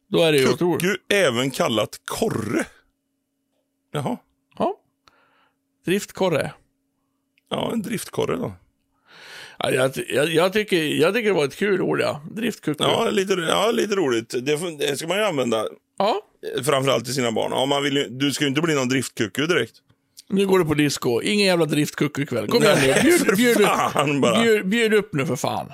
Då 0.08 0.22
är 0.22 0.32
det 0.32 0.38
ju 0.38 0.48
otroligt. 0.52 0.82
Kucku, 0.82 0.96
även 1.14 1.50
kallat 1.50 2.00
korre. 2.04 2.64
Jaha. 3.92 4.16
Ja. 4.58 4.76
Driftkorre. 5.84 6.52
Ja, 7.50 7.70
en 7.72 7.82
driftkorre 7.82 8.36
då. 8.36 8.52
Ja, 9.58 9.70
jag, 9.70 9.92
jag, 10.08 10.28
jag, 10.28 10.52
tycker, 10.52 10.82
jag 10.84 11.14
tycker 11.14 11.28
det 11.28 11.34
var 11.34 11.44
ett 11.44 11.56
kul 11.56 11.82
ord, 11.82 12.00
ja. 12.00 12.22
Driftkucku. 12.30 12.84
Ja, 12.84 13.10
lite, 13.10 13.32
ja, 13.32 13.70
lite 13.70 13.94
roligt. 13.96 14.30
Det, 14.30 14.56
det 14.78 14.96
ska 14.96 15.06
man 15.08 15.18
ju 15.18 15.24
använda. 15.24 15.64
ja. 15.98 16.20
Framförallt 16.64 17.04
till 17.04 17.14
sina 17.14 17.32
barn. 17.32 17.52
Ja, 17.52 17.66
man 17.66 17.82
vill 17.82 17.96
ju, 17.96 18.08
du 18.08 18.32
ska 18.32 18.44
ju 18.44 18.48
inte 18.48 18.60
bli 18.60 18.74
någon 18.74 18.88
driftkucku 18.88 19.46
direkt. 19.46 19.72
Nu 20.28 20.46
går 20.46 20.58
du 20.58 20.64
på 20.64 20.74
disco. 20.74 21.22
Ingen 21.22 21.46
jävla 21.46 21.64
driftkucku 21.64 22.22
ikväll. 22.22 22.46
Kom 22.48 22.62
igen 22.62 22.78
nu. 22.82 22.94
Bjud, 23.02 23.36
bjud, 23.36 23.58
bjud, 24.42 24.66
bjud 24.68 24.94
upp 24.94 25.12
nu 25.14 25.26
för 25.26 25.36
fan. 25.36 25.72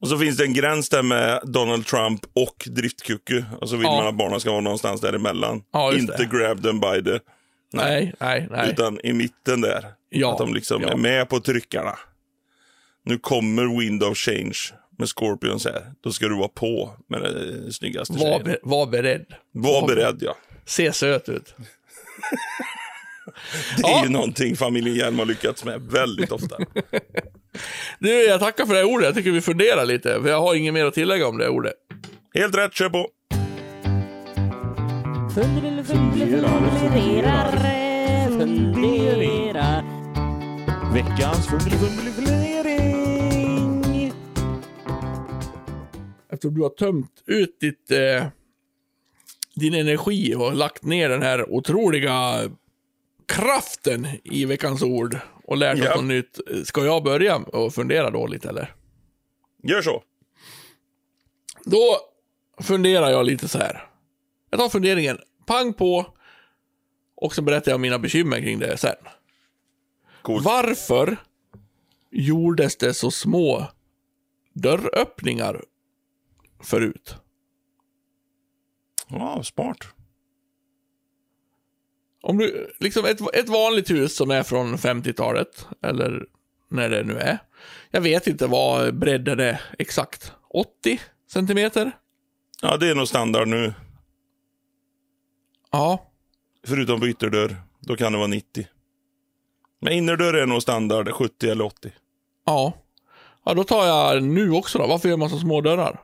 Och 0.00 0.08
så 0.08 0.18
finns 0.18 0.36
det 0.36 0.44
en 0.44 0.52
gräns 0.54 0.88
där 0.88 1.02
med 1.02 1.40
Donald 1.44 1.86
Trump 1.86 2.20
och 2.34 2.68
driftkucku. 2.70 3.42
Och 3.60 3.68
så 3.68 3.76
vill 3.76 3.84
Ja. 3.84 3.96
man 3.96 4.06
att 4.06 4.14
barnen 4.14 4.40
ska 4.40 4.50
vara 4.50 4.60
någonstans 4.60 5.00
däremellan. 5.00 5.62
Ja, 5.72 5.94
inte 5.94 6.16
det. 6.16 6.38
grab 6.38 6.62
them 6.62 6.80
by 6.80 7.04
the... 7.04 7.18
Nej, 7.72 8.14
nej, 8.20 8.46
nej. 8.50 8.70
Utan 8.70 9.00
i 9.04 9.12
mitten 9.12 9.60
där. 9.60 9.84
Ja, 10.08 10.32
Att 10.32 10.38
de 10.38 10.54
liksom 10.54 10.82
ja. 10.82 10.88
är 10.88 10.96
med 10.96 11.28
på 11.28 11.40
tryckarna. 11.40 11.98
Nu 13.04 13.18
kommer 13.18 13.78
Wind 13.80 14.02
of 14.02 14.18
Change 14.18 14.58
med 14.98 15.08
Scorpions 15.08 15.64
här. 15.64 15.92
Då 16.00 16.12
ska 16.12 16.28
du 16.28 16.36
vara 16.36 16.48
på 16.48 16.90
med 17.08 17.20
det 17.22 17.72
snyggaste 17.72 18.12
Var, 18.14 18.42
be, 18.44 18.58
var 18.62 18.86
beredd. 18.86 19.26
Var 19.52 19.86
beredd 19.86 20.18
ja. 20.20 20.36
Se 20.66 20.92
söt 20.92 21.28
ut. 21.28 21.54
Det 23.76 23.82
är 23.82 23.88
Ja. 23.90 24.02
ju 24.04 24.10
någonting 24.10 24.56
familjen 24.56 24.96
Hjelm 24.96 25.18
har 25.18 25.26
lyckats 25.26 25.64
med 25.64 25.80
väldigt 25.82 26.32
ofta. 26.32 26.56
Du, 27.98 28.10
jag 28.10 28.40
tackar 28.40 28.66
för 28.66 28.74
det 28.74 28.84
ordet. 28.84 29.06
Jag 29.06 29.14
tycker 29.14 29.30
vi 29.30 29.40
funderar 29.40 29.84
lite, 29.86 30.20
för 30.22 30.28
jag 30.28 30.40
har 30.40 30.54
inget 30.54 30.74
mer 30.74 30.84
att 30.84 30.94
tillägga 30.94 31.26
om 31.28 31.38
det 31.38 31.48
ordet. 31.48 31.72
Helt 32.34 32.56
rätt, 32.56 32.74
kör 32.74 32.88
på. 32.88 33.08
Funderar, 35.38 35.82
funderar, 36.62 37.52
funderar. 38.38 39.84
Veckans 40.94 41.46
fundering. 41.46 42.92
Eftersom 46.32 46.54
du 46.54 46.62
har 46.62 46.68
tömt 46.68 47.22
ut 47.26 47.60
ditt, 47.60 47.90
eh, 47.90 48.26
din 49.54 49.74
energi 49.74 50.34
och 50.34 50.54
lagt 50.54 50.82
ner 50.84 51.08
den 51.08 51.22
här 51.22 51.50
otroliga 51.50 52.42
kraften 53.26 54.06
i 54.24 54.44
veckans 54.44 54.82
ord 54.82 55.18
och 55.44 55.56
lärt 55.56 55.78
oss 55.78 55.84
Ja. 55.84 55.94
något 55.96 56.04
nytt. 56.04 56.38
Ska 56.64 56.84
jag 56.84 57.04
börja 57.04 57.36
och 57.36 57.74
fundera 57.74 58.10
då 58.10 58.26
lite 58.26 58.48
eller? 58.48 58.74
Gör 59.62 59.82
så. 59.82 60.02
Då 61.64 61.96
funderar 62.62 63.10
jag 63.10 63.26
lite 63.26 63.48
så 63.48 63.58
här. 63.58 63.84
Jag 64.50 64.60
tar 64.60 64.68
funderingen, 64.68 65.18
pang 65.48 65.72
på, 65.72 66.06
och 67.16 67.34
så 67.34 67.42
berättar 67.42 67.70
jag 67.70 67.80
mina 67.80 67.98
bekymmer 67.98 68.40
kring 68.40 68.58
det 68.58 68.76
sen. 68.76 68.96
Coolt. 70.22 70.44
Varför 70.44 71.16
gjordes 72.10 72.76
det 72.76 72.94
så 72.94 73.10
små 73.10 73.66
dörröppningar 74.52 75.64
förut? 76.62 77.16
Ja, 79.08 79.42
smart. 79.42 79.78
Om 82.22 82.38
du, 82.38 82.70
liksom 82.78 83.04
ett, 83.04 83.34
ett 83.34 83.48
vanligt 83.48 83.90
hus 83.90 84.16
som 84.16 84.30
är 84.30 84.42
från 84.42 84.76
50-talet, 84.76 85.66
eller 85.82 86.26
när 86.70 86.88
det 86.90 87.04
nu 87.04 87.18
är. 87.18 87.38
Jag 87.90 88.00
vet 88.00 88.26
inte 88.26 88.46
vad 88.46 88.98
bredden 88.98 89.40
är 89.40 89.60
exakt. 89.78 90.32
80 90.50 91.00
centimeter? 91.30 91.92
Ja, 92.62 92.76
det 92.76 92.90
är 92.90 92.94
nog 92.94 93.08
standard 93.08 93.48
nu. 93.48 93.74
Ja, 95.70 96.04
Förutom 96.66 97.00
på 97.00 97.08
ytterdörr. 97.08 97.56
Då 97.80 97.96
kan 97.96 98.12
det 98.12 98.18
vara 98.18 98.28
90. 98.28 98.66
Men 99.80 99.92
innerdörr 99.92 100.34
är 100.34 100.46
nog 100.46 100.62
standard 100.62 101.10
70 101.12 101.50
eller 101.50 101.64
80. 101.64 101.90
ja. 102.46 102.72
Ja, 103.44 103.54
då 103.54 103.64
tar 103.64 103.86
jag 103.86 104.22
nu 104.22 104.50
också 104.52 104.78
då. 104.78 104.86
Varför 104.86 105.08
gör 105.08 105.16
man 105.16 105.30
så 105.30 105.38
små 105.38 105.60
dörrar? 105.60 106.00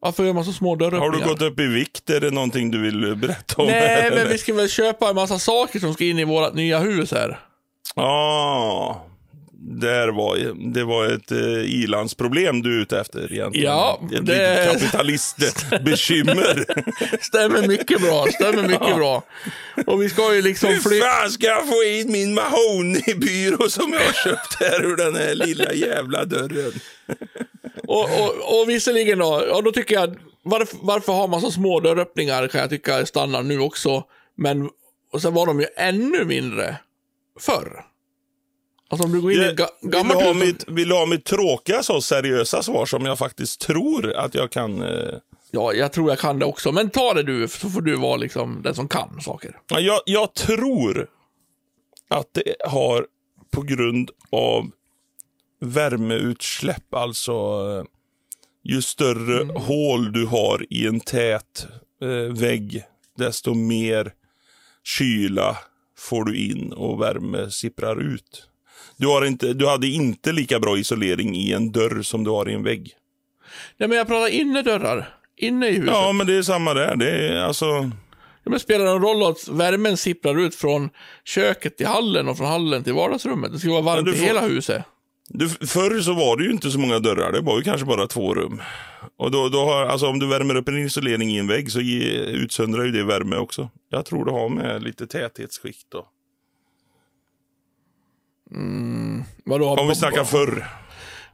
Varför 0.00 0.24
gör 0.24 0.32
man 0.32 0.44
så 0.44 0.52
små 0.52 0.76
dörröppningar? 0.76 1.12
Har 1.12 1.18
du 1.20 1.28
gått 1.28 1.42
upp 1.42 1.60
i 1.60 1.66
vikt? 1.66 2.10
Är 2.10 2.20
det 2.20 2.30
någonting 2.30 2.70
du 2.70 2.82
vill 2.82 3.16
berätta 3.16 3.62
om? 3.62 3.68
Nej, 3.68 4.02
här, 4.02 4.10
men 4.14 4.28
vi 4.28 4.38
ska 4.38 4.54
väl 4.54 4.68
köpa 4.68 5.08
en 5.08 5.14
massa 5.14 5.38
saker 5.38 5.80
som 5.80 5.94
ska 5.94 6.04
in 6.04 6.18
i 6.18 6.24
vårt 6.24 6.54
nya 6.54 6.78
hus 6.78 7.12
här. 7.12 7.40
Ja, 7.94 9.06
där 9.66 10.08
var, 10.08 10.36
det 10.74 10.84
var 10.84 11.06
ett 11.06 11.32
eh, 11.32 11.74
ilandsproblem 11.82 12.62
du 12.62 12.76
är 12.78 12.82
ute 12.82 12.98
efter 13.00 13.32
egentligen. 13.32 13.66
Ja, 13.70 14.00
ett 14.12 14.26
det- 14.26 14.68
kapitalistbekymmer. 14.72 16.64
Stämmer 17.20 17.68
mycket 17.68 18.00
bra, 18.02 18.26
stämmer 18.26 18.62
mycket 18.62 18.96
bra. 18.96 19.22
Och 19.86 20.02
vi 20.02 20.08
ska 20.08 20.34
ju 20.34 20.42
liksom 20.42 20.68
Hur 20.68 21.00
fan 21.00 21.30
ska 21.30 21.46
jag 21.46 21.68
få 21.68 21.82
in 21.82 22.12
min 22.12 22.34
Mahoney-byrå 22.34 23.68
som 23.68 23.92
jag 23.92 24.00
har 24.00 24.12
köpt 24.12 24.60
här 24.60 24.84
ur 24.84 24.96
den 24.96 25.14
här 25.14 25.34
lilla 25.34 25.72
jävla 25.72 26.24
dörren? 26.24 26.72
Och, 27.86 28.04
och, 28.20 28.60
och 28.60 28.68
visserligen 28.68 29.18
då, 29.18 29.44
ja, 29.48 29.60
då 29.60 29.72
tycker 29.72 29.94
jag, 29.94 30.16
varför, 30.42 30.78
varför 30.82 31.12
har 31.12 31.28
man 31.28 31.40
så 31.40 31.50
små 31.50 31.80
dörröppningar 31.80 32.48
kan 32.48 32.60
jag 32.60 32.70
tycka 32.70 32.94
är 32.94 33.04
standard 33.04 33.44
nu 33.44 33.58
också. 33.60 34.04
Men, 34.36 34.68
och 35.12 35.22
sen 35.22 35.34
var 35.34 35.46
de 35.46 35.60
ju 35.60 35.66
ännu 35.76 36.24
mindre 36.24 36.76
förr. 37.40 37.84
Alltså 38.94 39.06
om 39.06 39.12
du 39.12 39.20
går 39.20 39.32
in 39.32 39.42
i 39.42 39.44
ett 39.44 39.56
ga, 39.56 39.68
vill, 39.80 39.90
du 39.90 39.98
gammalt 39.98 40.22
ha 40.22 40.32
mitt, 40.34 40.64
vill 40.68 40.88
du 40.88 40.94
ha 40.94 41.06
mitt 41.06 41.24
tråkiga 41.24 41.82
så 41.82 42.00
seriösa 42.00 42.62
svar 42.62 42.86
som 42.86 43.06
jag 43.06 43.18
faktiskt 43.18 43.60
tror 43.60 44.12
att 44.12 44.34
jag 44.34 44.50
kan? 44.50 44.82
Eh... 44.82 45.14
Ja, 45.50 45.72
jag 45.72 45.92
tror 45.92 46.10
jag 46.10 46.18
kan 46.18 46.38
det 46.38 46.44
också. 46.44 46.72
Men 46.72 46.90
ta 46.90 47.14
det 47.14 47.22
du, 47.22 47.48
så 47.48 47.70
får 47.70 47.80
du 47.80 47.96
vara 47.96 48.16
liksom 48.16 48.62
den 48.62 48.74
som 48.74 48.88
kan 48.88 49.20
saker. 49.20 49.58
Ja, 49.68 49.80
Jag, 49.80 50.00
jag 50.06 50.34
tror 50.34 51.06
att 52.08 52.28
det 52.32 52.54
har 52.66 53.06
på 53.50 53.62
grund 53.62 54.10
av 54.30 54.70
värmeutsläpp, 55.60 56.94
alltså 56.94 57.32
eh, 57.32 57.84
ju 58.64 58.82
större 58.82 59.42
Mm. 59.42 59.56
hål 59.56 60.12
du 60.12 60.26
har 60.26 60.66
i 60.70 60.86
en 60.86 61.00
tät 61.00 61.66
eh, 62.02 62.08
vägg, 62.32 62.84
desto 63.18 63.54
mer 63.54 64.12
kyla 64.84 65.56
får 65.98 66.24
du 66.24 66.36
in 66.50 66.72
och 66.72 67.00
värme 67.00 67.50
sipprar 67.50 68.00
ut. 68.00 68.48
Du, 68.96 69.06
har 69.06 69.24
inte, 69.24 69.52
du 69.52 69.66
hade 69.66 69.86
inte 69.86 70.32
lika 70.32 70.60
bra 70.60 70.78
isolering 70.78 71.36
i 71.36 71.52
en 71.52 71.72
dörr 71.72 72.02
som 72.02 72.24
du 72.24 72.30
har 72.30 72.48
i 72.48 72.52
en 72.54 72.62
vägg. 72.62 72.90
Ja, 73.76 73.88
men 73.88 73.98
jag 73.98 74.06
pratar 74.06 74.28
innedörrar. 74.28 75.14
Inne 75.36 75.68
i 75.68 75.72
huset. 75.72 75.94
Ja, 75.94 76.12
men 76.12 76.26
det 76.26 76.34
är 76.34 76.42
samma 76.42 76.74
där. 76.74 76.96
Det 76.96 77.28
är 77.28 77.36
alltså... 77.36 77.66
Ja, 78.44 78.50
men 78.50 78.60
spelar 78.60 78.84
det 78.84 78.90
någon 78.90 79.02
roll 79.02 79.30
att 79.30 79.48
värmen 79.48 79.96
sipprar 79.96 80.40
ut 80.40 80.54
från 80.54 80.90
köket 81.24 81.76
till 81.76 81.86
hallen 81.86 82.28
och 82.28 82.36
från 82.36 82.46
hallen 82.46 82.84
till 82.84 82.92
vardagsrummet? 82.92 83.52
Det 83.52 83.58
ska 83.58 83.70
vara 83.70 83.80
varmt 83.80 84.04
du 84.04 84.14
i 84.14 84.16
får- 84.16 84.26
hela 84.26 84.40
huset. 84.40 84.82
Du, 85.28 85.48
förr 85.48 86.00
så 86.00 86.12
var 86.14 86.36
det 86.36 86.44
ju 86.44 86.50
inte 86.50 86.70
så 86.70 86.78
många 86.78 86.98
dörrar, 86.98 87.32
det 87.32 87.40
var 87.40 87.56
ju 87.56 87.62
kanske 87.62 87.86
bara 87.86 88.06
två 88.06 88.34
rum. 88.34 88.62
Och 89.16 89.30
då, 89.30 89.48
då 89.48 89.58
har, 89.64 89.86
alltså 89.86 90.06
om 90.06 90.18
du 90.18 90.26
värmer 90.26 90.54
upp 90.56 90.68
en 90.68 90.78
isolering 90.78 91.30
i 91.30 91.38
en 91.38 91.46
vägg 91.46 91.72
så 91.72 91.80
ge, 91.80 92.18
utsöndrar 92.20 92.84
ju 92.84 92.90
det 92.92 93.04
värme 93.04 93.36
också. 93.36 93.70
Jag 93.90 94.06
tror 94.06 94.24
det 94.24 94.30
har 94.30 94.48
med 94.48 94.82
lite 94.82 95.06
täthetsskikt 95.06 95.94
då. 98.50 99.24
Vadå, 99.44 99.68
Om 99.68 99.88
vi 99.88 99.94
snackar 99.94 100.24
förr. 100.24 100.66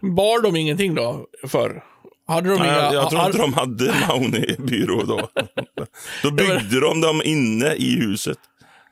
Bar 0.00 0.42
de 0.42 0.56
ingenting 0.56 0.94
då, 0.94 1.26
förr? 1.46 1.84
Hade 2.26 2.50
de 2.50 2.58
Nej, 2.58 2.68
inga... 2.68 2.92
jag, 2.92 3.10
tror 3.10 3.26
inte 3.26 3.38
de 3.38 3.54
hade 3.54 3.84
Mahoney-byrå 3.84 5.02
då. 5.02 5.28
då 6.22 6.30
byggde 6.30 6.80
de 6.80 7.00
dem 7.00 7.22
inne 7.24 7.74
i 7.74 7.96
huset. 7.96 8.38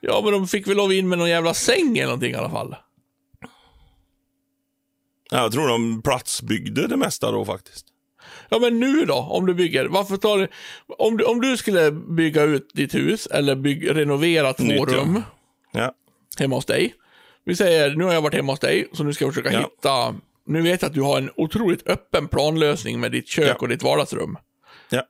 Ja, 0.00 0.20
men 0.24 0.32
de 0.32 0.48
fick 0.48 0.68
väl 0.68 0.76
lov 0.76 0.92
in 0.92 1.08
med 1.08 1.18
någon 1.18 1.30
jävla 1.30 1.54
säng 1.54 1.98
eller 1.98 2.06
någonting 2.06 2.32
i 2.32 2.34
alla 2.34 2.50
fall. 2.50 2.76
Jag 5.30 5.52
tror 5.52 5.68
de 5.68 6.02
platsbyggde 6.02 6.86
det 6.86 6.96
mesta 6.96 7.30
då 7.30 7.44
faktiskt. 7.44 7.86
Ja, 8.48 8.58
men 8.58 8.80
nu 8.80 9.04
då, 9.04 9.14
om 9.14 9.46
du 9.46 9.54
bygger, 9.54 9.86
varför 9.86 10.16
tar 10.16 10.38
du... 10.38 10.48
Om 10.98 11.16
du, 11.16 11.24
om 11.24 11.40
du 11.40 11.56
skulle 11.56 11.92
bygga 11.92 12.42
ut 12.42 12.70
ditt 12.74 12.94
hus 12.94 13.26
eller 13.26 13.56
bygg, 13.56 13.96
renovera 13.96 14.52
två 14.52 14.64
Nytt, 14.64 14.92
rum 14.92 15.22
Ja, 15.72 15.92
hemma 16.38 16.56
hos 16.56 16.66
dig. 16.66 16.94
Vi 17.48 17.56
säger, 17.56 17.96
nu 17.96 18.04
har 18.04 18.12
jag 18.12 18.22
varit 18.22 18.34
hemma 18.34 18.52
hos 18.52 18.60
dig, 18.60 18.88
så 18.92 19.04
nu 19.04 19.12
ska 19.12 19.24
jag 19.24 19.34
försöka 19.34 19.52
Ja. 19.52 19.58
hitta... 19.60 20.14
Nu 20.46 20.62
vet 20.62 20.82
jag 20.82 20.88
att 20.88 20.94
du 20.94 21.00
har 21.02 21.18
en 21.18 21.30
otroligt 21.36 21.88
öppen 21.88 22.28
planlösning 22.28 23.00
med 23.00 23.12
ditt 23.12 23.28
kök 23.28 23.48
Ja. 23.48 23.54
och 23.60 23.68
ditt 23.68 23.82
vardagsrum. 23.82 24.36
ja. 24.90 25.02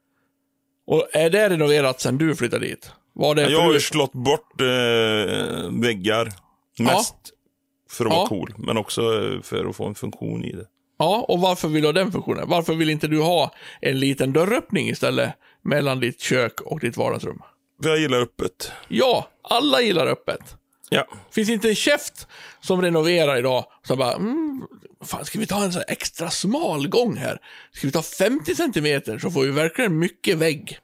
Och 0.86 1.08
är 1.12 1.30
det 1.30 1.48
renoverat 1.50 2.00
sen 2.00 2.18
du 2.18 2.36
flyttade 2.36 2.66
dit? 2.66 2.90
Var 3.12 3.34
det 3.34 3.50
Jag 3.50 3.60
har 3.62 3.72
ju 3.72 3.80
slått 3.80 4.12
bort 4.12 4.60
eh, 4.60 4.66
väggar. 5.70 6.32
Mest 6.78 7.14
för 7.90 8.04
att 8.06 8.12
vara 8.12 8.26
cool, 8.28 8.54
men 8.58 8.76
också 8.76 9.02
eh, 9.02 9.40
för 9.42 9.64
att 9.64 9.76
få 9.76 9.86
en 9.86 9.94
funktion 9.94 10.44
i 10.44 10.52
det. 10.52 10.64
Ja, 10.98 11.24
och 11.28 11.40
varför 11.40 11.68
vill 11.68 11.82
du 11.82 11.88
ha 11.88 11.92
den 11.92 12.12
funktionen? 12.12 12.48
Varför 12.48 12.74
vill 12.74 12.90
inte 12.90 13.06
du 13.06 13.20
ha 13.20 13.52
en 13.80 14.00
liten 14.00 14.32
dörröppning 14.32 14.88
istället 14.88 15.32
mellan 15.62 16.00
ditt 16.00 16.20
kök 16.20 16.60
och 16.60 16.80
ditt 16.80 16.96
vardagsrum? 16.96 17.42
För 17.82 17.88
jag 17.90 17.98
gillar 17.98 18.20
öppet. 18.20 18.72
Ja, 18.88 19.28
alla 19.42 19.80
gillar 19.80 20.06
öppet. 20.06 20.56
Ja. 20.90 21.06
Finns 21.30 21.48
inte 21.50 21.68
en 21.68 21.74
käft 21.74 22.26
som 22.60 22.82
renoverar 22.82 23.36
idag 23.38 23.64
som 23.86 23.98
bara, 23.98 24.12
mm, 24.14 24.62
fan 25.04 25.24
ska 25.24 25.38
vi 25.38 25.46
ta 25.46 25.64
en 25.64 25.72
sån 25.72 25.82
extra 25.88 26.30
smal 26.30 26.88
gång 26.88 27.16
här? 27.16 27.38
Ska 27.72 27.86
vi 27.86 27.92
ta 27.92 28.02
50 28.02 28.54
centimeter 28.54 29.18
så 29.18 29.30
får 29.30 29.42
vi 29.42 29.50
verkligen 29.50 29.98
mycket 29.98 30.36
vägg 30.38 30.78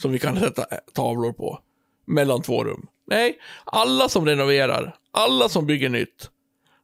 som 0.00 0.12
vi 0.12 0.18
kan 0.18 0.40
sätta 0.40 0.64
tavlor 0.94 1.32
på 1.32 1.58
mellan 2.06 2.42
två 2.42 2.64
rum. 2.64 2.86
Nej, 3.06 3.38
alla 3.64 4.08
som 4.08 4.26
renoverar, 4.26 4.96
alla 5.12 5.48
som 5.48 5.66
bygger 5.66 5.88
nytt, 5.88 6.30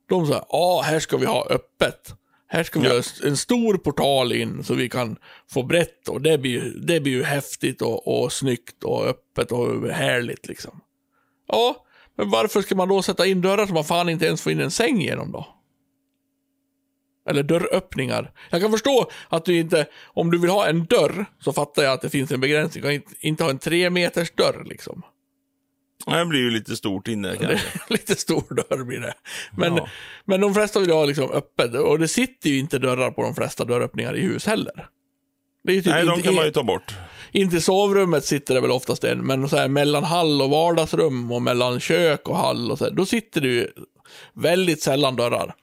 de 0.08 0.26
säger 0.26 0.44
ja, 0.48 0.82
här 0.84 1.00
ska 1.00 1.16
vi 1.16 1.26
ha 1.26 1.46
öppet. 1.50 2.14
Här 2.48 2.62
ska 2.64 2.80
vi 2.80 2.86
Ja. 2.86 2.92
ha 2.94 3.02
en 3.24 3.36
stor 3.36 3.76
portal 3.76 4.32
in 4.32 4.64
så 4.64 4.74
vi 4.74 4.88
kan 4.88 5.16
få 5.50 5.62
brett 5.62 6.08
och 6.08 6.20
det 6.22 6.38
blir, 6.38 6.50
ju- 6.52 6.72
det 6.72 7.00
blir 7.00 7.12
ju 7.12 7.22
häftigt 7.24 7.82
och, 7.82 8.22
och 8.24 8.32
snyggt 8.32 8.84
och 8.84 9.06
öppet 9.06 9.52
och 9.52 9.88
härligt 9.90 10.46
liksom. 10.48 10.80
Ja, 11.46 11.84
men 12.16 12.30
varför 12.30 12.62
ska 12.62 12.74
man 12.74 12.88
då 12.88 13.02
sätta 13.02 13.26
in 13.26 13.40
dörrar 13.40 13.66
som 13.66 13.74
man 13.74 13.84
fan 13.84 14.08
inte 14.08 14.26
ens 14.26 14.42
får 14.42 14.52
in 14.52 14.60
en 14.60 14.70
säng 14.70 15.00
genom 15.00 15.32
då? 15.32 15.46
Eller 17.30 17.42
dörröppningar. 17.42 18.32
Jag 18.50 18.60
kan 18.60 18.70
förstå 18.70 19.10
att 19.28 19.44
du 19.44 19.58
inte, 19.58 19.86
om 20.06 20.30
du 20.30 20.38
vill 20.38 20.50
ha 20.50 20.66
en 20.66 20.84
dörr, 20.84 21.26
så 21.40 21.52
fattar 21.52 21.82
jag 21.82 21.92
att 21.92 22.00
det 22.00 22.10
finns 22.10 22.30
en 22.32 22.40
begränsning. 22.40 22.82
Du 22.82 22.88
kan 22.88 22.94
inte, 22.94 23.12
inte 23.20 23.44
ha 23.44 23.50
en 23.50 23.58
tre 23.58 23.90
meters 23.90 24.30
dörr 24.30 24.62
liksom. 24.66 25.02
Det 26.06 26.26
blir 26.26 26.40
ju 26.40 26.50
lite 26.50 26.76
stort 26.76 27.08
inne 27.08 27.36
kanske. 27.40 27.80
Lite 27.88 28.14
stor 28.16 28.54
dörr 28.54 28.84
blir 28.84 29.00
det. 29.00 29.14
Men, 29.56 29.76
Ja. 29.76 29.88
men 30.24 30.40
de 30.40 30.54
flesta 30.54 30.80
vill 30.80 30.90
ha 30.90 31.04
liksom 31.04 31.30
öppet. 31.30 31.74
Och 31.74 31.98
det 31.98 32.08
sitter 32.08 32.50
ju 32.50 32.58
inte 32.58 32.78
dörrar 32.78 33.10
på 33.10 33.22
de 33.22 33.34
flesta 33.34 33.64
dörröppningar 33.64 34.16
i 34.16 34.20
hus 34.20 34.46
heller. 34.46 34.88
Typ 35.68 35.86
Nej, 35.86 36.06
de 36.06 36.22
kan 36.22 36.34
man 36.34 36.44
ju 36.44 36.50
ta 36.50 36.62
bort. 36.62 36.94
In 37.34 37.50
till 37.50 37.62
sovrummet 37.62 38.24
sitter 38.24 38.54
det 38.54 38.60
väl 38.60 38.70
oftast 38.70 39.04
en, 39.04 39.26
men 39.26 39.48
så 39.48 39.56
här 39.56 39.68
mellan 39.68 40.04
hall 40.04 40.42
och 40.42 40.50
vardagsrum 40.50 41.32
och 41.32 41.42
mellan 41.42 41.80
kök 41.80 42.28
och 42.28 42.36
hall 42.36 42.70
och 42.70 42.78
så 42.78 42.84
här, 42.84 42.92
då 42.92 43.06
sitter 43.06 43.40
det 43.40 43.48
ju 43.48 43.68
väldigt 44.34 44.82
sällan 44.82 45.16
dörrar. 45.16 45.54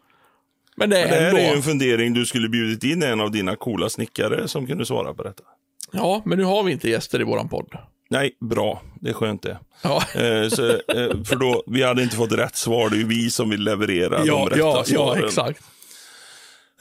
Men 0.76 0.90
det 0.90 1.00
är 1.00 1.08
Det 1.08 1.16
här 1.16 1.26
ändå... 1.28 1.38
är 1.38 1.42
ju 1.50 1.56
en 1.56 1.64
fundering 1.64 2.14
du 2.14 2.26
skulle 2.26 2.50
bjudit 2.50 2.84
in 2.84 3.04
en 3.04 3.22
av 3.22 3.32
dina 3.32 3.56
coola 3.56 3.90
snickare 3.90 4.48
som 4.48 4.68
kunde 4.68 4.86
svara 4.86 5.14
på 5.14 5.24
detta. 5.24 5.44
Ja, 5.92 6.22
men 6.26 6.38
nu 6.38 6.44
har 6.44 6.64
vi 6.64 6.72
inte 6.72 6.90
gäster 6.90 7.22
i 7.22 7.24
våran 7.24 7.50
podd. 7.50 7.68
Nej, 8.10 8.32
bra. 8.40 8.82
Det 9.02 9.10
är 9.10 9.14
skönt 9.14 9.42
det. 9.42 9.58
Ja, 9.82 10.04
Eh, 10.16 10.50
så, 10.50 10.70
eh, 10.70 11.24
för 11.26 11.36
då, 11.36 11.64
vi 11.68 11.84
hade 11.84 12.04
inte 12.04 12.16
fått 12.16 12.32
rätt 12.32 12.56
svar. 12.56 12.90
Det 12.90 12.96
är 12.96 12.98
ju 13.00 13.08
vi 13.08 13.32
som 13.32 13.50
vill 13.50 13.64
leverera 13.64 14.22
ja, 14.26 14.36
de 14.36 14.50
rätta 14.50 14.60
ja, 14.60 14.78
ja, 14.78 14.84
svaren. 14.84 15.26
exakt. 15.26 15.62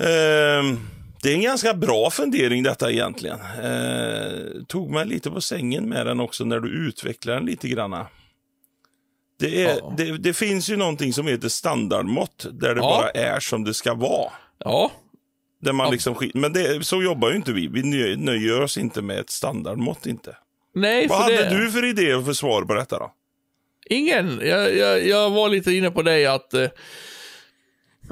Ehm, 0.00 0.80
det 1.22 1.30
är 1.30 1.34
en 1.34 1.42
ganska 1.42 1.74
bra 1.74 2.10
fundering 2.10 2.62
detta 2.62 2.90
egentligen. 2.90 3.38
Eh, 3.62 4.62
tog 4.68 4.90
mig 4.90 5.06
lite 5.06 5.30
på 5.30 5.40
sängen 5.40 5.88
med 5.88 6.06
den 6.06 6.20
också 6.20 6.44
när 6.44 6.60
du 6.60 6.68
utvecklar 6.88 7.34
den 7.34 7.44
lite 7.46 7.68
granna. 7.68 8.06
Det, 9.40 9.62
är, 9.62 9.76
Ja. 9.78 9.94
det, 9.96 10.18
det 10.18 10.32
finns 10.32 10.70
ju 10.70 10.76
någonting 10.76 11.12
som 11.12 11.26
heter 11.26 11.48
standardmått 11.48 12.46
där 12.52 12.74
det 12.74 12.80
Ja. 12.80 13.00
bara 13.00 13.10
är 13.10 13.40
som 13.40 13.64
det 13.64 13.74
ska 13.74 13.94
vara. 13.94 14.32
Ja, 14.58 14.90
Där 15.62 15.72
man 15.72 15.86
Ja. 15.86 15.92
liksom 15.92 16.30
men 16.34 16.52
det, 16.52 16.86
så 16.86 17.02
jobbar 17.02 17.30
ju 17.30 17.36
inte 17.36 17.52
vi. 17.52 17.66
Vi 17.66 17.82
nö- 17.82 18.16
nöjer 18.16 18.60
oss 18.60 18.78
inte 18.78 19.02
med 19.02 19.18
ett 19.18 19.30
standardmått. 19.30 20.06
inte. 20.06 20.36
nej, 20.74 21.06
Vad 21.08 21.18
hade 21.22 21.36
det... 21.36 21.58
du 21.58 21.70
för 21.70 21.84
idé 21.84 22.14
och 22.14 22.24
för 22.24 22.32
svar 22.32 22.62
på 22.62 22.74
detta 22.74 22.98
då? 22.98 23.12
Ingen. 23.86 24.40
Jag, 24.42 24.76
jag, 24.76 25.06
jag 25.06 25.30
var 25.30 25.48
lite 25.48 25.72
inne 25.72 25.90
på 25.90 26.02
dig 26.02 26.26
att... 26.26 26.54
eh, 26.54 26.68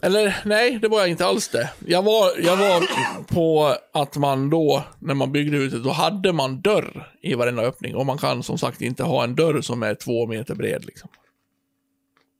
Eller 0.03 0.43
nej, 0.45 0.79
det 0.79 0.89
var 0.89 1.01
jag 1.01 1.09
inte 1.09 1.27
alls 1.27 1.49
det. 1.49 1.71
Jag 1.87 2.03
var, 2.03 2.39
jag 2.39 2.57
var 2.57 2.87
på 3.27 3.77
att 3.93 4.17
man 4.17 4.51
då, 4.51 4.85
när 4.99 5.15
man 5.15 5.33
byggde 5.33 5.57
huset, 5.57 5.85
då 5.85 5.91
hade 5.91 6.33
man 6.33 6.61
dörr 6.61 7.13
i 7.21 7.35
varenda 7.35 7.63
öppning. 7.63 7.95
Och 7.97 8.07
man 8.07 8.19
kan 8.19 8.43
som 8.43 8.59
sagt 8.59 8.81
inte 8.81 9.05
ha 9.05 9.25
en 9.25 9.35
dörr 9.35 9.61
som 9.61 9.83
är 9.83 9.95
två 9.95 10.27
meter 10.27 10.55
bred. 10.55 10.85
Liksom. 10.85 11.11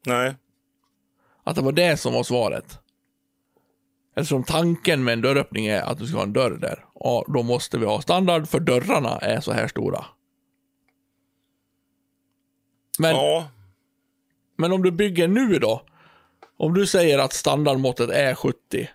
Nej. 0.07 0.35
Att 1.45 1.57
det 1.57 1.63
var 1.63 1.73
det 1.73 1.97
som 1.97 2.13
var 2.13 2.23
svaret. 2.23 2.79
Eftersom 4.17 4.45
tanken 4.45 5.05
med 5.05 5.13
en 5.13 5.21
dörröppning 5.21 5.67
är 5.67 5.83
att 5.83 5.99
du 5.99 6.07
ska 6.07 6.17
ha 6.17 6.25
en 6.25 6.33
dörr 6.33 6.59
där. 6.61 6.85
Och 6.95 7.33
då 7.33 7.43
måste 7.43 7.79
vi 7.79 7.87
ha 7.87 8.01
standard, 8.03 8.49
för 8.49 8.61
dörrarna 8.61 9.19
är 9.19 9.41
så 9.41 9.53
här 9.53 9.69
stora. 9.69 10.05
Men 12.99 13.11
Ja, 13.11 13.51
Men 14.57 14.73
om 14.73 14.83
du 14.83 14.91
bygger 14.91 15.29
nu 15.29 15.59
då? 15.59 15.83
Om 16.59 16.75
du 16.75 16.87
säger 16.87 17.19
att 17.19 17.33
standardmåttet 17.33 18.11
är 18.11 18.35
70 18.35 18.89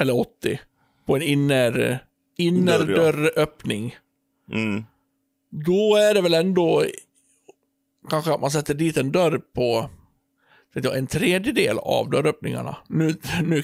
eller 0.00 0.16
80 0.18 0.60
på 1.06 1.16
en 1.16 1.22
inner, 1.22 2.04
innerdörröppning. 2.36 3.96
mm. 4.52 4.84
Då 5.50 5.96
är 5.96 6.14
det 6.14 6.20
väl 6.20 6.34
ändå 6.34 6.84
kanske 8.10 8.32
att 8.34 8.40
man 8.40 8.50
sätter 8.50 8.74
dit 8.74 8.96
en 8.96 9.12
dörr 9.12 9.38
på 9.54 9.90
jag, 10.72 10.98
en 10.98 11.06
tredjedel 11.06 11.78
av 11.78 12.10
dörröppningarna. 12.10 12.76
Nu, 12.88 13.14
nu 13.44 13.62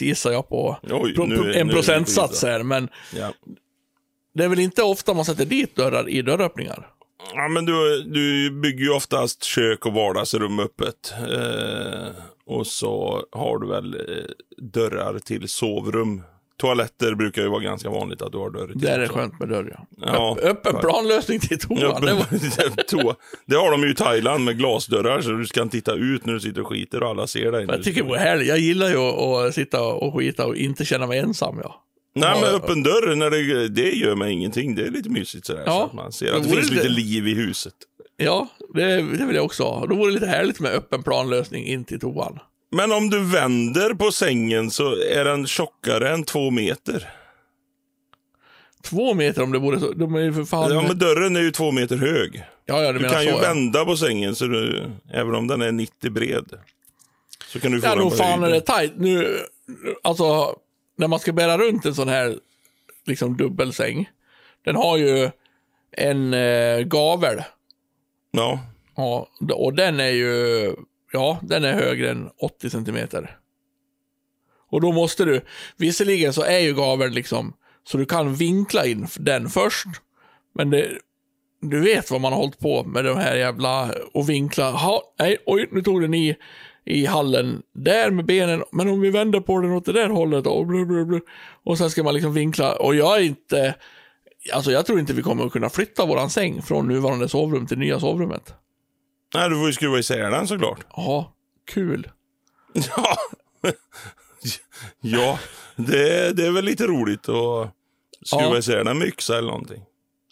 gissar 0.00 0.32
jag 0.32 0.48
på 0.48 0.76
Oj, 0.82 1.14
pro, 1.14 1.26
nu- 1.26 1.36
nu 1.42 1.54
en 1.54 1.66
det 1.66 1.74
procentsats 1.74 2.32
gissa. 2.34 2.46
här, 2.46 2.62
men 2.62 2.88
ja. 3.16 3.32
det 4.34 4.44
är 4.44 4.48
väl 4.48 4.58
inte 4.58 4.82
ofta 4.82 5.14
man 5.14 5.24
sätter 5.24 5.44
dit 5.44 5.76
dörrar 5.76 6.08
i 6.08 6.22
dörröppningar? 6.22 6.90
Ja, 7.34 7.48
men 7.48 7.64
du, 7.64 8.02
du 8.02 8.50
bygger 8.50 8.84
ju 8.84 8.90
oftast 8.90 9.44
kök 9.44 9.86
och 9.86 9.92
vardagsrum 9.92 10.60
öppet. 10.60 11.14
Eh, 11.18 12.08
och 12.46 12.66
så 12.66 13.22
har 13.32 13.58
du 13.58 13.68
väl 13.68 13.94
eh, 13.94 14.24
dörrar 14.72 15.18
till 15.18 15.48
sovrum. 15.48 16.22
Toaletter 16.58 17.14
brukar 17.14 17.42
ju 17.42 17.48
vara 17.48 17.60
ganska 17.60 17.90
vanligt 17.90 18.22
att 18.22 18.32
du 18.32 18.38
har 18.38 18.50
dörr 18.50 18.66
till. 18.66 18.78
Det 18.78 18.90
är 18.90 18.98
det 18.98 19.08
skönt 19.08 19.40
med 19.40 19.48
dörr, 19.48 19.76
ja. 19.76 19.86
Ja, 20.06 20.36
Öpp, 20.42 20.66
öppen 20.66 20.80
planlösning 20.80 21.40
till 21.40 21.58
toan. 21.58 21.78
Det 22.04 22.14
var... 22.14 22.82
toa. 22.88 23.14
det 23.46 23.56
har 23.56 23.70
de 23.70 23.82
ju 23.82 23.90
i 23.90 23.94
Thailand 23.94 24.44
med 24.44 24.58
glasdörrar 24.58 25.20
så 25.20 25.30
du 25.30 25.44
kan 25.44 25.68
titta 25.68 25.94
ut 25.94 26.26
när 26.26 26.32
du 26.32 26.40
sitter 26.40 26.60
och 26.60 26.68
skiter 26.68 27.02
och 27.02 27.08
alla 27.08 27.26
ser 27.26 27.52
dig. 27.52 27.66
Jag 27.68 27.82
tycker 27.82 28.02
det 28.02 28.08
var 28.08 28.16
härligt. 28.16 28.48
Jag 28.48 28.58
gillar 28.58 28.88
ju 28.88 28.96
att, 28.96 29.46
att 29.46 29.54
sitta 29.54 29.82
och 29.82 30.14
skita 30.14 30.46
och 30.46 30.56
inte 30.56 30.84
känna 30.84 31.06
mig 31.06 31.18
ensam. 31.18 31.60
Ja. 31.62 31.85
Nej, 32.16 32.40
men 32.40 32.54
öppen 32.54 32.82
dörr, 32.82 33.14
när 33.14 33.30
det, 33.30 33.68
det 33.68 33.90
gör 33.90 34.14
mig 34.14 34.32
ingenting. 34.32 34.74
Det 34.74 34.86
är 34.86 34.90
lite 34.90 35.08
mysigt 35.10 35.46
sådär. 35.46 35.62
Ja. 35.66 35.72
Så 35.72 35.84
att 35.84 35.92
man 35.92 36.12
ser 36.12 36.32
att 36.32 36.42
det 36.42 36.48
finns 36.48 36.68
det- 36.68 36.74
lite 36.74 36.88
liv 36.88 37.28
i 37.28 37.34
huset. 37.34 37.74
Ja, 38.16 38.48
det, 38.74 38.84
det 39.02 39.26
vill 39.26 39.36
jag 39.36 39.44
också 39.44 39.62
ha. 39.64 39.86
Då 39.86 39.94
vore 39.94 40.08
det 40.10 40.14
lite 40.14 40.26
härligt 40.26 40.60
med 40.60 40.72
öppen 40.72 41.02
planlösning 41.02 41.66
in 41.66 41.84
till 41.84 42.00
toan. 42.00 42.38
Men 42.70 42.92
om 42.92 43.10
du 43.10 43.24
vänder 43.24 43.94
på 43.94 44.12
sängen 44.12 44.70
så 44.70 44.92
är 45.02 45.24
den 45.24 45.46
tjockare 45.46 46.10
än 46.10 46.24
två 46.24 46.50
meter. 46.50 47.08
Två 48.82 49.14
meter 49.14 49.42
om 49.42 49.52
det 49.52 49.58
vore 49.58 49.80
så. 49.80 49.92
De 49.92 50.14
är 50.14 50.20
ju 50.20 50.32
för 50.32 50.44
fan... 50.44 50.72
Ja, 50.74 50.82
men 50.88 50.98
dörren 50.98 51.36
är 51.36 51.40
ju 51.40 51.50
två 51.50 51.70
meter 51.72 51.96
hög. 51.96 52.42
ja, 52.66 52.82
ja, 52.82 52.92
du 52.92 52.98
Du 52.98 53.04
kan 53.08 53.14
så. 53.18 53.22
ju 53.22 53.28
ja. 53.30 53.38
vända 53.40 53.84
på 53.84 53.96
sängen, 53.96 54.34
så 54.34 54.46
du, 54.46 54.84
även 55.12 55.34
om 55.34 55.46
den 55.46 55.62
är 55.62 55.72
90 55.72 56.10
bred. 56.10 56.44
Så 57.52 57.60
kan 57.60 57.72
du 57.72 57.80
få 57.80 57.86
Ja, 57.86 57.94
den 57.94 58.04
på 58.04 58.10
fan 58.10 58.32
är 58.32 58.38
höjden. 58.42 58.50
det 58.60 58.60
tajt. 58.66 58.92
Nu, 58.96 59.38
alltså, 60.02 60.56
när 60.96 61.08
man 61.08 61.18
ska 61.18 61.32
bära 61.32 61.58
runt 61.58 61.84
en 61.84 61.94
sån 61.94 62.08
här 62.08 62.38
liksom 63.06 63.36
dubbelsäng. 63.36 64.10
Den 64.64 64.76
har 64.76 64.96
ju 64.96 65.30
en 65.90 66.34
eh, 66.34 66.80
gavel. 66.80 67.42
Ja, 68.30 68.60
Ja, 68.96 69.28
och 69.54 69.74
den 69.74 70.00
är 70.00 70.10
ju, 70.10 70.74
ja, 71.12 71.38
den 71.42 71.64
är 71.64 71.72
högre 71.72 72.10
än 72.10 72.30
80 72.40 72.70
centimeter. 72.70 73.38
Och 74.70 74.80
då 74.80 74.92
måste 74.92 75.24
du, 75.24 75.40
visserligen 75.76 76.32
så 76.32 76.42
är 76.42 76.58
ju 76.58 76.74
gaveln 76.74 77.14
liksom, 77.14 77.52
så 77.84 77.98
du 77.98 78.06
kan 78.06 78.34
vinkla 78.34 78.86
in 78.86 79.06
den 79.18 79.48
först. 79.48 79.86
Men 80.54 80.70
det, 80.70 80.88
du 81.60 81.80
vet 81.80 82.10
vad 82.10 82.20
man 82.20 82.32
har 82.32 82.40
hållit 82.40 82.58
på 82.58 82.84
med 82.84 83.04
de 83.04 83.16
här 83.16 83.36
jävla, 83.36 83.92
och 84.12 84.28
vinkla, 84.28 84.70
ha, 84.70 85.14
nej, 85.18 85.36
oj, 85.46 85.68
nu 85.72 85.82
tog 85.82 86.00
den 86.00 86.14
i, 86.14 86.36
i 86.86 87.06
hallen 87.06 87.62
där 87.74 88.10
med 88.10 88.24
benen, 88.26 88.64
men 88.72 88.88
om 88.88 89.00
vi 89.00 89.10
vänder 89.10 89.40
på 89.40 89.60
den 89.60 89.72
åt 89.72 89.84
det 89.84 89.92
där 89.92 90.08
hållet 90.08 90.46
och 90.46 90.66
bla, 90.66 90.84
bla, 90.84 91.04
bla. 91.04 91.20
Och 91.64 91.78
sen 91.78 91.90
ska 91.90 92.02
man 92.02 92.14
liksom 92.14 92.34
vinkla, 92.34 92.76
och 92.76 92.94
jag 92.94 93.16
är 93.16 93.22
inte, 93.22 93.74
alltså 94.52 94.70
jag 94.72 94.86
tror 94.86 94.98
inte 95.00 95.12
vi 95.12 95.22
kommer 95.22 95.46
att 95.46 95.52
kunna 95.52 95.68
flytta 95.70 96.06
våran 96.06 96.30
säng 96.30 96.62
från 96.62 96.88
nuvarande 96.88 97.28
sovrum 97.28 97.66
till 97.66 97.78
nya 97.78 98.00
sovrummet. 98.00 98.54
Nej, 99.34 99.48
du 99.50 99.56
får 99.56 99.66
ju 99.66 99.72
skruva 99.72 99.98
isär 99.98 100.30
den 100.30 100.46
såklart. 100.48 100.86
Ja, 100.96 101.32
kul. 101.72 102.10
Ja, 102.96 103.16
ja 105.00 105.38
det, 105.76 106.36
det 106.36 106.46
är 106.46 106.50
väl 106.50 106.64
lite 106.64 106.86
roligt 106.86 107.28
att 107.28 107.70
skruva 108.24 108.44
Ja. 108.44 108.58
isär 108.58 108.84
den 108.84 108.98
med 108.98 109.08
yxa 109.08 109.38
eller 109.38 109.48
någonting. 109.48 109.82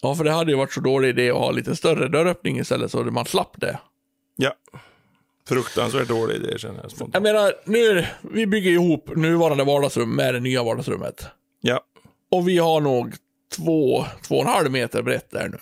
Ja, 0.02 0.14
för 0.14 0.24
det 0.24 0.30
hade 0.32 0.50
ju 0.50 0.57
varit 0.57 0.72
så 0.72 0.80
dålig 0.80 1.09
idé 1.09 1.30
att 1.30 1.36
ha 1.36 1.50
lite 1.50 1.76
större 1.76 2.09
dörröppning 2.09 2.59
istället 2.59 2.90
så 2.90 3.00
att 3.00 3.12
man 3.12 3.24
slapp 3.26 3.61
det. 3.61 3.78
Ja, 4.36 4.55
fruktansvärt 5.49 6.09
dålig 6.09 6.34
idé 6.36 6.59
känner 6.59 6.74
jag 6.74 6.84
Jag 6.84 6.90
spontant. 6.90 7.22
menar, 7.22 7.55
nu, 7.64 8.07
vi 8.22 8.47
bygger 8.47 8.70
ihop 8.70 9.16
nuvarande 9.16 9.64
vardagsrum 9.64 10.16
med 10.16 10.34
det 10.34 10.40
nya 10.40 10.62
vardagsrummet. 10.62 11.26
Ja, 11.61 11.80
Och 12.30 12.49
vi 12.49 12.59
har 12.59 12.80
nog 12.80 13.14
två, 13.57 14.05
två 14.22 14.34
och 14.34 14.40
en 14.42 14.47
halv 14.49 14.70
meter 14.70 15.03
brett 15.03 15.30
där 15.30 15.49
nu. 15.49 15.59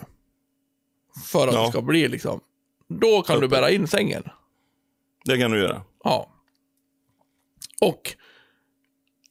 För 1.27 1.49
att 1.49 1.55
Ja. 1.55 1.63
det 1.63 1.69
ska 1.71 1.83
bli 1.83 2.09
liksom. 2.09 2.41
Då 2.89 3.23
kan 3.23 3.41
du 3.41 3.47
Öppet. 3.47 3.51
bära 3.61 3.71
in 3.71 3.87
sängen. 3.89 4.23
det 5.25 5.39
kan 5.39 5.51
du 5.51 5.59
göra. 5.59 5.83
Ja. 6.05 6.29
Och. 7.81 8.17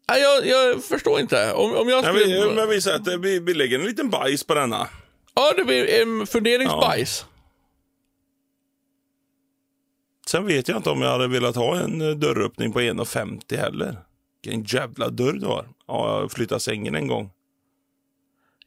Nej, 0.10 0.22
jag, 0.22 0.46
jag 0.48 0.84
förstår 0.84 1.20
inte. 1.20 1.54
Om, 1.54 1.76
om 1.76 1.90
jag 1.90 1.98
Ja, 2.06 2.14
skulle... 2.14 2.26
vi, 2.26 2.56
men 2.56 2.70
vi, 2.70 2.82
säger 2.82 2.98
att 3.00 3.08
vi, 3.22 3.40
vi 3.40 3.54
lägger 3.54 3.80
en 3.80 3.86
liten 3.86 4.10
bajs 4.10 4.44
på 4.44 4.54
denna. 4.54 4.88
Ja, 5.36 5.54
det 5.58 5.64
blir 5.64 6.02
en 6.02 6.28
funderingsbajs. 6.28 7.26
Sen 10.28 10.46
vet 10.46 10.68
jag 10.68 10.78
inte 10.78 10.90
om 10.90 11.02
jag 11.02 11.10
hade 11.12 11.28
velat 11.28 11.56
ha 11.56 11.80
en 11.80 12.02
eh, 12.02 12.10
dörröppning 12.16 12.72
på 12.74 12.80
1,50 12.82 13.58
heller. 13.58 13.98
Vilken 14.44 14.64
jävla 14.64 15.10
dörr 15.10 15.34
du 15.34 15.46
har. 15.46 15.66
Ja, 15.88 16.20
jag 16.22 16.32
flyttade 16.32 16.60
sängen 16.60 16.96
en 16.96 17.08
gång. 17.08 17.30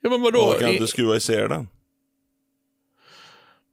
Ja, 0.01 0.11
men 0.11 0.19
Då 0.21 0.25
vadå? 0.25 0.53
kan 0.53 0.61
jag 0.61 0.71
I- 0.71 0.75
inte 0.75 0.87
skruva 0.87 1.17
isär 1.17 1.49
den. 1.49 1.69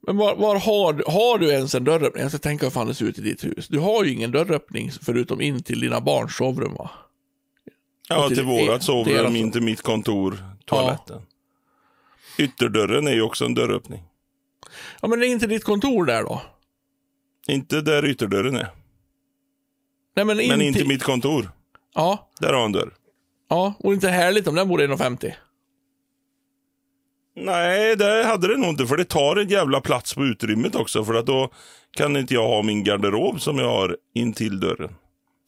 Men 0.06 0.16
var, 0.16 0.36
var 0.36 0.54
har, 0.58 1.10
har 1.12 1.38
du 1.38 1.48
ens 1.50 1.74
en 1.74 1.84
dörröppning? 1.84 2.22
Jag 2.22 2.30
ska 2.30 2.38
tänka 2.38 2.66
hur 2.66 2.70
fan 2.70 2.86
det 2.86 2.94
ser 2.94 3.04
ut 3.04 3.18
i 3.18 3.22
ditt 3.22 3.44
hus. 3.44 3.68
Du 3.68 3.78
har 3.78 4.04
ju 4.04 4.12
ingen 4.12 4.30
dörröppning 4.30 4.90
förutom 5.02 5.40
in 5.40 5.62
till 5.62 5.80
dina 5.80 6.00
barns 6.00 6.36
sovrum 6.36 6.74
va? 6.74 6.90
Ja, 8.08 8.28
till, 8.28 8.36
till 8.36 8.46
vårat 8.46 8.82
sovrum, 8.82 9.36
in 9.36 9.50
till 9.52 9.62
mitt 9.62 9.82
kontor, 9.82 10.44
toaletten. 10.64 11.22
Ytterdörren 12.38 13.06
är 13.06 13.12
ju 13.12 13.22
också 13.22 13.44
en 13.44 13.54
dörröppning. 13.54 14.02
Ja 15.00 15.08
men 15.08 15.22
in 15.22 15.40
till 15.40 15.48
ditt 15.48 15.64
kontor 15.64 16.04
där 16.04 16.22
då. 16.22 16.42
Inte 17.48 17.80
där 17.80 18.04
ytterdörren 18.04 18.56
är, 18.56 18.68
Nej 20.16 20.24
men 20.24 20.36
men 20.36 20.62
in 20.62 20.74
till... 20.74 20.88
mitt 20.88 21.02
kontor. 21.02 21.50
Ja, 21.94 22.30
Där 22.40 22.52
har 22.52 22.64
en 22.64 22.72
dörr. 22.72 22.90
ja. 23.48 23.74
Och 23.78 23.92
inte 23.92 24.08
härligt 24.08 24.46
om 24.48 24.54
den 24.54 24.68
bor 24.68 24.78
1,50. 24.78 25.32
Nej, 27.36 27.96
det 27.96 28.24
hade 28.24 28.48
det 28.48 28.56
nog 28.56 28.68
inte, 28.68 28.86
för 28.86 28.96
det 28.96 29.04
tar 29.04 29.36
en 29.36 29.48
jävla 29.48 29.80
plats 29.80 30.14
på 30.14 30.24
utrymmet 30.24 30.74
också. 30.74 31.04
För 31.04 31.14
att 31.14 31.26
då 31.26 31.50
kan 31.90 32.16
inte 32.16 32.34
jag 32.34 32.48
ha 32.48 32.62
min 32.62 32.84
garderob 32.84 33.40
som 33.40 33.58
jag 33.58 33.68
har 33.68 33.96
in 34.14 34.32
till 34.32 34.60
dörren. 34.60 34.94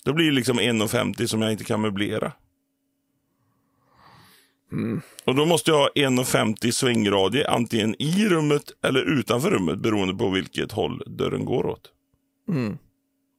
Då 0.05 0.13
blir 0.13 0.27
det 0.27 0.33
liksom 0.33 0.61
1,50 0.61 1.27
som 1.27 1.43
jag 1.43 1.53
inte 1.53 1.65
kan 1.65 1.81
möblera. 1.81 2.33
Och 5.25 5.35
då 5.35 5.45
måste 5.47 5.71
jag 5.71 5.79
ha 5.79 5.89
1,50 5.95 6.71
svängradie 6.71 7.49
antingen 7.49 7.95
i 8.03 8.29
rummet 8.29 8.63
eller 8.85 9.01
utanför 9.19 9.51
rummet 9.51 9.79
beroende 9.79 10.15
på 10.15 10.29
vilket 10.31 10.73
håll 10.73 11.03
dörren 11.07 11.45
går 11.45 11.67
åt. 11.67 11.91
Mm. 12.49 12.79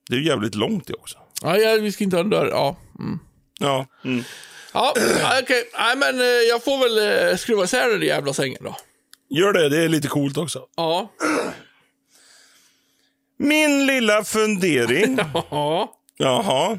Det 0.09 0.15
är 0.15 0.19
ju 0.19 0.25
jävligt 0.25 0.55
långt 0.55 0.87
det 0.87 0.93
också. 0.93 1.17
Ja, 1.41 1.57
ja, 1.57 1.75
vi 1.81 1.91
ska 1.91 2.03
inte 2.03 2.15
ha 2.17 2.23
en 2.23 2.29
dörr. 2.29 2.47
Ja. 2.51 2.75
Mm. 2.99 3.19
Ja, 3.59 3.85
mm. 4.05 4.23
Ja, 4.73 4.93
okej. 5.43 5.63
Nej 5.79 5.95
men 5.97 6.19
eh, 6.19 6.25
jag 6.25 6.63
får 6.63 6.77
väl 6.77 7.29
eh, 7.31 7.37
skruva 7.37 7.63
isär 7.63 7.89
den 7.89 8.01
jävla 8.07 8.33
sängen 8.33 8.57
då. 8.63 8.75
gör 9.29 9.53
det. 9.53 9.69
Det 9.69 9.83
är 9.83 9.89
lite 9.89 10.07
coolt 10.07 10.37
också. 10.37 10.59
Ja. 10.75 11.11
Min 13.37 13.85
lilla 13.85 14.23
fundering. 14.23 15.17
Ja. 15.49 15.91
Jaha. 16.17 16.77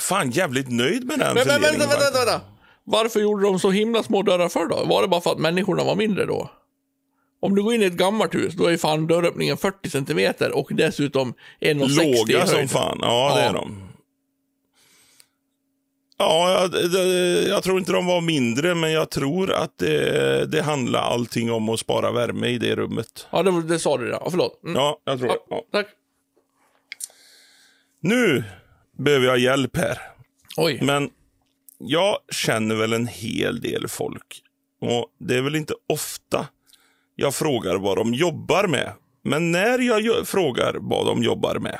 Fan, 0.00 0.30
jävligt 0.30 0.70
nöjd 0.70 1.04
med 1.04 1.18
den 1.18 1.34
Men, 1.34 1.34
men 1.34 1.44
funderingen. 1.54 1.80
vänta, 1.80 1.96
vänta, 1.96 2.04
faktiskt. 2.04 2.28
vänta. 2.28 2.53
Varför 2.84 3.20
gjorde 3.20 3.42
de 3.42 3.58
så 3.60 3.70
himla 3.70 4.02
små 4.02 4.22
dörrar 4.22 4.48
för 4.48 4.66
då? 4.66 4.84
Var 4.84 5.02
det 5.02 5.08
bara 5.08 5.20
för 5.20 5.30
att 5.32 5.38
människorna 5.38 5.84
var 5.84 5.96
mindre 5.96 6.24
då? 6.26 6.50
Om 7.40 7.54
du 7.54 7.62
går 7.62 7.74
in 7.74 7.82
i 7.82 7.84
ett 7.84 7.92
gammalt 7.92 8.34
hus, 8.34 8.54
då 8.54 8.66
är 8.66 8.76
fan 8.76 9.06
dörröppningen 9.06 9.56
40 9.56 9.90
centimeter 9.90 10.52
och 10.58 10.68
dessutom 10.70 11.34
1,60 11.60 12.00
i 12.00 12.16
Låga 12.18 12.46
som 12.46 12.68
fan. 12.68 12.98
Ja, 13.02 13.32
det 13.34 13.42
Ja. 13.42 13.48
är 13.48 13.52
de. 13.52 13.80
Ja, 16.18 16.60
jag, 16.60 16.90
det, 16.92 17.42
jag 17.48 17.62
tror 17.62 17.78
inte 17.78 17.92
de 17.92 18.06
var 18.06 18.20
mindre, 18.20 18.74
men 18.74 18.92
jag 18.92 19.10
tror 19.10 19.52
att 19.52 19.78
det, 19.78 20.46
det 20.46 20.62
handlar 20.62 21.00
allting 21.00 21.52
om 21.52 21.68
att 21.68 21.80
spara 21.80 22.12
värme 22.12 22.46
i 22.48 22.58
det 22.58 22.76
rummet. 22.76 23.26
Ja, 23.30 23.42
det, 23.42 23.62
det 23.62 23.78
sa 23.78 23.96
du. 23.98 24.08
Ja, 24.10 24.26
förlåt. 24.30 24.62
Mm. 24.64 24.76
Ja, 24.76 25.00
jag 25.04 25.18
tror 25.18 25.28
det. 25.28 25.34
Ja, 25.34 25.56
Ja. 25.56 25.62
tack. 25.72 25.86
Nu 28.00 28.44
behöver 28.98 29.26
jag 29.26 29.38
hjälp 29.38 29.76
här. 29.76 29.98
Oj. 30.56 30.78
Men 30.82 31.10
jag 31.86 32.18
känner 32.32 32.74
väl 32.74 32.92
en 32.92 33.06
hel 33.06 33.60
del 33.60 33.88
folk. 33.88 34.42
Och 34.80 35.06
det 35.18 35.34
är 35.36 35.42
väl 35.42 35.56
inte 35.56 35.74
ofta 35.88 36.46
jag 37.16 37.34
frågar 37.34 37.76
vad 37.76 37.96
de 37.96 38.14
jobbar 38.14 38.66
med. 38.66 38.92
Men 39.24 39.52
när 39.52 39.78
jag 39.78 40.28
frågar 40.28 40.76
vad 40.80 41.06
de 41.06 41.22
jobbar 41.22 41.58
med. 41.58 41.78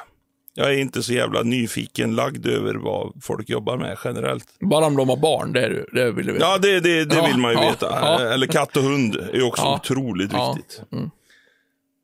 Jag 0.57 0.75
är 0.75 0.79
inte 0.79 1.03
så 1.03 1.13
jävla 1.13 1.43
nyfiken 1.43 2.15
lagd 2.15 2.47
över 2.47 2.75
vad 2.75 3.13
folk 3.23 3.49
jobbar 3.51 3.77
med 3.77 3.99
generellt. 4.05 4.47
Bara 4.61 4.87
om 4.87 4.97
de 4.97 5.09
har 5.09 5.17
barn, 5.17 5.53
det, 5.53 5.61
är 5.67 5.87
det 5.93 6.11
vill 6.13 6.27
du 6.27 6.33
veta. 6.33 6.45
Ja, 6.45 6.59
det, 6.59 6.81
det, 6.81 7.05
det 7.05 7.17
Ja, 7.17 7.27
vill 7.27 7.37
man 7.39 7.53
ju 7.53 7.59
ja, 7.59 7.71
veta. 7.71 7.87
ja. 7.91 8.21
Eller 8.21 8.47
katt 8.47 8.77
och 8.77 8.83
hund 8.83 9.17
är 9.17 9.43
också 9.47 9.75
otroligt 9.75 10.33
viktigt. 10.33 10.83
Mm. 10.93 11.11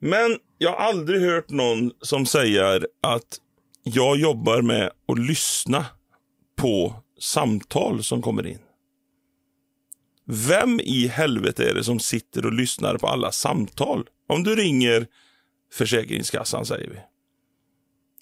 Men 0.00 0.36
jag 0.58 0.70
har 0.70 0.76
aldrig 0.76 1.22
hört 1.22 1.50
någon 1.50 1.90
som 2.00 2.26
säger 2.26 2.86
att 3.02 3.38
jag 3.82 4.16
jobbar 4.16 4.62
med 4.62 4.90
att 5.12 5.18
lyssna 5.18 5.86
på 6.56 6.94
samtal 7.20 8.04
som 8.04 8.22
kommer 8.22 8.46
in. 8.46 8.58
Vem 10.26 10.80
i 10.80 11.06
helvete 11.06 11.70
är 11.70 11.74
det 11.74 11.84
som 11.84 12.00
sitter 12.00 12.46
och 12.46 12.52
lyssnar 12.52 12.96
på 12.96 13.06
alla 13.08 13.32
samtal? 13.32 14.06
Om 14.28 14.42
du 14.42 14.56
ringer 14.56 15.06
Försäkringskassan, 15.72 16.66
säger 16.66 16.88
vi. 16.88 16.96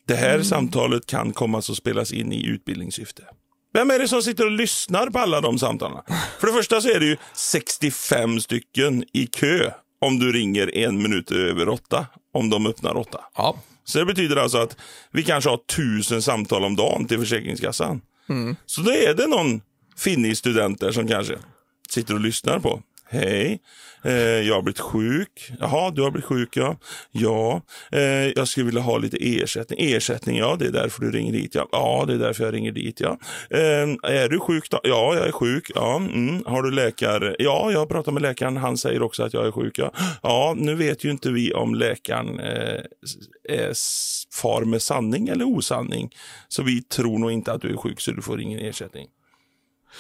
Det 0.07 0.15
här 0.15 0.43
samtalet 0.43 1.07
kan 1.07 1.33
komma 1.33 1.59
att 1.59 1.65
spelas 1.65 2.13
in 2.13 2.33
i 2.33 2.47
utbildningssyfte. 2.47 3.23
Vem 3.73 3.91
är 3.91 3.99
det 3.99 4.09
som 4.09 4.23
sitter 4.23 4.47
och 4.47 4.53
lyssnar 4.53 5.07
på 5.07 5.19
alla 5.19 5.41
de 5.41 5.59
samtalen? 5.59 6.03
För 6.41 6.47
det 6.47 6.53
första 6.53 6.81
så 6.81 6.89
är 6.89 7.01
det 7.01 7.07
ju 7.07 7.17
65 7.35 8.41
stycken 8.41 9.05
i 9.13 9.27
kö 9.27 9.71
om 10.01 10.19
du 10.19 10.33
ringer 10.33 10.77
en 10.77 11.03
minut 11.03 11.31
över 11.31 11.69
åtta, 11.69 12.07
om 12.33 12.51
de 12.51 12.67
öppnar 12.67 12.97
åtta. 12.97 13.21
Ja. 13.37 13.57
Så 13.85 13.99
det 13.99 14.05
betyder 14.05 14.37
alltså 14.37 14.59
att 14.59 14.77
vi 15.13 15.25
kanske 15.25 15.51
har 15.51 15.57
tusen 15.57 16.23
samtal 16.23 16.65
om 16.65 16.77
dagen 16.77 17.07
till 17.07 17.19
Försäkringskassan. 17.19 18.01
Mm. 18.29 18.57
Så 18.67 18.81
då 18.81 18.91
är 18.91 19.15
det 19.15 19.27
någon 19.27 19.61
finnig 19.97 20.37
student 20.37 20.81
där 20.81 20.93
som 20.93 21.09
kanske 21.09 21.39
sitter 21.91 22.15
och 22.15 22.21
lyssnar 22.21 22.59
på. 22.59 22.83
Hej, 23.11 23.61
eh, 24.05 24.13
jag 24.13 24.55
har 24.55 24.63
blivit 24.63 24.81
sjuk. 24.81 25.53
Jaha, 25.61 25.91
du 25.91 26.03
har 26.03 26.11
blivit 26.11 26.25
sjuk 26.25 26.57
ja. 26.57 26.77
Ja, 27.11 27.63
eh, 27.93 28.01
jag 28.27 28.49
skulle 28.49 28.67
vilja 28.67 28.81
ha 28.81 28.99
lite 28.99 29.17
ersättning. 29.21 29.79
Ersättning, 29.81 30.37
ja 30.37 30.57
det 30.59 30.67
är 30.67 30.73
därför 30.73 31.01
du 31.03 31.11
ringer 31.11 31.33
dit 31.33 31.55
ja. 31.55 31.69
Ja, 31.73 32.05
det 32.07 32.15
är 32.15 32.19
därför 32.19 32.45
jag 32.45 32.55
ringer 32.55 32.73
dit 32.73 33.01
ja. 33.01 33.19
Eh, 33.51 34.13
är 34.13 34.29
du 34.29 34.41
sjuk 34.41 34.71
då? 34.71 34.81
Ja, 34.83 35.15
jag 35.15 35.29
är 35.29 35.33
sjuk. 35.33 35.71
Ja, 35.75 35.97
mm. 35.97 36.43
Har 36.47 36.63
du 36.63 36.71
läkare? 36.71 37.37
Ja, 37.39 37.71
jag 37.73 37.79
har 37.79 37.87
pratat 37.87 38.15
med 38.15 38.23
läkaren. 38.23 38.57
Han 38.57 38.79
säger 38.79 39.03
också 39.03 39.23
att 39.23 39.35
jag 39.35 39.47
är 39.47 39.51
sjuk 39.51 39.79
ja. 39.79 39.93
Ja, 40.23 40.55
nu 40.57 40.75
vet 40.75 41.05
ju 41.05 41.11
inte 41.11 41.31
vi 41.31 41.53
om 41.53 41.75
läkaren 41.75 42.41
eh, 42.41 42.81
är 43.49 43.73
far 44.35 44.65
med 44.65 44.83
sanning 44.83 45.29
eller 45.29 45.45
osanning. 45.45 46.11
Så 46.49 46.63
vi 46.63 46.83
tror 46.83 47.19
nog 47.19 47.33
inte 47.33 47.53
att 47.53 47.63
du 47.63 47.73
är 47.73 47.77
sjuk 47.77 48.01
så 48.01 48.11
du 48.11 48.23
får 48.23 48.41
ingen 48.41 48.61
ersättning. 48.61 49.07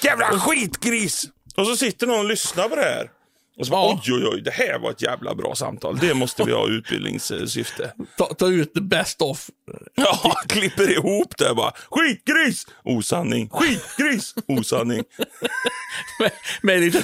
Jävla 0.03 0.27
skitgris! 0.27 1.31
Och 1.59 1.67
så 1.67 1.77
sitter 1.77 2.07
någon 2.07 2.19
och 2.19 2.25
lyssnar 2.25 2.69
på 2.69 2.77
det 2.77 2.83
här. 2.83 3.11
Och 3.59 3.67
så 3.67 3.71
bara, 3.73 3.83
Ja. 3.85 4.01
oj, 4.07 4.13
oj, 4.15 4.27
oj, 4.35 4.41
det 4.43 4.51
här 4.51 4.79
var 4.79 4.91
ett 4.91 5.03
jävla 5.03 5.35
bra 5.35 5.55
samtal. 5.55 5.99
Det 5.99 6.15
måste 6.15 6.45
vi 6.45 6.53
ha 6.53 6.69
i 6.69 6.73
utbildningssyfte. 6.77 7.93
Ta, 8.19 8.25
ta 8.35 8.47
ut 8.47 8.75
the 8.75 8.81
best 8.81 9.23
of. 9.23 9.51
Ja, 9.95 10.35
klipper 10.49 10.91
ihop 10.91 11.39
det 11.39 11.55
bara. 11.55 11.73
Skitgris! 11.91 12.67
Osanning. 12.85 13.49
Skitgris! 13.49 14.35
Osanning. 14.49 15.05
Med, 16.21 16.31
med 16.63 16.81
lite... 16.81 16.99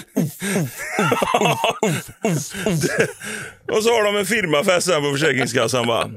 Och 3.73 3.83
så 3.83 3.91
har 3.91 4.05
de 4.05 4.17
en 4.17 4.27
firmafest 4.27 4.87
sen 4.87 5.03
på 5.03 5.11
Försäkringskassan 5.13 5.87
bara. 5.87 6.11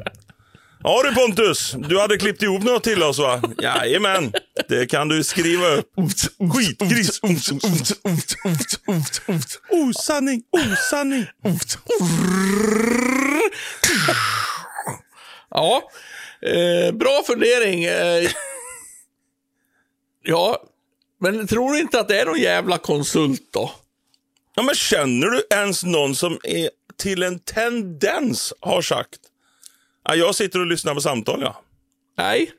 Ja 0.84 1.04
du 1.04 1.16
Pontus, 1.16 1.76
du 1.78 2.00
hade 2.00 2.18
klippt 2.18 2.44
ihop 2.44 2.64
något 2.64 2.84
till 2.84 3.04
oss 3.04 3.20
va? 3.20 3.42
Jajamän, 3.62 4.34
det 4.70 4.86
kan 4.86 5.08
du 5.08 5.24
skriva 5.24 5.68
upp. 5.68 5.92
Skitgris! 6.54 7.20
Osanning, 9.70 10.44
osanning. 10.52 11.26
Ja, 15.50 15.82
eh, 16.42 16.92
bra 16.94 17.24
fundering. 17.28 17.84
Eh, 17.86 18.30
ja, 20.24 20.64
men 21.20 21.48
tror 21.48 21.74
du 21.74 21.80
inte 21.80 22.00
att 22.00 22.08
det 22.08 22.20
är 22.20 22.26
någon 22.26 22.40
jävla 22.42 22.78
konsult 22.78 23.48
då? 23.54 23.72
Ja, 24.56 24.64
men 24.64 24.76
känner 24.76 25.28
du 25.28 25.44
ens 25.50 25.84
någon 25.84 26.16
som 26.16 26.40
är 26.44 26.70
till 26.98 27.24
en 27.24 27.40
tendens 27.40 28.54
har 28.60 28.82
sagt 28.82 29.20
ja, 30.08 30.16
jag 30.16 30.36
sitter 30.36 30.60
och 30.60 30.68
lyssnar 30.68 30.94
på 30.94 31.02
samtal 31.02 31.42
ja. 31.42 31.62
Nej, 32.18 32.52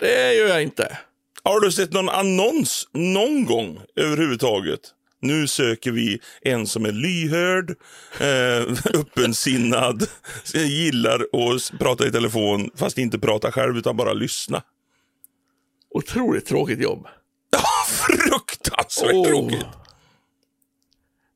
det 0.00 0.34
gör 0.34 0.48
jag 0.48 0.62
inte. 0.62 0.98
Har 1.42 1.60
du 1.60 1.72
sett 1.72 1.92
någon 1.92 2.08
annons 2.08 2.88
någon 2.92 3.44
gång 3.44 3.80
överhuvudtaget? 3.96 4.80
Nu 5.22 5.48
söker 5.48 5.90
vi 5.90 6.20
en 6.42 6.66
som 6.66 6.84
är 6.84 6.92
lyhörd, 6.92 7.70
eh, 8.20 8.76
öppensinnad, 9.00 10.06
gillar 10.54 11.20
att 11.32 11.78
prata 11.78 12.06
i 12.06 12.12
telefon 12.12 12.70
fast 12.76 12.98
inte 12.98 13.18
prata 13.18 13.52
själv 13.52 13.76
utan 13.76 13.96
bara 13.96 14.12
lyssna. 14.12 14.62
Otroligt 15.90 16.46
tråkigt 16.46 16.80
jobb. 16.80 17.06
Fruktansvärt 17.88 19.14
Åh. 19.14 19.26
tråkigt. 19.26 19.66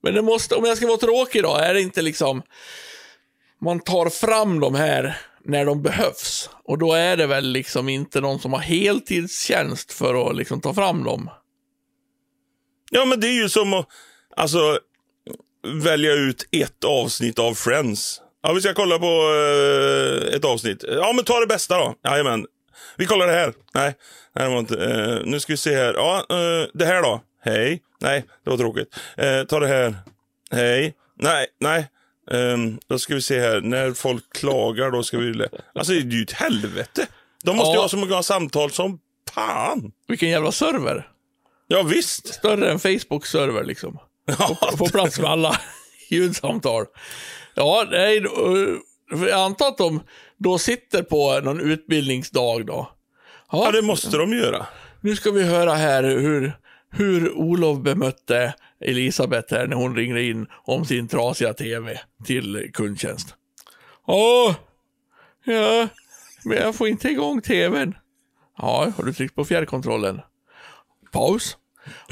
Men 0.03 0.15
det 0.15 0.23
måste, 0.23 0.55
om 0.55 0.65
jag 0.65 0.77
ska 0.77 0.87
vara 0.87 0.99
tråkig 0.99 1.43
då, 1.43 1.57
är 1.57 1.75
det 1.75 1.81
inte 1.81 2.03
liksom... 2.03 2.43
Man 3.61 3.81
tar 3.81 4.11
fram 4.11 4.61
de 4.61 4.75
här 4.75 5.17
när 5.45 5.65
de 5.65 5.83
behövs. 5.83 6.51
Och 6.65 6.79
då 6.79 6.93
är 6.93 7.17
det 7.17 7.27
väl 7.27 7.45
liksom 7.45 7.89
inte 7.89 8.21
någon 8.21 8.39
som 8.39 8.53
har 8.53 8.61
heltidstjänst 8.61 9.93
för 9.93 10.31
att 10.31 10.37
liksom 10.37 10.61
ta 10.61 10.75
fram 10.75 11.05
dem. 11.05 11.31
Ja, 12.91 13.05
men 13.05 13.21
det 13.21 13.27
är 13.27 13.43
ju 13.43 13.49
som 13.49 13.75
att 13.75 13.89
alltså, 14.37 14.79
välja 15.83 16.13
ut 16.13 16.49
ett 16.51 16.85
avsnitt 16.85 17.39
av 17.39 17.55
Friends. 17.55 18.21
Ja, 18.43 18.53
vi 18.53 18.61
ska 18.61 18.75
kolla 18.75 18.99
på 18.99 19.07
eh, 19.07 20.35
ett 20.35 20.45
avsnitt. 20.45 20.85
Ja, 20.89 21.13
men 21.13 21.25
ta 21.25 21.41
det 21.41 21.47
bästa 21.47 21.79
då. 21.79 21.95
Jajamän. 22.05 22.47
Vi 22.97 23.07
kollar 23.07 23.27
det 23.27 23.33
här. 23.33 23.53
Nej, 23.75 23.95
nej 24.35 24.45
det 24.45 24.51
var 24.51 24.59
inte. 24.59 24.85
Eh, 24.85 25.19
nu 25.25 25.41
ska 25.41 25.53
vi 25.53 25.57
se 25.57 25.75
här. 25.77 25.95
Ja, 25.95 26.17
eh, 26.19 26.69
det 26.75 26.85
här 26.85 27.03
då. 27.03 27.23
Hej. 27.45 27.83
Nej, 28.01 28.25
det 28.45 28.51
var 28.51 28.57
tråkigt. 28.57 28.97
Eh, 29.17 29.45
ta 29.45 29.61
det 29.61 29.67
här. 29.67 29.95
Hej. 30.51 30.95
Nej, 31.19 31.47
nej. 31.61 31.89
Ehm, 32.31 32.79
då 32.89 32.99
ska 32.99 33.15
vi 33.15 33.23
se 33.23 33.41
här. 33.41 33.61
När 33.61 33.93
folk 33.93 34.33
klagar, 34.33 34.91
då 34.91 35.03
ska 35.03 35.19
vi... 35.19 35.47
Alltså, 35.75 35.93
det 35.93 35.99
är 35.99 36.03
ju 36.05 36.23
ett 36.23 36.33
helvete. 36.33 37.07
De 37.45 37.57
måste 37.57 37.71
ju 37.71 37.75
Ja. 37.75 37.81
ha 37.83 37.89
så 37.89 37.97
många 37.97 38.23
samtal 38.23 38.71
som 38.71 38.99
fan. 39.35 39.93
Vilken 40.09 40.29
jävla 40.29 40.53
server. 40.53 41.09
Ja, 41.67 41.83
visst. 41.83 42.35
Större 42.35 42.71
än 42.71 42.79
Facebook-server 42.79 43.65
liksom. 43.65 43.99
Få- 44.39 44.77
Få 44.77 44.89
plats 44.89 45.21
med 45.21 45.31
alla 45.31 45.61
ljudsamtal. 46.11 46.85
Ja, 47.55 47.87
nej, 47.91 48.21
då- 48.21 48.77
jag 49.11 49.31
antar 49.41 49.69
att 49.69 49.79
de 49.79 50.03
då 50.39 50.59
sitter 50.59 51.03
på 51.03 51.41
någon 51.41 51.61
utbildningsdag 51.61 52.67
då. 52.67 52.91
Ja, 53.53 53.63
Ja, 53.65 53.71
det 53.71 53.83
måste 53.83 54.17
de 54.17 54.33
göra. 54.33 54.67
nu 55.01 55.17
ska 55.17 55.31
vi 55.31 55.43
höra 55.43 55.75
här 55.75 56.03
hur, 56.03 56.53
hur 56.97 57.33
Olof 57.33 57.79
bemötte 57.79 58.55
Elisabeth 58.81 59.55
här 59.55 59.67
när 59.67 59.77
hon 59.77 59.97
ringde 59.97 60.23
in 60.23 60.47
om 60.65 60.85
sin 60.85 61.09
trasiga 61.09 61.55
tv 61.55 62.01
till 62.25 62.71
kundtjänst. 62.73 63.35
Ja, 64.07 64.55
ja, 65.45 65.89
men 66.45 66.57
jag 66.57 66.75
får 66.75 66.89
inte 66.89 67.09
igång 67.09 67.41
tvn. 67.41 67.95
Ja, 68.59 68.93
har 68.97 69.05
du 69.05 69.13
tryckt 69.13 69.35
på 69.35 69.45
fjärrkontrollen? 69.45 70.21
Paus. 71.13 71.57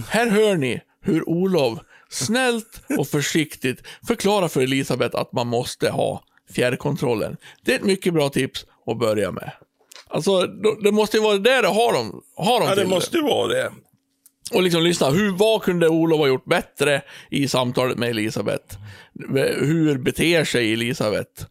Här 0.08 0.30
hör 0.30 0.56
ni 0.56 0.80
hur 1.00 1.28
Olof 1.28 1.78
snällt 2.08 2.82
och 2.98 3.08
försiktigt 3.08 3.82
förklarar 4.06 4.48
för 4.48 4.60
Elisabeth 4.60 5.18
att 5.18 5.32
man 5.32 5.46
måste 5.46 5.90
ha 5.90 6.24
fjärrkontrollen. 6.54 7.36
Det 7.64 7.72
är 7.72 7.76
ett 7.76 7.84
mycket 7.84 8.14
bra 8.14 8.28
tips 8.28 8.66
att 8.86 8.98
börja 8.98 9.30
med. 9.30 9.52
Alltså, 10.08 10.46
det 10.82 10.92
måste 10.92 11.16
ju 11.16 11.22
vara 11.22 11.38
där 11.38 11.62
det 11.62 11.68
har 11.68 11.92
de, 11.92 12.22
har 12.36 12.60
de 12.60 12.68
Ja, 12.68 12.74
det 12.74 12.86
måste 12.86 13.16
ju 13.16 13.22
vara 13.22 13.48
det. 13.48 13.72
Och 14.54 14.62
liksom 14.62 14.82
lyssna, 14.82 15.10
hur, 15.10 15.30
vad 15.30 15.62
kunde 15.62 15.88
Olof 15.88 16.18
ha 16.18 16.26
gjort 16.28 16.44
bättre 16.44 17.02
i 17.30 17.48
samtalet 17.48 17.98
med 17.98 18.08
Elisabeth? 18.10 18.76
Hur 19.58 19.98
beter 19.98 20.44
sig 20.44 20.72
Elisabeth? 20.72 21.44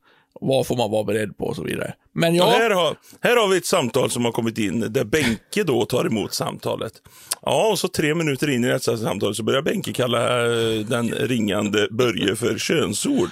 Vad 0.43 0.67
får 0.67 0.75
man 0.75 0.91
vara 0.91 1.03
beredd 1.03 1.37
på 1.37 1.45
och 1.45 1.55
så 1.55 1.63
vidare. 1.63 1.93
Men 2.13 2.35
Ja. 2.35 2.53
ja, 2.53 2.59
Här, 2.59 2.69
har, 2.69 2.95
här 3.21 3.35
har 3.37 3.47
vi 3.47 3.57
ett 3.57 3.65
samtal 3.65 4.09
som 4.11 4.25
har 4.25 4.31
kommit 4.31 4.57
in 4.57 4.93
där 4.93 5.03
Benke 5.03 5.63
då 5.63 5.85
tar 5.85 6.05
emot 6.05 6.33
samtalet. 6.33 6.93
Ja, 7.41 7.67
och 7.71 7.79
så 7.79 7.87
tre 7.87 8.15
minuter 8.15 8.49
in 8.49 8.63
i 8.65 8.67
detta 8.67 8.97
samtal 8.97 9.35
så 9.35 9.43
börjar 9.43 9.61
Benke 9.61 9.93
kalla 9.93 10.45
eh, 10.45 10.79
den 10.79 11.09
ringande 11.11 11.87
Börje 11.91 12.35
för 12.35 12.57
könsord. 12.57 13.29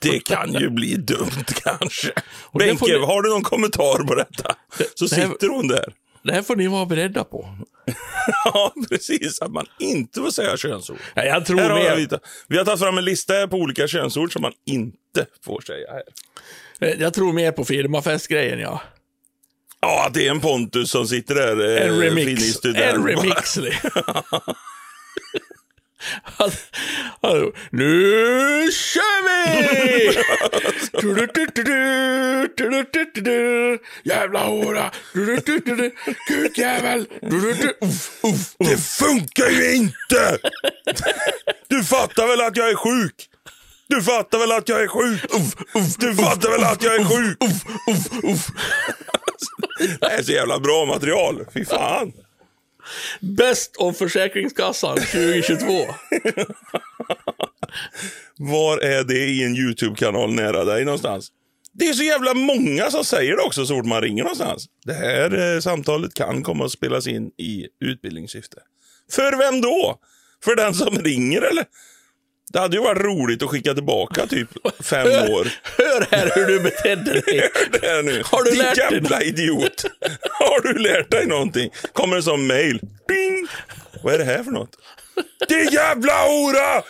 Det 0.00 0.24
kan 0.24 0.52
ju 0.52 0.70
bli 0.70 0.94
dumt 0.94 1.44
kanske. 1.64 2.12
får 2.52 2.58
Benke, 2.58 2.84
ni- 2.98 3.04
har 3.06 3.22
du 3.22 3.30
någon 3.30 3.42
kommentar 3.42 4.06
på 4.06 4.14
detta? 4.14 4.54
Så 4.94 5.08
sitter 5.08 5.48
hon 5.48 5.68
där. 5.68 5.92
Det 6.24 6.32
här 6.32 6.42
får 6.42 6.56
ni 6.56 6.66
vara 6.68 6.86
beredda 6.86 7.24
på. 7.24 7.58
Ja, 8.44 8.74
precis. 8.90 9.42
Att 9.42 9.50
man 9.52 9.66
inte 9.80 10.20
får 10.20 10.30
säga 10.30 10.56
könsord. 10.56 10.96
Nej, 11.16 11.26
jag 11.26 11.46
tror 11.46 11.58
Här 11.58 11.70
har 11.70 11.96
vi, 11.96 12.08
vi 12.48 12.58
har 12.58 12.64
tagit 12.64 12.80
fram 12.80 12.98
en 12.98 13.04
lista 13.04 13.48
på 13.48 13.56
olika 13.56 13.88
könsord 13.88 14.32
som 14.32 14.42
man 14.42 14.52
inte 14.66 15.26
får 15.44 15.60
säga 15.60 15.86
här. 15.92 16.94
jag 17.00 17.14
tror 17.14 17.32
mer 17.32 17.52
på 17.52 17.64
firmafestgrejen, 17.64 18.58
ja. 18.60 18.80
Ja, 19.80 20.10
det 20.14 20.26
är 20.26 20.30
en 20.30 20.40
Pontus 20.40 20.90
som 20.90 21.06
sitter 21.06 21.34
där. 21.34 21.76
eh, 21.80 21.86
En 21.86 22.00
remix. 22.00 22.64
En 22.64 23.06
remix. 23.06 23.58
Alltså, 27.20 27.52
nu 27.70 28.70
kör 28.72 29.24
vi! 29.24 30.18
Du-du-du-du-du, 31.00 32.48
du-du-du-du-du. 32.56 33.78
Jävla 34.04 34.44
hora! 34.44 34.90
Kukjävel! 36.28 37.06
Det 38.58 38.76
funkar 38.76 39.50
ju 39.50 39.74
inte! 39.74 40.38
Du 41.68 41.84
fattar 41.84 42.26
väl 42.26 42.40
att 42.40 42.56
jag 42.56 42.70
är 42.70 42.74
sjuk? 42.74 43.28
Du 43.88 44.02
fattar 44.02 44.38
väl 44.38 44.52
att 44.52 44.68
jag 44.68 44.82
är 44.82 44.88
sjuk? 44.88 45.20
Du 45.98 46.14
fattar 46.14 46.50
väl 46.50 46.64
att 46.64 46.82
jag 46.82 46.94
är 46.94 47.04
sjuk? 47.04 47.38
Det 50.00 50.06
är 50.06 50.22
så 50.22 50.32
jävla 50.32 50.58
bra 50.58 50.84
material. 50.84 51.46
Fy 51.54 51.64
fan. 51.64 52.12
Bäst 53.20 53.76
av 53.76 53.92
Försäkringskassan 53.92 54.96
2022. 54.96 55.86
Var 58.38 58.78
är 58.78 59.04
det 59.04 59.18
i 59.18 59.44
en 59.44 59.56
YouTube-kanal 59.56 60.34
nära 60.34 60.64
dig 60.64 60.84
någonstans? 60.84 61.32
Det 61.72 61.88
är 61.88 61.92
så 61.92 62.02
jävla 62.02 62.34
många 62.34 62.90
som 62.90 63.04
säger 63.04 63.36
det 63.36 63.42
också 63.42 63.66
så 63.66 63.74
fort 63.74 63.86
man 63.86 64.02
ringer 64.02 64.22
någonstans. 64.22 64.66
Det 64.84 64.92
här 64.92 65.54
eh, 65.54 65.60
samtalet 65.60 66.14
kan 66.14 66.42
komma 66.42 66.64
att 66.64 66.70
spelas 66.70 67.06
in 67.06 67.26
i 67.26 67.66
utbildningssyfte. 67.84 68.56
För 69.10 69.38
vem 69.38 69.60
då? 69.60 69.98
För 70.44 70.56
den 70.56 70.74
som 70.74 70.98
ringer 70.98 71.42
eller? 71.42 71.64
Det 72.54 72.60
hade 72.60 72.76
ju 72.76 72.82
varit 72.82 73.02
roligt 73.02 73.42
att 73.42 73.48
skicka 73.50 73.74
tillbaka 73.74 74.26
typ 74.26 74.48
fem 74.80 75.06
år. 75.06 75.48
Hör 75.78 76.06
här 76.10 76.32
hur 76.34 76.46
du 76.46 76.60
betedde 76.60 77.12
dig. 77.12 77.50
Det 77.72 77.86
är 77.86 78.02
nu. 78.02 78.22
Har 78.26 78.42
du 78.42 78.50
Din 78.50 78.58
lärt 78.58 78.76
dig 78.76 78.92
jävla 78.92 79.22
idiot. 79.22 79.84
Har 80.30 80.60
du 80.60 80.78
lärt 80.78 81.10
dig 81.10 81.26
någonting? 81.26 81.70
Kommer 81.92 82.16
en 82.16 82.22
sån 82.22 82.46
mail. 82.46 82.80
Bing! 83.08 83.46
Vad 84.02 84.14
är 84.14 84.18
det 84.18 84.24
här 84.24 84.42
för 84.44 84.50
något? 84.50 84.76
Din 85.48 85.68
jävla 85.68 86.12
hora! 86.12 86.82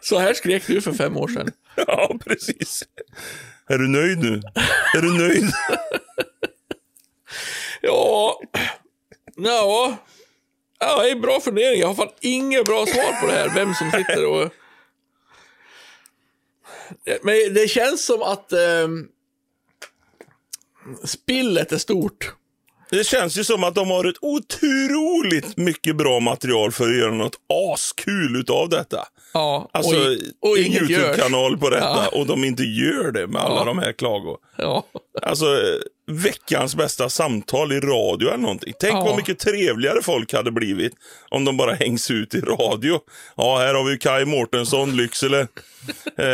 Så 0.00 0.18
här 0.18 0.34
skrek 0.34 0.66
du 0.66 0.80
för 0.80 0.92
fem 0.92 1.16
år 1.16 1.28
sedan. 1.28 1.52
Ja, 1.86 2.18
precis. 2.24 2.82
Är 3.68 3.78
du 3.78 3.88
nöjd 3.88 4.18
nu? 4.18 4.40
Är 4.96 5.02
du 5.02 5.18
nöjd? 5.18 5.52
Ja, 7.80 8.40
ja. 9.36 9.96
Ja, 10.80 11.02
det 11.02 11.10
är 11.10 11.14
bra 11.16 11.40
fundering. 11.40 11.80
Jag 11.80 11.86
har 11.86 11.94
fan 11.94 12.08
inget 12.20 12.64
bra 12.64 12.86
svar 12.86 13.20
på 13.20 13.26
det 13.26 13.32
här. 13.32 13.48
Vem 13.54 13.74
som 13.74 13.90
sitter 13.90 14.26
och... 14.26 14.52
Men 17.22 17.54
det 17.54 17.68
känns 17.70 18.04
som 18.06 18.22
att 18.22 18.52
ehm, 18.52 19.06
spillet 21.04 21.72
är 21.72 21.78
stort. 21.78 22.32
Det 22.90 23.04
känns 23.06 23.36
ju 23.38 23.44
som 23.44 23.64
att 23.64 23.74
de 23.74 23.90
har 23.90 24.04
ett 24.04 24.16
otroligt 24.20 25.56
mycket 25.56 25.96
bra 25.96 26.20
material 26.20 26.72
för 26.72 26.84
att 26.90 26.96
göra 26.98 27.12
något 27.14 27.36
askul 27.74 28.36
utav 28.36 28.68
detta. 28.68 29.06
Ja, 29.34 29.70
Alltså, 29.72 29.96
och, 29.96 30.50
och 30.50 30.58
en. 30.58 30.64
YouTube-kanal 30.64 31.58
på 31.58 31.70
detta 31.70 32.08
Ja. 32.12 32.18
och 32.20 32.26
de 32.26 32.44
inte 32.44 32.62
gör 32.62 33.10
det 33.12 33.26
med 33.26 33.42
alla 33.42 33.54
Ja. 33.60 33.64
de 33.64 33.78
här 33.78 33.92
klago. 33.92 34.36
Ja. 34.56 34.86
Alltså, 35.22 35.44
eh, 35.46 35.80
veckans 36.10 36.74
bästa 36.76 37.08
samtal 37.08 37.72
i 37.72 37.80
radio 37.80 38.28
eller 38.28 38.38
någonting. 38.38 38.72
Tänk 38.80 38.94
Ja. 38.94 39.04
vad 39.04 39.16
mycket 39.16 39.38
trevligare 39.38 40.02
folk 40.02 40.32
hade 40.32 40.50
blivit 40.50 40.92
om 41.28 41.44
de 41.44 41.56
bara 41.56 41.74
hängs 41.74 42.10
ut 42.10 42.34
i 42.34 42.40
radio. 42.40 43.00
Ja, 43.36 43.58
här 43.58 43.74
har 43.74 43.84
vi 43.84 43.98
Kai 43.98 44.24
Mårtensson, 44.24 44.96
Lycksele. 44.96 45.46
Eh, 46.18 46.26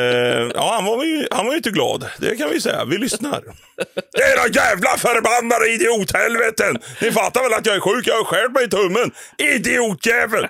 ja, 0.55 0.72
han 0.74 0.85
var, 0.85 1.05
ju, 1.05 1.27
han 1.31 1.47
var 1.47 1.53
ju 1.53 1.57
inte 1.57 1.70
glad. 1.70 2.07
Det 2.18 2.37
kan 2.37 2.51
vi 2.51 2.61
säga. 2.61 2.85
Vi 2.85 2.99
lyssnar. 2.99 3.43
Era 4.18 4.49
jävla 4.55 4.89
förbannade 4.97 5.68
idiothelveten! 5.72 6.79
Ni 7.03 7.12
fattar 7.12 7.43
väl 7.43 7.53
att 7.53 7.66
jag 7.66 7.77
är 7.77 7.81
sjuk? 7.81 8.07
Jag 8.07 8.14
har 8.16 8.24
skärt 8.24 8.53
mig 8.53 8.64
i 8.64 8.68
tummen. 8.68 9.11
Idiotjävel! 9.39 10.47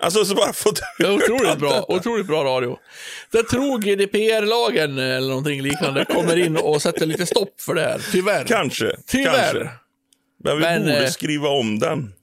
Alltså, 0.00 0.24
så 0.24 0.34
bara 0.34 0.52
fått 0.52 0.80
är 0.98 1.12
otroligt 1.12 1.58
bra, 1.58 1.72
detta. 1.72 1.92
otroligt 1.92 2.26
bra 2.26 2.44
radio. 2.44 2.78
Jag 3.30 3.48
tror 3.48 3.78
GDPR-lagen 3.78 4.98
eller 4.98 5.28
någonting 5.28 5.62
liknande 5.62 6.04
kommer 6.04 6.36
in 6.36 6.56
och 6.56 6.82
sätter 6.82 7.06
lite 7.06 7.26
stopp 7.26 7.60
för 7.60 7.74
det 7.74 7.80
här. 7.82 8.00
Tyvärr. 8.12 8.44
Kanske. 8.44 8.96
Tyvärr. 9.06 9.32
Kanske. 9.52 9.70
Men 10.44 10.56
vi 10.56 10.62
Men, 10.62 10.82
borde 10.82 11.04
eh, 11.04 11.10
skriva 11.10 11.48
om 11.48 11.78
den. 11.78 12.14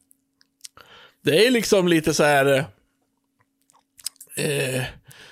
Det 1.24 1.46
är 1.48 1.52
liksom 1.52 1.88
lite 1.88 2.14
så 2.14 2.24
här... 2.24 2.66
Eh, 4.36 4.82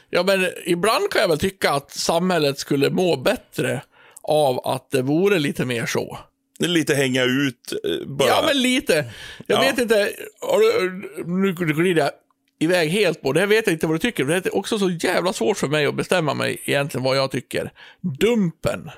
ja, 0.10 0.24
men 0.24 0.50
ibland 0.66 1.12
kan 1.12 1.22
jag 1.22 1.28
väl 1.30 1.39
tycka 1.39 1.72
att 1.72 1.91
samhället 1.91 2.60
skulle 2.60 2.89
må 2.89 3.18
bättre 3.18 3.82
av 4.24 4.68
att 4.68 4.91
det 4.91 5.02
vore 5.02 5.39
lite 5.39 5.66
mer 5.66 5.86
så. 5.86 6.20
Lite 6.60 6.96
hänga 6.96 7.24
ut 7.24 7.74
eh, 7.84 8.08
bara. 8.08 8.30
Ja, 8.30 8.43
men 8.48 8.62
lite. 8.62 8.93
Jag 9.48 9.58
Ja. 9.58 9.62
vet 9.62 9.78
inte, 9.78 10.10
du, 10.41 10.91
nu 11.26 11.54
glider 11.54 12.02
jag 12.02 12.12
iväg 12.60 12.89
helt 12.89 13.22
på 13.22 13.34
det. 13.34 13.39
här 13.39 13.47
vet 13.47 13.68
jag 13.68 13.74
inte 13.74 13.88
vad 13.88 13.95
du 13.95 13.99
tycker. 13.99 14.26
Det 14.26 14.45
är 14.45 14.56
också 14.56 14.80
så 14.80 14.89
jävla 14.89 15.34
svårt 15.34 15.58
för 15.58 15.68
mig 15.68 15.86
att 15.86 15.95
bestämma 15.95 16.34
mig 16.34 16.62
egentligen 16.66 17.03
vad 17.03 17.18
jag 17.18 17.32
tycker. 17.32 17.72
Dumpen. 18.01 18.91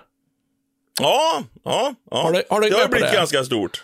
Ja, 1.00 1.44
ja, 1.64 1.96
ja. 2.12 2.18
Har 2.22 2.32
du- 2.34 2.44
har 2.50 2.62
du 2.62 2.70
det 2.70 2.76
har 2.76 2.88
blivit 2.88 3.12
det? 3.12 3.16
ganska 3.18 3.44
stort. 3.44 3.84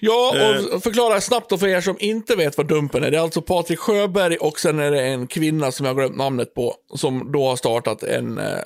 Ja, 0.00 0.34
Eh. 0.36 0.64
och 0.74 0.82
förklara 0.82 1.20
snabbt 1.20 1.50
då 1.50 1.58
för 1.58 1.66
er 1.66 1.80
som 1.80 1.96
inte 2.00 2.36
vet 2.36 2.56
vad 2.56 2.66
Dumpen 2.66 3.04
är. 3.04 3.10
Det 3.10 3.16
är 3.16 3.20
alltså 3.20 3.42
Patrik 3.42 3.78
Sjöberg 3.78 4.36
och 4.36 4.60
sen 4.60 4.78
är 4.78 4.90
det 4.90 5.02
en 5.02 5.26
kvinna 5.26 5.72
som 5.72 5.86
jag 5.86 5.94
har 5.94 6.00
glömt 6.00 6.16
namnet 6.16 6.54
på, 6.54 6.74
som 6.94 7.32
då 7.32 7.48
har 7.48 7.56
startat 7.56 8.02
en, 8.02 8.38
eh, 8.38 8.58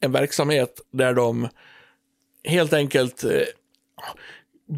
en 0.00 0.12
verksamhet 0.12 0.80
där 0.92 1.12
de 1.14 1.48
helt 2.44 2.72
enkelt 2.72 3.24
eh, 3.24 3.30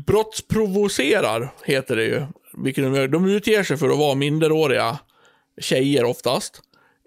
brottsprovocerar, 0.06 1.48
heter 1.64 1.96
det 1.96 2.04
ju. 2.04 2.22
Vilket 2.56 2.84
de, 2.84 2.94
gör. 2.94 3.08
de 3.08 3.24
utger 3.28 3.62
sig 3.62 3.76
för 3.76 3.88
att 3.90 3.98
vara 3.98 4.14
minderåriga 4.14 4.98
tjejer 5.60 6.04
oftast. 6.04 6.60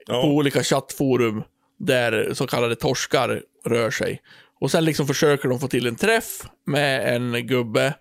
Ja. 0.08 0.22
På 0.22 0.28
olika 0.28 0.64
chattforum 0.64 1.44
där 1.80 2.30
så 2.34 2.48
kallade 2.48 2.76
torskar 2.76 3.42
rör 3.66 3.92
sig. 3.92 4.22
Och 4.60 4.72
sen 4.72 4.86
liksom 4.86 5.08
försöker 5.08 5.50
de 5.50 5.60
få 5.60 5.68
till 5.68 5.88
en 5.88 5.96
träff 5.96 6.42
med 6.66 7.16
en 7.16 7.48
gubbe. 7.48 7.94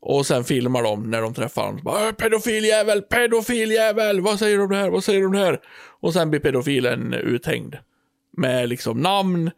Och 0.00 0.26
sen 0.26 0.44
filmar 0.44 0.82
de 0.82 1.10
när 1.10 1.22
de 1.22 1.34
träffar 1.34 1.62
honom. 1.66 1.80
Bara, 1.84 2.06
"Äh, 2.08 2.12
Pedofiljävel, 2.12 3.02
pedofiljävel, 3.02 4.20
vad 4.20 4.38
säger 4.38 4.56
du 4.56 4.62
om 4.62 4.70
det 4.70 4.76
här, 4.76 4.90
vad 4.90 5.04
säger 5.04 5.20
du 5.20 5.26
om 5.26 5.32
det 5.32 5.38
här? 5.38 5.58
Och 6.00 6.12
sen 6.12 6.30
blir 6.30 6.40
pedofilen 6.40 7.14
uthängd. 7.14 7.76
Med 8.36 8.68
liksom 8.68 9.00
namn, 9.00 9.50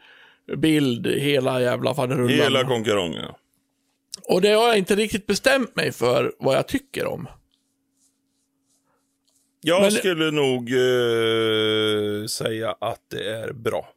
bild, 0.57 1.07
hela 1.07 1.61
jävla 1.61 1.95
faderullan. 1.95 2.29
Hela 2.29 2.65
konkarongen. 2.65 3.25
Och 4.31 4.41
det 4.41 4.49
har 4.53 4.69
jag 4.69 4.79
inte 4.79 4.95
riktigt 4.97 5.27
bestämt 5.27 5.77
mig 5.77 5.93
för 5.93 6.33
vad 6.39 6.57
jag 6.57 6.69
tycker 6.69 7.07
om. 7.07 7.29
Jag 9.61 9.83
Men- 9.83 9.91
skulle 9.93 10.31
nog 10.31 10.69
eh, 10.73 12.27
säga 12.27 12.77
att 12.81 13.01
det 13.11 13.31
är 13.31 13.53
bra. 13.53 13.89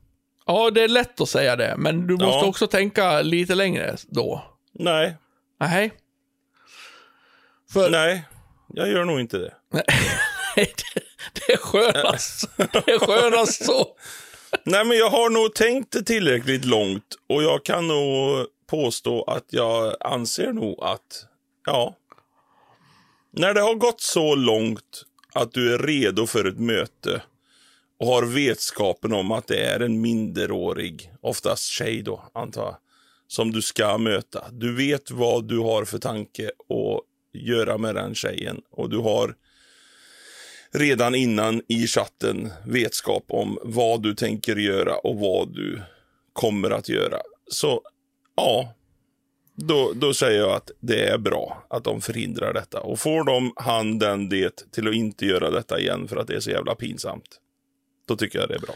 Ja, 0.46 0.72
det 0.72 0.84
är 0.84 0.88
lätt 0.88 1.22
att 1.22 1.30
säga 1.30 1.56
det, 1.56 1.76
men 1.78 2.08
du 2.08 2.14
måste 2.14 2.26
Ja. 2.26 2.46
också 2.46 2.68
tänka 2.68 3.22
lite 3.22 3.56
längre 3.56 3.96
då. 4.08 4.44
Nej, 4.74 5.16
Nej. 5.60 5.92
För 7.74 7.90
nej, 7.90 8.24
jag 8.74 8.90
gör 8.90 9.06
nog 9.06 9.20
inte 9.20 9.38
det. 9.38 9.54
det, 10.56 10.68
det 11.34 11.54
är 11.54 11.58
skönast. 11.58 12.50
Det 12.58 12.92
är 12.92 13.00
skönast 13.00 13.66
så. 13.66 13.88
Nej, 14.66 14.86
men 14.86 14.98
jag 14.98 15.10
har 15.10 15.30
nog 15.30 15.56
tänkt 15.56 15.92
det 15.92 16.04
tillräckligt 16.04 16.66
långt 16.66 17.16
och 17.30 17.44
jag 17.44 17.66
kan 17.66 17.88
nog 17.88 18.48
påstå 18.68 19.24
att 19.24 19.46
jag 19.50 19.96
anser 20.00 20.54
nog 20.54 20.84
att, 20.84 21.26
ja, 21.66 21.96
när 23.32 23.54
det 23.54 23.62
har 23.62 23.76
gått 23.76 24.02
så 24.02 24.36
långt 24.36 25.06
att 25.34 25.52
du 25.52 25.74
är 25.74 25.78
redo 25.78 26.26
för 26.26 26.46
ett 26.46 26.60
möte 26.60 27.22
och 28.00 28.08
har 28.08 28.24
vetskapen 28.24 29.14
om 29.14 29.32
att 29.32 29.48
det 29.48 29.64
är 29.64 29.80
en 29.80 30.02
minderårig, 30.02 31.12
oftast 31.22 31.64
tjej 31.64 32.02
då, 32.02 32.24
antar 32.34 32.64
jag, 32.64 32.76
som 33.28 33.52
du 33.52 33.62
ska 33.62 33.98
möta. 33.98 34.46
Du 34.52 34.76
vet 34.76 35.12
vad 35.12 35.48
du 35.48 35.60
har 35.60 35.86
för 35.86 36.00
tanke 36.00 36.48
att 36.48 37.02
göra 37.42 37.78
med 37.78 37.96
den 37.96 38.16
tjejen 38.16 38.62
och 38.72 38.90
du 38.90 38.98
har 38.98 39.36
redan 40.72 41.16
innan 41.16 41.62
i 41.68 41.88
chatten 41.88 42.52
vetskap 42.66 43.26
om 43.28 43.60
vad 43.64 44.04
du 44.04 44.16
tänker 44.16 44.56
göra 44.56 44.96
och 44.96 45.20
vad 45.20 45.56
du 45.56 45.82
kommer 46.34 46.72
att 46.72 46.90
göra. 46.90 47.18
Så 47.48 47.82
ja, 48.36 48.74
då, 49.56 49.92
då 49.96 50.14
säger 50.14 50.40
jag 50.40 50.52
att 50.52 50.72
det 50.80 51.08
är 51.08 51.18
bra 51.18 51.64
att 51.70 51.84
de 51.84 52.02
förhindrar 52.02 52.54
detta. 52.54 52.82
Och 52.82 53.00
får 53.00 53.24
de 53.24 53.54
han 53.56 54.00
den 54.00 54.30
det 54.30 54.72
till 54.72 54.88
att 54.88 54.94
inte 54.94 55.26
göra 55.26 55.52
detta 55.52 55.80
igen 55.80 56.08
för 56.08 56.18
att 56.18 56.28
det 56.28 56.36
är 56.36 56.40
så 56.40 56.50
jävla 56.50 56.76
pinsamt. 56.76 57.40
Då 58.08 58.16
tycker 58.16 58.40
jag 58.40 58.50
det 58.50 58.56
är 58.56 58.60
bra. 58.60 58.76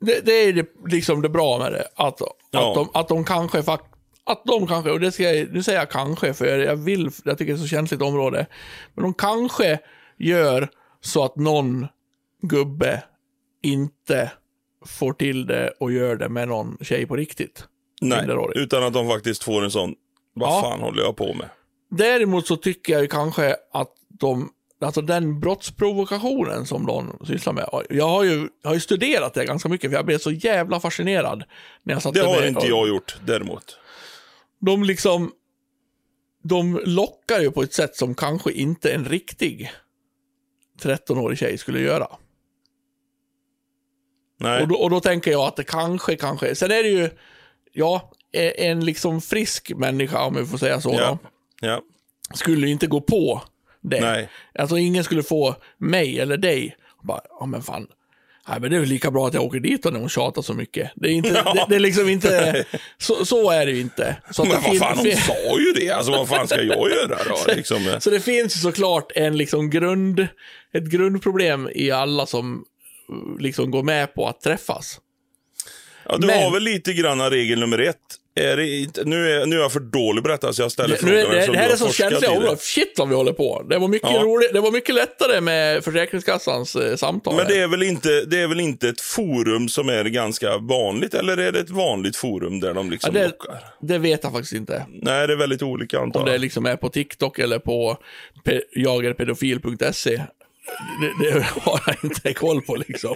Det, 0.00 0.26
det 0.26 0.32
är 0.32 0.52
det, 0.52 0.66
liksom 0.86 1.22
det 1.22 1.28
bra 1.28 1.58
med 1.58 1.72
det. 1.72 1.88
Att, 1.94 2.20
Ja. 2.50 2.68
att, 2.68 2.74
de, 2.74 2.90
att 2.94 3.08
de 3.08 3.24
kanske 3.24 3.62
att 4.24 4.44
de 4.44 4.66
kanske, 4.66 4.90
och 4.90 5.00
det 5.00 5.12
ska 5.12 5.22
jag, 5.22 5.52
nu 5.52 5.62
säger 5.62 5.78
jag 5.78 5.90
kanske, 5.90 6.34
för 6.34 6.58
jag 6.58 6.76
vill, 6.76 7.10
jag 7.24 7.38
tycker 7.38 7.52
det 7.52 7.58
är 7.58 7.62
så 7.62 7.66
känsligt 7.66 8.02
område. 8.02 8.46
Men 8.94 9.02
de 9.02 9.14
kanske 9.14 9.78
gör 10.16 10.68
så 11.00 11.24
att 11.24 11.36
någon 11.36 11.86
gubbe 12.42 13.02
inte 13.62 14.32
får 14.86 15.12
till 15.12 15.46
det 15.46 15.68
och 15.80 15.92
gör 15.92 16.16
det 16.16 16.28
med 16.28 16.48
någon 16.48 16.78
tjej 16.80 17.06
på 17.06 17.16
riktigt. 17.16 17.64
Nej, 18.00 18.26
utan 18.54 18.82
att 18.82 18.92
de 18.92 19.08
faktiskt 19.08 19.44
får 19.44 19.64
en 19.64 19.70
sån, 19.70 19.94
vad 20.34 20.48
Ja. 20.48 20.62
fan 20.62 20.80
håller 20.80 21.02
jag 21.02 21.16
på 21.16 21.34
med? 21.34 21.48
Däremot 21.90 22.46
så 22.46 22.56
tycker 22.56 22.92
jag 22.92 23.02
ju 23.02 23.08
kanske 23.08 23.56
att 23.72 23.90
de, 24.08 24.50
alltså 24.80 25.00
den 25.02 25.40
brottsprovokationen 25.40 26.66
som 26.66 26.86
de 26.86 27.18
sysslar 27.26 27.52
med. 27.52 27.68
Jag 27.90 28.08
har 28.08 28.24
ju, 28.24 28.48
jag 28.62 28.70
har 28.70 28.74
ju 28.74 28.80
studerat 28.80 29.34
det 29.34 29.44
ganska 29.44 29.68
mycket 29.68 29.90
för 29.90 29.96
jag 29.96 30.06
blev 30.06 30.18
så 30.18 30.30
jävla 30.30 30.80
fascinerad. 30.80 31.44
När 31.82 31.94
jag 31.94 32.02
satte 32.02 32.18
Det 32.18 32.26
har 32.26 32.40
mig 32.40 32.48
inte 32.48 32.66
jag 32.66 32.88
gjort 32.88 33.16
däremot. 33.26 33.78
De 34.60 34.84
liksom, 34.84 35.32
de 36.42 36.80
lockar 36.84 37.40
ju 37.40 37.50
på 37.50 37.62
ett 37.62 37.74
sätt 37.74 37.96
som 37.96 38.14
kanske 38.14 38.52
inte 38.52 38.92
en 38.92 39.04
riktig 39.04 39.70
13-årig 40.82 41.38
tjej 41.38 41.58
skulle 41.58 41.80
göra. 41.80 42.06
Nej. 44.38 44.62
Och 44.62 44.68
då, 44.68 44.74
och 44.74 44.90
då 44.90 45.00
tänker 45.00 45.30
jag 45.30 45.40
att 45.42 45.56
det 45.56 45.64
kanske, 45.64 46.16
kanske, 46.16 46.54
sen 46.54 46.70
är 46.70 46.82
det 46.82 46.88
ju, 46.88 47.10
ja, 47.80 48.12
e- 48.32 48.66
en 48.66 48.84
liksom 48.84 49.20
frisk 49.20 49.72
människa, 49.76 50.24
om 50.24 50.34
vi 50.36 50.46
får 50.46 50.58
säga 50.58 50.80
så, 50.80 50.94
ja. 50.98 51.18
då, 51.22 51.28
ja. 51.60 51.82
skulle 52.34 52.68
inte 52.68 52.86
gå 52.86 53.00
på 53.00 53.42
det. 53.82 54.00
Nej. 54.00 54.28
Alltså 54.58 54.78
ingen 54.78 55.04
skulle 55.04 55.22
få 55.22 55.56
mig 55.78 56.20
eller 56.20 56.36
dig, 56.36 56.76
bara, 57.02 57.20
ja 57.40 57.46
men 57.46 57.62
fan, 57.62 57.86
nej, 58.48 58.60
men 58.60 58.70
det 58.70 58.76
är 58.76 58.80
väl 58.80 58.88
lika 58.88 59.10
bra 59.10 59.26
att 59.26 59.34
jag 59.34 59.44
åker 59.44 59.60
dit 59.60 59.86
och 59.86 59.92
när 59.92 60.00
hon 60.00 60.08
tjatar 60.08 60.42
så 60.42 60.54
mycket. 60.54 60.90
Det 60.94 61.08
är, 61.08 61.12
inte, 61.12 61.28
Ja. 61.44 61.54
det, 61.54 61.66
det 61.68 61.76
är 61.76 61.80
liksom 61.80 62.08
inte, 62.08 62.64
så, 62.98 63.24
så 63.24 63.50
är 63.50 63.66
det 63.66 63.72
ju 63.72 63.80
inte. 63.80 64.16
Så 64.30 64.44
Men 64.44 64.52
vad 64.52 64.78
fan, 64.78 64.98
hon 64.98 65.16
sa 65.16 65.58
ju 65.58 65.72
det. 65.72 65.90
Alltså 65.90 66.12
vad 66.12 66.28
fan 66.28 66.48
ska 66.48 66.62
jag 66.62 66.90
göra 66.90 67.18
då? 67.28 67.36
Liksom. 67.56 67.96
Så 68.00 68.10
det 68.10 68.20
finns 68.20 68.56
ju 68.56 68.60
såklart 68.60 69.12
en 69.14 69.36
liksom 69.36 69.70
grund, 69.70 70.28
ett 70.72 70.84
grundproblem 70.84 71.68
i 71.74 71.90
alla 71.90 72.26
som 72.26 72.64
liksom 73.38 73.70
går 73.70 73.82
med 73.82 74.14
på 74.14 74.28
att 74.28 74.40
träffas. 74.40 75.00
Ja, 76.10 76.16
du 76.18 76.26
Men- 76.26 76.42
har 76.42 76.50
väl 76.50 76.62
lite 76.62 76.92
grann 76.92 77.30
regel 77.30 77.58
nummer 77.60 77.78
ett. 77.78 77.96
Är 78.34 78.56
det 78.56 78.68
inte, 78.68 79.04
nu, 79.04 79.30
är, 79.32 79.46
nu 79.46 79.56
är 79.56 79.60
jag 79.60 79.72
för 79.72 79.80
dålig 79.80 80.24
på 80.24 80.28
detta 80.30 80.52
så 80.52 80.62
jag 80.62 80.72
ställer 80.72 80.94
Det, 80.94 81.00
frågor 81.00 81.34
det, 81.34 81.46
det 81.46 81.58
här 81.58 81.70
är 81.70 81.76
så 81.76 81.92
känsliga 81.92 82.30
områden. 82.30 82.56
Shit 82.58 82.94
vad 82.98 83.08
vi 83.08 83.14
håller 83.14 83.32
på. 83.32 83.66
Det 83.70 83.78
var 83.78 83.88
mycket, 83.88 84.10
Ja. 84.12 84.20
roligt, 84.22 84.52
det 84.52 84.60
var 84.60 84.70
mycket 84.70 84.94
lättare 84.94 85.40
med 85.40 85.84
Försäkringskassans 85.84 86.76
eh, 86.76 86.96
samtal. 86.96 87.34
Men 87.36 87.46
här. 87.46 87.52
det 87.52 87.60
är, 87.60 87.68
väl 87.68 87.82
inte, 87.82 88.24
det 88.24 88.40
är 88.40 88.46
väl 88.46 88.60
inte 88.60 88.88
ett 88.88 89.00
forum 89.00 89.68
som 89.68 89.88
är 89.88 90.04
ganska 90.04 90.58
vanligt, 90.58 91.14
eller 91.14 91.36
är 91.36 91.52
det 91.52 91.60
ett 91.60 91.70
vanligt 91.70 92.16
forum 92.16 92.60
där 92.60 92.74
de 92.74 92.90
liksom 92.90 93.10
Ja, 93.16 93.20
det- 93.22 93.26
lockar? 93.26 93.58
det 93.80 93.98
vet 93.98 94.22
jag 94.24 94.32
faktiskt 94.32 94.52
inte. 94.54 94.86
Nej, 95.02 95.26
det 95.26 95.32
är 95.32 95.36
väldigt 95.36 95.62
olika 95.62 96.00
antar 96.00 96.20
Om 96.20 96.26
det 96.26 96.32
jag. 96.32 96.40
liksom 96.40 96.66
är 96.66 96.76
på 96.76 96.88
TikTok 96.88 97.38
eller 97.38 97.58
på 97.58 97.96
pe- 98.44 98.62
jagerpedofil.se. 98.76 100.10
Det, 101.00 101.24
det 101.30 101.44
har 101.62 101.80
jag 101.86 101.96
inte 102.04 102.32
koll 102.34 102.62
på 102.62 102.76
liksom. 102.76 103.14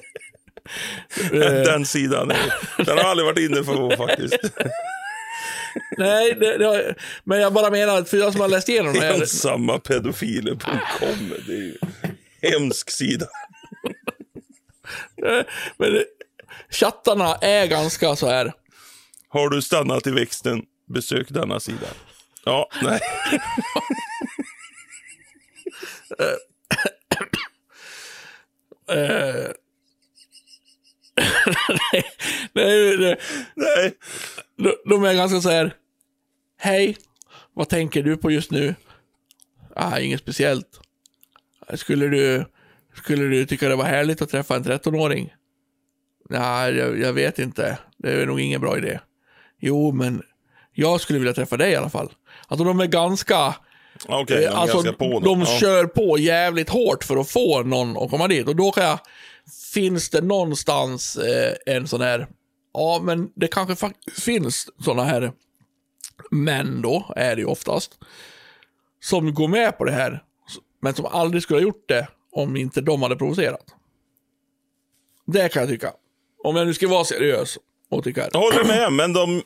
Den 1.64 1.86
sidan, 1.86 2.28
den 2.76 2.98
har 2.98 3.04
aldrig 3.04 3.26
varit 3.26 3.38
inne 3.38 3.62
på 3.62 3.90
faktiskt. 3.96 4.36
Nej, 5.98 6.34
det, 6.34 6.58
det 6.58 6.66
har, 6.66 6.94
men 7.24 7.40
jag 7.40 7.52
bara 7.52 7.70
menar 7.70 7.98
att 7.98 8.10
för 8.10 8.16
jag 8.16 8.32
som 8.32 8.40
har 8.40 8.48
läst 8.48 8.68
igenom 8.68 8.92
det. 8.92 9.14
Ensammapedofiler.com, 9.14 11.32
det 11.46 11.52
är 11.52 11.56
ju 11.56 11.78
hemsk 12.42 12.90
sida. 12.90 13.26
Men 15.76 15.92
det, 15.92 16.04
chattarna 16.70 17.36
är 17.36 17.66
ganska 17.66 18.16
så 18.16 18.28
här. 18.28 18.52
Har 19.28 19.50
du 19.50 19.62
stannat 19.62 20.06
i 20.06 20.10
växten, 20.10 20.62
besök 20.86 21.26
denna 21.30 21.60
sida. 21.60 21.86
Ja, 22.44 22.68
nej. 22.82 23.00
Eh, 28.88 29.50
nej, 32.52 32.96
nej, 32.98 33.16
nej. 33.54 33.94
de, 34.58 34.72
de 34.90 35.04
är 35.04 35.14
ganska 35.14 35.40
så 35.40 35.50
här. 35.50 35.74
Hej, 36.58 36.96
vad 37.54 37.68
tänker 37.68 38.02
du 38.02 38.16
på 38.16 38.30
just 38.30 38.50
nu? 38.50 38.74
Ah, 39.76 39.98
inget 39.98 40.20
speciellt. 40.20 40.80
Skulle 41.74 42.08
du, 42.08 42.44
skulle 43.04 43.24
du 43.24 43.46
tycka 43.46 43.68
det 43.68 43.76
var 43.76 43.84
härligt 43.84 44.22
att 44.22 44.30
träffa 44.30 44.56
en 44.56 44.64
13-åring? 44.64 45.34
Nej, 46.30 46.74
jag, 46.74 47.00
jag 47.00 47.12
vet 47.12 47.38
inte. 47.38 47.78
Det 47.98 48.12
är 48.12 48.26
nog 48.26 48.40
ingen 48.40 48.60
bra 48.60 48.78
idé. 48.78 49.00
Jo, 49.60 49.92
men 49.92 50.22
jag 50.72 51.00
skulle 51.00 51.18
vilja 51.18 51.34
träffa 51.34 51.56
dig 51.56 51.72
i 51.72 51.76
alla 51.76 51.90
fall. 51.90 52.12
Alltså 52.48 52.64
de 52.64 52.80
är 52.80 52.86
ganska... 52.86 53.54
Okej, 54.06 54.40
de 54.40 54.44
är 54.46 54.50
alltså, 54.50 54.76
ganska 54.76 54.92
på 54.92 55.20
de 55.20 55.40
Ja. 55.40 55.46
kör 55.46 55.84
på 55.84 56.18
jävligt 56.18 56.68
hårt 56.68 57.04
för 57.04 57.16
att 57.16 57.30
få 57.30 57.62
någon 57.62 57.96
att 57.96 58.10
komma 58.10 58.28
dit. 58.28 58.48
Och 58.48 58.56
då 58.56 58.70
kan 58.72 58.84
jag... 58.84 58.98
Finns 59.74 60.10
det 60.10 60.20
någonstans 60.20 61.16
eh, 61.16 61.54
en 61.66 61.88
sån 61.88 62.00
här... 62.00 62.26
Ja, 62.72 63.00
men 63.02 63.30
det 63.34 63.48
kanske 63.48 63.76
faktiskt 63.76 64.22
finns 64.22 64.68
såna 64.84 65.04
här 65.04 65.32
män 66.30 66.82
då, 66.82 67.12
är 67.16 67.36
det 67.36 67.42
ju 67.42 67.46
oftast. 67.46 67.98
Som 69.00 69.34
går 69.34 69.48
med 69.48 69.78
på 69.78 69.84
det 69.84 69.92
här, 69.92 70.22
men 70.82 70.94
som 70.94 71.06
aldrig 71.06 71.42
skulle 71.42 71.58
ha 71.58 71.62
gjort 71.62 71.88
det 71.88 72.08
om 72.32 72.56
inte 72.56 72.80
de 72.80 73.02
hade 73.02 73.16
provocerat. 73.16 73.66
Det 75.26 75.48
kan 75.48 75.62
jag 75.62 75.70
tycka. 75.70 75.92
Om 76.44 76.56
jag 76.56 76.66
nu 76.66 76.74
ska 76.74 76.88
vara 76.88 77.04
seriös 77.04 77.58
och 77.90 78.04
tycka. 78.04 78.28
Jag 78.32 78.40
håller 78.40 78.64
med, 78.64 78.92
men 78.92 79.12
de 79.12 79.42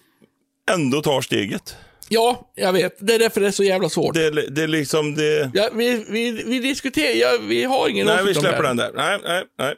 ändå 0.70 1.02
tar 1.02 1.20
steget. 1.20 1.76
Ja, 2.08 2.50
jag 2.54 2.72
vet. 2.72 2.96
Det 2.98 3.14
är 3.14 3.18
därför 3.18 3.40
det 3.40 3.46
är 3.46 3.50
så 3.50 3.64
jävla 3.64 3.88
svårt. 3.88 4.14
Det, 4.14 4.30
det 4.30 4.62
är 4.62 4.68
liksom 4.68 5.14
det... 5.14 5.50
Ja, 5.54 5.68
vi, 5.74 6.04
vi, 6.08 6.30
vi 6.30 6.58
diskuterar, 6.58 7.14
ja, 7.14 7.38
vi 7.48 7.64
har 7.64 7.88
ingen 7.88 8.06
Nej, 8.06 8.24
vi 8.24 8.34
släpper 8.34 8.62
den 8.62 8.76
där. 8.76 8.92
Nej, 8.94 9.18
nej, 9.24 9.44
nej. 9.58 9.74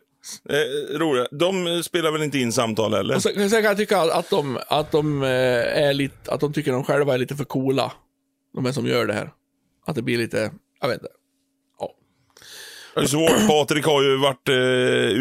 Eh, 0.48 0.98
roliga. 0.98 1.26
De 1.30 1.82
spelar 1.82 2.10
väl 2.12 2.22
inte 2.22 2.38
in 2.38 2.52
samtal 2.52 2.94
heller? 2.94 3.14
Och 3.16 3.22
sen, 3.22 3.34
sen 3.50 3.62
kan 3.62 3.68
jag 3.68 3.76
tycka 3.76 4.00
att 4.00 4.30
de, 4.30 4.58
att 4.68 4.92
de 4.92 5.22
eh, 5.22 5.28
är 5.28 5.92
lite, 5.92 6.32
att 6.32 6.40
de 6.40 6.52
tycker 6.52 6.72
de 6.72 6.84
själva 6.84 7.14
är 7.14 7.18
lite 7.18 7.36
för 7.36 7.44
coola. 7.44 7.92
De 8.54 8.66
är 8.66 8.72
som 8.72 8.86
gör 8.86 9.06
det 9.06 9.12
här. 9.14 9.30
Att 9.86 9.94
det 9.94 10.02
blir 10.02 10.18
lite, 10.18 10.52
jag 10.80 10.88
vet 10.88 10.96
inte. 10.96 11.08
Ja. 11.78 11.94
Det 12.94 13.00
är 13.00 13.06
svårt. 13.06 13.48
Patrik 13.48 13.84
har 13.86 14.02
ju 14.02 14.16
varit 14.16 14.48
eh, 14.48 14.54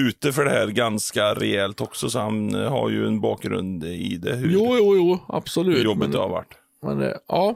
ute 0.08 0.32
för 0.32 0.46
det 0.46 0.52
här 0.52 0.68
ganska 0.68 1.34
rejält 1.34 1.82
också, 1.82 2.10
så 2.10 2.20
han 2.20 2.56
eh, 2.56 2.70
har 2.72 2.90
ju 2.90 3.08
en 3.08 3.22
bakgrund 3.22 3.84
i 3.84 4.18
det. 4.18 4.36
Hur 4.36 4.52
Jo, 4.52 4.76
jo, 4.78 4.96
jo, 4.96 5.20
absolut. 5.28 5.84
jobbigt 5.84 6.00
men, 6.00 6.12
det 6.12 6.18
har 6.18 6.30
varit. 6.30 6.54
men 6.84 7.02
eh, 7.02 7.14
ja. 7.28 7.56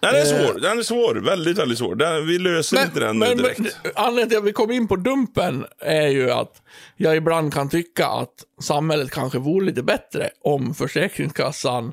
Den 0.00 0.14
är 0.14 0.24
svår. 0.24 0.60
Den 0.60 0.78
är 0.78 0.82
svår. 0.82 1.14
Väldigt, 1.14 1.58
väldigt 1.58 1.78
svår. 1.78 1.94
Den, 1.94 2.26
vi 2.26 2.38
löser 2.38 2.82
inte 2.82 3.00
den 3.00 3.18
nu 3.18 3.34
direkt. 3.34 3.58
Men, 3.58 3.92
anledningen 3.94 4.28
till 4.28 4.38
att 4.38 4.44
vi 4.44 4.52
kom 4.52 4.70
in 4.70 4.88
på 4.88 4.96
Dumpen 4.96 5.66
är 5.78 6.08
ju 6.08 6.30
att 6.30 6.62
jag 6.96 7.16
ibland 7.16 7.54
kan 7.54 7.68
tycka 7.68 8.06
att 8.06 8.44
samhället 8.60 9.10
kanske 9.10 9.38
vore 9.38 9.66
lite 9.66 9.82
bättre 9.82 10.30
om 10.40 10.74
Försäkringskassan, 10.74 11.92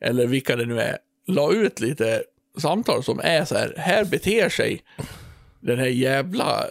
eller 0.00 0.26
vilka 0.26 0.56
det 0.56 0.66
nu 0.66 0.80
är, 0.80 0.98
la 1.26 1.52
ut 1.52 1.80
lite 1.80 2.22
samtal 2.58 3.04
som 3.04 3.20
är 3.24 3.44
så 3.44 3.54
här, 3.54 3.74
här 3.76 4.04
beter 4.04 4.48
sig 4.48 4.82
den 5.60 5.78
här 5.78 5.86
jävla 5.86 6.64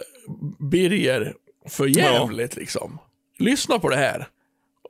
Birger 0.58 1.34
för 1.68 1.86
jävligt 1.86 2.56
liksom. 2.56 2.98
Lyssna 3.38 3.78
på 3.78 3.88
det 3.88 3.96
här. 3.96 4.28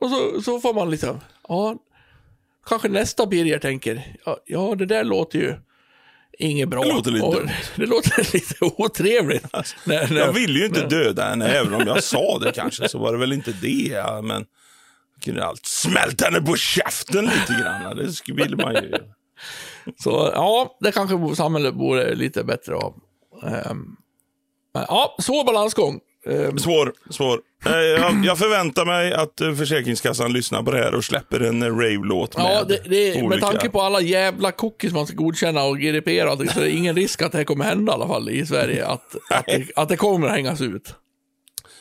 Och 0.00 0.10
så, 0.10 0.42
så 0.42 0.60
får 0.60 0.74
man 0.74 0.90
liksom, 0.90 1.20
ja, 1.48 1.76
kanske 2.66 2.88
nästa 2.88 3.26
Birger 3.26 3.58
tänker, 3.58 4.16
ja, 4.24 4.38
ja 4.46 4.74
det 4.74 4.86
där 4.86 5.04
låter 5.04 5.38
ju 5.38 5.54
inget 6.38 6.68
bra. 6.68 6.82
Det 6.82 6.88
låter 6.88 7.10
lite 7.10 7.30
dumt. 7.30 7.50
Det 7.76 7.86
låter 7.86 8.32
lite 8.34 8.54
otrevligt. 8.60 9.52
när, 9.84 10.14
när, 10.14 10.20
Jag 10.20 10.32
ville 10.32 10.58
ju 10.58 10.66
inte 10.66 10.86
döda 10.86 11.28
henne, 11.28 11.48
även 11.58 11.74
om 11.74 11.86
jag 11.86 12.02
sa 12.02 12.38
det 12.38 12.52
kanske, 12.52 12.88
så 12.88 12.98
var 12.98 13.12
det 13.12 13.18
väl 13.18 13.32
inte 13.32 13.52
det. 13.52 14.02
Men 14.22 14.46
kunde 15.24 15.44
allt 15.44 15.66
smälta 15.66 16.24
henne 16.24 16.40
på 16.40 16.56
käften 16.56 17.24
lite 17.24 17.62
grann. 17.62 17.96
Det 17.96 18.32
vill 18.32 18.56
man 18.56 18.74
ju. 18.74 18.92
Så 19.96 20.30
ja, 20.34 20.76
det 20.80 20.92
kanske 20.92 21.36
samhället 21.36 21.74
borde 21.74 22.14
lite 22.14 22.44
bättre 22.44 22.74
av. 22.74 22.94
Um, 23.42 23.96
men, 24.74 24.84
ja, 24.88 25.16
svår 25.20 25.44
balansgång. 25.44 26.00
Ehm, 26.28 26.58
Svår, 26.58 26.92
svår. 27.10 27.40
Eh, 27.66 27.72
Jag, 27.72 28.24
jag 28.24 28.38
förväntar 28.38 28.84
mig 28.84 29.12
att 29.12 29.40
eh, 29.40 29.54
Försäkringskassan 29.54 30.32
lyssnar 30.32 30.62
på 30.62 30.70
det 30.70 30.78
här 30.78 30.94
och 30.94 31.04
släpper 31.04 31.40
en 31.40 31.62
eh, 31.62 31.76
rave-låt 31.76 32.36
med 32.36 32.46
ja, 32.46 32.64
det, 32.64 32.80
det, 32.84 33.14
med 33.14 33.24
olika... 33.24 33.46
tanke 33.46 33.68
på 33.68 33.80
alla 33.80 34.00
jävla 34.00 34.52
cookies 34.52 34.92
man 34.92 35.06
ska 35.06 35.16
godkänna 35.16 35.64
och 35.64 35.78
GDPR 35.78 36.24
och 36.24 36.30
allting, 36.30 36.48
så 36.48 36.60
är 36.60 36.64
det 36.64 36.70
ingen 36.70 36.96
risk 36.96 37.22
att 37.22 37.32
det 37.32 37.38
här 37.38 37.44
kommer 37.44 37.64
hända 37.64 37.92
i 37.92 37.94
alla 37.94 38.06
fall 38.06 38.30
i 38.30 38.46
Sverige. 38.46 38.86
Att, 38.86 39.16
att, 39.30 39.46
det, 39.46 39.70
att 39.76 39.88
det 39.88 39.96
kommer 39.96 40.28
hängas 40.28 40.60
ut. 40.60 40.94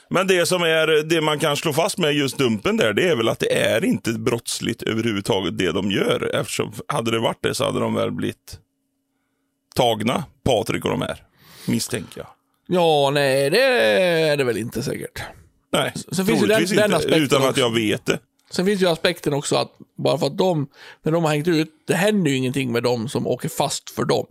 Men 0.09 0.27
det 0.27 0.45
som 0.45 0.61
är 0.61 1.03
det 1.03 1.21
man 1.21 1.39
kan 1.39 1.57
slå 1.57 1.73
fast 1.73 1.97
med 1.97 2.13
just 2.13 2.37
Dumpen 2.37 2.77
där, 2.77 2.93
det 2.93 3.09
är 3.09 3.15
väl 3.15 3.29
att 3.29 3.39
det 3.39 3.53
är 3.53 3.85
inte 3.85 4.11
brottsligt 4.11 4.83
överhuvudtaget 4.83 5.57
det 5.57 5.71
de 5.71 5.91
gör. 5.91 6.35
Eftersom 6.35 6.73
hade 6.87 7.11
det 7.11 7.19
varit 7.19 7.41
det 7.41 7.55
så 7.55 7.65
hade 7.65 7.79
de 7.79 7.93
väl 7.95 8.11
blivit 8.11 8.59
tagna, 9.75 10.23
Patrik 10.45 10.85
och 10.85 10.91
de 10.91 11.01
här. 11.01 11.23
Misstänker 11.65 12.19
jag. 12.19 12.27
Ja, 12.67 13.09
nej, 13.13 13.49
det 13.49 13.61
är 13.61 14.37
det 14.37 14.43
väl 14.43 14.57
inte 14.57 14.83
säkert. 14.83 15.21
Nej, 15.73 15.91
Sen 16.11 16.25
finns 16.25 16.29
ju 16.43 16.47
den- 16.47 16.57
troligtvis 16.57 16.69
den 16.69 16.85
inte, 16.85 16.97
aspekten 16.97 17.23
utan 17.23 17.41
att 17.41 17.49
också. 17.49 17.61
jag 17.61 17.73
vet 17.73 18.05
det. 18.05 18.19
Sen 18.51 18.65
finns 18.65 18.81
ju 18.81 18.87
aspekten 18.87 19.33
också 19.33 19.55
att 19.55 19.71
bara 19.97 20.17
för 20.17 20.27
att 20.27 20.37
de, 20.37 20.67
när 21.03 21.11
de 21.11 21.23
har 21.23 21.31
hängt 21.31 21.47
ut, 21.47 21.69
det 21.87 21.93
händer 21.95 22.31
ju 22.31 22.37
ingenting 22.37 22.71
med 22.71 22.83
dem 22.83 23.09
som 23.09 23.27
åker 23.27 23.49
fast 23.49 23.89
för 23.89 24.05
dem. 24.05 24.25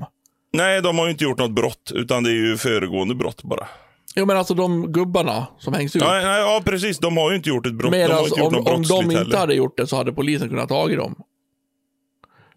Nej, 0.53 0.83
de 0.83 0.99
har 0.99 1.07
ju 1.07 1.11
inte 1.13 1.25
gjort 1.25 1.39
något 1.39 1.51
brott, 1.51 1.93
utan 1.95 2.23
det 2.25 2.31
är 2.31 2.35
ju 2.35 2.57
föregående 2.57 3.15
brott 3.15 3.43
bara. 3.43 3.69
Jo 4.17 4.27
men 4.27 4.37
alltså 4.37 4.55
de 4.55 4.93
gubbarna 4.93 5.47
som 5.59 5.75
hängs 5.75 5.97
ut. 5.97 6.03
Ja, 6.03 6.09
nej, 6.13 6.41
ja 6.41 6.63
precis. 6.65 6.99
De 6.99 7.17
har 7.17 7.31
ju 7.31 7.37
inte 7.37 7.49
gjort 7.49 7.67
ett 7.67 7.75
brott. 7.75 7.93
de 7.93 7.99
har 8.03 8.09
Medan 8.09 8.25
inte 8.25 8.41
gjort 8.41 8.49
om, 8.49 8.53
något 8.65 8.69
om 8.75 8.83
de 8.83 9.03
inte 9.05 9.17
heller. 9.19 9.37
hade 9.39 9.55
gjort 9.55 9.77
det 9.77 9.87
så 9.87 9.97
hade 9.97 10.13
polisen 10.13 10.49
kunnat 10.49 10.69
tagit 10.69 10.99
dem. 10.99 11.15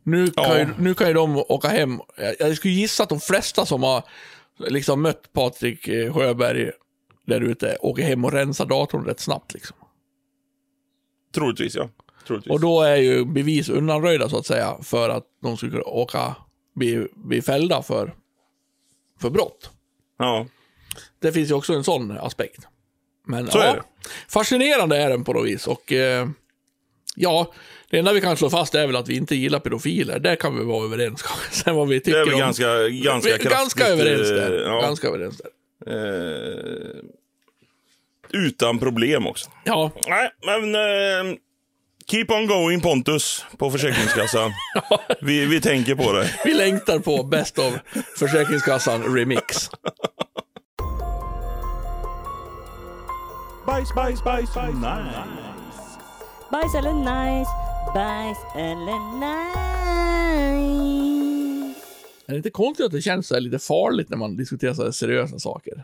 Nu 0.03 0.27
kan, 0.27 0.43
Ja. 0.43 0.57
ju, 0.59 0.67
nu 0.79 0.93
kan 0.93 1.07
ju 1.07 1.13
de 1.13 1.37
åka 1.37 1.67
hem. 1.67 1.99
Jag, 2.17 2.35
jag 2.49 2.57
skulle 2.57 2.73
gissa 2.73 3.03
att 3.03 3.09
de 3.09 3.19
flesta 3.19 3.65
som 3.65 3.83
har 3.83 4.03
liksom 4.59 5.01
mött 5.01 5.33
Patrik 5.33 5.87
eh, 5.87 6.13
Sjöberg 6.13 6.71
där 7.25 7.41
ute 7.41 7.77
åker 7.81 8.03
hem 8.03 8.25
och 8.25 8.31
rensar 8.31 8.65
datorn 8.65 9.05
rätt 9.05 9.19
snabbt. 9.19 9.53
Liksom. 9.53 9.77
Troligtvis, 11.33 11.75
ja. 11.75 11.89
Troligtvis. 12.27 12.51
Och 12.51 12.59
då 12.59 12.81
är 12.81 12.95
ju 12.95 13.25
bevis 13.25 13.69
undanröjda 13.69 14.29
så 14.29 14.37
att 14.37 14.45
säga 14.45 14.77
för 14.81 15.09
att 15.09 15.25
de 15.41 15.57
skulle 15.57 15.71
kunna 15.71 15.83
åka, 15.83 16.35
bli, 16.75 17.07
bli 17.15 17.41
fällda 17.41 17.81
för, 17.81 18.15
för 19.19 19.29
brott. 19.29 19.71
Ja. 20.17 20.45
Det 21.19 21.31
finns 21.31 21.49
ju 21.49 21.53
också 21.53 21.73
en 21.73 21.83
sån 21.83 22.11
aspekt. 22.11 22.67
Men 23.25 23.47
Så 23.51 23.57
ja, 23.57 23.63
är 23.63 23.75
det. 23.75 23.83
fascinerande 24.27 24.97
är 24.97 25.09
den 25.09 25.23
på 25.23 25.33
något 25.33 25.47
vis. 25.47 25.67
Och 25.67 25.91
eh, 25.91 26.29
ja, 27.15 27.53
det 27.91 27.97
enda 27.99 28.13
vi 28.13 28.21
kan 28.21 28.37
slå 28.37 28.49
fast 28.49 28.75
är 28.75 28.87
väl 28.87 28.95
att 28.95 29.07
vi 29.07 29.15
inte 29.17 29.35
gillar 29.35 29.59
pedofiler. 29.59 30.19
Där 30.19 30.35
kan 30.35 30.57
vi 30.59 30.65
vara 30.65 30.85
överens. 30.85 31.23
Sen 31.51 31.75
vad 31.75 31.87
vi 31.87 31.99
tycker 31.99 32.11
Det 32.17 32.21
är 32.21 32.25
väl 32.25 32.33
om... 32.33 32.39
ganska, 32.39 32.87
ganska 32.87 33.29
vi 33.29 33.33
är 33.33 33.37
kraftigt. 33.37 33.51
ganska 33.51 33.87
överens 33.87 34.29
eh, 34.29 34.35
där. 34.35 34.63
Ja, 34.67 34.81
Ganska 34.81 35.07
överens 35.07 35.37
där. 35.37 35.49
eh, 35.93 37.01
utan 38.31 38.79
problem 38.79 39.27
också. 39.27 39.49
Ja, 39.63 39.91
Nej, 40.07 40.29
men... 40.45 40.75
Eh, 40.75 41.35
keep 42.11 42.25
on 42.29 42.47
going 42.47 42.81
Pontus 42.81 43.45
på 43.57 43.71
Försäkringskassan. 43.71 44.51
vi, 45.21 45.45
vi 45.45 45.61
tänker 45.61 45.95
på 45.95 46.11
det. 46.13 46.29
vi 46.45 46.53
längtar 46.53 46.99
på 46.99 47.23
Best 47.23 47.59
of 47.59 47.73
Försäkringskassan 48.19 49.15
Remix. 49.15 49.69
Bajs, 53.65 53.93
bajs, 53.95 54.23
bajs, 54.23 54.49
nice. 54.55 55.23
Bajs 56.51 56.75
eller 56.75 56.93
nice, 56.93 57.51
bajs 57.93 58.37
eller 58.55 58.99
nice. 59.19 59.69
Är 62.25 62.31
det 62.31 62.37
inte 62.37 62.49
konstigt 62.49 62.85
att 62.85 62.91
det 62.91 63.01
känns 63.01 63.27
så 63.27 63.33
här 63.33 63.41
lite 63.41 63.59
farligt 63.59 64.09
när 64.09 64.17
man 64.17 64.37
diskuterar 64.37 64.73
så 64.73 64.83
här 64.83 64.91
seriösa 64.91 65.39
saker? 65.39 65.83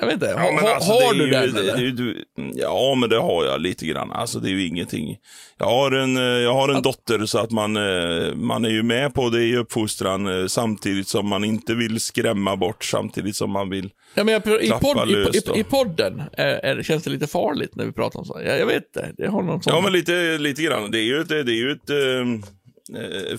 Jag 0.00 0.06
vet 0.06 0.14
inte, 0.14 0.26
ha, 0.32 0.52
men 0.52 0.64
ha, 0.64 0.74
alltså, 0.74 0.92
har 0.92 1.12
det 1.14 1.18
du 1.18 1.24
ju- 1.24 1.30
den 1.30 1.52
det- 1.54 1.76
det 1.76 1.90
du- 1.90 2.24
Ja, 2.54 2.94
men 2.94 3.08
det 3.10 3.16
har 3.18 3.44
jag 3.44 3.60
lite 3.60 3.86
grann. 3.86 4.12
Alltså 4.12 4.38
det 4.40 4.48
är 4.48 4.50
ju 4.50 4.66
ingenting. 4.66 5.16
Jag 5.58 5.66
har 5.66 5.92
en, 5.92 6.16
eh, 6.16 6.22
jag 6.22 6.54
har 6.54 6.68
en 6.68 6.82
dotter 6.82 7.26
så 7.26 7.38
att 7.38 7.50
man, 7.50 7.76
eh, 7.76 8.34
man 8.34 8.64
är 8.64 8.68
ju 8.70 8.82
med 8.82 9.14
på 9.14 9.28
det 9.30 9.42
i 9.44 9.56
uppfostran 9.56 10.26
eh, 10.40 10.46
samtidigt 10.46 11.08
som 11.08 11.28
man 11.28 11.44
inte 11.44 11.74
vill 11.74 12.00
skrämma 12.00 12.56
bort, 12.56 12.84
samtidigt 12.84 13.36
som 13.36 13.50
man 13.50 13.70
vill. 13.70 13.90
Ja, 14.14 14.24
men 14.24 14.34
jag, 14.34 14.64
i, 14.64 14.70
podd, 14.70 15.08
i, 15.08 15.12
lös 15.12 15.44
då. 15.44 15.56
i, 15.56 15.60
I 15.60 15.64
podden 15.64 16.22
är, 16.32 16.82
känns 16.82 17.04
det 17.04 17.10
lite 17.10 17.26
farligt 17.26 17.74
när 17.76 17.84
vi 17.84 17.92
pratar 17.92 18.18
om 18.18 18.24
så. 18.24 18.40
Jag, 18.44 18.58
jag 18.60 18.66
vet 18.66 18.76
inte, 18.86 19.12
det 19.16 19.28
har 19.28 19.42
någon 19.42 19.62
sån... 19.62 19.72
Ja, 19.74 19.80
men 19.80 19.92
lite, 19.92 20.38
lite 20.38 20.62
grann. 20.62 20.90
Det 20.90 20.98
är 20.98 21.04
ju 21.04 21.20
ett, 21.20 21.28
det 21.28 21.38
är 21.38 21.44
ju 21.50 21.70
ett 21.72 21.90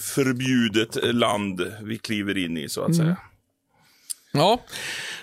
förbjudet 0.01 1.13
land 1.15 1.61
vi 1.83 1.97
kliver 1.97 2.37
in 2.37 2.57
i 2.57 2.69
så 2.69 2.81
att 2.83 2.95
säga. 2.95 3.17
Ja, 4.31 4.59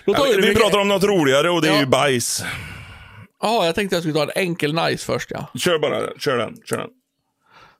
då 0.05 0.13
tar 0.13 0.23
vi, 0.25 0.29
vi 0.35 0.41
det 0.41 0.47
mycket- 0.47 0.61
pratar 0.63 0.79
om 0.79 0.87
något 0.87 1.03
roligare 1.03 1.49
och 1.49 1.61
det 1.61 1.67
är 1.67 1.73
Ja. 1.73 1.79
ju 1.79 1.85
bajs. 1.85 2.43
Ja, 3.41 3.65
jag 3.65 3.75
tänkte 3.75 3.95
jag 3.95 4.03
skulle 4.03 4.13
ta 4.15 4.23
en 4.23 4.31
enkel 4.35 4.73
nice 4.73 5.05
först 5.05 5.31
ja. 5.31 5.51
Kör 5.59 5.79
bara 5.79 6.17
kör 6.19 6.37
den, 6.37 6.57
kör 6.65 6.77
den. 6.77 6.89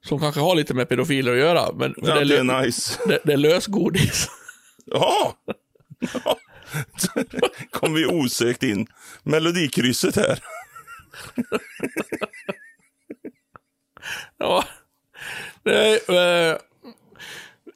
Som 0.05 0.19
kanske 0.19 0.41
har 0.41 0.55
lite 0.55 0.73
med 0.73 0.89
pedofiler 0.89 1.32
att 1.32 1.38
göra. 1.38 1.73
Men, 1.73 1.93
men 1.97 2.05
det, 2.05 2.21
är, 2.21 2.25
lö- 2.25 2.39
är 2.55 2.61
nice. 2.61 2.99
det, 3.07 3.19
det 3.23 3.34
är 3.34 3.38
lösgodis. 3.38 4.28
Ja! 4.86 5.38
ja. 6.25 6.38
kom 7.71 7.93
vi 7.93 8.05
osökt 8.05 8.63
in. 8.63 8.88
Melodikrysset 9.23 10.15
här. 10.15 10.39
ja. 14.38 14.63
Det, 15.63 15.88
är, 15.88 16.51
eh, 16.51 16.57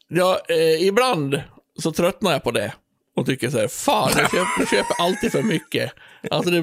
ja, 0.07 0.41
eh, 0.49 0.81
ibland 0.87 1.41
så 1.79 1.91
tröttnar 1.91 2.31
jag 2.31 2.43
på 2.43 2.51
det. 2.51 2.73
Och 3.15 3.25
tycker 3.25 3.49
så 3.49 3.57
här, 3.59 3.67
fan, 3.67 4.11
jag 4.17 4.21
köper, 4.31 4.39
jag 4.59 4.69
köper 4.69 4.95
alltid 5.03 5.31
för 5.31 5.41
mycket. 5.43 5.91
Alltså 6.31 6.51
det, 6.51 6.61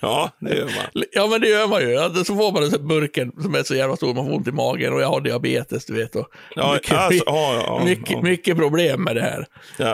Ja, 0.00 0.30
det 0.40 0.56
gör 0.56 0.64
man. 0.64 1.04
Ja 1.12 1.26
men 1.26 1.40
det 1.40 1.48
gör 1.48 1.68
man 1.68 1.80
ju. 1.82 2.24
Så 2.24 2.36
får 2.36 2.52
man 2.52 2.62
den 2.62 2.70
här 2.70 2.78
burken 2.78 3.32
som 3.42 3.54
är 3.54 3.62
så 3.62 3.74
jävla 3.74 3.96
stor, 3.96 4.14
man 4.14 4.26
får 4.26 4.34
ont 4.34 4.48
i 4.48 4.52
magen 4.52 4.92
och 4.92 5.00
jag 5.00 5.08
har 5.08 5.20
diabetes 5.20 5.84
du 5.86 5.94
vet. 5.94 6.16
Och 6.16 6.28
Ja, 6.54 6.72
mycket, 6.74 6.92
alltså, 6.92 7.22
ja, 7.26 7.62
ja, 7.66 7.84
mycket, 7.84 8.22
mycket 8.22 8.56
problem 8.56 9.02
med 9.04 9.16
det 9.16 9.22
här. 9.22 9.46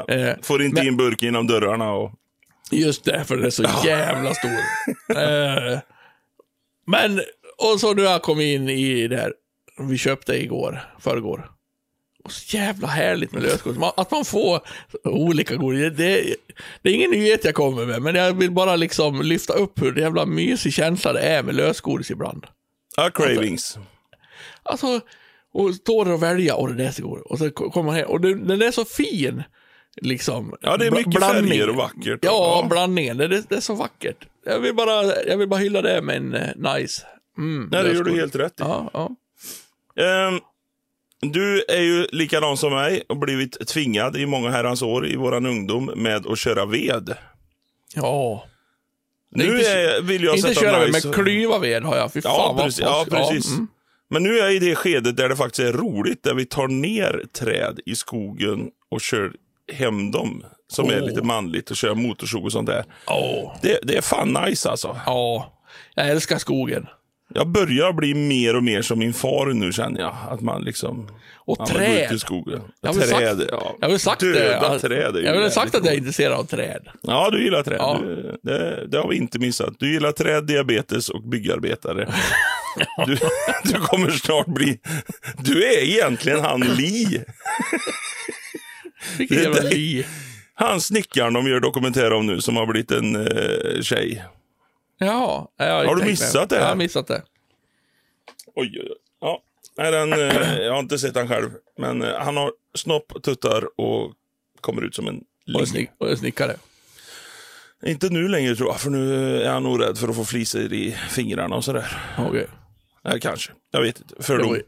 Eh, 0.08 0.34
Får 0.42 0.62
inte 0.62 0.80
men- 0.80 0.86
in 0.88 0.96
burken 0.96 1.26
genom 1.26 1.46
dörrarna. 1.46 1.92
Och... 1.92 2.12
Just 2.70 3.04
det, 3.04 3.24
för 3.24 3.36
den 3.36 3.46
är 3.46 3.50
så 3.50 3.64
jävla 3.84 4.34
stor. 4.34 4.50
eh, 5.16 5.78
men, 6.86 7.20
och 7.72 7.80
så 7.80 7.94
nu 7.94 8.02
har 8.04 8.12
jag 8.12 8.22
kommit 8.22 8.44
in 8.54 8.68
i 8.70 9.08
det 9.08 9.16
här, 9.16 9.32
vi 9.78 9.98
köpte 9.98 10.34
igår, 10.42 10.80
förrgår. 11.00 11.50
Och 12.26 12.32
så 12.32 12.56
jävla 12.56 12.88
härligt 12.88 13.32
med 13.32 13.42
lösgodis. 13.42 13.82
Att 13.96 14.10
man 14.10 14.24
får 14.24 14.60
olika 15.04 15.56
godis, 15.56 15.92
det, 15.96 16.34
det 16.82 16.90
är 16.90 16.94
ingen 16.94 17.10
nyhet 17.10 17.44
jag 17.44 17.54
kommer 17.54 17.86
med, 17.86 18.02
men 18.02 18.14
jag 18.14 18.32
vill 18.32 18.50
bara 18.50 18.76
liksom 18.76 19.22
lyfta 19.22 19.52
upp 19.52 19.82
hur 19.82 19.96
jävla 20.00 20.26
mysig 20.26 20.72
känsla 20.72 21.12
det 21.12 21.20
är 21.20 21.42
med 21.42 21.54
lösgodis 21.54 22.10
ibland. 22.10 22.46
Ja, 22.96 23.10
cravings. 23.14 23.78
Alltså, 24.62 25.00
och 25.52 25.74
står 25.74 26.04
där 26.04 26.12
och 26.12 26.22
välja, 26.22 26.54
och 26.54 26.68
det 26.68 26.74
där 26.84 26.90
ska 26.90 27.02
gå. 27.02 27.18
Och 27.18 27.38
så 27.38 27.50
kommer 27.50 27.86
man 27.86 27.94
hem, 27.94 28.08
och 28.08 28.20
det, 28.20 28.34
den 28.34 28.62
är 28.62 28.70
så 28.70 28.84
fin. 28.84 29.42
Liksom. 30.02 30.54
Ja, 30.60 30.76
det 30.76 30.86
är 30.86 30.90
mycket 30.90 31.14
blandning. 31.14 31.48
färger 31.50 31.68
och 31.68 31.76
vackert. 31.76 32.18
Ja, 32.22 32.60
Ja. 32.62 32.66
blandningen. 32.70 33.16
Det, 33.16 33.28
det, 33.28 33.52
är 33.56 33.60
så 33.60 33.74
vackert. 33.74 34.26
Jag 34.46 34.60
vill 34.60 34.74
bara, 34.74 35.02
jag 35.26 35.36
vill 35.36 35.48
bara 35.48 35.60
hylla 35.60 35.82
det 35.82 36.02
med 36.02 36.16
en 36.16 36.34
eh, 36.34 36.74
nice. 36.74 37.02
Mm, 37.38 37.68
Nej, 37.72 37.82
det 37.84 37.92
gör 37.92 38.04
du 38.04 38.16
helt 38.16 38.36
rätt 38.36 38.52
i. 38.52 38.54
Ja, 38.62 38.90
ja. 38.92 39.10
Ehm, 40.04 40.40
du 41.32 41.64
är 41.68 41.80
ju 41.82 42.06
likadan 42.12 42.56
som 42.56 42.72
mig 42.72 43.02
och 43.08 43.16
blivit 43.16 43.68
tvingad 43.68 44.16
i 44.16 44.26
många 44.26 44.50
herrans 44.50 44.82
år 44.82 45.06
i 45.08 45.16
våran 45.16 45.46
ungdom 45.46 45.90
med 45.96 46.26
att 46.26 46.38
köra 46.38 46.66
ved. 46.66 47.14
ja. 47.94 48.44
Nu 49.30 49.44
inte- 49.58 49.70
är, 49.70 50.02
vill 50.02 50.22
jag 50.24 50.36
Inte 50.36 50.48
sätta 50.48 50.60
köra 50.60 50.86
nice... 50.86 51.06
med 51.08 51.14
klyva 51.14 51.58
ved 51.58 51.82
har 51.82 51.96
jag. 51.96 52.12
Fy 52.12 52.22
fan 52.22 52.32
Ja, 52.36 52.52
vad 52.56 52.64
precis. 52.64 52.80
Ja, 52.80 53.06
precis. 53.10 53.50
mm. 53.50 53.66
Men 54.10 54.22
nu 54.22 54.38
är 54.38 54.42
jag 54.44 54.54
i 54.54 54.58
det 54.58 54.74
skedet 54.74 55.16
där 55.16 55.28
det 55.28 55.36
faktiskt 55.36 55.68
är 55.68 55.72
roligt, 55.72 56.22
där 56.22 56.34
vi 56.34 56.44
tar 56.46 56.68
ner 56.68 57.22
träd 57.38 57.80
i 57.86 57.94
skogen 57.94 58.70
och 58.90 59.00
kör 59.00 59.32
hem 59.72 60.10
dem. 60.10 60.44
Som 60.68 60.90
är 60.90 61.00
Åh. 61.02 61.08
lite 61.08 61.22
manligt 61.22 61.70
och 61.70 61.76
kör 61.76 61.94
motorsåg 61.94 62.44
och 62.44 62.52
sånt 62.52 62.66
där. 62.68 62.84
Åh, 63.06 63.56
Det, 63.62 63.78
det 63.82 63.96
är 63.96 64.02
fan 64.02 64.38
nice 64.46 64.70
alltså. 64.70 65.00
ja. 65.06 65.52
Jag 65.94 66.08
älskar 66.08 66.38
skogen. 66.38 66.86
Jag 67.34 67.48
börjar 67.48 67.92
bli 67.92 68.14
mer 68.14 68.56
och 68.56 68.62
mer 68.64 68.82
som 68.82 68.98
min 68.98 69.14
far 69.14 69.46
nu 69.46 69.72
känner 69.72 70.00
jag. 70.00 70.16
Att 70.30 70.40
man 70.40 70.62
liksom... 70.64 71.08
Och 71.48 71.56
ja, 71.60 71.66
man 71.72 71.82
går 71.82 71.82
ut 71.82 71.88
i 72.04 72.06
träd. 72.08 72.20
skogen. 72.20 72.60
Jag 72.80 72.88
har 72.88 72.94
väl 73.00 73.08
sagt- 73.08 73.18
träd, 73.20 73.48
ja. 73.50 73.76
Jag 73.80 73.90
har 73.90 73.98
sagt 73.98 74.20
Döda 74.20 74.72
det. 74.72 74.78
träd 74.80 75.16
jag 75.24 75.42
har 75.42 75.48
sagt 75.50 75.74
att 75.74 75.84
jag 75.84 75.94
är 75.94 75.98
intresserad 75.98 76.32
av 76.32 76.44
träd. 76.44 76.88
Ja, 77.02 77.30
du 77.30 77.44
gillar 77.44 77.62
träd. 77.62 77.76
Ja. 77.80 78.00
Du, 78.02 78.38
det, 78.42 78.86
det 78.88 78.98
har 78.98 79.08
vi 79.08 79.16
inte 79.16 79.38
missat. 79.38 79.74
Du 79.78 79.92
gillar 79.92 80.12
träd, 80.12 80.46
diabetes 80.46 81.08
och 81.08 81.22
byggarbetare. 81.22 82.14
Du, 83.06 83.18
du 83.64 83.80
kommer 83.80 84.10
snart 84.10 84.46
bli... 84.46 84.78
Du 85.38 85.64
är 85.64 85.82
egentligen 85.84 86.40
han 86.40 86.60
Li. 86.60 87.24
Vilken 89.18 89.42
jävla 89.42 89.60
li. 89.62 90.06
Han 90.54 90.80
snickaren 90.80 91.32
de 91.32 91.46
gör 91.48 91.60
dokumentär 91.60 92.12
om 92.12 92.26
nu 92.26 92.40
som 92.40 92.56
har 92.56 92.66
blivit 92.66 92.90
en 92.90 93.16
eh, 93.26 93.80
tjej. 93.82 94.24
Jaha. 94.98 95.46
jag 95.56 95.84
Har 95.86 95.96
du 95.96 96.04
missat 96.04 96.50
det? 96.50 96.56
Jag 96.56 96.64
har 96.66 96.74
missat 96.76 97.06
det. 97.06 97.22
Oj, 98.54 98.70
oj, 98.80 98.88
oj. 98.90 98.96
Ja. 99.20 99.42
Nej, 99.78 99.92
den, 99.92 100.12
eh, 100.12 100.56
jag 100.58 100.72
har 100.72 100.78
inte 100.80 100.98
sett 100.98 101.14
han 101.16 101.28
själv. 101.28 101.50
Men 101.78 102.02
eh, 102.02 102.14
han 102.18 102.36
har 102.36 102.52
snopp, 102.74 103.22
tuttar 103.22 103.80
och 103.80 104.12
kommer 104.60 104.82
ut 104.82 104.94
som 104.94 105.08
en 105.08 105.16
Och 105.54 105.54
en, 105.54 105.60
li. 105.60 105.66
snick, 105.66 105.90
och 105.98 106.18
snickare. 106.18 106.56
Inte 107.86 108.08
nu 108.08 108.28
längre 108.28 108.56
tror 108.56 108.68
jag, 108.68 108.80
för 108.80 108.90
nu 108.90 109.36
är 109.42 109.50
han 109.50 109.62
nog 109.62 109.82
rädd 109.82 109.98
för 109.98 110.08
att 110.08 110.16
få 110.16 110.24
flisor 110.24 110.60
i 110.72 110.92
fingrarna 111.10 111.56
och 111.56 111.64
sådär. 111.64 111.86
Okej. 112.18 112.46
Nej, 113.04 113.20
kanske. 113.20 113.52
Jag 113.70 113.82
vet 113.82 114.00
inte. 114.00 114.22
Fördom. 114.22 114.60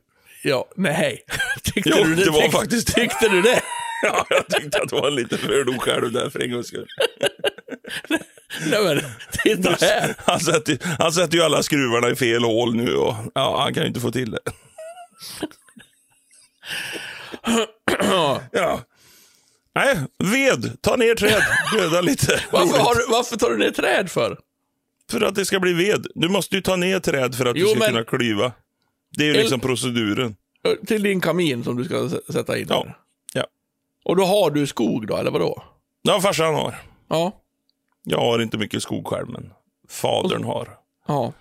Ja, 0.44 0.68
nej. 0.76 1.24
Tyckte 1.62 1.90
Jo, 1.96 2.04
du 2.04 2.14
det? 2.14 2.24
det 2.24 2.30
var 2.30 2.40
Tyck- 2.42 2.50
faktiskt- 2.52 2.94
Tyckte 2.94 3.28
du 3.28 3.42
det? 3.42 3.60
Ja, 4.02 4.26
jag 4.30 4.46
tyckte 4.48 4.78
att 4.82 4.88
det 4.88 4.96
var 4.96 5.08
en 5.08 5.14
liten 5.14 5.38
fördom 5.38 5.78
själv 5.78 6.12
där 6.12 6.30
för 6.30 6.40
en 6.42 6.52
gångs 6.52 6.66
skull. 6.66 6.86
Nej 8.70 8.84
men, 8.84 9.00
titta 9.44 9.70
här. 9.80 10.14
Han 10.18 10.40
sätter, 10.40 10.78
han 11.02 11.12
sätter 11.12 11.36
ju 11.38 11.42
alla 11.42 11.62
skruvarna 11.62 12.10
i 12.10 12.16
fel 12.16 12.44
hål 12.44 12.74
nu 12.74 12.94
och 12.94 13.14
ja, 13.34 13.60
han 13.62 13.74
kan 13.74 13.82
ju 13.82 13.88
inte 13.88 14.00
få 14.00 14.10
till 14.10 14.30
det. 14.30 14.38
Ja. 18.52 18.80
Nej, 19.74 19.96
ved. 20.24 20.82
Ta 20.82 20.96
ner 20.96 21.14
träd. 21.14 21.42
Döda 21.72 22.00
lite. 22.00 22.40
Varför, 22.52 22.78
har 22.78 23.10
varför 23.10 23.36
tar 23.36 23.50
du 23.50 23.56
ner 23.58 23.70
träd 23.70 24.10
för? 24.10 24.38
För 25.10 25.20
att 25.20 25.34
det 25.34 25.44
ska 25.44 25.60
bli 25.60 25.72
ved. 25.72 26.06
Du 26.14 26.28
måste 26.28 26.54
ju 26.56 26.62
ta 26.62 26.76
ner 26.76 27.00
träd 27.00 27.34
för 27.34 27.46
att 27.46 27.56
Jo, 27.56 27.64
du 27.66 27.70
ska 27.70 27.78
men- 27.78 27.88
kunna 27.88 28.04
klyva. 28.04 28.52
Det 29.16 29.22
är 29.22 29.26
ju 29.26 29.32
El- 29.34 29.40
liksom 29.40 29.60
proceduren. 29.60 30.36
Till 30.86 31.02
din 31.02 31.20
kamin 31.20 31.64
som 31.64 31.76
du 31.76 31.84
ska 31.84 32.08
sätta 32.32 32.58
in 32.58 32.66
Ja. 32.70 32.86
Ja. 33.34 33.46
Och 34.04 34.16
då 34.16 34.24
har 34.24 34.50
du 34.50 34.66
skog 34.66 35.06
då, 35.06 35.16
eller 35.16 35.30
vadå? 35.30 35.62
Ja, 36.02 36.20
farsan 36.20 36.54
har. 36.54 36.74
Ja. 37.08 37.32
Jag 38.10 38.18
har 38.20 38.38
inte 38.42 38.58
mycket 38.58 38.82
skog 38.82 39.06
själv, 39.06 39.28
men 39.28 39.52
fadern 39.88 40.44
har. 40.44 40.68
Ja. 41.08 41.32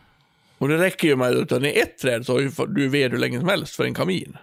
Och 0.57 0.68
det 0.70 0.78
räcker 0.78 1.07
ju 1.07 1.15
med 1.15 1.38
att 1.38 1.49
ta 1.49 1.59
ner 1.59 1.78
ett 1.78 1.97
träd 1.97 2.26
så 2.26 2.34
har 2.34 2.68
du 2.68 2.88
ved 2.88 3.11
hur 3.11 3.18
länge 3.20 3.39
som 3.39 3.49
helst 3.49 3.76
för 3.76 3.84
en 3.84 3.93
kamin. 3.93 4.38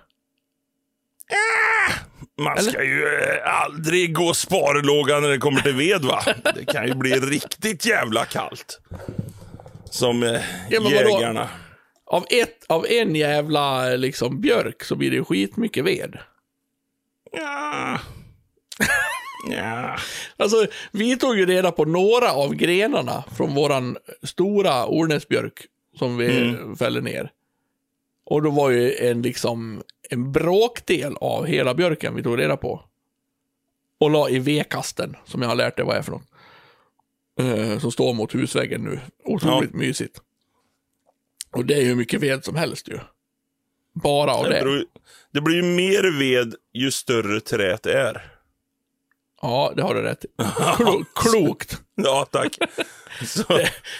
Man 2.38 2.62
ska 2.62 2.82
ju 2.84 3.04
eh, 3.06 3.62
aldrig 3.64 4.14
gå 4.14 4.34
sparlåga 4.34 5.20
när 5.20 5.28
det 5.28 5.38
kommer 5.38 5.60
till 5.60 5.74
ved 5.74 6.02
va. 6.02 6.22
Det 6.54 6.64
kan 6.64 6.86
ju 6.88 6.94
bli 6.94 7.10
riktigt 7.10 7.86
jävla 7.86 8.24
kallt. 8.24 8.80
Som 9.90 10.22
eh, 10.22 10.40
Ja, 10.70 10.80
vadå? 10.80 10.90
jägarna. 10.90 11.48
Av, 12.06 12.24
ett, 12.30 12.64
av 12.68 12.86
en 12.86 13.14
jävla 13.14 13.88
liksom, 13.96 14.40
björk 14.40 14.84
så 14.84 14.96
blir 14.96 15.10
det 15.10 15.24
skitmycket 15.24 15.84
ved. 15.84 16.18
Ja. 17.32 17.98
Ja. 19.50 19.96
Alltså, 20.36 20.66
vi 20.92 21.16
tog 21.16 21.38
ju 21.38 21.46
reda 21.46 21.72
på 21.72 21.84
några 21.84 22.32
av 22.32 22.54
grenarna 22.54 23.24
från 23.36 23.54
våran 23.54 23.96
stora 24.22 24.86
ornäsbjörk 24.86 25.66
som 25.98 26.16
vi 26.16 26.48
Mm. 26.48 26.76
fäller 26.76 27.00
ner. 27.00 27.30
Och 28.26 28.42
då 28.42 28.50
var 28.50 28.70
ju 28.70 28.94
en 28.94 29.22
liksom 29.22 29.82
en 30.10 30.32
bråkdel 30.32 31.16
av 31.20 31.44
hela 31.46 31.74
björken 31.74 32.14
vi 32.14 32.22
tog 32.22 32.38
reda 32.38 32.56
på. 32.56 32.84
Och 34.00 34.10
la 34.10 34.28
i 34.28 34.38
vedkasten, 34.38 35.16
som 35.24 35.42
jag 35.42 35.48
har 35.48 35.56
lärt 35.56 35.76
dig 35.76 35.84
vad 35.86 35.96
är 35.96 36.02
för 36.02 36.12
något. 36.12 36.28
Eh, 37.40 37.78
som 37.78 37.92
står 37.92 38.14
mot 38.14 38.34
husväggen 38.34 38.80
nu. 38.80 39.00
Otroligt 39.24 39.74
mysigt. 39.74 40.20
Och 41.52 41.64
det 41.64 41.74
är 41.74 41.80
ju 41.80 41.86
hur 41.86 41.94
mycket 41.96 42.20
ved 42.20 42.44
som 42.44 42.56
helst 42.56 42.88
ju. 42.88 42.98
Bara 44.02 44.34
av 44.34 44.44
Det, 44.44 44.50
det. 44.50 44.60
beror, 44.64 44.84
det 45.32 45.40
blir 45.40 45.56
ju 45.56 45.62
mer 45.62 46.18
ved 46.18 46.54
ju 46.72 46.90
större 46.90 47.40
träet 47.40 47.86
är. 47.86 48.33
Ja, 49.46 49.72
det 49.76 49.82
har 49.82 49.94
du 49.94 50.02
rätt. 50.02 50.24
Klo- 50.76 51.04
Klokt. 51.14 51.80
Ja, 51.94 52.26
tack. 52.32 52.58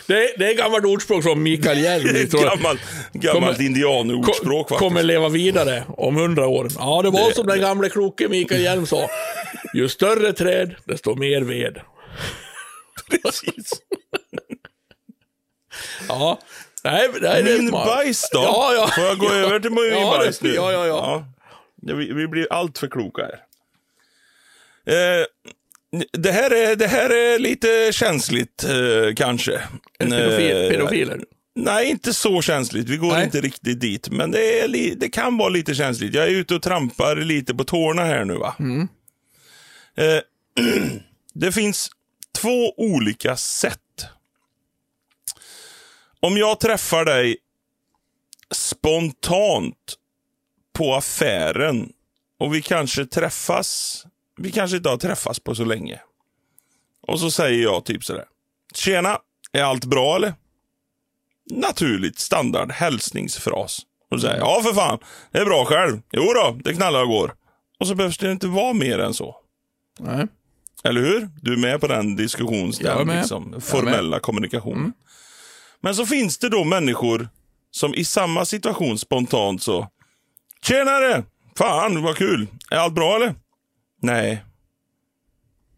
Det 0.07 0.15
är, 0.15 0.39
det 0.39 0.51
är 0.51 0.55
gammalt 0.55 0.85
ordspråk 0.85 1.23
från 1.23 1.43
Mikael 1.43 1.79
Hjelm. 1.79 2.05
det 2.13 2.33
gammalt, 2.43 2.81
gammalt 3.13 3.61
indianordspråk 3.61 4.69
faktiskt. 4.69 4.79
kommer 4.89 5.03
leva 5.03 5.29
vidare 5.29 5.85
om 5.89 6.17
hundra 6.17 6.47
år. 6.47 6.69
Ja, 6.79 7.03
det 7.03 7.11
var 7.11 7.29
Det- 7.29 7.35
som 7.35 7.47
den 7.47 7.61
gamle 7.61 7.89
kloke 7.89 8.29
Mikael 8.29 8.61
Hjelm 8.63 8.87
sa. 8.87 9.09
Ju 9.75 9.89
större 9.89 10.33
träd, 10.33 10.75
desto 10.85 11.15
mer 11.15 11.41
ved. 11.43 11.81
Precis. 13.11 13.71
Ja, 16.09 16.39
nej, 16.85 17.09
nej 17.21 17.43
det 17.43 17.53
är 17.53 17.59
Min 17.59 17.71
bajs 17.71 18.31
då? 18.33 18.39
Ja, 18.43 18.73
ja. 18.75 18.87
Får 18.95 19.05
jag 19.05 19.19
gå 19.19 19.29
över 19.33 19.61
till 19.61 19.71
min 19.71 19.85
Ja, 19.91 20.13
det- 20.13 20.19
bajs 20.19 20.43
nu? 20.43 20.55
ja, 20.55 20.73
ja, 20.73 20.87
ja. 20.87 21.27
Ja, 21.83 21.95
Vi, 21.95 22.13
vi 22.13 22.29
blir 22.29 22.47
allt 22.51 22.79
för 22.79 22.87
kloka 22.89 23.23
här. 23.23 23.41
Eh, 24.87 25.25
det, 26.13 26.33
här 26.33 26.51
är, 26.51 26.77
det 26.77 26.87
här 26.87 27.11
är 27.11 27.39
lite 27.39 27.93
känsligt 27.93 28.65
eh, 28.65 29.15
kanske. 29.17 29.63
Pedofil, 29.99 30.57
Eh, 30.57 30.71
pedofiler. 30.71 31.25
Nej, 31.57 31.91
inte 31.91 32.15
så 32.15 32.43
känsligt. 32.43 32.89
Vi 32.89 32.97
går 32.97 33.13
Nej. 33.13 33.25
inte 33.25 33.41
riktigt 33.41 33.81
dit. 33.81 34.09
Men 34.11 34.31
det, 34.31 34.61
är 34.61 34.95
det 34.97 35.09
kan 35.09 35.37
vara 35.37 35.49
lite 35.49 35.75
känsligt. 35.75 36.15
Jag 36.15 36.25
är 36.25 36.31
ute 36.31 36.55
och 36.55 36.63
trampar 36.63 37.17
lite 37.17 37.55
på 37.55 37.65
tårna 37.65 38.05
här 38.05 38.25
nu 38.25 38.35
va. 38.35 38.57
Mm. 38.59 38.89
Eh, 39.97 40.21
det 41.35 41.53
finns 41.53 41.91
två 42.33 42.75
olika 42.77 43.37
sätt. 43.37 43.81
Om 46.21 46.37
jag 46.37 46.61
träffar 46.61 47.05
dig 47.05 47.37
spontant 48.51 49.95
på 50.73 50.95
affären 50.95 51.93
och 52.39 52.55
vi 52.55 52.63
kanske 52.63 53.07
träffas, 53.07 54.03
vi 54.37 54.53
kanske 54.53 54.77
inte 54.77 54.89
har 54.89 54.97
träffats 54.97 55.41
på 55.41 55.55
så 55.55 55.65
länge. 55.65 56.01
Och 57.07 57.21
så 57.21 57.31
säger 57.31 57.63
jag 57.63 57.85
typ 57.85 58.05
sådär. 58.05 58.25
Tjena, 58.75 59.19
är 59.53 59.63
allt 59.63 59.85
bra 59.85 60.17
eller? 60.17 60.35
Naturligt 61.51 62.19
standard 62.19 62.73
hälsningsfras. 62.73 63.81
Och 64.11 64.21
säger 64.21 64.39
ja 64.39 64.61
för 64.63 64.73
fan, 64.73 64.99
det 65.33 65.39
är 65.39 65.45
bra 65.45 65.65
själv. 65.65 66.01
Jo 66.13 66.23
då, 66.23 66.59
det 66.65 66.75
knallar 66.75 67.03
och 67.03 67.09
går. 67.09 67.35
Och 67.81 67.87
så 67.87 67.95
behövs 67.95 68.19
det 68.19 68.33
inte 68.33 68.47
vara 68.47 68.73
mer 68.73 68.99
än 68.99 69.15
så. 69.15 69.37
Nej. 70.01 70.27
Eller 70.85 71.01
hur? 71.01 71.29
Du 71.43 71.53
är 71.53 71.57
med 71.57 71.81
på 71.81 71.87
den 71.87 72.17
diskussions, 72.17 72.81
Jag 72.81 72.93
är 72.93 72.99
den 72.99 73.07
med. 73.07 73.19
liksom, 73.19 73.61
formella 73.61 74.21
kommunikationen. 74.21 74.79
Mm. 74.79 74.93
Men 75.81 75.95
så 75.95 76.07
finns 76.07 76.39
det 76.39 76.49
då 76.49 76.65
människor 76.65 77.29
som 77.71 77.95
i 77.95 78.05
samma 78.05 78.45
situation 78.45 78.99
spontant 78.99 79.63
så. 79.63 79.89
Tjenare! 80.63 81.25
Fan 81.59 82.03
vad 82.03 82.17
kul! 82.17 82.47
Är 82.71 82.77
allt 82.77 82.95
bra 82.95 83.17
eller? 83.17 83.35
Nej. 84.05 84.45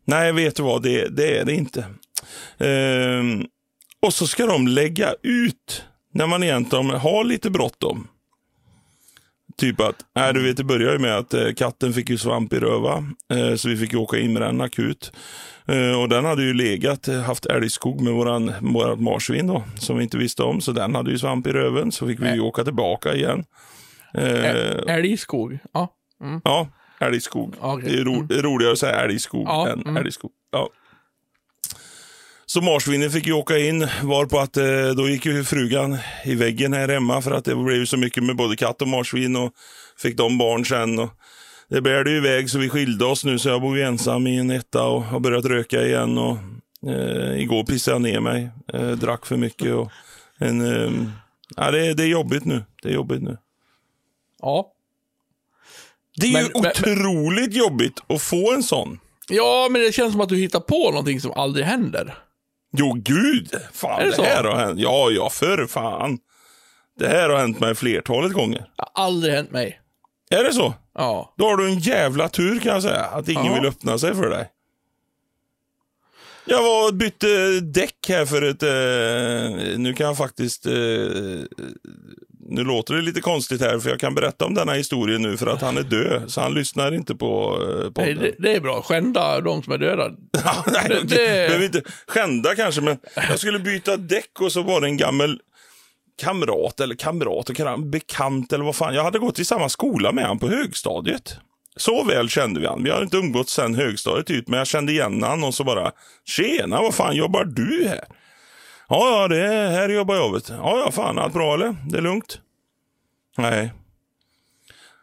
Nej, 0.05 0.33
vet 0.33 0.57
du 0.57 0.62
vad? 0.62 0.83
Det, 0.83 1.09
det 1.09 1.39
är 1.39 1.45
det 1.45 1.55
inte. 1.55 1.85
Ehm, 2.59 3.47
och 4.01 4.14
så 4.14 4.27
ska 4.27 4.47
de 4.47 4.68
lägga 4.68 5.14
ut 5.22 5.85
när 6.12 6.27
man 6.27 6.43
egentligen 6.43 6.91
har 6.91 7.24
lite 7.24 7.51
bråttom. 7.51 8.09
Typ 9.57 9.81
att, 9.81 9.97
nej 10.14 10.35
du 10.35 10.43
vet 10.43 10.57
det 10.57 10.64
började 10.64 10.93
ju 10.93 10.99
med 10.99 11.16
att 11.16 11.35
eh, 11.35 11.53
katten 11.53 11.93
fick 11.93 12.11
ju 12.11 12.18
svamp 12.18 12.53
i 12.53 12.61
röva. 12.61 13.05
Eh, 13.33 13.55
så 13.55 13.68
vi 13.68 13.77
fick 13.77 13.93
ju 13.93 13.99
åka 13.99 14.18
in 14.18 14.33
med 14.33 14.43
den 14.43 14.61
akut. 14.61 15.12
Eh, 15.66 16.01
och 16.01 16.09
den 16.09 16.24
hade 16.24 16.43
ju 16.43 16.55
legat, 16.55 17.09
eh, 17.09 17.20
haft 17.20 17.47
älgskog 17.47 18.01
med 18.01 18.12
våran, 18.12 18.53
vårat 18.61 19.01
marsvin 19.01 19.47
då. 19.47 19.64
Som 19.79 19.97
vi 19.97 20.03
inte 20.03 20.18
visste 20.18 20.43
om. 20.43 20.61
Så 20.61 20.72
den 20.72 20.95
hade 20.95 21.11
ju 21.11 21.18
svamp 21.18 21.47
i 21.47 21.53
röven. 21.53 21.93
Så 21.93 22.07
fick 22.07 22.20
vi 22.20 22.33
ju 22.35 22.41
åka 22.41 22.64
tillbaka 22.64 23.14
igen. 23.14 23.45
Eh, 24.14 24.95
Älgskog. 24.95 25.59
Ja. 25.72 25.93
ja, 26.45 26.68
älgskog. 27.01 27.55
Okej. 27.61 27.90
Det 27.90 28.01
är 28.01 28.05
ro, 28.05 28.22
det 28.22 28.38
är 28.38 28.42
roligare 28.42 28.72
att 28.72 28.78
säga 28.78 29.01
älgskog 29.01 29.47
Ja, 29.47 29.68
än 29.68 29.80
mm. 29.80 29.97
älgskog. 29.97 30.30
Ja. 30.53 30.68
Så 32.49 32.61
marsvinen 32.61 33.11
fick 33.11 33.26
ju 33.26 33.32
åka 33.32 33.59
in, 33.59 33.88
var 34.03 34.26
på 34.26 34.38
att 34.38 34.57
eh, 34.57 34.88
då 34.97 35.09
gick 35.09 35.26
ju 35.26 35.44
frugan 35.44 35.97
i 36.24 36.34
väggen 36.34 36.72
här 36.72 36.88
hemma 36.88 37.22
för 37.22 37.30
att 37.30 37.44
det 37.44 37.57
blev 37.57 37.84
så 37.84 37.97
mycket 37.97 38.22
med 38.22 38.36
både 38.36 38.57
katt 38.57 38.82
och 38.82 38.88
marsvin 38.88 39.36
och 39.36 39.53
fick 39.99 40.16
de 40.16 40.38
barn 40.38 40.64
sen. 40.64 40.99
Och 40.99 41.11
det 41.68 41.80
bärde 41.80 42.11
ju 42.11 42.16
iväg 42.16 42.51
så 42.51 42.59
vi 42.59 42.68
skilde 42.68 43.05
oss 43.05 43.24
nu 43.24 43.38
så 43.38 43.49
jag 43.49 43.61
bor 43.61 43.76
ju 43.76 43.82
ensam 43.82 44.26
i 44.26 44.38
en 44.38 44.51
etta 44.51 44.86
och 44.86 45.03
har 45.03 45.20
börjat 45.20 45.44
röka 45.44 45.82
igen. 45.82 46.18
Och, 46.18 46.36
eh, 46.90 47.40
igår 47.40 47.64
pissade 47.64 47.94
jag 47.94 48.03
ner 48.03 48.20
mig, 48.20 48.51
eh, 48.72 48.90
drack 48.90 49.26
för 49.26 49.36
mycket 49.36 49.74
och 49.74 49.90
en, 50.38 50.61
eh, 50.61 50.92
ja, 51.57 51.70
det, 51.70 51.94
det 51.94 52.03
är 52.03 52.09
jobbigt 52.09 52.44
nu. 52.44 52.64
Det 52.82 52.88
är 52.88 52.92
jobbigt 52.92 53.22
nu. 53.22 53.36
Ja. 54.42 54.72
Det 56.17 56.27
är 56.27 56.31
ju 56.31 56.33
Men- 56.55 56.62
men- 56.62 56.71
otroligt 56.71 57.55
jobbigt 57.55 58.01
att 58.09 58.23
få 58.23 58.53
en 58.53 58.62
sån. 58.62 59.01
Ja, 59.29 59.69
men 59.71 59.83
det 59.83 59.93
känns 59.93 60.12
som 60.12 60.21
att 60.21 60.29
du 60.29 60.37
hittar 60.37 60.61
på 60.61 60.91
någonting 60.91 61.21
som 61.21 61.33
aldrig 61.33 61.67
händer. 61.67 62.14
Jo, 62.77 62.93
gud. 63.05 63.51
Fan, 63.73 64.01
Är 64.01 64.05
det, 64.05 64.11
det 64.11 64.17
så? 64.17 64.23
här 64.23 64.45
har 64.45 64.57
hänt. 64.57 64.81
Ja, 64.81 65.11
ja, 65.11 65.31
för 65.31 65.67
fan. 65.67 66.19
Det 66.99 67.09
här 67.09 67.29
har 67.29 67.39
hänt 67.39 67.61
mig 67.61 67.75
flertalet 67.75 68.33
gånger. 68.33 68.59
Det 68.59 68.85
har 68.95 69.05
aldrig 69.05 69.35
hänt 69.35 69.51
mig. 69.51 69.81
Är 70.31 70.45
det 70.45 70.53
så? 70.53 70.75
Ja. 70.95 71.35
Då 71.39 71.45
har 71.49 71.57
du 71.57 71.67
en 71.69 71.79
jävla 71.79 72.29
tur 72.29 72.59
kan 72.59 72.73
jag 72.73 72.83
säga. 72.83 73.03
Att 73.05 73.29
ingen 73.29 73.47
Ja. 73.47 73.55
vill 73.55 73.67
öppna 73.67 73.99
sig 73.99 74.14
för 74.14 74.31
dig. 74.31 74.49
Jag 76.49 76.62
var 76.62 76.89
och 76.89 76.95
bytte 76.95 77.61
däck 77.61 77.97
här 78.09 78.27
för 78.27 78.43
ett... 78.43 78.62
Eh, 78.62 79.79
nu 79.79 79.95
kan 79.95 80.07
jag 80.07 80.17
faktiskt... 80.17 80.67
Eh, 80.67 80.73
nu 82.49 82.64
låter 82.64 82.94
det 82.94 83.03
lite 83.03 83.20
konstigt 83.20 83.61
här, 83.61 83.78
för 83.78 83.90
jag 83.90 84.01
kan 84.01 84.14
berätta 84.14 84.44
om 84.44 84.55
denna 84.55 84.72
historien 84.72 85.22
nu 85.22 85.36
för 85.36 85.47
att 85.47 85.61
han 85.62 85.78
är 85.78 85.82
död. 85.82 86.22
Så 86.26 86.40
han 86.40 86.55
lyssnar 86.55 86.94
inte 86.94 87.14
på 87.14 87.59
eh, 87.62 87.76
Nej, 87.82 88.14
podden. 88.14 88.18
det, 88.18 88.34
det 88.38 88.57
är 88.57 88.61
bra. 88.61 88.82
Skända 88.82 89.40
de 89.40 89.62
som 89.62 89.72
är 89.72 89.78
döda. 89.78 90.09
Nej, 90.66 91.01
Det- 91.05 91.59
det, 91.59 91.64
inte 91.64 91.82
skända 92.07 92.55
kanske, 92.55 92.80
men 92.80 92.99
jag 93.14 93.38
skulle 93.38 93.59
byta 93.59 93.97
däck 93.97 94.40
och 94.40 94.53
så 94.53 94.62
var 94.62 94.80
det 94.80 94.86
en 94.86 94.97
gammal 94.97 95.40
kamrat, 96.22 96.80
eller 96.80 96.94
kamrat, 96.94 97.51
och 97.51 97.57
kan- 97.57 97.90
bekant 97.90 98.53
eller 98.53 98.64
vad 98.64 98.76
fan. 98.76 98.94
Jag 98.94 99.05
hade 99.05 99.18
gått 99.18 99.38
i 99.38 99.44
samma 99.44 99.68
skola 99.68 100.12
med 100.12 100.24
han 100.26 100.38
på 100.38 100.49
högstadiet. 100.49 101.36
Så 101.76 102.05
väl 102.05 102.28
kände 102.28 102.61
vi 102.61 102.66
han. 102.66 102.82
Vi 102.84 102.90
har 102.90 103.03
inte 103.03 103.16
umgåtts 103.16 103.53
sen 103.53 103.74
högstadiet 103.74 104.30
ut, 104.30 104.49
men 104.49 104.59
jag 104.59 104.66
kände 104.66 104.92
igen 104.92 105.22
han 105.22 105.44
och 105.44 105.55
så 105.55 105.64
bara 105.64 105.92
Tjena, 106.24 106.82
vad 106.82 106.94
fan 106.94 107.16
jobbar 107.16 107.44
du 107.44 107.88
här? 107.88 108.05
Ja, 108.89 109.20
ja, 109.20 109.28
det 109.28 109.39
är 109.39 109.70
här 109.70 109.89
jobbar 109.89 110.14
jag. 110.14 110.32
Vet. 110.32 110.49
Ja, 110.49 110.82
ja, 110.84 110.91
fan, 110.91 111.18
allt 111.18 111.32
bra 111.32 111.55
eller? 111.55 111.76
Det 111.91 111.99
är 111.99 112.03
lugnt? 112.03 112.41
Nej. 113.37 113.72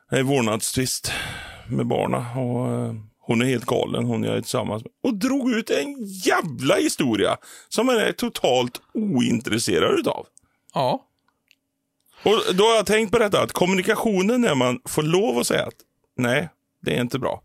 Det 0.10 0.20
är 0.20 0.24
vårdnadstvist 0.24 1.12
med 1.70 1.88
barna 1.88 2.18
och 2.36 2.72
eh, 2.72 2.94
hon 3.20 3.42
är 3.42 3.46
helt 3.46 3.66
galen, 3.66 4.06
hon 4.06 4.24
jag 4.24 4.38
är 4.38 4.42
tillsammans 4.42 4.84
med. 4.84 4.92
Och 5.04 5.18
drog 5.18 5.52
ut 5.52 5.70
en 5.70 6.06
jävla 6.06 6.76
historia 6.76 7.38
som 7.70 7.86
man 7.86 7.98
är 7.98 8.12
totalt 8.12 8.82
ointresserad 8.94 10.00
utav. 10.00 10.26
Ja. 10.74 11.08
Och 12.24 12.56
då 12.56 12.64
har 12.64 12.76
jag 12.76 12.86
tänkt 12.86 13.12
på 13.12 13.20
detta 13.20 13.42
att 13.42 13.52
kommunikationen 13.52 14.42
när 14.42 14.56
man 14.56 14.80
får 14.86 15.04
lov 15.04 15.38
att 15.38 15.48
säga 15.48 15.66
att 15.66 15.76
nej, 16.18 16.50
det 16.82 16.96
är 16.96 17.02
inte 17.02 17.20
bra. 17.20 17.42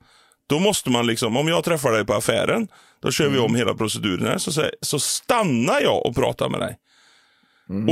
Då 0.48 0.58
måste 0.58 0.90
man 0.90 1.06
liksom, 1.06 1.36
om 1.36 1.48
jag 1.48 1.64
träffar 1.64 1.92
dig 1.92 2.04
på 2.04 2.14
affären, 2.14 2.68
då 3.02 3.10
kör 3.10 3.28
vi 3.28 3.38
om 3.38 3.54
hela 3.54 3.74
proceduren 3.74 4.26
här, 4.26 4.38
så, 4.38 4.52
säger- 4.52 4.74
så 4.80 4.98
stannar 4.98 5.80
jag 5.80 6.06
och 6.06 6.14
pratar 6.14 6.48
med 6.48 6.60
dig. 6.60 6.76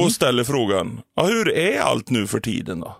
Och 0.04 0.12
ställer 0.12 0.44
frågan, 0.44 1.00
ja, 1.16 1.24
hur 1.26 1.52
är 1.52 1.80
allt 1.80 2.10
nu 2.10 2.26
för 2.26 2.40
tiden 2.40 2.80
då? 2.80 2.96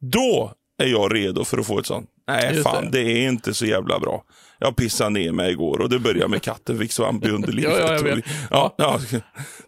Då 0.00 0.52
är 0.78 0.86
jag 0.86 1.14
redo 1.14 1.44
för 1.44 1.58
att 1.58 1.66
få 1.66 1.78
ett 1.78 1.86
sånt. 1.86 2.10
Nej, 2.28 2.50
Just 2.54 2.62
fan, 2.68 2.84
det. 2.90 2.90
det. 3.04 3.12
är 3.24 3.28
inte 3.28 3.54
så 3.54 3.66
jävla 3.66 3.98
bra. 3.98 4.24
Jag 4.58 4.76
pissade 4.76 5.10
ner 5.10 5.32
mig 5.32 5.50
igår 5.52 5.80
och 5.80 5.88
det 5.88 5.98
började 5.98 6.28
med 6.28 6.42
katten 6.42 6.78
fick 6.78 6.92
svamp 6.92 7.26
i 7.26 7.30
underlivet. 7.30 7.72
Ja, 7.72 7.80
ja, 7.80 7.92
jag 7.92 8.02
vet. 8.02 8.24
Ja, 8.50 8.74
ja. 8.78 9.00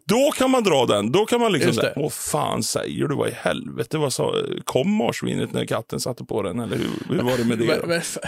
Då 0.05 0.31
kan 0.37 0.51
man 0.51 0.63
dra 0.65 0.87
den. 0.87 1.13
Då 1.13 1.27
kan 1.27 1.41
man 1.41 1.53
liksom 1.53 1.73
säga, 1.75 1.93
åh 1.97 2.11
fan 2.11 2.63
säger 2.63 3.09
du, 3.09 3.15
vad 3.15 3.29
i 3.29 3.33
helvete, 3.37 3.99
vad 3.99 4.13
sa, 4.13 4.35
kom 4.65 4.91
marsvinet 4.97 5.53
när 5.53 5.65
katten 5.65 6.01
satte 6.01 6.25
på 6.25 6.43
den, 6.43 6.61
eller 6.61 6.77
hur, 6.77 6.91
hur 7.17 7.23
var 7.23 7.37
det 7.39 7.45
med 7.45 7.59
det? 7.59 7.65
Men, 7.67 7.81
då? 7.81 7.87
men, 7.87 7.99
f- 7.99 8.19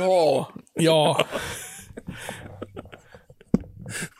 ja. 0.00 0.52
Ja. 0.74 1.26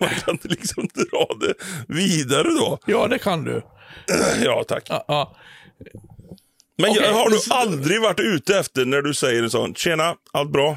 Man 0.00 0.10
kan 0.10 0.38
liksom 0.42 0.88
dra 0.94 1.28
det 1.40 1.54
vidare 1.88 2.48
då. 2.48 2.78
Ja, 2.86 3.06
det 3.06 3.18
kan 3.18 3.44
du. 3.44 3.62
Ja, 4.44 4.64
tack. 4.68 4.84
Ja, 4.88 5.04
ja. 5.08 5.36
Men 6.78 6.90
Okej, 6.90 7.12
har 7.12 7.30
du 7.30 7.38
aldrig 7.54 8.02
varit 8.02 8.20
ute 8.20 8.58
efter 8.58 8.84
när 8.84 9.02
du 9.02 9.14
säger 9.14 9.42
en 9.42 9.50
sån, 9.50 9.74
tjena, 9.74 10.16
allt 10.32 10.50
bra? 10.50 10.76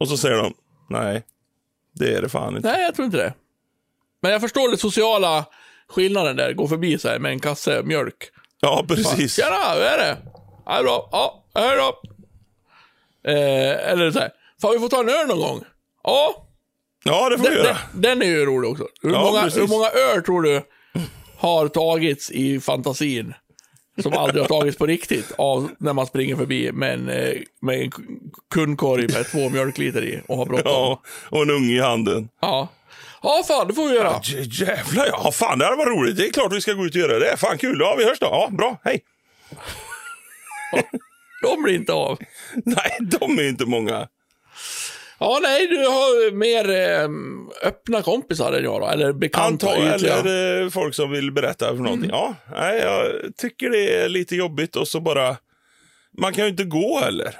Och 0.00 0.08
så 0.08 0.16
säger 0.16 0.36
de, 0.36 0.54
nej, 0.90 1.22
det 1.94 2.14
är 2.14 2.22
det 2.22 2.28
fan 2.28 2.56
inte. 2.56 2.68
Nej, 2.72 2.82
jag 2.82 2.94
tror 2.94 3.06
inte 3.06 3.16
det. 3.16 3.34
Men 4.22 4.32
jag 4.32 4.40
förstår 4.40 4.68
den 4.68 4.78
sociala 4.78 5.44
skillnaden 5.88 6.36
där. 6.36 6.52
Gå 6.52 6.68
förbi 6.68 6.98
så 6.98 7.08
här 7.08 7.18
med 7.18 7.32
en 7.32 7.40
kasse 7.40 7.82
mjölk. 7.82 8.30
Ja, 8.60 8.84
precis. 8.88 9.36
Tjena, 9.36 9.74
hur 9.74 9.82
är 9.82 9.98
det? 9.98 10.16
Ja, 10.66 10.72
det 10.72 10.78
är 10.78 10.82
bra. 10.82 11.08
Ja, 11.12 11.44
hej 11.54 11.76
då. 11.76 12.02
Eh, 13.30 13.90
eller 13.90 14.10
så 14.10 14.18
här. 14.18 14.30
Fan, 14.62 14.72
vi 14.72 14.78
får 14.78 14.88
ta 14.88 15.00
en 15.00 15.08
öl 15.08 15.26
någon 15.26 15.38
gång. 15.40 15.60
Ja, 16.04 16.48
Ja, 17.04 17.28
det 17.28 17.38
får 17.38 17.44
den, 17.44 17.52
göra. 17.54 17.64
den, 17.92 18.02
den 18.02 18.22
är 18.22 18.26
ju 18.26 18.46
rolig 18.46 18.70
också. 18.70 18.86
Hur, 19.02 19.12
Ja, 19.12 19.20
många, 19.24 19.42
precis. 19.42 19.62
hur 19.62 19.68
många 19.68 19.88
öl 19.88 20.22
tror 20.22 20.42
du 20.42 20.62
har 21.38 21.68
tagits 21.68 22.30
i 22.30 22.60
fantasin? 22.60 23.34
Som 24.02 24.12
aldrig 24.12 24.42
har 24.42 24.48
tagits 24.48 24.78
på 24.78 24.86
riktigt 24.86 25.32
av 25.38 25.70
när 25.78 25.92
man 25.92 26.06
springer 26.06 26.36
förbi 26.36 26.72
med 26.72 26.92
en, 26.94 27.08
eh, 27.08 27.34
med 27.62 27.80
en 27.80 27.90
kundkorg 28.54 29.02
med 29.08 29.26
två 29.30 29.48
mjölkliter 29.48 30.04
i 30.04 30.20
och 30.28 30.36
har 30.38 30.46
bråttom. 30.46 30.72
Ja. 30.72 31.02
Ja, 31.30 31.36
och 31.36 31.42
en 31.42 31.50
unge 31.50 31.72
i 31.76 31.80
handen. 31.80 32.28
ja. 32.40 32.68
Ja, 33.22 33.42
fan, 33.48 33.68
det 33.68 33.74
får 33.74 33.88
vi 33.88 33.94
göra. 33.94 34.20
J- 34.24 34.42
Jävlar 34.64 35.06
ja, 35.06 35.32
fan 35.32 35.58
det 35.58 35.64
hade 35.64 35.76
varit 35.76 35.98
roligt. 35.98 36.16
Det 36.16 36.26
är 36.26 36.32
klart 36.32 36.52
vi 36.52 36.60
ska 36.60 36.72
gå 36.72 36.84
ut 36.86 36.94
och 36.94 37.00
göra 37.00 37.18
det. 37.18 37.36
Fan 37.36 37.58
kul, 37.58 37.76
ja 37.80 37.94
vi 37.98 38.04
hörs 38.04 38.18
då. 38.18 38.26
Ja, 38.26 38.48
bra, 38.50 38.78
hej. 38.84 39.00
De 41.42 41.62
blir 41.62 41.74
inte 41.74 41.92
av. 41.92 42.18
Nej, 42.64 42.98
de 43.00 43.38
är 43.38 43.48
inte 43.48 43.66
många. 43.66 44.08
Ja, 45.18 45.38
nej, 45.42 45.66
du 45.66 45.76
har 45.78 46.32
mer 46.32 46.70
eh, 46.70 47.08
öppna 47.68 48.02
kompisar 48.02 48.52
än 48.52 48.64
jag 48.64 48.80
då. 48.80 48.86
Eller 48.88 49.12
bekanta 49.12 49.94
ytliga. 49.94 50.14
eller 50.14 50.62
eh, 50.62 50.68
folk 50.70 50.94
som 50.94 51.10
vill 51.10 51.32
berätta 51.32 51.66
för 51.68 51.82
någonting. 51.82 52.10
Ja, 52.10 52.34
nej, 52.54 52.78
jag 52.80 53.12
tycker 53.36 53.70
det 53.70 53.96
är 53.96 54.08
lite 54.08 54.36
jobbigt 54.36 54.76
och 54.76 54.88
så 54.88 55.00
bara... 55.00 55.36
Man 56.18 56.32
kan 56.32 56.44
ju 56.44 56.50
inte 56.50 56.64
gå 56.64 56.98
heller. 57.00 57.34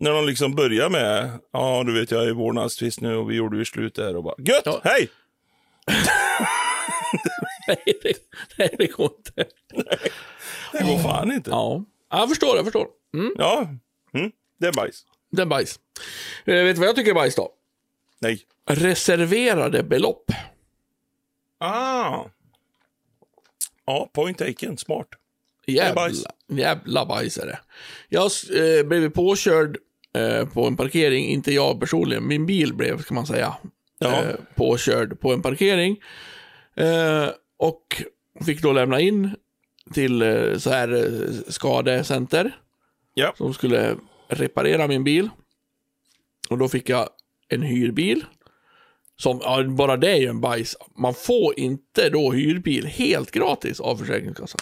När 0.00 0.10
de 0.12 0.26
liksom 0.26 0.54
börjar 0.54 0.88
med, 0.88 1.30
ja 1.52 1.82
du 1.86 2.00
vet 2.00 2.10
jag 2.10 2.24
är 2.24 2.28
i 2.28 2.32
vårdnadstvist 2.32 3.00
nu 3.00 3.16
och 3.16 3.30
vi 3.30 3.34
gjorde 3.34 3.56
ju 3.56 3.64
slut 3.64 3.94
där 3.94 4.16
och 4.16 4.22
bara, 4.22 4.34
gött, 4.38 4.62
Ja. 4.64 4.80
hej! 4.84 5.08
nej, 7.68 7.78
det, 8.02 8.12
nej, 8.58 8.74
det 8.78 8.86
går 8.86 9.10
inte. 9.16 9.44
Det 10.72 10.84
går 10.84 10.98
fan 11.02 11.32
inte. 11.32 11.50
Ja, 11.50 11.84
Ja, 12.10 12.18
jag 12.18 12.28
förstår, 12.28 12.56
jag 12.56 12.64
förstår. 12.64 12.86
Mm, 13.14 13.34
Mm, 14.14 14.30
det 14.60 14.66
är 14.66 14.72
bajs. 14.72 15.02
Är 15.42 15.46
bajs. 15.46 15.80
Eh, 16.44 16.54
vet 16.54 16.76
du 16.76 16.80
vad 16.80 16.88
jag 16.88 16.96
tycker 16.96 17.10
är 17.10 17.14
bajs 17.14 17.34
då? 17.34 17.50
Nej. 18.18 18.40
Reserverade 18.68 19.82
belopp. 19.82 20.30
Ah. 21.58 22.24
Ja, 23.86 24.10
point 24.12 24.38
taken, 24.38 24.78
smart. 24.78 25.08
Jävla, 25.66 25.94
bajs. 25.94 26.24
jävla 26.48 27.06
bajs 27.06 27.38
är 27.38 27.46
det. 27.46 27.58
Jag 28.08 28.30
eh, 28.78 28.86
blev 28.86 29.10
påkörd 29.10 29.78
eh, 30.14 30.48
på 30.48 30.66
en 30.66 30.76
parkering, 30.76 31.24
inte 31.26 31.52
jag 31.52 31.80
personligen, 31.80 32.26
min 32.28 32.46
bil 32.46 32.74
blev, 32.74 33.02
ska 33.02 33.14
man 33.14 33.26
säga, 33.26 33.56
Ja. 33.98 34.22
eh, 34.22 34.34
påkörd 34.54 35.20
på 35.20 35.32
en 35.32 35.42
parkering. 35.42 35.96
Eh, 36.74 37.28
och 37.56 38.02
fick 38.46 38.62
då 38.62 38.72
lämna 38.72 39.00
in 39.00 39.30
till 39.94 40.22
eh, 40.22 40.58
så 40.58 40.70
här 40.70 40.94
eh, 40.94 41.30
skadecenter 41.48 42.56
Ja. 43.14 43.34
som 43.38 43.54
skulle 43.54 43.96
reparera 44.28 44.86
min 44.86 45.04
bil. 45.04 45.28
Och 46.50 46.58
då 46.58 46.68
fick 46.68 46.88
jag 46.88 47.08
en 47.48 47.62
hyrbil. 47.62 48.24
Som, 49.16 49.40
ja, 49.42 49.62
bara 49.64 49.96
det 49.96 50.10
är 50.10 50.16
ju 50.16 50.26
en 50.28 50.40
bajs. 50.40 50.76
Man 50.96 51.14
får 51.14 51.58
inte 51.60 52.08
då 52.10 52.32
hyrbil 52.32 52.86
helt 52.86 53.30
gratis 53.30 53.80
av 53.80 53.96
Försäkringskassan. 53.96 54.60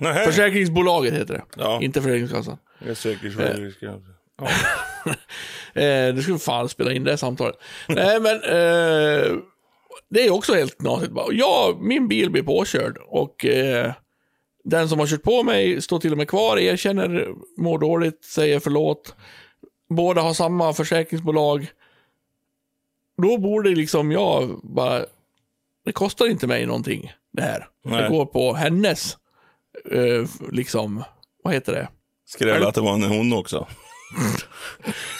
Nej. 0.00 0.26
Försäkringsbolaget 0.26 1.14
heter 1.14 1.34
det. 1.34 1.44
Ja. 1.56 1.82
Inte 1.82 2.02
Försäkringskassan. 2.02 2.58
Jag 2.78 2.88
är 2.90 2.94
säker 2.94 3.24
det 3.28 3.70
ska- 3.72 3.86
ja. 4.36 4.48
Eh, 5.74 6.14
det 6.14 6.22
skulle 6.22 6.38
fan 6.38 6.68
spela 6.68 6.92
in 6.92 7.04
det 7.04 7.16
samtalet. 7.16 7.56
Nej, 7.88 8.20
men 8.20 8.34
eh, 8.34 9.36
det 10.10 10.26
är 10.26 10.30
också 10.30 10.54
helt 10.54 10.78
knasigt. 10.78 11.12
Bara, 11.12 11.26
Ja, 11.32 11.78
min 11.80 12.08
bil 12.08 12.30
blir 12.30 12.42
påkörd 12.42 12.98
och 13.06 13.44
eh, 13.44 13.92
den 14.70 14.88
som 14.88 14.98
har 14.98 15.06
kört 15.06 15.22
på 15.22 15.42
mig 15.42 15.82
står 15.82 15.98
till 16.00 16.12
och 16.12 16.18
med 16.18 16.28
kvar, 16.28 16.58
erkänner, 16.58 17.28
mår 17.56 17.78
dåligt, 17.78 18.24
säger 18.24 18.60
förlåt. 18.60 19.14
Båda 19.88 20.20
har 20.20 20.34
samma 20.34 20.72
försäkringsbolag. 20.72 21.66
Då 23.22 23.38
borde 23.38 23.70
liksom 23.70 24.12
jag 24.12 24.60
bara, 24.62 25.04
det 25.84 25.92
kostar 25.92 26.26
inte 26.26 26.46
mig 26.46 26.66
någonting 26.66 27.12
det 27.32 27.42
här. 27.42 27.68
Det 27.84 27.90
Nej. 27.90 28.10
går 28.10 28.26
på 28.26 28.52
hennes, 28.52 29.16
eh, 29.90 30.28
liksom, 30.52 31.04
vad 31.42 31.54
heter 31.54 31.72
det? 31.72 31.88
Skräll 32.26 32.66
att 32.66 32.74
det 32.74 32.80
var 32.80 32.94
en 32.94 33.02
hon 33.02 33.32
också. 33.32 33.66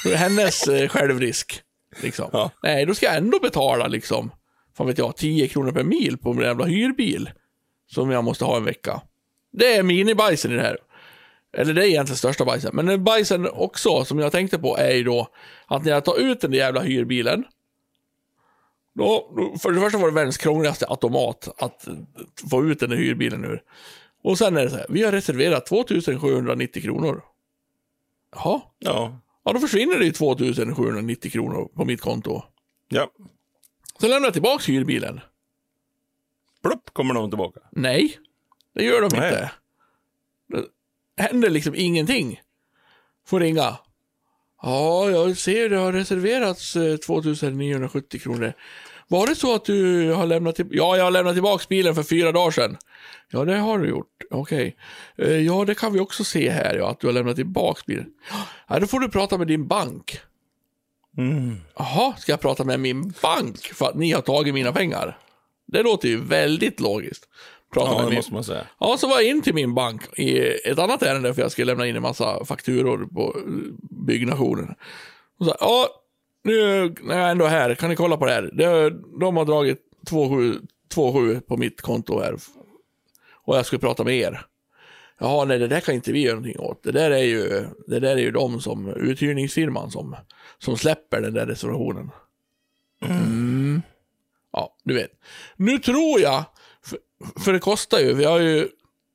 hennes 0.17 0.69
eh, 0.69 0.89
självrisk. 0.89 1.63
Liksom. 2.03 2.31
Ja. 2.33 2.51
Nej, 2.63 2.87
då 2.87 2.95
ska 2.95 3.07
jag 3.07 3.17
ändå 3.17 3.39
betala 3.43 3.87
liksom, 3.87 4.31
fan 4.77 4.87
vet 4.87 4.99
jag, 4.99 5.17
10 5.17 5.49
kronor 5.49 5.73
per 5.73 5.85
mil 5.85 6.19
på 6.19 6.31
en 6.31 6.39
jävla 6.39 6.65
hyrbil. 6.65 7.31
Som 7.87 8.11
jag 8.11 8.25
måste 8.25 8.45
ha 8.45 8.57
en 8.57 8.65
vecka. 8.65 9.03
Det 9.51 9.77
är 9.77 9.83
minibajsen 9.83 10.53
i 10.53 10.55
det 10.55 10.63
här. 10.63 10.79
Eller 11.53 11.75
det 11.75 11.83
är 11.85 11.89
egentligen 11.89 12.17
största 12.17 12.45
bajsen. 12.45 12.71
Men 12.75 12.87
den 12.87 13.05
bajsen 13.05 13.49
också, 13.53 14.05
som 14.05 14.19
jag 14.19 14.33
tänkte 14.33 14.59
på, 14.59 14.77
är 14.77 14.91
ju 14.95 15.05
då 15.05 15.29
att 15.67 15.85
när 15.85 15.93
jag 15.93 16.05
tar 16.05 16.19
ut 16.21 16.41
den 16.41 16.51
där 16.51 16.59
jävla 16.59 16.81
hyrbilen. 16.81 17.45
Då, 18.95 19.31
för 19.63 19.73
det 19.73 19.81
första 19.81 19.99
var 19.99 20.09
det 20.09 20.15
världens 20.15 20.37
krångligaste 20.39 20.87
automat 20.89 21.49
att 21.63 21.89
få 22.51 22.65
ut 22.65 22.81
den 22.81 22.91
där 22.91 22.97
hyrbilen 22.97 23.45
ur. 23.45 23.63
Och 24.23 24.39
sen 24.39 24.57
är 24.57 24.65
det 24.65 24.71
så 24.71 24.77
här, 24.77 24.87
vi 24.89 25.03
har 25.03 25.13
reserverat 25.13 25.67
2790 25.67 26.83
kronor. 26.83 27.23
Jaha, 28.35 28.61
Ja. 28.79 29.21
ja 29.45 29.53
då 29.53 29.59
försvinner 29.59 29.99
det 29.99 30.05
ju 30.05 30.13
2790 30.13 31.31
kronor 31.31 31.69
på 31.75 31.85
mitt 31.85 32.01
konto. 32.01 32.43
Ja. 32.89 33.11
Sen 34.01 34.11
lämnar 34.11 34.27
jag 34.27 34.33
tillbaka 34.33 34.65
hyrbilen. 34.73 35.21
Plupp 36.63 36.91
kommer 36.93 37.15
de 37.15 37.31
tillbaka. 37.31 37.61
Nej, 37.73 38.19
det 38.79 38.85
gör 38.85 39.01
de 39.01 39.09
Nej. 39.17 39.29
inte. 39.29 39.51
Det 41.17 41.23
händer 41.23 41.51
liksom 41.51 41.75
ingenting. 41.77 42.41
Får 43.27 43.41
ringa. 43.41 43.79
Ja, 44.63 45.11
jag 45.11 45.37
ser 45.37 45.69
det 45.69 45.77
har 45.77 45.93
reserverats 45.93 46.77
eh, 46.77 46.97
2970 46.97 48.21
kronor. 48.21 48.53
Var 49.09 49.27
det 49.27 49.35
så 49.35 49.55
att 49.55 49.65
du 49.65 50.11
har 50.13 50.27
lämnat 50.27 50.57
till... 50.57 50.67
Ja, 50.71 50.97
jag 50.97 51.05
har 51.05 51.11
lämnat 51.11 51.35
tillbaka 51.35 51.65
bilen 51.69 51.95
för 51.95 52.03
fyra 52.03 52.33
dagar 52.33 52.51
sedan. 52.51 52.77
Ja, 53.31 53.45
det 53.45 53.57
har 53.57 53.79
du 53.79 53.89
gjort. 53.89 54.23
Okej. 54.31 54.77
Eh, 55.19 55.37
Ja, 55.37 55.65
det 55.65 55.75
kan 55.75 55.93
vi 55.93 56.01
också 56.01 56.25
se 56.25 56.51
här, 56.51 56.75
ja, 56.75 56.91
att 56.91 57.01
du 57.01 57.07
har 57.07 57.15
lämnat 57.15 57.37
tillbaka 57.37 57.83
bilen. 57.87 58.07
Ja, 58.69 58.79
då 58.79 58.87
får 58.87 59.01
du 59.01 59.09
prata 59.09 59.39
med 59.39 59.47
din 59.47 59.69
bank. 59.69 60.21
Mm. 61.19 61.57
Jaha, 61.77 62.17
ska 62.19 62.33
jag 62.33 62.41
prata 62.41 62.65
med 62.65 62.81
min 62.81 63.15
bank 63.23 63.59
för 63.59 63.87
att 63.89 63.95
ni 63.95 64.13
har 64.13 64.23
tagit 64.23 64.55
mina 64.55 64.73
pengar? 64.73 65.19
Det 65.67 65.83
låter 65.83 66.09
ju 66.09 66.21
väldigt 66.25 66.81
logiskt. 66.81 67.29
Prata 67.73 67.91
Ja, 67.91 67.97
med 67.97 68.05
det 68.05 68.11
min... 68.11 68.17
måste 68.17 68.33
man 68.33 68.45
säga. 68.45 68.67
Ja, 68.81 68.97
så 68.99 69.09
var 69.09 69.15
jag 69.15 69.25
in 69.31 69.43
till 69.43 69.55
min 69.55 69.75
bank 69.75 70.19
i 70.19 70.39
ett 70.65 70.79
annat 70.79 71.03
ärende 71.03 71.35
för 71.35 71.43
jag 71.43 71.53
skulle 71.53 71.73
lämna 71.73 71.87
in 71.87 71.97
en 71.97 72.03
massa 72.03 72.45
fakturor 72.45 73.09
på 73.15 73.37
byggnationen. 74.07 74.75
Och 75.39 75.47
så, 75.47 75.57
ja, 75.61 75.89
nu 76.45 76.61
är 77.11 77.19
jag 77.19 77.31
ändå 77.31 77.47
här, 77.47 77.75
kan 77.75 77.91
ni 77.91 77.97
kolla 77.97 78.17
på 78.17 78.27
det 78.27 78.33
här? 78.33 78.51
De 79.21 79.37
har 79.37 79.45
dragit 79.45 79.79
2,7 80.11 81.41
på 81.41 81.57
mitt 81.57 81.81
konto 81.81 82.21
här. 82.21 82.37
Och 83.33 83.57
jag 83.57 83.67
skulle 83.67 83.81
prata 83.81 84.05
med 84.05 84.17
er. 84.17 84.47
Jaha, 85.21 85.45
nej, 85.45 85.59
det 85.59 85.69
där 85.69 85.81
kan 85.81 85.95
inte 85.95 86.13
vi 86.13 86.21
göra 86.21 86.35
någonting 86.35 86.61
åt. 86.61 86.83
Det 86.83 86.93
där 86.93 87.11
är 87.11 87.23
ju, 87.23 87.67
det 87.87 88.01
där 88.01 88.17
är 88.17 88.21
ju 88.21 88.31
de 88.31 88.61
som, 88.61 88.89
uthyrningsfirman 88.89 89.91
som, 89.91 90.17
som 90.59 90.77
släpper 90.77 91.21
den 91.21 91.35
där 91.35 91.47
reservationen. 91.47 92.11
Mm. 93.03 93.83
Ja, 94.53 94.77
du 94.85 94.95
vet. 94.95 95.11
Nu 95.57 95.79
tror 95.79 96.21
jag, 96.21 96.45
för, 97.37 97.53
det 97.53 97.59
kostar 97.59 97.99
ju, 97.99 98.15
vi 98.15 98.25
har 98.25 98.39
ju, 98.39 98.69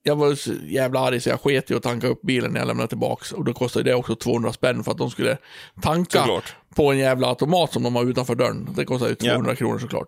jag 0.04 0.16
var 0.16 0.36
så 0.36 0.54
jävla 0.68 1.00
arg 1.00 1.22
så 1.22 1.30
jag 1.30 1.42
sket 1.42 1.72
i 1.72 1.74
att 1.74 1.84
tanka 1.84 2.08
upp 2.08 2.22
bilen 2.22 2.52
när 2.52 2.60
jag 2.60 2.68
lämnade 2.68 2.90
tillbaks. 2.90 3.32
Och 3.32 3.46
då 3.46 3.54
kostade 3.54 3.90
det 3.90 3.96
också 3.96 4.16
200 4.16 4.54
spänn 4.54 4.84
för 4.84 4.92
att 4.92 4.98
de 4.98 5.10
skulle 5.10 5.38
tanka 5.82 6.20
Såklart. 6.20 6.56
på 6.76 6.92
en 6.92 6.98
jävla 6.98 7.28
automat 7.28 7.74
som 7.74 7.84
de 7.84 7.96
har 7.96 8.06
utanför 8.06 8.36
dörren. 8.36 8.70
Det 8.76 8.86
kostar 8.86 9.08
ju 9.08 9.16
200 9.16 9.56
kronor 9.56 9.80
såklart. 9.80 10.08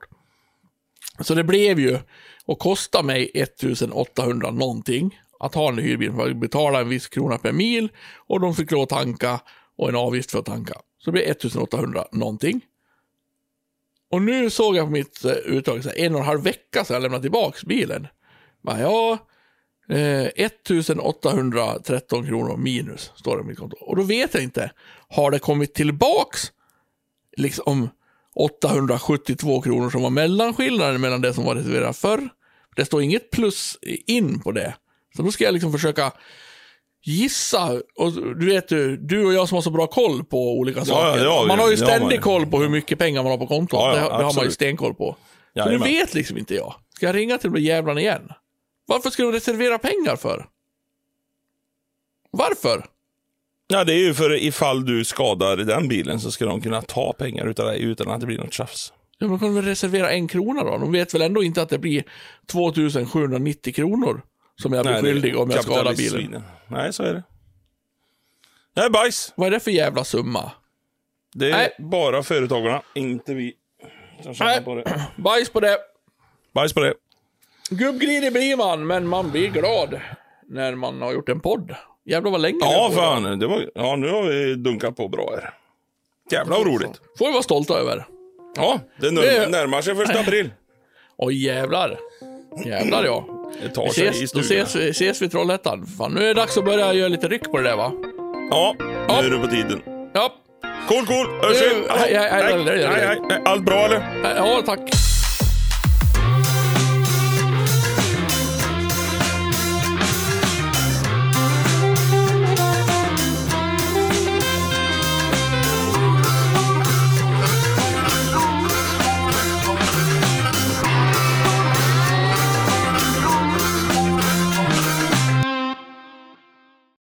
Så 1.19 1.33
det 1.35 1.43
blev 1.43 1.79
ju, 1.79 1.99
och 2.45 2.59
kostade 2.59 3.03
mig 3.03 3.31
1800 3.33 4.51
någonting 4.51 5.19
att 5.39 5.55
ha 5.55 5.69
en 5.69 5.77
hyrbil. 5.77 6.11
För 6.13 6.29
att 6.29 6.37
betala 6.37 6.79
en 6.79 6.89
viss 6.89 7.07
krona 7.07 7.37
per 7.37 7.51
mil 7.51 7.89
och 8.27 8.39
de 8.39 8.55
fick 8.55 8.71
lov 8.71 8.81
att 8.81 8.89
tanka 8.89 9.39
och 9.77 9.89
en 9.89 9.95
avgift 9.95 10.31
för 10.31 10.39
att 10.39 10.45
tanka. 10.45 10.73
Så 10.73 11.05
det 11.05 11.11
blev 11.11 11.31
1800 11.31 12.05
någonting. 12.11 12.61
Och 14.15 14.21
nu 14.21 14.49
såg 14.49 14.75
jag 14.75 14.85
på 14.85 14.91
mitt 14.91 15.25
eh, 15.25 15.31
uttag, 15.31 15.83
så 15.83 15.89
här, 15.89 15.97
en 15.97 16.13
och 16.13 16.19
en 16.19 16.25
halv 16.25 16.43
vecka 16.43 16.85
sedan 16.85 16.93
jag 16.93 17.01
lämnade 17.01 17.21
tillbaka 17.21 17.57
bilen. 17.65 18.07
Bara, 18.61 18.79
ja, 18.79 19.17
eh, 19.89 20.25
1813 20.35 22.25
kronor 22.25 22.57
minus 22.57 23.11
står 23.15 23.37
det 23.37 23.43
på 23.43 23.47
mitt 23.47 23.57
konto. 23.57 23.77
Och 23.79 23.95
då 23.95 24.03
vet 24.03 24.33
jag 24.33 24.43
inte, 24.43 24.71
har 25.07 25.31
det 25.31 25.39
kommit 25.39 25.73
tillbaks 25.73 26.51
liksom 27.37 27.89
872 28.35 29.61
kronor 29.61 29.89
som 29.89 30.01
var 30.01 30.09
mellanskillnaden 30.09 31.01
mellan 31.01 31.21
det 31.21 31.33
som 31.33 31.43
var 31.43 31.55
reserverat 31.55 31.97
förr? 31.97 32.29
Det 32.75 32.85
står 32.85 33.01
inget 33.01 33.31
plus 33.31 33.77
in 34.07 34.39
på 34.39 34.51
det. 34.51 34.75
Så 35.15 35.21
då 35.21 35.31
ska 35.31 35.43
jag 35.43 35.53
liksom 35.53 35.71
försöka 35.71 36.11
gissa. 37.05 37.81
Och 37.95 38.11
du 38.13 38.45
vet 38.45 38.71
ju, 38.71 38.97
du 38.97 39.25
och 39.25 39.33
jag 39.33 39.49
som 39.49 39.55
har 39.55 39.61
så 39.61 39.69
bra 39.71 39.87
koll 39.87 40.23
på 40.23 40.51
olika 40.59 40.85
saker. 40.85 41.23
ja, 41.25 41.45
man 41.47 41.59
har 41.59 41.71
ju 41.71 41.77
ständig 41.77 42.21
koll 42.21 42.45
på 42.45 42.59
hur 42.59 42.69
mycket 42.69 42.99
pengar 42.99 43.23
man 43.23 43.31
har 43.31 43.37
på 43.37 43.47
kontot. 43.47 43.79
Ja, 43.79 43.89
ja, 43.89 43.95
det, 43.95 44.01
har- 44.01 44.17
det 44.17 44.23
har 44.25 44.33
man 44.33 44.43
ju 44.45 44.51
stenkoll 44.51 44.93
på. 44.93 45.15
Så 45.57 45.69
nu 45.69 45.77
vet 45.77 46.13
liksom 46.13 46.37
inte 46.37 46.55
jag. 46.55 46.75
Ska 46.95 47.05
jag 47.05 47.15
ringa 47.15 47.37
till 47.37 47.51
de 47.51 47.61
jävlarna 47.61 48.01
igen? 48.01 48.31
Varför 48.87 49.09
ska 49.09 49.23
de 49.23 49.31
reservera 49.31 49.77
pengar 49.77 50.15
för? 50.15 50.45
Varför? 52.31 52.85
Ja, 53.67 53.83
det 53.83 53.93
är 53.93 53.97
ju 53.97 54.13
för 54.13 54.35
ifall 54.43 54.85
du 54.85 55.05
skadar 55.05 55.57
den 55.57 55.87
bilen 55.87 56.19
så 56.19 56.31
ska 56.31 56.45
de 56.45 56.61
kunna 56.61 56.81
ta 56.81 57.13
pengar 57.13 57.45
utav 57.47 57.65
dig 57.65 57.81
utan 57.81 58.09
att 58.09 58.19
det 58.19 58.25
blir 58.25 58.37
något 58.37 58.53
tjafs. 58.53 58.93
Ja, 59.17 59.27
de 59.27 59.39
kan 59.39 59.55
väl 59.55 59.65
reservera 59.65 60.11
en 60.11 60.27
krona 60.27 60.63
då? 60.63 60.77
De 60.77 60.91
vet 60.91 61.13
väl 61.13 61.21
ändå 61.21 61.43
inte 61.43 61.61
att 61.61 61.69
det 61.69 61.77
blir 61.77 62.03
2790 62.51 63.73
kronor 63.73 64.21
som 64.61 64.73
jag 64.73 64.85
blir 64.85 64.93
Nej, 64.93 65.01
skyldig 65.03 65.37
om 65.37 65.49
jag 65.51 65.63
skadar 65.63 65.95
bilen. 65.95 66.43
Nej, 66.67 66.93
så 66.93 67.03
är 67.03 67.13
det. 67.13 67.23
Det 68.73 68.81
är 68.81 68.89
bajs. 68.89 69.33
Vad 69.35 69.47
är 69.47 69.51
det 69.51 69.59
för 69.59 69.71
jävla 69.71 70.03
summa? 70.03 70.51
Det 71.33 71.47
är 71.47 71.51
Nej. 71.51 71.75
bara 71.79 72.23
företagarna, 72.23 72.81
inte 72.93 73.33
vi. 73.33 73.53
Som 74.23 74.33
tjänar 74.33 74.51
Nej. 74.51 74.63
på 74.63 74.75
det. 74.75 75.05
Bajs 75.17 75.49
på 75.49 75.59
det. 75.59 75.77
Bajs 76.53 76.73
på 76.73 76.79
det. 76.79 76.93
Gubbgrinig 77.69 78.33
blir 78.33 78.57
man, 78.57 78.87
men 78.87 79.07
man 79.07 79.31
blir 79.31 79.49
glad 79.49 79.99
när 80.47 80.75
man 80.75 81.01
har 81.01 81.13
gjort 81.13 81.29
en 81.29 81.39
podd. 81.39 81.75
Jävlar 82.05 82.31
vad 82.31 82.41
länge 82.41 82.57
Ja, 82.61 82.87
på 82.89 82.95
fan. 82.95 83.39
Det 83.39 83.47
var, 83.47 83.69
ja, 83.75 83.95
nu 83.95 84.09
har 84.09 84.23
vi 84.23 84.55
dunkat 84.55 84.95
på 84.95 85.07
bra 85.07 85.31
här. 85.41 85.53
Jävlar 86.31 86.57
vad 86.57 86.67
roligt. 86.67 87.01
Får 87.17 87.25
vi 87.25 87.31
vara 87.31 87.43
stolta 87.43 87.73
över. 87.79 88.05
Ja, 88.55 88.79
det, 88.99 89.09
Det- 89.09 89.49
närmar 89.49 89.81
sig 89.81 89.95
första 89.95 90.19
april. 90.19 90.51
Oj 91.17 91.45
jävlar. 91.45 91.99
Jävlar 92.65 93.05
ja. 93.05 93.34
Tar 93.75 93.83
Vi 93.83 93.89
sig 93.91 94.05
i 94.05 94.07
ses, 94.09 94.31
då 94.31 94.41
stugan. 94.43 94.63
ses, 94.65 94.75
vi- 94.81 94.89
ses 94.89 95.21
vi 95.21 95.25
i 95.25 95.29
Trollhättan. 95.29 95.85
Fan, 95.97 96.11
nu 96.11 96.21
är 96.23 96.27
det 96.27 96.33
dags 96.33 96.57
att 96.57 96.65
börja 96.65 96.93
göra 96.93 97.07
lite 97.07 97.27
ryck 97.27 97.51
på 97.51 97.57
det 97.57 97.63
där 97.63 97.75
va? 97.75 97.91
Ja, 98.51 98.75
Ja. 99.07 99.21
nu 99.21 99.27
är 99.27 99.31
det 99.31 99.37
på 99.39 99.47
tiden. 99.47 99.81
Ja, 100.13 100.33
Cool, 100.87 101.05
cool. 101.05 101.27
Hörs 101.41 101.61
vi. 101.61 101.65
Hej, 101.89 102.15
hej, 102.15 102.29
hej. 102.31 102.63
hej, 102.65 103.17
hej. 103.29 103.41
Allt 103.45 103.63
bra 103.65 103.85
eller? 103.85 104.03
ja 104.37 104.61
tack. 104.65 104.79